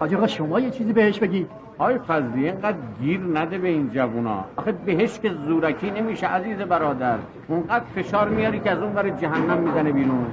حاج 0.00 0.14
آقا 0.14 0.26
شما 0.26 0.60
یه 0.60 0.70
چیزی 0.70 0.92
بهش 0.92 1.18
بگی. 1.18 1.46
های 1.78 1.98
فضلی 1.98 2.48
اینقدر 2.48 2.76
گیر 3.00 3.20
نده 3.34 3.58
به 3.58 3.68
این 3.68 3.90
جوونا. 3.90 4.44
آخه 4.56 4.72
بهش 4.72 5.18
که 5.18 5.32
زورکی 5.46 5.90
نمیشه 5.90 6.26
عزیز 6.26 6.58
برادر. 6.58 7.16
اونقدر 7.48 7.84
فشار 7.94 8.28
میاری 8.28 8.60
که 8.60 8.70
از 8.70 8.78
اون 8.78 8.92
برای 8.92 9.10
جهنم 9.10 9.58
می‌زنه 9.58 9.92
بیرون. 9.92 10.26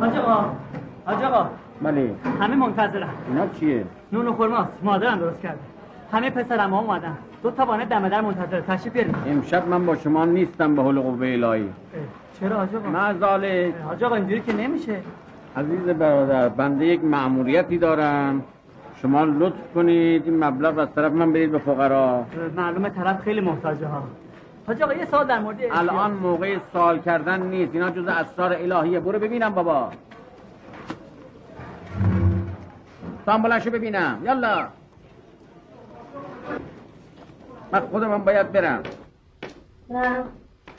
حاج 0.00 0.16
آقا 0.16 0.44
حاج 1.04 1.24
آقا. 1.24 1.46
بله. 1.82 2.14
همه 2.40 2.56
منتظرن. 2.56 3.08
اینا 3.28 3.46
چیه؟ 3.60 3.84
نون 4.12 4.28
و 4.28 4.32
خرماست 4.32 4.70
مادرم 4.82 5.18
درست 5.18 5.40
کرده. 5.40 5.58
همه 6.12 6.30
پسرم 6.30 6.70
ها 6.70 6.80
اومدن. 6.80 7.16
دو 7.42 7.50
تا 7.50 7.64
وانه 7.64 7.84
دم 7.84 8.08
در 8.08 8.20
منتظر. 8.20 8.60
تشریف 8.60 8.92
بیارید. 8.92 9.14
امشب 9.26 9.68
من 9.68 9.86
با 9.86 9.96
شما 9.96 10.24
نیستم 10.24 10.74
به 10.74 10.82
حول 10.82 11.00
قوه 11.00 11.26
الهی. 11.26 11.68
چرا 12.40 12.56
حاج 12.56 12.68
آقا 12.74 12.88
مزاله 12.88 13.74
حاج 13.86 14.04
آقا 14.04 14.14
اینجوری 14.14 14.40
که 14.40 14.52
نمیشه. 14.52 14.96
عزیز 15.56 15.80
برادر 15.80 16.48
بنده 16.48 16.86
یک 16.86 17.04
مأموریتی 17.04 17.78
دارم. 17.78 18.42
شما 19.02 19.24
لطف 19.24 19.74
کنید 19.74 20.22
این 20.24 20.44
مبلغ 20.44 20.78
از 20.78 20.88
طرف 20.94 21.12
من 21.12 21.32
برید 21.32 21.52
به 21.52 21.58
فقرا. 21.58 22.24
معلومه 22.56 22.90
طرف 22.90 23.20
خیلی 23.20 23.40
محتاجه 23.40 23.86
ها. 23.86 24.02
حاج 24.66 24.82
آقا 24.82 24.94
یه 24.94 25.04
سوال 25.04 25.26
در 25.26 25.38
مورد 25.38 25.56
الان 25.70 26.10
موقع 26.12 26.56
سوال 26.72 26.98
کردن 26.98 27.42
نیست. 27.42 27.74
اینا 27.74 27.90
جز 27.90 28.06
اسرار 28.08 28.52
الهیه. 28.52 29.00
برو 29.00 29.18
ببینم 29.18 29.50
بابا. 29.50 29.90
سام 33.26 33.42
بلنشو 33.42 33.70
ببینم. 33.70 34.18
یالا. 34.24 34.66
من 37.72 37.80
خودم 37.80 38.18
باید 38.18 38.52
برم. 38.52 38.82
نه. 39.90 40.22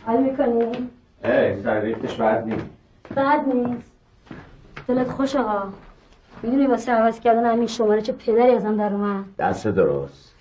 حال 0.05 0.23
می‌کنی؟ 0.23 0.89
ای 1.23 1.63
سرریختش 1.63 2.15
بد 2.15 2.43
نیست 2.45 2.65
بد 3.15 3.41
نیست. 3.53 3.91
دلت 4.87 5.07
خوش 5.07 5.35
آقا. 5.35 5.69
می‌دونی 6.43 6.67
واسه 6.67 6.91
عوض 6.91 7.19
کردن 7.19 7.45
همین 7.45 7.67
شماره 7.67 8.01
چه 8.01 8.11
پدری 8.11 8.55
ازم 8.55 8.77
در 8.77 8.93
اومد؟ 8.93 9.23
دست 9.39 9.67
درست. 9.67 10.33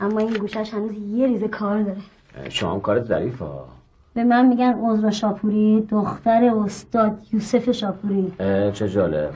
اما 0.00 0.18
این 0.18 0.32
گوشش 0.32 0.74
هنوز 0.74 0.92
یه 0.92 1.26
ریزه 1.26 1.48
کار 1.48 1.82
داره. 1.82 2.00
شما 2.48 2.72
هم 2.72 2.80
کارت 2.80 3.04
ظریف 3.04 3.38
ها. 3.38 3.68
به 4.14 4.24
من 4.24 4.46
میگن 4.46 4.78
عذرا 4.82 5.10
شاپوری 5.10 5.86
دختر 5.90 6.44
استاد 6.64 7.18
یوسف 7.32 7.70
شاپوری. 7.70 8.32
چه 8.72 8.88
جالب. 8.88 9.30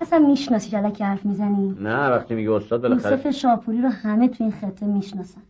اصلا 0.00 0.18
می‌شناسی 0.18 0.70
که 0.70 1.04
حرف 1.04 1.26
می‌زنی؟ 1.26 1.76
نه 1.80 2.08
وقتی 2.08 2.34
میگه 2.34 2.52
استاد 2.52 2.82
بالاخره 2.82 3.12
یوسف 3.12 3.30
شاپوری 3.30 3.82
رو 3.82 3.88
همه 3.88 4.28
تو 4.28 4.44
این 4.44 4.52
خطه 4.52 4.86
می‌شناسن. 4.86 5.40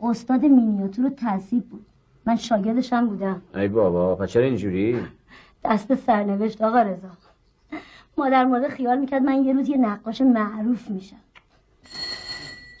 استاد 0.00 0.44
مینیاتور 0.44 1.06
و 1.06 1.10
تحصیل 1.10 1.60
بود. 1.60 1.86
من 2.26 2.36
شاگردش 2.36 2.92
هم 2.92 3.06
بودم. 3.08 3.42
ای 3.54 3.68
بابا 3.68 4.14
پس 4.16 4.30
چرا 4.30 4.42
اینجوری؟ 4.42 5.06
دست 5.64 5.94
سرنوشت 5.94 6.62
آقا 6.62 6.82
رضا. 6.82 7.08
مادر 8.18 8.44
مادر 8.44 8.68
خیال 8.68 8.98
می‌کرد 8.98 9.22
من 9.22 9.44
یه 9.44 9.52
روز 9.52 9.68
یه 9.68 9.76
نقاش 9.76 10.20
معروف 10.20 10.90
میشم. 10.90 11.16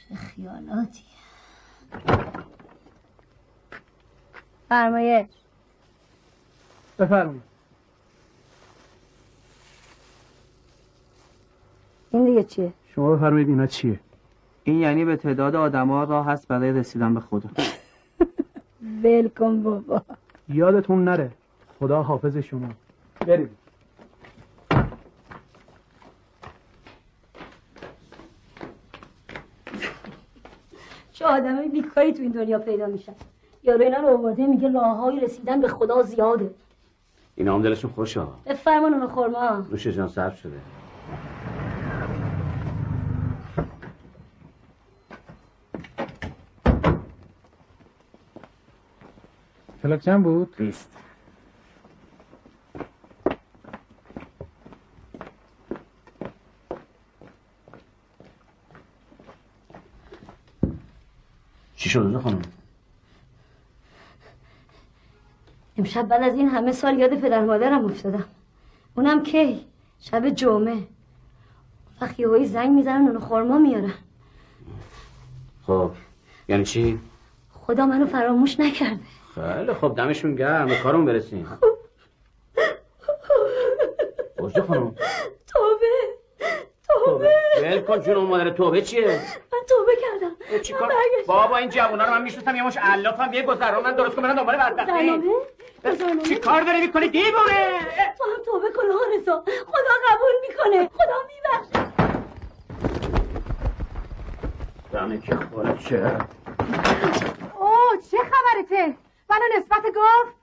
چه 0.08 0.14
خیالاتی. 0.14 1.02
فرمایش. 4.68 5.26
بفرمایید. 6.98 7.42
این 12.10 12.24
دیگه 12.24 12.44
چیه؟ 12.44 12.72
شما 12.94 13.16
بفرمایید 13.16 13.48
اینا 13.48 13.66
چیه؟ 13.66 14.00
این 14.66 14.80
یعنی 14.80 15.04
به 15.04 15.16
تعداد 15.16 15.56
آدما 15.56 16.04
راه 16.04 16.26
هست 16.26 16.48
برای 16.48 16.72
رسیدن 16.72 17.14
به 17.14 17.20
خدا. 17.20 17.48
ول 19.04 19.28
کن 19.28 19.62
بابا. 19.62 20.02
یادتون 20.48 21.04
نره. 21.04 21.30
خدا 21.80 22.02
حافظ 22.02 22.36
شما. 22.36 22.68
برید 23.26 23.50
چه 31.12 31.24
آدمای 31.24 31.68
بیکاری 31.68 32.12
تو 32.12 32.22
این 32.22 32.32
دنیا 32.32 32.58
پیدا 32.58 32.86
میشن. 32.86 33.14
یارو 33.62 33.82
اینا 33.82 33.98
رو 33.98 34.08
آورده 34.08 34.46
میگه 34.46 34.72
راههای 34.72 35.20
رسیدن 35.20 35.60
به 35.60 35.68
خدا 35.68 36.02
زیاده. 36.02 36.50
اینا 37.36 37.54
هم 37.54 37.62
دلشون 37.62 37.90
خوشه. 37.90 38.20
بفرمان 38.46 38.94
اونو 38.94 39.08
خورما. 39.08 39.66
روش 39.70 39.86
جان 39.86 40.08
صرف 40.08 40.38
شده. 40.38 40.56
پلاک 49.86 50.00
چند 50.00 50.22
بود؟ 50.22 50.56
بیست 50.56 50.90
چی 61.76 61.88
شد 61.88 62.20
خانم؟ 62.20 62.42
امشب 65.76 66.02
بعد 66.02 66.22
از 66.22 66.34
این 66.34 66.48
همه 66.48 66.72
سال 66.72 66.98
یاد 66.98 67.14
پدر 67.14 67.44
مادرم 67.44 67.84
افتادم 67.84 68.24
اونم 68.96 69.22
کی 69.22 69.66
شب 70.00 70.28
جمعه 70.28 70.86
وقت 72.00 72.20
یهویی 72.20 72.46
زنگ 72.46 72.70
می‌زنن 72.70 73.06
اونو 73.06 73.20
خورما 73.20 73.58
میارن 73.58 73.94
خب 75.66 75.90
یعنی 76.48 76.64
چی؟ 76.64 76.98
خدا 77.52 77.86
منو 77.86 78.06
فراموش 78.06 78.60
نکرده 78.60 79.00
خیلی 79.36 79.74
خب 79.74 79.94
دمشون 79.96 80.34
گرم 80.34 80.66
به 80.66 80.76
کارمون 80.76 81.04
برسیم 81.04 81.58
وجه 84.38 84.62
خانم 84.62 84.94
توبه 85.46 85.86
توبه 86.88 87.30
ول 87.62 87.80
کن 87.80 88.00
جون 88.00 88.16
اون 88.16 88.26
مادر 88.26 88.50
توبه 88.50 88.82
چیه؟ 88.82 89.20
من 89.52 89.58
توبه 89.68 89.92
کردم 89.96 90.62
چی 90.62 90.72
کار؟ 90.72 90.92
بابا 91.26 91.56
این 91.56 91.68
جوونا 91.68 92.04
رو 92.04 92.10
من 92.10 92.22
می‌شناسم 92.22 92.56
یه 92.56 92.66
مش 92.66 92.76
علافم 92.76 93.30
بیه 93.30 93.42
گذرا 93.42 93.80
من 93.80 93.96
درست 93.96 94.16
کنم 94.16 94.34
دنبال 94.34 94.56
بدبختی؟ 94.56 95.22
چی 96.28 96.36
کار 96.36 96.62
داری 96.62 96.80
می‌کنی 96.80 97.08
دیوونه؟ 97.08 97.80
تو 98.18 98.24
هم 98.24 98.42
توبه 98.44 98.70
کن 98.70 98.82
آرزا 98.82 99.44
خدا 99.66 99.94
قبول 100.08 100.32
می‌کنه 100.48 100.90
خدا 100.94 101.16
میبخشه 101.28 101.92
زنه 104.92 105.20
که 105.20 105.36
خوره 105.36 105.78
چه؟ 105.78 106.18
اوه 107.60 108.02
چه 108.10 108.16
خبرته؟ 108.18 109.05
منو 109.30 109.42
نسبت 109.58 109.82
گفت 109.96 110.36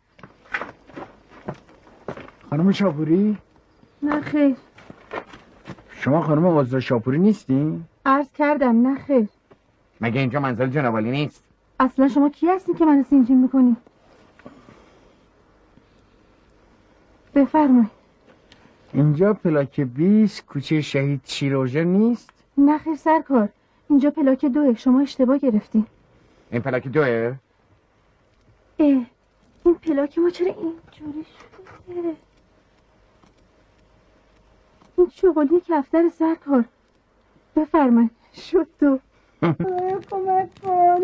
خانم 2.49 2.71
شاپوری 2.71 3.37
نه 4.01 4.21
خیر 4.21 4.55
شما 5.91 6.21
خانم 6.21 6.57
عذرا 6.57 6.79
شاپوری 6.79 7.19
نیستی؟ 7.19 7.83
عرض 8.05 8.31
کردم 8.31 8.87
نه 8.87 8.95
خیر 8.95 9.27
مگه 10.01 10.19
اینجا 10.19 10.39
منزل 10.39 10.67
جنابالی 10.69 11.11
نیست؟ 11.11 11.43
اصلا 11.79 12.07
شما 12.07 12.29
کی 12.29 12.47
هستی 12.47 12.73
که 12.73 12.85
منو 12.85 13.03
سینجین 13.03 13.41
می‌کنی؟ 13.41 13.75
بفرمایید 17.35 17.89
اینجا 18.93 19.33
پلاک 19.33 19.79
20 19.81 20.45
کوچه 20.45 20.81
شهید 20.81 21.21
شیروژه 21.25 21.83
نیست؟ 21.83 22.29
نه 22.57 22.77
خیر 22.77 22.95
سرکار 22.95 23.49
اینجا 23.89 24.09
پلاک 24.09 24.45
دوه 24.45 24.73
شما 24.73 25.01
اشتباه 25.01 25.37
گرفتین 25.37 25.85
این 26.51 26.61
پلاک 26.61 26.87
دوه؟ 26.87 27.35
این 28.83 29.75
پلاک 29.81 30.17
ما 30.17 30.29
چرا 30.29 30.47
اینجوری 30.47 31.25
شده؟ 31.25 32.15
این 34.97 35.09
شغلی 35.09 35.61
کفتر 35.67 36.09
سرکار 36.09 36.65
بفرمایید. 37.55 38.11
شد 38.33 38.67
تو. 38.79 38.99
کمک 39.41 40.49
کن. 40.61 40.99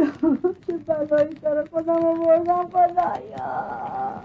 چه 0.67 0.77
بلایی 0.77 1.35
سر 1.41 1.65
خودم 1.71 2.05
آوردم 2.05 2.69
خدایا. 2.69 4.23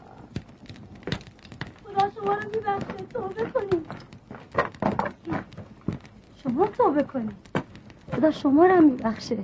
خدا 1.85 2.10
شما 2.10 2.35
رو 2.35 2.48
میبخشه 2.55 3.05
توبه 3.12 3.44
کنید 3.51 3.86
شما 6.43 6.66
توبه 6.66 7.02
کنید 7.02 7.36
خدا 8.12 8.31
شما 8.31 8.66
رو 8.66 8.81
میبخشه. 8.81 9.39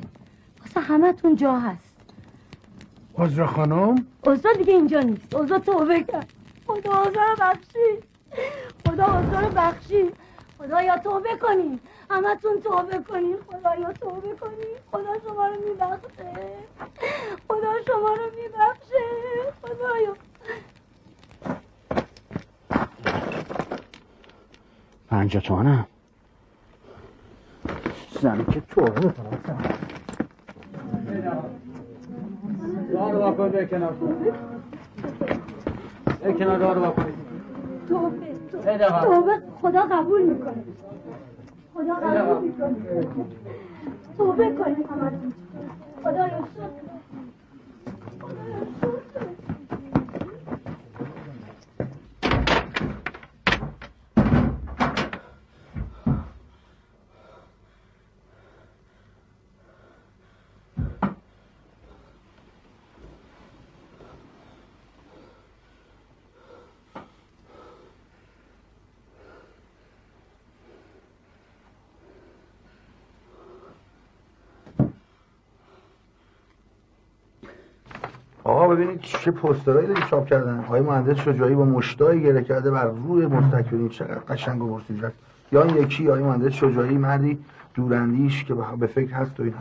واسه 0.60 0.80
همه 0.80 1.12
تون 1.12 1.36
جا 1.36 1.58
هست. 1.58 1.89
عذرا 3.18 3.46
خانم؟ 3.46 4.06
اوزا 4.24 4.52
دیگه 4.52 4.72
اینجا 4.72 5.00
نیست. 5.00 5.34
اوزا 5.34 5.58
توبه 5.58 6.02
کرد 6.02 6.32
خدا 6.66 6.92
اوزا 6.98 7.20
رو 7.28 7.36
بخشید 7.40 8.04
خدا 8.86 9.04
اوزا 9.04 9.40
رو 9.40 9.48
بخشید 9.48 10.16
خدا 10.58 10.82
یا 10.82 10.98
توبه 10.98 11.36
کنین 11.42 11.80
همه 12.10 12.36
تون 12.36 12.60
توبه 12.60 12.98
کنین 13.08 13.36
خدا 13.50 13.74
یا 13.80 13.92
توبه 13.92 14.36
کنین 14.40 14.76
خدا 14.92 15.14
شما 15.26 15.46
رو 15.46 15.54
میبخشه. 15.68 16.32
خدا 17.48 17.72
شما 17.86 18.08
رو 18.08 18.24
میبخشه. 18.42 19.04
خدا 19.62 20.00
یا 20.04 20.16
پنجا 25.10 25.40
تومنم 25.40 25.86
زنی 28.20 28.44
که 28.44 28.60
توبه 28.60 29.00
کنم 29.00 29.40
راه 33.00 33.12
رو 33.12 33.18
واکن 33.18 33.48
به 33.48 33.66
کنار 33.66 33.92
کن 33.92 34.16
به 36.24 36.32
کنار 36.32 36.58
راه 36.58 36.74
رو 36.74 36.80
واکن. 36.80 37.04
توبه. 37.88 38.16
توبه 39.04 39.32
خدا 39.62 39.80
قبول 39.80 40.22
می‌کنه. 40.22 40.64
خدا 41.74 41.94
قبول 41.94 42.44
می‌کنه. 42.48 42.76
توبه 44.18 44.52
کنید 44.52 44.86
خدا 46.04 46.18
یا 46.18 46.28
شکر 46.28 46.90
آقا 48.82 48.99
ببینید 78.74 79.00
چه 79.00 79.30
پوسترایی 79.30 79.86
دیگه 79.86 80.00
چاپ 80.00 80.26
کردن. 80.26 80.58
آقای 80.58 80.80
مهندس 80.80 81.16
شجاعی 81.16 81.54
با 81.54 81.64
مشتای 81.64 82.22
گره 82.22 82.44
کرده 82.44 82.70
بر 82.70 82.84
روی 82.84 83.26
مستکبرین. 83.26 83.88
چقدر 83.88 84.18
قشنگ 84.28 84.62
و 84.62 84.78
پرسیجت 84.78 85.12
یا 85.52 85.62
این 85.62 85.76
یکی 85.76 86.08
آقای 86.08 86.22
مهندس 86.22 86.52
شجاعی 86.52 86.98
مردی 86.98 87.38
دوراندیش 87.74 88.44
که 88.44 88.54
به 88.54 88.86
فکر 88.86 89.14
هست 89.14 89.40
و 89.40 89.42
این 89.42 89.54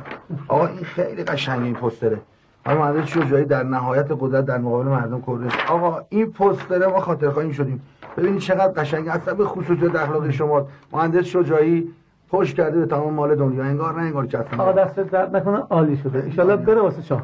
آقا 0.47 0.67
این 0.67 0.83
خیلی 0.83 1.23
قشنگ 1.23 1.63
این 1.63 1.73
پوستره. 1.73 2.17
آقای 2.65 2.79
مهندس 2.79 3.07
شجاعی 3.07 3.45
در 3.45 3.63
نهایت 3.63 4.07
قدرت 4.19 4.45
در 4.45 4.57
مقابل 4.57 4.89
مردم 4.89 5.21
کردش 5.27 5.53
آقا 5.69 6.01
این 6.09 6.31
پوستره 6.31 6.87
ما 6.87 6.99
خاطر 6.99 7.29
خواهیم 7.29 7.51
شدیم. 7.51 7.81
ببینید 8.17 8.39
چقدر 8.39 8.81
قشنگ. 8.81 9.07
اصلا 9.07 9.33
به 9.33 9.45
خصوصیت 9.45 9.95
اخلاقی 9.95 10.33
شما. 10.33 10.67
مهندس 10.93 11.25
شجاعی 11.25 11.89
پشت 12.29 12.55
کرده 12.55 12.79
به 12.79 12.85
تمام 12.85 13.13
مال 13.13 13.35
دنیا. 13.35 13.63
انگار 13.63 13.93
نه 13.93 14.01
انگار 14.01 14.25
که 14.25 14.37
آقا 14.37 14.71
دست 14.71 14.99
درد 14.99 15.35
نکنه 15.35 15.57
عالی 15.57 15.97
شده. 15.97 16.41
ان 16.41 16.55
بره 16.55 16.81
واسه 16.81 17.01
چاپ 17.01 17.21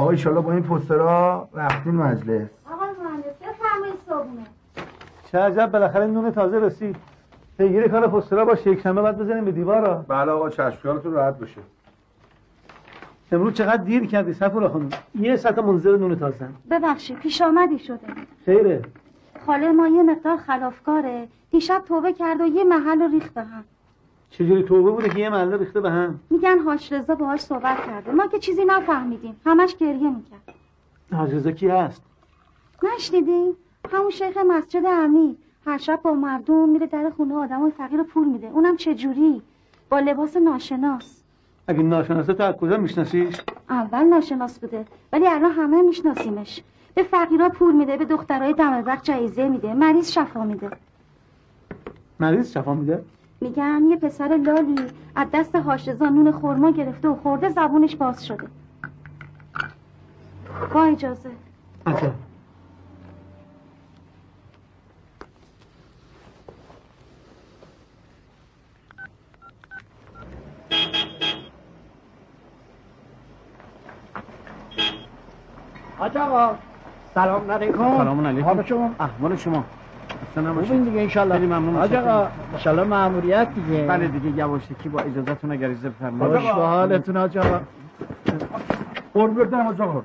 آقا 0.00 0.10
ان 0.10 0.40
با 0.40 0.52
این 0.52 0.62
پوسترها 0.62 1.48
رفتین 1.54 1.94
مجلس. 1.94 2.48
آقا 2.72 2.84
مهندس 2.84 3.36
بفرمایید 3.40 3.94
صبحونه. 4.06 4.42
چه 5.32 5.38
عجب 5.38 5.70
بالاخره 5.72 6.06
نون 6.06 6.30
تازه 6.30 6.58
رسید. 6.58 6.96
پیگیری 7.58 7.88
کار 7.88 8.08
پوسترها 8.08 8.44
با 8.44 8.52
یک 8.66 8.80
شنبه 8.80 9.02
بعد 9.02 9.18
بزنیم 9.18 9.44
به 9.44 9.52
دیوارا. 9.52 10.04
بله 10.08 10.32
آقا 10.32 10.50
چشم 10.50 11.00
راحت 11.04 11.38
بشه 11.38 11.60
امروز 13.32 13.54
چقدر 13.54 13.82
دیر 13.84 14.06
کردی 14.06 14.32
سفر 14.32 14.68
خانم؟ 14.68 14.88
یه 15.14 15.36
سطح 15.36 15.62
منظر 15.62 15.96
نون 15.96 16.16
تازه. 16.16 16.48
ببخشید 16.70 17.18
پیش 17.18 17.42
آمدی 17.42 17.78
شده. 17.78 17.98
خیره. 18.44 18.82
خاله 19.46 19.72
ما 19.72 19.88
یه 19.88 20.02
مقدار 20.02 20.36
خلافکاره. 20.36 21.28
دیشب 21.50 21.82
توبه 21.88 22.12
کرد 22.12 22.40
و 22.40 22.46
یه 22.46 22.64
محل 22.64 23.02
رو 23.02 23.08
ریخت 23.08 23.34
به 23.34 23.42
هم. 23.42 23.64
چجوری 24.30 24.62
توبه 24.62 24.90
بوده 24.90 25.08
که 25.08 25.18
یه 25.18 25.28
محله 25.30 25.56
ریخته 25.56 25.80
به 25.80 25.90
هم؟ 25.90 26.20
میگن 26.30 26.58
هاش 26.58 26.92
رضا 26.92 27.14
باهاش 27.14 27.40
صحبت 27.40 27.86
کرده. 27.86 28.12
ما 28.12 28.26
که 28.26 28.38
چیزی 28.38 28.64
نفهمیدیم. 28.64 29.40
همش 29.46 29.76
گریه 29.76 30.10
می‌کرد. 30.10 30.54
هاش 31.12 31.30
رضا 31.30 31.50
کی 31.50 31.68
هست؟ 31.68 32.02
نشنیدی 32.82 33.52
همون 33.92 34.10
شیخ 34.10 34.36
مسجد 34.36 34.86
امیر 34.86 35.36
هر 35.66 35.78
شب 35.78 36.00
با 36.02 36.12
مردم 36.12 36.68
میره 36.68 36.86
در 36.86 37.10
خونه 37.16 37.34
آدم 37.34 37.70
فقیر 37.70 38.02
پول 38.02 38.28
میده. 38.28 38.46
اونم 38.46 38.76
چجوری؟ 38.76 39.42
با 39.88 39.98
لباس 40.00 40.36
ناشناس. 40.36 41.22
اگه 41.66 41.82
ناشناسه 41.82 42.34
تو 42.34 42.42
از 42.42 42.54
کجا 42.54 42.76
میشناسیش؟ 42.76 43.36
اول 43.70 44.04
ناشناس 44.04 44.58
بوده 44.58 44.84
ولی 45.12 45.28
الان 45.28 45.50
همه 45.50 45.82
میشناسیمش. 45.82 46.62
به 46.94 47.02
فقیرا 47.02 47.48
پول 47.48 47.74
میده 47.74 47.96
به 47.96 48.04
دخترای 48.04 48.52
دم 48.52 48.82
وقت 48.86 49.04
جایزه 49.04 49.48
میده. 49.48 49.74
مریض 49.74 50.10
شفا 50.10 50.44
میده. 50.44 50.70
مریض 52.20 52.52
شفا 52.52 52.74
میده؟ 52.74 53.04
میگن 53.40 53.82
یه 53.90 53.96
پسر 53.96 54.36
لالی 54.36 54.86
از 55.16 55.28
دست 55.32 55.54
هاشزا 55.56 56.08
نون 56.08 56.32
خورما 56.32 56.70
گرفته 56.70 57.08
و 57.08 57.14
خورده 57.16 57.48
زبونش 57.48 57.96
باز 57.96 58.26
شده. 58.26 58.48
با 60.74 60.84
اجازه. 60.84 61.30
عجب 61.86 62.12
حاج 75.98 76.16
آقا 76.16 76.54
سلام 77.14 77.50
علیکم. 77.50 77.98
سلام 77.98 78.26
علیکم. 78.26 78.46
حال 78.46 78.62
شما؟ 78.62 78.94
احوال 79.00 79.36
شما. 79.36 79.64
خوبین 80.34 80.84
دیگه 80.84 81.00
انشالله. 81.00 81.34
خیلی 81.34 81.46
ممنون 81.46 81.74
حاج 81.74 81.94
آقا 81.94 82.28
انشالله 82.52 82.84
ماموریت 82.84 83.48
دیگه. 83.54 83.86
بله 83.86 84.08
دیگه 84.08 84.38
یواشکی 84.38 84.88
با 84.88 85.00
اجازهتون 85.00 85.52
اگر 85.52 85.70
اجازه 85.70 85.88
بفرمایید. 85.88 86.36
خوش 86.36 86.46
به 86.46 86.52
حالتون 86.52 87.16
حاج 87.16 87.38
آقا؟ 87.38 87.60
قرب 89.14 89.40
بدم 89.40 89.60
حاج 89.60 89.80
آقا. 89.80 90.02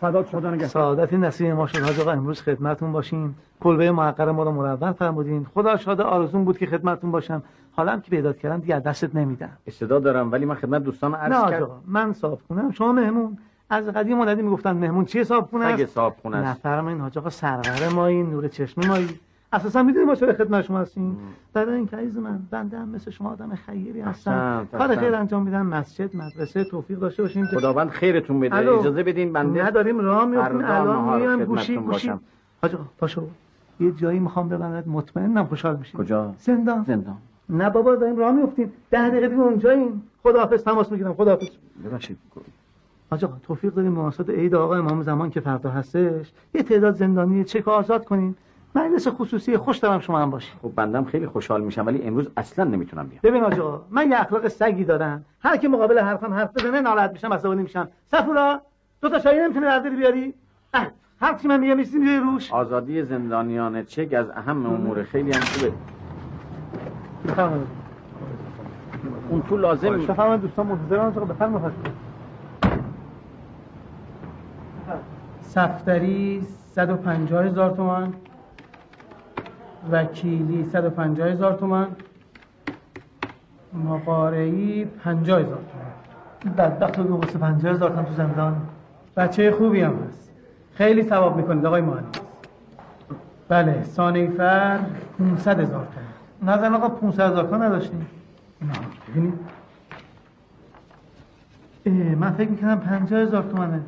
فدات 0.00 0.28
شدن 0.28 0.54
نگه 0.54 0.66
سعادتی 0.66 1.16
نصیب 1.16 1.50
ما 1.50 1.66
شد. 1.66 1.78
حاج 1.78 2.00
آقا 2.00 2.10
امروز 2.10 2.42
خدمتون 2.42 2.92
باشیم. 2.92 3.36
کلبه 3.60 3.90
محقر 3.92 4.30
ما 4.30 4.42
رو 4.42 4.52
مرور 4.52 4.92
فرمودین. 4.92 5.46
خدا 5.54 5.76
شاده 5.76 6.02
آرزون 6.02 6.44
بود 6.44 6.58
که 6.58 6.66
خدمتون 6.66 7.10
باشم. 7.10 7.42
حالا 7.72 7.92
هم 7.92 8.00
که 8.00 8.10
پیدات 8.10 8.38
کردم 8.38 8.58
دیگه 8.58 8.80
دستت 8.80 9.14
نمیدم. 9.16 9.50
استعداد 9.66 10.02
دارم 10.02 10.32
ولی 10.32 10.44
من 10.44 10.54
خدمت 10.54 10.82
دوستان 10.82 11.14
عرض 11.14 11.32
نه 11.32 11.50
کردم. 11.50 11.64
آقا 11.64 11.74
من 11.86 12.12
صاحب 12.12 12.38
کنم 12.48 12.70
شما 12.70 12.92
مهمون. 12.92 13.38
از 13.70 13.86
قدیم 13.86 14.16
مولدی 14.16 14.42
می‌گفتن 14.42 14.72
مهمون 14.76 15.04
چیه 15.04 15.24
صاحب 15.24 15.44
خونه 15.44 15.66
اگه 15.66 15.86
صاحب 15.86 16.14
خونه 16.22 16.36
است. 16.36 16.66
نفرمایین 16.66 17.00
حاج 17.00 17.18
آقا 17.18 17.30
سرور 17.30 17.88
مایی 17.94 18.22
نور 18.22 18.48
چشم 18.48 18.88
مایی. 18.88 19.08
اساسا 19.56 19.82
می‌دونی 19.82 20.04
ما 20.04 20.14
چرا 20.14 20.32
خدمت 20.32 20.64
شما 20.64 20.78
هستیم؟ 20.78 21.18
برای 21.52 21.74
این 21.74 21.88
عزیز 21.92 22.18
من 22.18 22.38
بنده 22.50 22.78
هم 22.78 22.88
مثل 22.88 23.10
شما 23.10 23.30
آدم 23.30 23.54
خیری 23.54 24.00
هستم 24.00 24.66
کار 24.72 24.96
خیر 24.96 25.14
انجام 25.14 25.42
میدم 25.42 25.66
مسجد 25.66 26.16
مدرسه 26.16 26.64
توفیق 26.64 26.98
داشته 26.98 27.22
باشیم 27.22 27.46
خداوند 27.46 27.88
خیرتون 27.88 28.40
بده. 28.40 28.54
الو. 28.56 28.78
اجازه 28.78 29.02
بدین 29.02 29.32
بنده 29.32 29.66
نداریم 29.66 30.00
راه 30.00 30.24
میفتیم 30.24 30.58
فردا 30.58 30.74
الان 30.74 31.20
میام 31.20 31.44
گوشی 31.44 31.76
گوشی. 31.76 32.12
حاج 32.62 32.76
پاشو. 32.98 33.26
یه 33.80 33.92
جایی 33.92 34.18
می‌خوام 34.18 34.48
ببندت 34.48 34.88
مطمئنم 34.88 35.44
خوشحال 35.44 35.76
میشی 35.76 35.98
کجا؟ 35.98 36.34
زندان. 36.38 36.84
زندان. 36.84 37.16
نه 37.48 37.70
بابا 37.70 37.94
داریم 37.94 38.16
راه 38.16 38.32
میفتیم 38.32 38.72
ده 38.90 39.08
دقیقه 39.08 39.28
دیگه 39.28 39.40
اونجاییم. 39.42 40.02
خداحافظ 40.22 40.62
تماس 40.64 40.92
می‌گیرم. 40.92 41.14
خداحافظ. 41.14 41.48
ببخشید. 41.84 42.18
آقا 43.10 43.36
توفیق 43.42 43.74
داریم. 43.74 43.92
مناسبت 43.92 44.30
عید 44.30 44.54
آقا 44.54 44.76
امام 44.76 45.02
زمان 45.02 45.30
که 45.30 45.40
فردا 45.40 45.70
هستش. 45.70 46.32
یه 46.54 46.62
تعداد 46.62 46.94
زندانی 46.94 47.44
چک 47.44 47.68
آزاد 47.68 48.04
کنین. 48.04 48.34
مجلس 48.76 49.08
خصوصی 49.08 49.56
خوش 49.56 49.78
دارم 49.78 50.00
شما 50.00 50.18
هم 50.18 50.30
باشی 50.30 50.52
خب 50.62 50.72
بندم 50.74 51.04
خیلی 51.04 51.26
خوشحال 51.26 51.60
میشم 51.60 51.86
ولی 51.86 52.02
امروز 52.02 52.28
اصلا 52.36 52.64
نمی‌تونم 52.64 53.06
بیام. 53.06 53.20
ببین 53.22 53.44
آقا 53.44 53.82
من 53.90 54.10
یه 54.10 54.20
اخلاق 54.20 54.48
سگی 54.48 54.84
دارم. 54.84 55.24
هر 55.40 55.56
کی 55.56 55.68
مقابل 55.68 55.98
حرفم 55.98 56.34
حرف 56.34 56.50
بزنه 56.54 56.80
ناراحت 56.80 57.12
میشم 57.12 57.32
عصبانی 57.32 57.62
میشم. 57.62 57.88
صفورا 58.06 58.60
دو 59.00 59.08
تا 59.08 59.18
چای 59.18 59.38
نمی‌تونی 59.38 59.66
برداری 59.66 59.96
بیاری؟ 59.96 60.34
هر 61.20 61.34
چی 61.34 61.48
من 61.48 61.60
میگم 61.60 61.76
می‌ذاری 61.76 62.16
روش. 62.18 62.52
آزادی 62.52 63.02
زندانیان 63.02 63.84
چک 63.84 64.12
از 64.12 64.30
اهم 64.30 64.66
امور 64.66 65.02
خیلی 65.02 65.32
هم 65.32 65.40
خوبه. 65.40 65.72
اون 69.28 69.42
تو 69.42 69.56
لازم 69.56 69.98
بفرمایید 69.98 70.40
دوستان 70.40 70.66
منتظرم 70.66 71.00
آقا 71.00 71.24
بفرمایید. 71.24 71.72
صفدری 75.42 76.46
150 76.74 77.44
هزار 77.44 77.70
تومان. 77.70 78.14
وکیلی 79.90 80.64
150 80.64 81.28
هزار 81.28 81.52
تومان. 81.52 81.86
مقارعی 83.72 84.84
50 84.84 85.40
هزار 85.40 85.58
تومان. 85.72 86.56
بدبخت 86.56 86.98
رو 86.98 87.16
واسه 87.16 87.38
50 87.38 87.74
هزار 87.74 87.90
تومان 87.90 88.04
تو 88.04 88.12
زندان. 88.14 88.56
بچه 89.16 89.50
خوبی 89.50 89.80
هم 89.80 89.94
هست. 90.08 90.30
خیلی 90.74 91.02
ثواب 91.02 91.36
می‌کنید 91.36 91.66
آقای 91.66 91.80
مهندس. 91.80 92.20
بله 93.48 93.84
سانیفر 93.84 94.78
500 95.18 95.60
هزار 95.60 95.86
تومان. 96.42 96.58
نزن 96.58 96.74
آقا 96.74 96.88
500 96.88 97.30
هزار 97.30 97.44
تومان 97.44 97.62
نداشتیم. 97.62 98.06
نه 98.62 98.72
ببینید 99.08 99.34
من 102.18 102.30
فکر 102.30 102.48
می‌کنم 102.50 102.80
50 102.80 103.20
هزار 103.20 103.42
تومنه. 103.42 103.80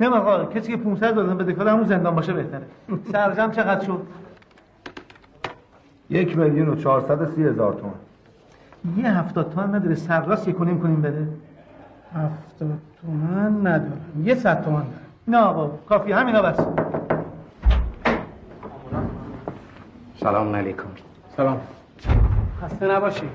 نه 0.00 0.08
آقا 0.08 0.44
کسی 0.44 0.72
که 0.72 0.76
500 0.76 1.14
دادن 1.14 1.36
بده 1.36 1.52
کار 1.52 1.68
همون 1.68 1.84
زندان 1.84 2.14
باشه 2.14 2.32
بهتره. 2.32 2.62
سرجم 3.12 3.50
چقدر 3.50 3.84
شد؟ 3.84 4.02
یک 6.12 6.38
میلیون 6.38 6.68
و 6.68 6.76
چهارصد 6.76 7.22
و 7.22 7.26
سی 7.26 7.44
هزار 7.44 7.72
تومن 7.72 9.02
یه 9.04 9.18
هفتاد 9.18 9.52
تومن 9.52 9.74
نداره. 9.74 9.94
سرراست 9.94 10.48
یک 10.48 10.56
کنیم 10.56 10.80
کنیم 10.80 11.02
بده. 11.02 11.28
هفتاد 12.14 12.78
تومن 13.02 13.60
ندارم 13.60 14.00
یه 14.24 14.34
صد 14.34 14.64
تومن 14.64 14.80
دارم 14.80 14.92
نه 15.28 15.38
آقا 15.38 15.70
کافی. 15.88 16.12
همینا 16.12 16.42
بس 16.42 16.66
سلام 20.20 20.56
علیکم. 20.56 20.84
سلام. 21.36 21.60
خسته 22.62 22.86
نباشی. 22.94 23.28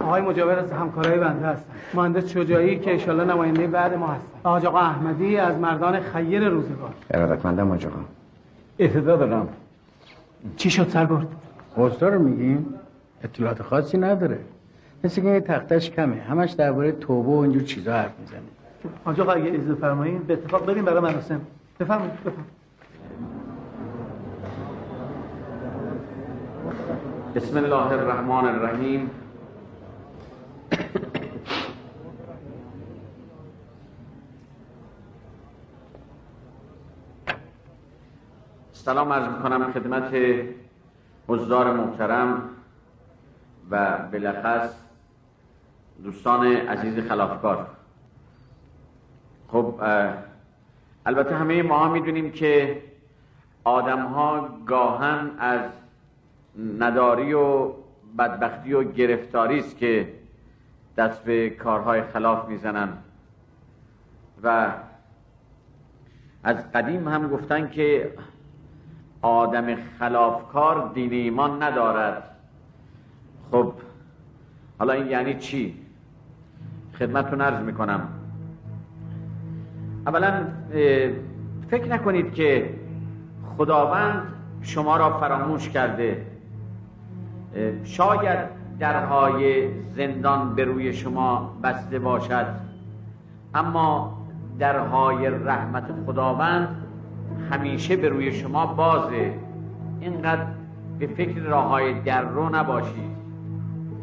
آقای 0.00 0.22
مجاور 0.22 0.58
از 0.58 0.72
همکارای 0.72 1.18
بنده 1.18 1.46
هستن. 1.46 1.70
مهندس 1.94 2.28
شجاعی 2.28 2.78
که 2.78 2.92
انشالله 2.92 3.24
نماینده 3.24 3.66
بعد 3.66 3.94
ما 3.94 4.06
هستن. 4.06 4.26
آج 4.44 4.66
آقا 4.66 4.78
احمدی 4.78 5.36
از 5.36 5.58
مردان 5.58 6.00
خیر 6.00 6.48
روزگار. 6.48 6.90
ارادتمندم 7.10 7.70
آج 7.70 7.86
آقا 7.86 7.96
اعتداد 8.78 9.18
دارم. 9.18 9.48
چی 10.56 10.70
شد 10.70 10.88
سرگرد؟ 10.88 11.26
حوزدار 11.76 12.12
رو 12.12 12.22
میگیم؟ 12.22 12.74
اطلاعات 13.24 13.62
خاصی 13.62 13.98
نداره. 13.98 14.38
مثل 15.04 15.22
که 15.22 15.28
یه 15.28 15.40
تختش 15.40 15.90
کمه. 15.90 16.16
همش 16.16 16.50
درباره 16.50 16.92
توبه 16.92 17.30
و 17.30 17.36
اینجور 17.36 17.62
چیزا 17.62 17.92
حرف 17.92 18.12
می‌زنه 18.20 18.40
آج 19.04 19.20
آقا 19.20 19.32
اگه 19.32 19.54
اجازه 19.54 19.74
فرمایین 19.74 20.18
به 20.18 20.32
اتفاق 20.34 20.66
بریم 20.66 20.84
برای 20.84 21.00
مراسم. 21.00 21.40
بفرمایید 21.80 22.12
بفرمایید. 22.14 22.58
بسم 27.34 27.56
الله 27.56 27.92
الرحمن 27.92 28.44
الرحیم. 28.48 29.10
سلام 38.72 39.12
عرض 39.12 39.32
می‌کنم 39.32 39.72
خدمت 39.72 40.14
حضار 41.28 41.72
محترم 41.72 42.42
و 43.70 43.98
بلخص 44.12 44.74
دوستان 46.04 46.46
عزیز 46.46 46.98
خلافکار. 47.08 47.66
خب 49.48 49.74
البته 51.06 51.36
همه 51.36 51.62
ما 51.62 51.78
ها 51.78 51.88
می‌دونیم 51.88 52.30
که 52.30 52.82
آدم 53.64 54.06
ها 54.06 54.48
گاهن 54.66 55.30
از 55.38 55.60
نداری 56.78 57.32
و 57.32 57.72
بدبختی 58.18 58.72
و 58.72 58.82
گرفتاری 58.84 59.58
است 59.58 59.76
که 59.76 60.12
دست 60.96 61.24
به 61.24 61.50
کارهای 61.50 62.02
خلاف 62.02 62.48
می‌زنن. 62.48 62.88
و 64.42 64.72
از 66.42 66.72
قدیم 66.72 67.08
هم 67.08 67.28
گفتن 67.28 67.68
که 67.68 68.12
آدم 69.22 69.74
خلافکار 69.98 70.90
دین 70.94 71.12
ایمان 71.12 71.62
ندارد. 71.62 72.22
خب 73.50 73.72
حالا 74.78 74.92
این 74.92 75.06
یعنی 75.06 75.34
چی؟ 75.34 75.74
خدمتتون 76.98 77.40
عرض 77.40 77.62
می‌کنم. 77.62 78.08
اولا 80.06 80.32
فکر 81.68 81.88
نکنید 81.88 82.34
که 82.34 82.74
خداوند 83.56 84.22
شما 84.62 84.96
را 84.96 85.18
فراموش 85.18 85.68
کرده. 85.68 86.26
شاید 87.84 88.38
درهای 88.78 89.68
زندان 89.96 90.54
به 90.54 90.64
روی 90.64 90.92
شما 90.92 91.58
بسته 91.62 91.98
باشد 91.98 92.46
اما 93.54 94.18
درهای 94.58 95.30
رحمت 95.30 95.84
خداوند 96.06 96.84
همیشه 97.50 97.96
به 97.96 98.08
روی 98.08 98.32
شما 98.32 98.66
بازه 98.66 99.34
اینقدر 100.00 100.46
به 100.98 101.06
فکر 101.06 101.40
راه 101.40 101.64
های 101.68 102.00
در 102.00 102.22
رو 102.22 102.56
نباشید 102.56 103.18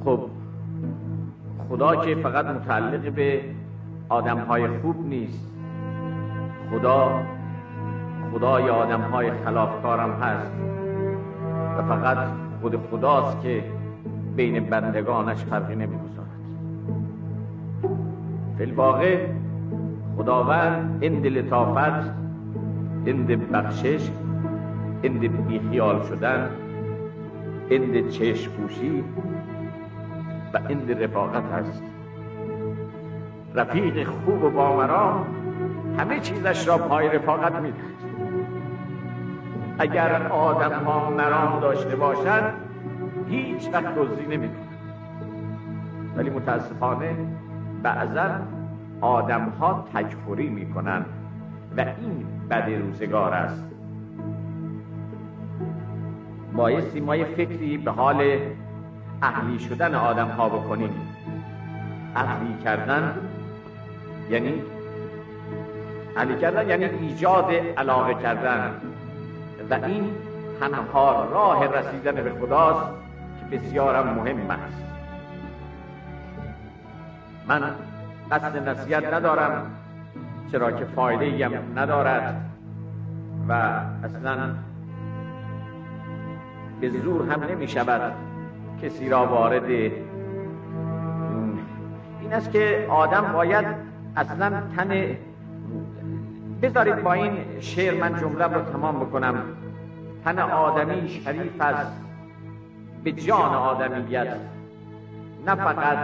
خب 0.05 0.19
خدا 1.69 1.95
که 1.95 2.15
فقط 2.15 2.45
متعلق 2.45 3.11
به 3.11 3.41
آدم 4.09 4.37
های 4.37 4.67
خوب 4.67 5.07
نیست. 5.07 5.51
خدا 6.71 7.23
خدای 8.33 8.69
آدم 8.69 9.01
های 9.01 9.31
خلافکارم 9.31 10.11
هست. 10.11 10.51
و 11.77 11.81
فقط 11.81 12.17
خود 12.61 12.79
خداست 12.91 13.41
که 13.41 13.63
بین 14.35 14.65
بندگانش 14.65 15.37
فرقی 15.37 15.75
نمی‌گذارد. 15.75 16.29
فی 18.57 18.63
الواقع 18.63 19.27
خداوند 20.17 20.99
اند 21.01 21.27
لطافت 21.27 22.24
اند 23.05 23.51
بخشش 23.51 24.09
اند 25.03 25.47
بیخیال 25.47 26.03
شدن 26.03 26.49
اند 27.71 28.09
چشم 28.09 28.51
پوشی 28.51 29.03
و 30.53 30.57
اند 30.69 31.03
رفاقت 31.03 31.43
هست. 31.53 31.83
رفیق 33.55 34.07
خوب 34.07 34.43
و 34.43 34.49
بامرام 34.49 35.25
همه 35.97 36.19
چیزش 36.19 36.67
را 36.67 36.77
پای 36.77 37.09
رفاقت 37.09 37.55
می‌دهد 37.55 37.95
اگر 39.79 40.27
آدم 40.27 40.83
ها 40.83 41.09
مرام 41.09 41.59
داشته 41.59 41.95
باشند 41.95 42.53
هیچ 43.29 43.69
وقت 43.73 43.95
دزدی 43.95 44.25
نمی‌کنند 44.25 44.77
ولی 46.17 46.29
متاسفانه 46.29 47.15
بعضا 47.83 48.29
آدم 49.01 49.49
ها 49.59 49.87
تکفری 49.93 50.49
می‌کنند 50.49 51.05
و 51.77 51.79
این 51.79 52.25
بد 52.49 52.69
روزگار 52.69 53.33
است. 53.33 53.63
بایستی 56.53 56.99
ما 56.99 57.15
یه 57.15 57.25
فکری 57.25 57.77
به 57.77 57.91
حال 57.91 58.39
اهلی 59.21 59.59
شدن 59.59 59.95
آدم 59.95 60.27
ها 60.27 60.49
بکنیم. 60.49 60.89
اهلی 62.15 62.57
کردن 62.63 63.17
یعنی 64.29 64.61
اهلی 66.17 66.35
کردن 66.35 66.69
یعنی 66.69 66.85
ایجاد 66.85 67.51
علاقه 67.77 68.13
کردن. 68.13 68.71
و 69.69 69.73
این 69.85 70.11
تنها 70.59 71.25
راه 71.31 71.67
رسیدن 71.67 72.15
به 72.15 72.31
خداست 72.41 72.91
که 73.39 73.57
بسیارم 73.57 74.07
مهم 74.07 74.51
است. 74.51 74.83
من 77.47 77.61
قصد 78.31 78.69
نصیحت 78.69 79.13
ندارم. 79.13 79.71
چرا 80.51 80.71
که 80.71 80.85
فایده 80.85 81.45
هم 81.45 81.51
ندارد 81.75 82.49
و 83.49 83.53
اصلا 84.03 84.37
به 86.81 86.89
زور 86.89 87.31
هم 87.31 87.43
نمی 87.43 87.67
شود 87.67 88.13
کسی 88.81 89.09
را 89.09 89.25
وارد 89.25 89.69
این 92.21 92.33
است 92.33 92.51
که 92.51 92.85
آدم 92.89 93.33
باید 93.33 93.65
اصلا 94.15 94.51
تن 94.75 95.17
بذارید 96.61 97.03
با 97.03 97.13
این 97.13 97.59
شعر 97.59 98.01
من 98.01 98.19
جمله 98.19 98.45
رو 98.45 98.61
تمام 98.61 98.99
بکنم. 98.99 99.35
تن 100.25 100.39
آدمی 100.39 101.09
شریف 101.09 101.61
است 101.61 102.01
به 103.03 103.11
جان 103.11 103.53
آدمیت. 103.53 104.27
نه 105.45 105.55
فقط 105.55 105.97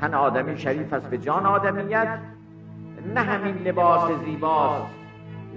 تن 0.00 0.14
آدمی 0.14 0.58
شریف 0.58 0.92
است 0.92 1.10
به 1.10 1.18
جان 1.18 1.46
آدمیت. 1.46 2.18
نه 3.14 3.20
همین 3.20 3.54
لباس 3.54 4.10
زیباست 4.24 4.94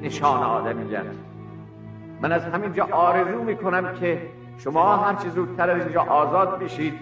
نشان 0.01 0.43
آدمیت 0.43 1.03
من 2.21 2.31
از 2.31 2.45
همینجا 2.45 2.87
آرزو 2.91 3.43
می‌کنم 3.43 3.93
که 3.99 4.21
شما 4.57 4.97
هرچی 4.97 5.29
زودتر 5.29 5.69
از 5.69 5.81
اینجا 5.81 6.01
آزاد 6.01 6.59
بشید 6.59 6.93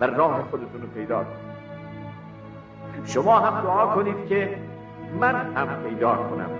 و 0.00 0.06
راه 0.06 0.42
خودتون 0.50 0.82
رو 0.82 0.88
پیدا 0.88 1.16
کنید. 1.18 1.48
شما 3.04 3.38
هم 3.38 3.62
دعا 3.62 3.86
کنید 3.86 4.26
که 4.28 4.58
من 5.20 5.34
هم 5.34 5.68
پیدا 5.88 6.14
کنم 6.14 6.50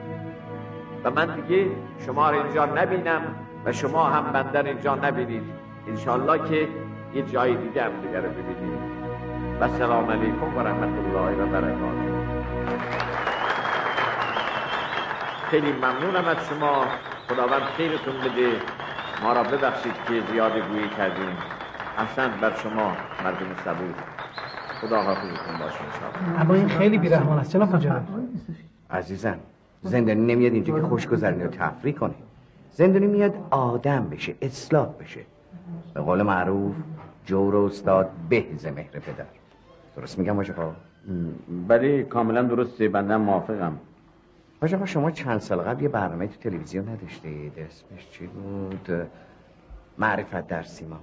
و 1.05 1.11
من 1.11 1.35
دیگه 1.35 1.70
شما 2.07 2.31
رو 2.31 2.43
اینجا 2.45 2.65
نبینم 2.65 3.23
و 3.65 3.73
شما 3.73 4.05
هم 4.05 4.32
بندر 4.32 4.62
اینجا 4.62 4.95
نبینید. 4.95 5.43
انشالله 5.89 6.49
که 6.49 6.69
یه 7.15 7.23
جای 7.23 7.57
دیگه 7.57 7.82
هم 7.82 7.90
دیگر 8.03 8.20
رو 8.20 8.28
ببینید. 8.31 8.99
و 9.61 9.69
سلام 9.69 10.11
علیکم 10.11 10.57
و 10.57 10.61
رحمت 10.61 10.89
الله 10.99 11.43
و 11.43 11.47
برکاته. 11.47 13.07
خیلی 15.51 15.73
ممنونم 15.73 16.25
از 16.29 16.37
شما. 16.49 16.85
خداوند 17.29 17.62
خیرتون 17.62 18.15
بده. 18.15 18.49
ما 19.23 19.33
را 19.33 19.43
ببخشید 19.43 19.93
که 20.09 20.23
زیاد 20.33 20.53
گویی 20.53 20.89
کردیم. 20.89 21.37
احسن 21.99 22.31
بر 22.41 22.55
شما 22.57 22.93
مردم 23.25 23.55
صبور. 23.65 23.95
خدا 24.81 25.03
حافظتون 25.03 25.59
باشه 25.61 25.79
اما 26.41 26.55
این 26.55 26.69
خیلی 26.69 26.99
بیرحمان 26.99 27.39
است. 27.39 27.51
جناب 27.53 27.77
مجرد 27.77 28.09
عزیزم 28.91 29.39
زندانی 29.83 30.35
نمیاد 30.35 30.53
اینجا 30.53 30.81
که 30.81 30.87
خوش 30.87 31.07
گذرنی 31.07 31.45
و 31.45 31.49
تفریح 31.49 31.95
کنه. 31.95 32.15
زندانی 32.73 33.07
میاد 33.07 33.35
آدم 33.51 34.09
بشه 34.09 34.35
اصلاح 34.43 34.89
بشه. 35.01 35.20
به 35.95 36.01
قول 36.01 36.23
معروف 36.23 36.75
جور 37.27 37.57
استاد 37.57 38.11
به 38.29 38.45
مهر 38.65 38.91
پدر. 38.91 39.25
درست 39.97 40.19
میگم 40.19 40.37
باشه 40.37 40.55
بله 41.69 42.03
کاملا 42.03 42.43
درسته. 42.43 42.89
بنده 42.89 43.16
موافقم. 43.16 43.73
باشه 44.60 44.86
شما 44.86 45.10
چند 45.10 45.40
سال 45.40 45.59
قبل 45.59 45.82
یه 45.82 45.89
برنامه 45.89 46.26
تو 46.26 46.51
تلویزیون 46.51 46.89
نداشتید؟ 46.89 47.52
اسمش 47.59 48.10
چی 48.10 48.26
بود؟ 48.26 49.09
معرفت 49.98 50.47
در 50.47 50.62
سیما. 50.62 50.97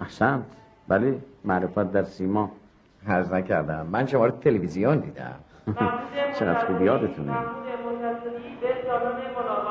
احسنت 0.00 0.42
بله 0.88 1.18
معرفت 1.44 1.92
در 1.92 2.02
سیما. 2.02 2.50
عرض 3.08 3.32
نکردم. 3.32 3.86
من 3.92 4.06
شما 4.06 4.26
رو 4.26 4.32
تلویزیون 4.32 4.98
دیدم. 4.98 5.34
چقدر 6.38 6.66
خوب 6.66 6.82
یادتونه. 6.82 7.32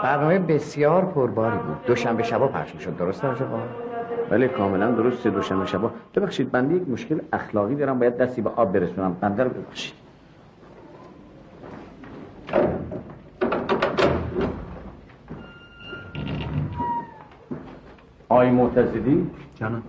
برنامه 0.03 0.40
بسیار 0.40 1.06
پرباری 1.06 1.57
بود. 1.57 1.86
دوشنبه 1.86 2.23
شبا 2.23 2.48
پخش 2.48 2.76
می‌شد. 2.76 2.98
درست 2.98 3.26
نه 3.26 3.36
بله 4.30 4.48
کاملا 4.48 4.91
درسته 4.91 5.30
دوشنبه 5.30 5.65
شبا. 5.65 5.91
ببخشید 6.15 6.52
بنده 6.52 6.76
یک 6.76 6.90
مشکل 6.90 7.19
اخلاقی 7.34 7.76
دارم. 7.76 7.99
باید 7.99 8.18
دستی 8.18 8.41
به 8.41 8.49
آب 8.49 8.73
برسونم. 8.73 9.18
بنده 9.22 9.44
رو 9.44 9.49
ببخشید. 9.49 10.09
آی 18.30 18.52
معتزدی 18.52 19.30
جانم 19.56 19.84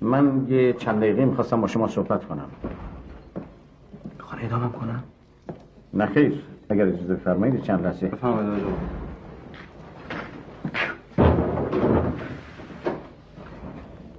من 0.00 0.46
یه 0.48 0.72
چند 0.72 1.00
دقیقه 1.00 1.24
می‌خواستم 1.24 1.60
با 1.60 1.66
شما 1.66 1.88
صحبت 1.88 2.24
کنم. 2.24 2.48
خانه 4.18 4.44
ادامه 4.44 4.68
کنم. 4.68 5.02
نه 5.94 6.06
خیر. 6.06 6.42
اگر 6.68 6.86
اجازه 6.86 7.16
فرمایید 7.16 7.62
چند 7.62 7.86
لحظه. 7.86 8.06
بفرمایید 8.06 8.64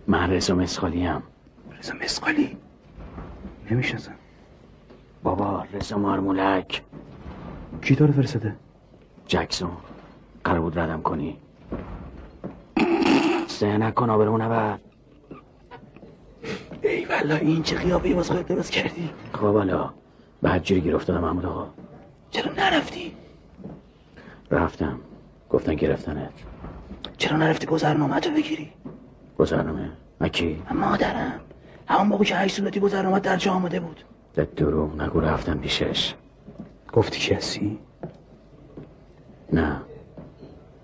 من 0.07 0.31
رضا 0.31 0.55
مسخالی 0.55 1.05
هم 1.05 1.23
رضا 1.79 1.93
مسخالی 2.03 2.57
نمی‌شناسم. 3.71 4.15
بابا 5.23 5.63
رضا 5.73 5.97
مارمولک. 5.97 6.83
کی 7.81 7.95
تو 7.95 8.07
رو 8.07 8.13
فرستاده؟ 8.13 8.55
جکسون. 9.27 9.71
قرار 10.43 10.61
بود 10.61 10.79
ردم 10.79 11.01
کنی. 11.01 11.37
سه 13.47 13.77
نکن 13.77 14.09
آبرمون 14.09 14.41
نبر 14.41 14.79
ای 16.81 17.05
والا 17.05 17.35
این 17.35 17.63
چه 17.63 17.75
خیابه 17.75 18.13
باز 18.13 18.31
خودت 18.31 18.47
درست 18.47 18.71
کردی؟ 18.71 19.09
خب 19.33 19.53
حالا 19.53 19.89
بعد 20.41 20.63
جوری 20.63 20.81
گیر 20.81 20.95
افتادم 20.95 21.21
محمود 21.21 21.45
آقا. 21.45 21.67
چرا 22.31 22.53
نرفتی؟ 22.53 23.13
رفتم. 24.51 24.99
گفتن 25.49 25.75
گرفتنت 25.75 26.31
چرا 27.17 27.37
نرفتی 27.37 27.67
گذرنامه 27.67 28.19
تو 28.19 28.31
بگیری؟ 28.31 28.69
گذرنامه؟ 29.37 29.91
اکی 30.21 30.61
مادرم. 30.73 31.39
همون 31.87 32.07
موقع 32.07 32.23
که 32.23 32.35
هشت 32.35 32.55
صورتی 32.55 32.79
گذرنامه 32.79 33.19
در 33.19 33.37
جا 33.37 33.51
آمده 33.51 33.79
بود. 33.79 34.03
ده 34.33 34.47
دروغ 34.55 35.01
نگو 35.01 35.19
رفتم 35.19 35.57
پیشش. 35.57 36.13
گفتی 36.93 37.19
کسی؟ 37.19 37.79
نه. 39.53 39.81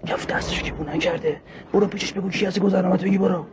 کف 0.06 0.28
دستشو 0.28 0.66
که 0.66 0.74
بو 0.74 0.84
نکرده 0.84 1.42
برو 1.74 1.88
پیشش 1.88 2.14
بگو 2.14 2.30
کی 2.30 2.46
هستی 2.46 2.60
گذرنامه 2.60 2.98
بگی 2.98 3.18
برو. 3.18 3.46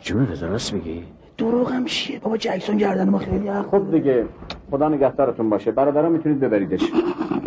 جون 0.00 0.28
راست 0.40 0.72
میگی؟ 0.72 1.04
دروغ 1.38 1.72
هم 1.72 1.84
چیه؟ 1.84 2.18
بابا 2.18 2.36
جکسون 2.36 2.76
گردن 2.76 3.08
ما 3.08 3.18
خیلی 3.18 3.52
خب 3.70 3.90
دیگه. 3.90 4.26
خدا 4.70 4.88
نگهدارتون 4.88 5.50
باشه. 5.50 5.72
برادران 5.72 6.12
می‌تونید 6.12 6.40
ببریدش. 6.40 6.82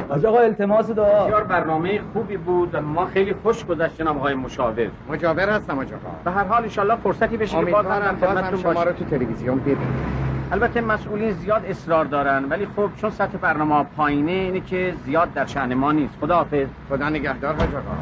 حاج 0.10 0.26
آقا 0.26 0.40
التماس 0.40 0.90
دعا. 0.90 1.26
بسیار 1.26 1.44
برنامه 1.44 2.02
خوبی 2.14 2.38
بود. 2.38 2.76
و 2.76 2.82
ما 2.82 3.06
خیلی 3.06 3.34
خوش 3.34 3.66
گذشت 3.66 3.98
جناب 3.98 4.18
آقای 4.18 4.34
مشاور. 4.34 4.92
مجاور 5.10 5.50
هستم 5.50 5.80
آقا 5.80 5.96
به 6.26 6.32
هر 6.32 6.44
حال 6.44 6.70
ان 6.78 6.96
فرصتی 6.96 7.38
بشه 7.38 7.66
که 7.66 7.72
باز 7.72 7.86
هم 7.86 8.18
خدمتتون 8.18 8.60
شما 8.60 8.84
رو 8.84 8.92
تو 8.92 9.06
تلویزیون 9.06 9.60
ببینیم. 9.60 10.35
البته 10.52 10.82
مسئولین 10.82 11.32
زیاد 11.32 11.66
اصرار 11.66 12.06
دارن 12.06 12.46
ولی 12.50 12.66
خب 12.66 12.90
چون 12.96 13.10
سطح 13.10 13.38
برنامه 13.38 13.76
ها 13.76 13.84
پایینه 13.84 14.32
اینه 14.32 14.60
که 14.60 14.94
زیاد 15.06 15.34
در 15.34 15.46
شأن 15.46 15.74
ما 15.74 15.92
نیست. 15.92 16.14
خدا 16.22 16.36
حافظ 16.36 16.68
خدا 16.90 17.10
نگهدار 17.10 17.54
حاج 17.56 17.76
آقا 17.76 17.96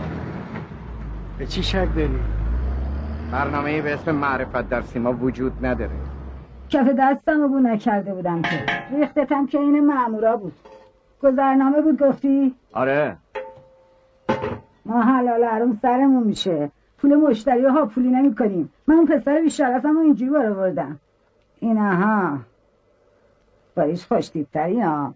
به 1.37 1.45
چی 1.45 1.63
شک 1.63 1.87
داری؟ 1.95 2.19
برنامه 3.31 3.81
به 3.81 3.93
اسم 3.93 4.11
معرفت 4.11 4.69
در 4.69 4.81
سیما 4.81 5.13
وجود 5.13 5.65
نداره. 5.65 5.91
کف 6.69 6.89
دستم 6.99 7.41
رو 7.41 7.47
بو 7.47 7.59
نکرده 7.59 8.13
بودم 8.13 8.41
که. 8.41 8.65
ریختتم 8.91 9.45
که 9.45 9.57
این 9.59 9.85
مامورا 9.85 10.37
بود. 10.37 10.53
گذرنامه 11.23 11.81
بود 11.81 11.99
گفتی؟ 11.99 12.55
آره. 12.73 13.17
ما 14.85 15.01
حلال 15.01 15.43
حروم 15.43 15.79
سرمون 15.81 16.23
میشه. 16.23 16.71
پول 16.97 17.15
مشتری 17.15 17.65
ها 17.65 17.85
پولی 17.85 18.07
نمی 18.07 18.35
کنیم 18.35 18.69
من 18.87 18.95
اون 18.95 19.05
پسر 19.05 19.41
بیشرفم 19.41 19.93
رو 19.93 19.99
اینجوری 19.99 20.31
بار 20.31 20.45
آوردم 20.45 20.99
اینها 21.63 22.39
باریش 23.75 24.05
خوش 24.05 24.31
دیبتری 24.31 24.81
ها. 24.81 25.13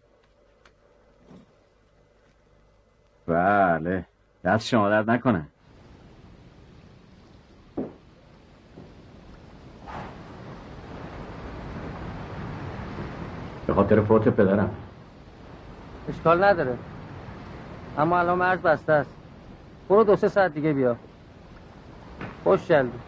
بله. 3.27 4.05
دست 4.43 4.67
شما 4.67 4.89
درد 4.89 5.09
نکنه. 5.09 5.47
به 13.67 13.73
خاطر 13.73 14.01
فوت 14.01 14.29
پدرم. 14.29 14.75
اشکال 16.09 16.43
نداره. 16.43 16.77
اما 17.97 18.19
الان 18.19 18.37
مرز 18.37 18.59
بسته 18.59 18.93
است. 18.93 19.09
برو 19.89 20.03
دو 20.03 20.15
سه 20.15 20.27
ساعت 20.27 20.53
دیگه 20.53 20.73
بیا. 20.73 20.95
خوش 22.43 22.67
جلدی 22.67 22.99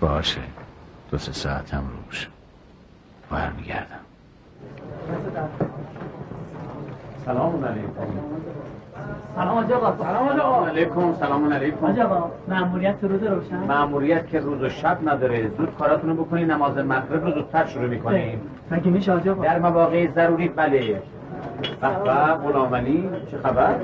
باشه. 0.00 0.59
دو 1.10 1.18
سه 1.18 1.32
ساعت 1.32 1.74
هم 1.74 1.82
روش 2.06 2.28
برمیگردم. 3.30 4.00
سلام 7.24 7.64
علیکم. 7.64 7.90
سلام 9.36 9.58
آجا 9.58 9.76
آقا. 9.76 10.04
سلام 10.04 10.64
علیکم. 10.68 11.14
سلام 11.20 11.52
علیکم. 11.52 11.86
آجا 11.86 12.92
تو 13.00 13.08
روز 13.08 13.22
روشن؟ 13.22 13.56
مأموریت 13.56 14.28
که 14.28 14.40
روز 14.40 14.62
و 14.62 14.68
شب 14.68 14.98
نداره. 15.08 15.50
زود 15.58 15.76
کاراتونو 15.78 16.14
بکنی 16.14 16.44
نماز 16.44 16.76
مغرب 16.78 17.24
رو 17.24 17.32
زودتر 17.32 17.66
شروع 17.66 17.86
می‌کنیم 17.86 18.40
مگه 18.70 18.90
میشه 18.90 19.12
آجا 19.12 19.32
آقا؟ 19.32 19.42
در 19.44 19.58
مواقع 19.58 20.08
ضروری 20.14 20.48
بله. 20.48 21.02
به 21.80 21.88
به 21.88 21.88
غلام 21.88 22.74
علی 22.74 23.10
چه 23.30 23.38
خبر؟ 23.38 23.74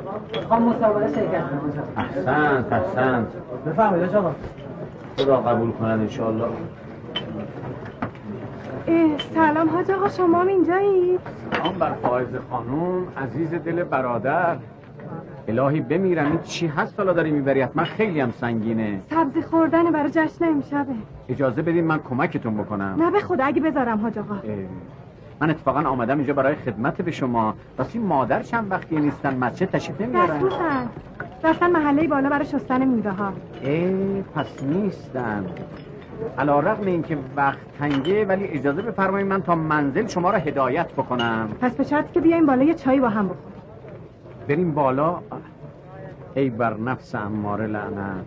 می‌خوام 0.40 0.62
مسابقه 0.62 1.08
شرکت 1.14 1.42
کنم 1.50 1.72
احسنت 1.96 2.72
احسنت. 2.72 3.26
بفرمایید 3.66 4.08
آجا 4.08 4.18
آقا. 4.18 4.34
خدا 5.18 5.36
قبول 5.36 5.72
کند 5.72 6.00
انشاءالله. 6.00 6.44
اه، 6.44 6.50
سلام 9.34 9.68
حاج 9.68 9.90
آقا 9.90 10.08
شما 10.08 10.40
هم 10.40 10.46
اینجایی؟ 10.48 11.18
سلام 11.52 11.78
بر 11.78 11.92
فائز 11.92 12.26
خانم 12.50 13.06
عزیز 13.16 13.54
دل 13.54 13.84
برادر. 13.84 14.56
الهی 15.48 15.80
بمیرم 15.80 16.26
این 16.26 16.40
چی 16.42 16.66
هست؟ 16.66 16.98
حالا 16.98 17.12
داری 17.12 17.30
می‌بری؟ 17.30 17.60
حتما 17.60 17.84
خیلی 17.84 18.20
هم 18.20 18.30
سنگینه. 18.30 19.00
سبزی 19.10 19.42
خوردن 19.42 19.90
برای 19.90 20.10
جشن 20.10 20.44
امشبه. 20.44 20.94
اجازه 21.28 21.62
بدین 21.62 21.84
من 21.84 21.98
کمکتون 21.98 22.56
بکنم. 22.56 22.96
نه 22.98 23.10
به 23.10 23.20
خدا 23.20 23.44
اگه 23.44 23.60
بذارم 23.60 24.00
حاج 24.00 24.18
آقا. 24.18 24.36
من 25.40 25.50
اتفاقا 25.50 25.80
آمدم 25.80 26.18
اینجا 26.18 26.34
برای 26.34 26.54
خدمت 26.54 27.02
به 27.02 27.10
شما. 27.10 27.54
راستی 27.78 27.98
مادر 27.98 28.42
چند 28.42 28.70
وقتی 28.70 28.96
نیستن؟ 28.96 29.36
مسجد 29.36 29.70
تشریف 29.70 30.00
نمیارن؟ 30.00 30.26
دستبوسن 30.26 30.88
رفتن 31.44 31.70
محله 31.70 32.08
بالا 32.08 32.28
برای 32.28 32.44
شستن 32.44 32.84
میوه 32.84 33.10
ها 33.10 33.32
ای 33.62 34.22
پس 34.34 34.62
نیستن. 34.62 35.44
علا 36.38 36.60
رقم 36.60 36.86
این 36.86 37.02
که 37.02 37.18
وقت 37.36 37.58
تنگه 37.78 38.24
ولی 38.24 38.44
اجازه 38.44 38.82
بفرمایید 38.82 39.26
من 39.28 39.42
تا 39.42 39.54
منزل 39.54 40.06
شما 40.06 40.30
را 40.30 40.38
هدایت 40.38 40.92
بکنم. 40.92 41.48
پس 41.60 41.74
به 41.74 41.84
شرطی 41.84 42.08
که 42.12 42.20
بیایم 42.20 42.46
بالا 42.46 42.62
یه 42.62 42.74
چایی 42.74 43.00
با 43.00 43.08
هم 43.08 43.24
بخوریم. 43.24 43.52
بریم 44.48 44.74
بالا. 44.74 45.18
ای 46.34 46.50
بر 46.50 46.76
نفس 46.76 47.14
اماره 47.14 47.66
لعنت. 47.66 48.26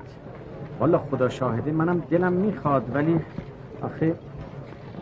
والا 0.79 0.97
خدا 0.97 1.29
شاهده 1.29 1.71
منم 1.71 1.99
دلم 2.09 2.33
می‌خواد 2.33 2.95
ولی 2.95 3.19
آخه 3.81 4.15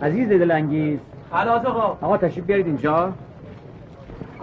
عزیز 0.02 0.30
دلانگیز. 0.30 1.00
حاج 1.32 1.52
آقا. 1.52 1.98
آقا 2.06 2.18
تشریف 2.18 2.46
بیارید 2.46 2.66
اینجا. 2.68 3.14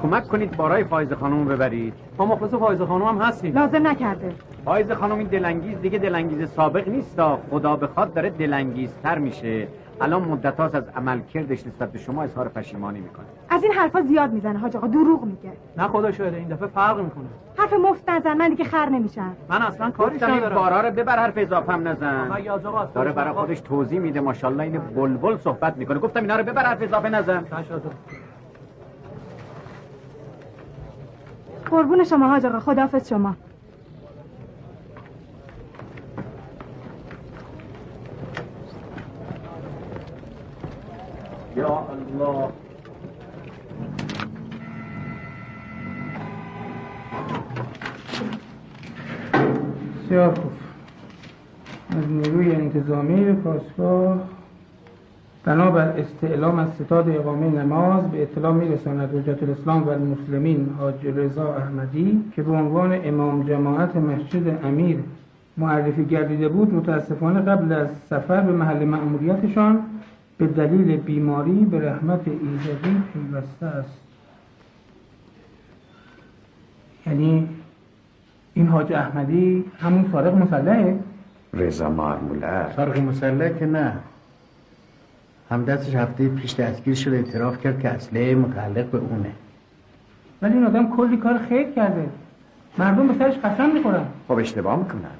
کمک 0.03 0.29
کنید 0.29 0.57
بارای 0.57 0.85
فائزه 0.85 1.12
خانم 1.12 1.45
ببرید. 1.45 1.95
ما 2.19 2.27
مخلص 2.27 2.51
فائزه 2.51 2.82
خانم 2.83 3.05
هم 3.05 3.19
هستیم. 3.19 3.55
لازم 3.55 3.87
نکرده. 3.87 4.33
فائزه 4.65 4.93
خانم 4.93 5.19
این 5.19 5.27
دلانگیز 5.27 5.81
دیگه 5.81 5.99
دلانگیز 5.99 6.51
سابق 6.51 6.89
نیست 6.89 7.20
خدا 7.51 7.77
بخواد 7.77 8.15
داره 8.15 8.31
دلانگیزتر 8.31 9.19
میشه. 9.19 9.69
الان 10.01 10.23
مدت 10.23 10.61
هاست 10.61 10.74
از 10.74 10.89
عمل 10.97 11.20
کردش 11.20 11.66
نسبت 11.66 11.93
به 11.93 11.99
شما 11.99 12.23
اظهار 12.23 12.49
پشیمانی 12.49 13.01
می‌کنه. 13.01 13.24
از 13.49 13.62
این 13.62 13.73
حرفا 13.73 14.03
زیاد 14.03 14.32
می‌زنه 14.32 14.59
حاج 14.59 14.77
آقا 14.77 14.86
دروغ 14.86 15.24
میگه. 15.24 15.53
نه 15.77 15.89
خدا 15.89 16.12
شده 16.12 16.36
این 16.36 16.49
دفعه 16.49 16.69
فرق 16.69 17.01
می‌کنه. 17.01 17.24
حرف 17.57 17.73
مفت 17.73 18.11
نزن 18.11 18.36
من 18.36 18.49
دیگه 18.49 18.65
خر 18.65 18.89
نمیشم. 18.89 19.36
من 19.49 19.62
اصلا 19.62 19.91
کاریش 19.91 20.15
گفتم 20.15 20.32
این 20.32 20.36
ندارم. 20.36 20.55
بارا 20.55 20.81
رو 20.81 20.91
ببر 20.91 21.16
حرف 21.16 21.35
اضافه 21.36 21.73
هم 21.73 21.89
نزن 21.89 22.28
داره 22.95 23.12
برای. 23.12 23.32
خودش 23.32 23.61
توضیح 23.61 23.99
میده 23.99 24.20
ماشاءالله 24.20 24.62
این 24.65 24.78
بلبل 24.78 25.36
صحبت 25.36 25.77
می‌کنه. 25.77 25.99
گفتم 25.99 26.20
اینا 26.20 26.36
رو 26.36 26.45
ببر 26.45 26.62
حرف 26.62 26.82
اضافه 26.82 27.09
نزن. 27.09 27.45
قربون 31.70 32.05
شما 32.05 32.28
حاج 32.28 32.47
آقا 32.47 32.59
خداحافظ 32.59 33.09
شما. 33.09 33.35
یا 41.56 41.66
الله. 41.66 42.48
بسیار 50.05 50.35
خوب. 50.35 50.52
از 51.98 52.10
نیروی 52.10 52.55
انتظامی 52.55 53.32
پاسگاه 53.32 54.18
بنابر 55.44 55.89
استعلام 55.89 56.59
از 56.59 56.68
ستاد 56.74 57.09
اقامه 57.09 57.48
نماز 57.48 58.10
به 58.10 58.22
اطلاع 58.22 58.52
میرساند 58.52 59.14
حجت 59.14 59.43
الاسلام 59.43 59.82
و 59.82 59.89
المسلمین 59.89 60.68
حاج 60.78 61.06
رضا 61.06 61.55
احمدی 61.55 62.24
که 62.36 62.43
به 62.43 62.52
عنوان 62.52 63.01
امام 63.05 63.43
جماعت 63.43 63.97
مسجد 63.97 64.64
امیر 64.64 64.98
معرفی 65.56 66.05
گردیده 66.05 66.48
بود 66.48 66.74
متاسفانه 66.74 67.40
قبل 67.40 67.72
از 67.72 67.89
سفر 68.10 68.40
به 68.40 68.52
محل 68.52 68.85
مأموریتشان 68.85 69.78
به 70.39 70.47
دلیل 70.47 70.97
بیماری 70.97 71.65
به 71.65 71.90
رحمت 71.90 72.28
ایزدی 72.28 73.02
پیوسته 73.12 73.66
است. 73.66 73.98
یعنی 77.06 77.48
این 78.55 78.66
حاج 78.66 78.93
احمدی 78.93 79.65
همون 79.81 80.09
سارق 80.12 80.35
مسلحه؟ 80.35 80.98
رضا 81.55 81.90
مارمولر 81.90 82.73
سارق 82.77 82.98
مسلح 82.98 83.48
که 83.59 83.66
نه. 83.66 83.93
هم 85.51 85.65
دستش 85.65 85.94
هفته 85.94 86.28
پیش 86.28 86.55
دستگیر 86.55 86.94
شده 86.94 87.16
اعتراف 87.16 87.61
کرد 87.61 87.81
که 87.81 87.89
اسلحه 87.89 88.35
متعلق 88.35 88.86
به 88.86 88.98
اونه. 88.98 89.32
ولی 90.43 90.55
این 90.55 90.65
آدم 90.65 90.97
کلی 90.97 91.16
کار 91.16 91.39
خیر 91.39 91.70
کرده. 91.70 92.09
مردم 92.78 93.09
به 93.09 93.15
سرش 93.15 93.35
قسم 93.35 93.70
می‌خورن. 93.70 94.06
خب 94.28 94.32
اشتباه 94.32 94.78
می‌کنن. 94.78 95.11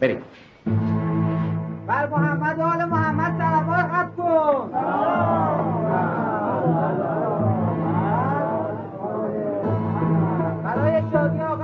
بریم. 0.00 0.18
بر 1.90 2.06
محمد 2.06 2.58
و 2.58 2.62
آل 2.62 2.84
محمد 2.84 3.32
سلوات 3.38 3.86
خط 3.92 4.16
کن. 4.16 4.70
برای 10.64 11.02
شادی 11.12 11.40
آقا 11.40 11.59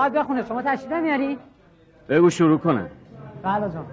می‌خواد 0.00 0.24
بخونه. 0.24 0.44
شما 0.44 0.62
تشریف 0.62 0.92
نمیاری 0.92 1.38
بگو 2.08 2.30
شروع 2.30 2.58
کنه. 2.58 2.90
بله 3.42 3.70
جان. 3.70 3.86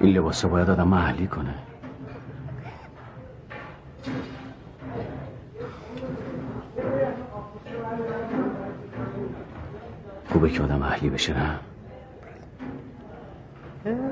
این 0.00 0.16
لباسه 0.16 0.48
باید 0.48 0.70
آدم 0.70 0.88
محلی 0.88 1.26
کنه. 1.26 1.54
خوبه 10.28 10.50
که 10.50 10.62
آدم 10.62 10.82
اهلی 10.82 11.10
بشه 11.10 11.38
نه؟ 11.38 11.69
Çüçelere 13.80 14.10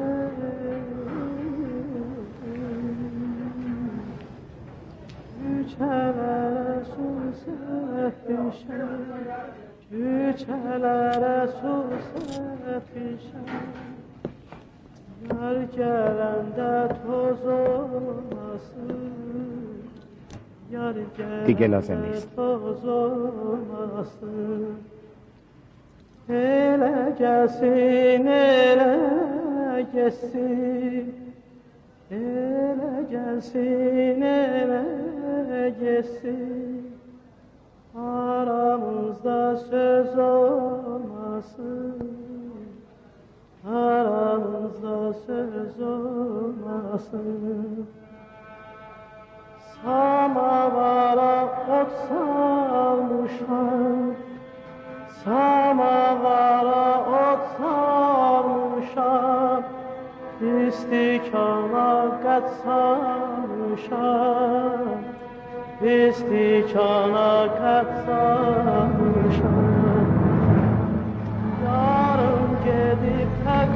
su 6.85 7.07
serpişe 7.45 8.81
Çüçelere 9.90 11.49
su 11.49 11.74
serpişe 12.32 13.40
Yar 15.31 15.57
gelende 15.77 16.73
toz 17.07 17.43
olmasın 17.47 18.93
Yar 20.73 20.97
gelende 21.16 22.20
toz 22.36 22.85
olmasın. 22.85 24.78
Ele 28.28 29.57
ele 29.78 29.86
gelsin, 29.92 31.14
ele 32.10 33.06
gelsin, 33.10 34.22
ele 34.22 35.70
gelsin. 35.80 36.94
Aramızda 37.94 39.56
söz 39.56 40.18
olmasın, 40.18 41.94
aramızda 43.66 45.12
söz 45.12 45.80
olmasın. 45.80 47.86
Samavara 49.82 51.44
ot 51.44 51.92
salmışlar, 52.09 54.16
Samavara 55.24 56.89
ot 57.20 57.43
sarmışam 57.59 58.99
İstikana 60.66 61.90
qət 62.24 62.47
sarmışam 62.62 63.89
İstikana 65.95 67.32
qət 67.59 67.90
sarmışam 68.07 69.59
Yarın 71.65 72.53
gedib 72.69 73.31
tək 73.49 73.70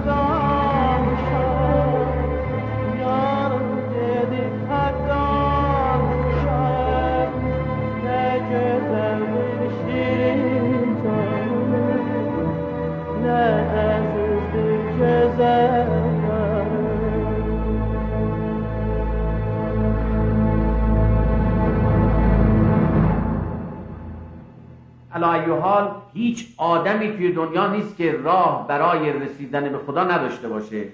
علی 25.24 25.50
حال 25.50 25.90
هیچ 26.14 26.46
آدمی 26.56 27.12
توی 27.12 27.32
دنیا 27.32 27.66
نیست 27.66 27.96
که 27.96 28.12
راه 28.12 28.68
برای 28.68 29.12
رسیدن 29.12 29.68
به 29.68 29.78
خدا 29.78 30.04
نداشته 30.04 30.48
باشه. 30.48 30.84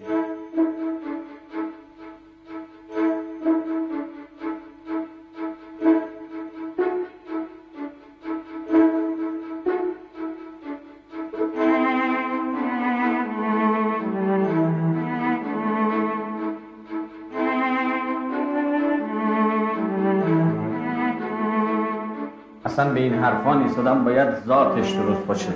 اصلا 22.79 22.93
به 22.93 23.01
این 23.01 23.15
حرفا 23.15 23.55
نیست. 23.55 23.79
آدم 23.79 24.05
باید 24.05 24.29
ذاتش 24.47 24.93
درست 24.93 25.27
باشه. 25.27 25.49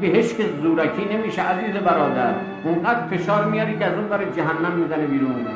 بهش 0.00 0.34
که 0.34 0.44
زورکی 0.62 1.04
نمیشه 1.14 1.42
عزیز 1.42 1.74
برادر. 1.74 2.34
اونقدر 2.64 3.06
فشار 3.06 3.44
میاری 3.44 3.78
که 3.78 3.84
از 3.84 3.94
اون 3.94 4.08
برای 4.08 4.26
جهنم 4.36 4.72
می‌زنه 4.76 5.06
بیرون. 5.06 5.55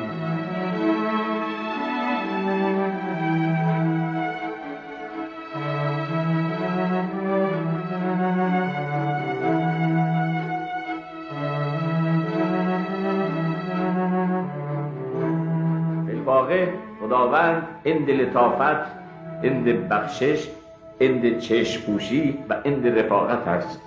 خداوند 17.31 17.67
اند 17.85 18.09
لطافت 18.09 18.91
اند 19.43 19.89
بخشش 19.89 20.47
اند 20.99 21.39
چشم 21.39 21.81
پوشی 21.81 22.37
و 22.49 22.55
اند 22.65 22.99
رفاقت 22.99 23.47
است 23.47 23.79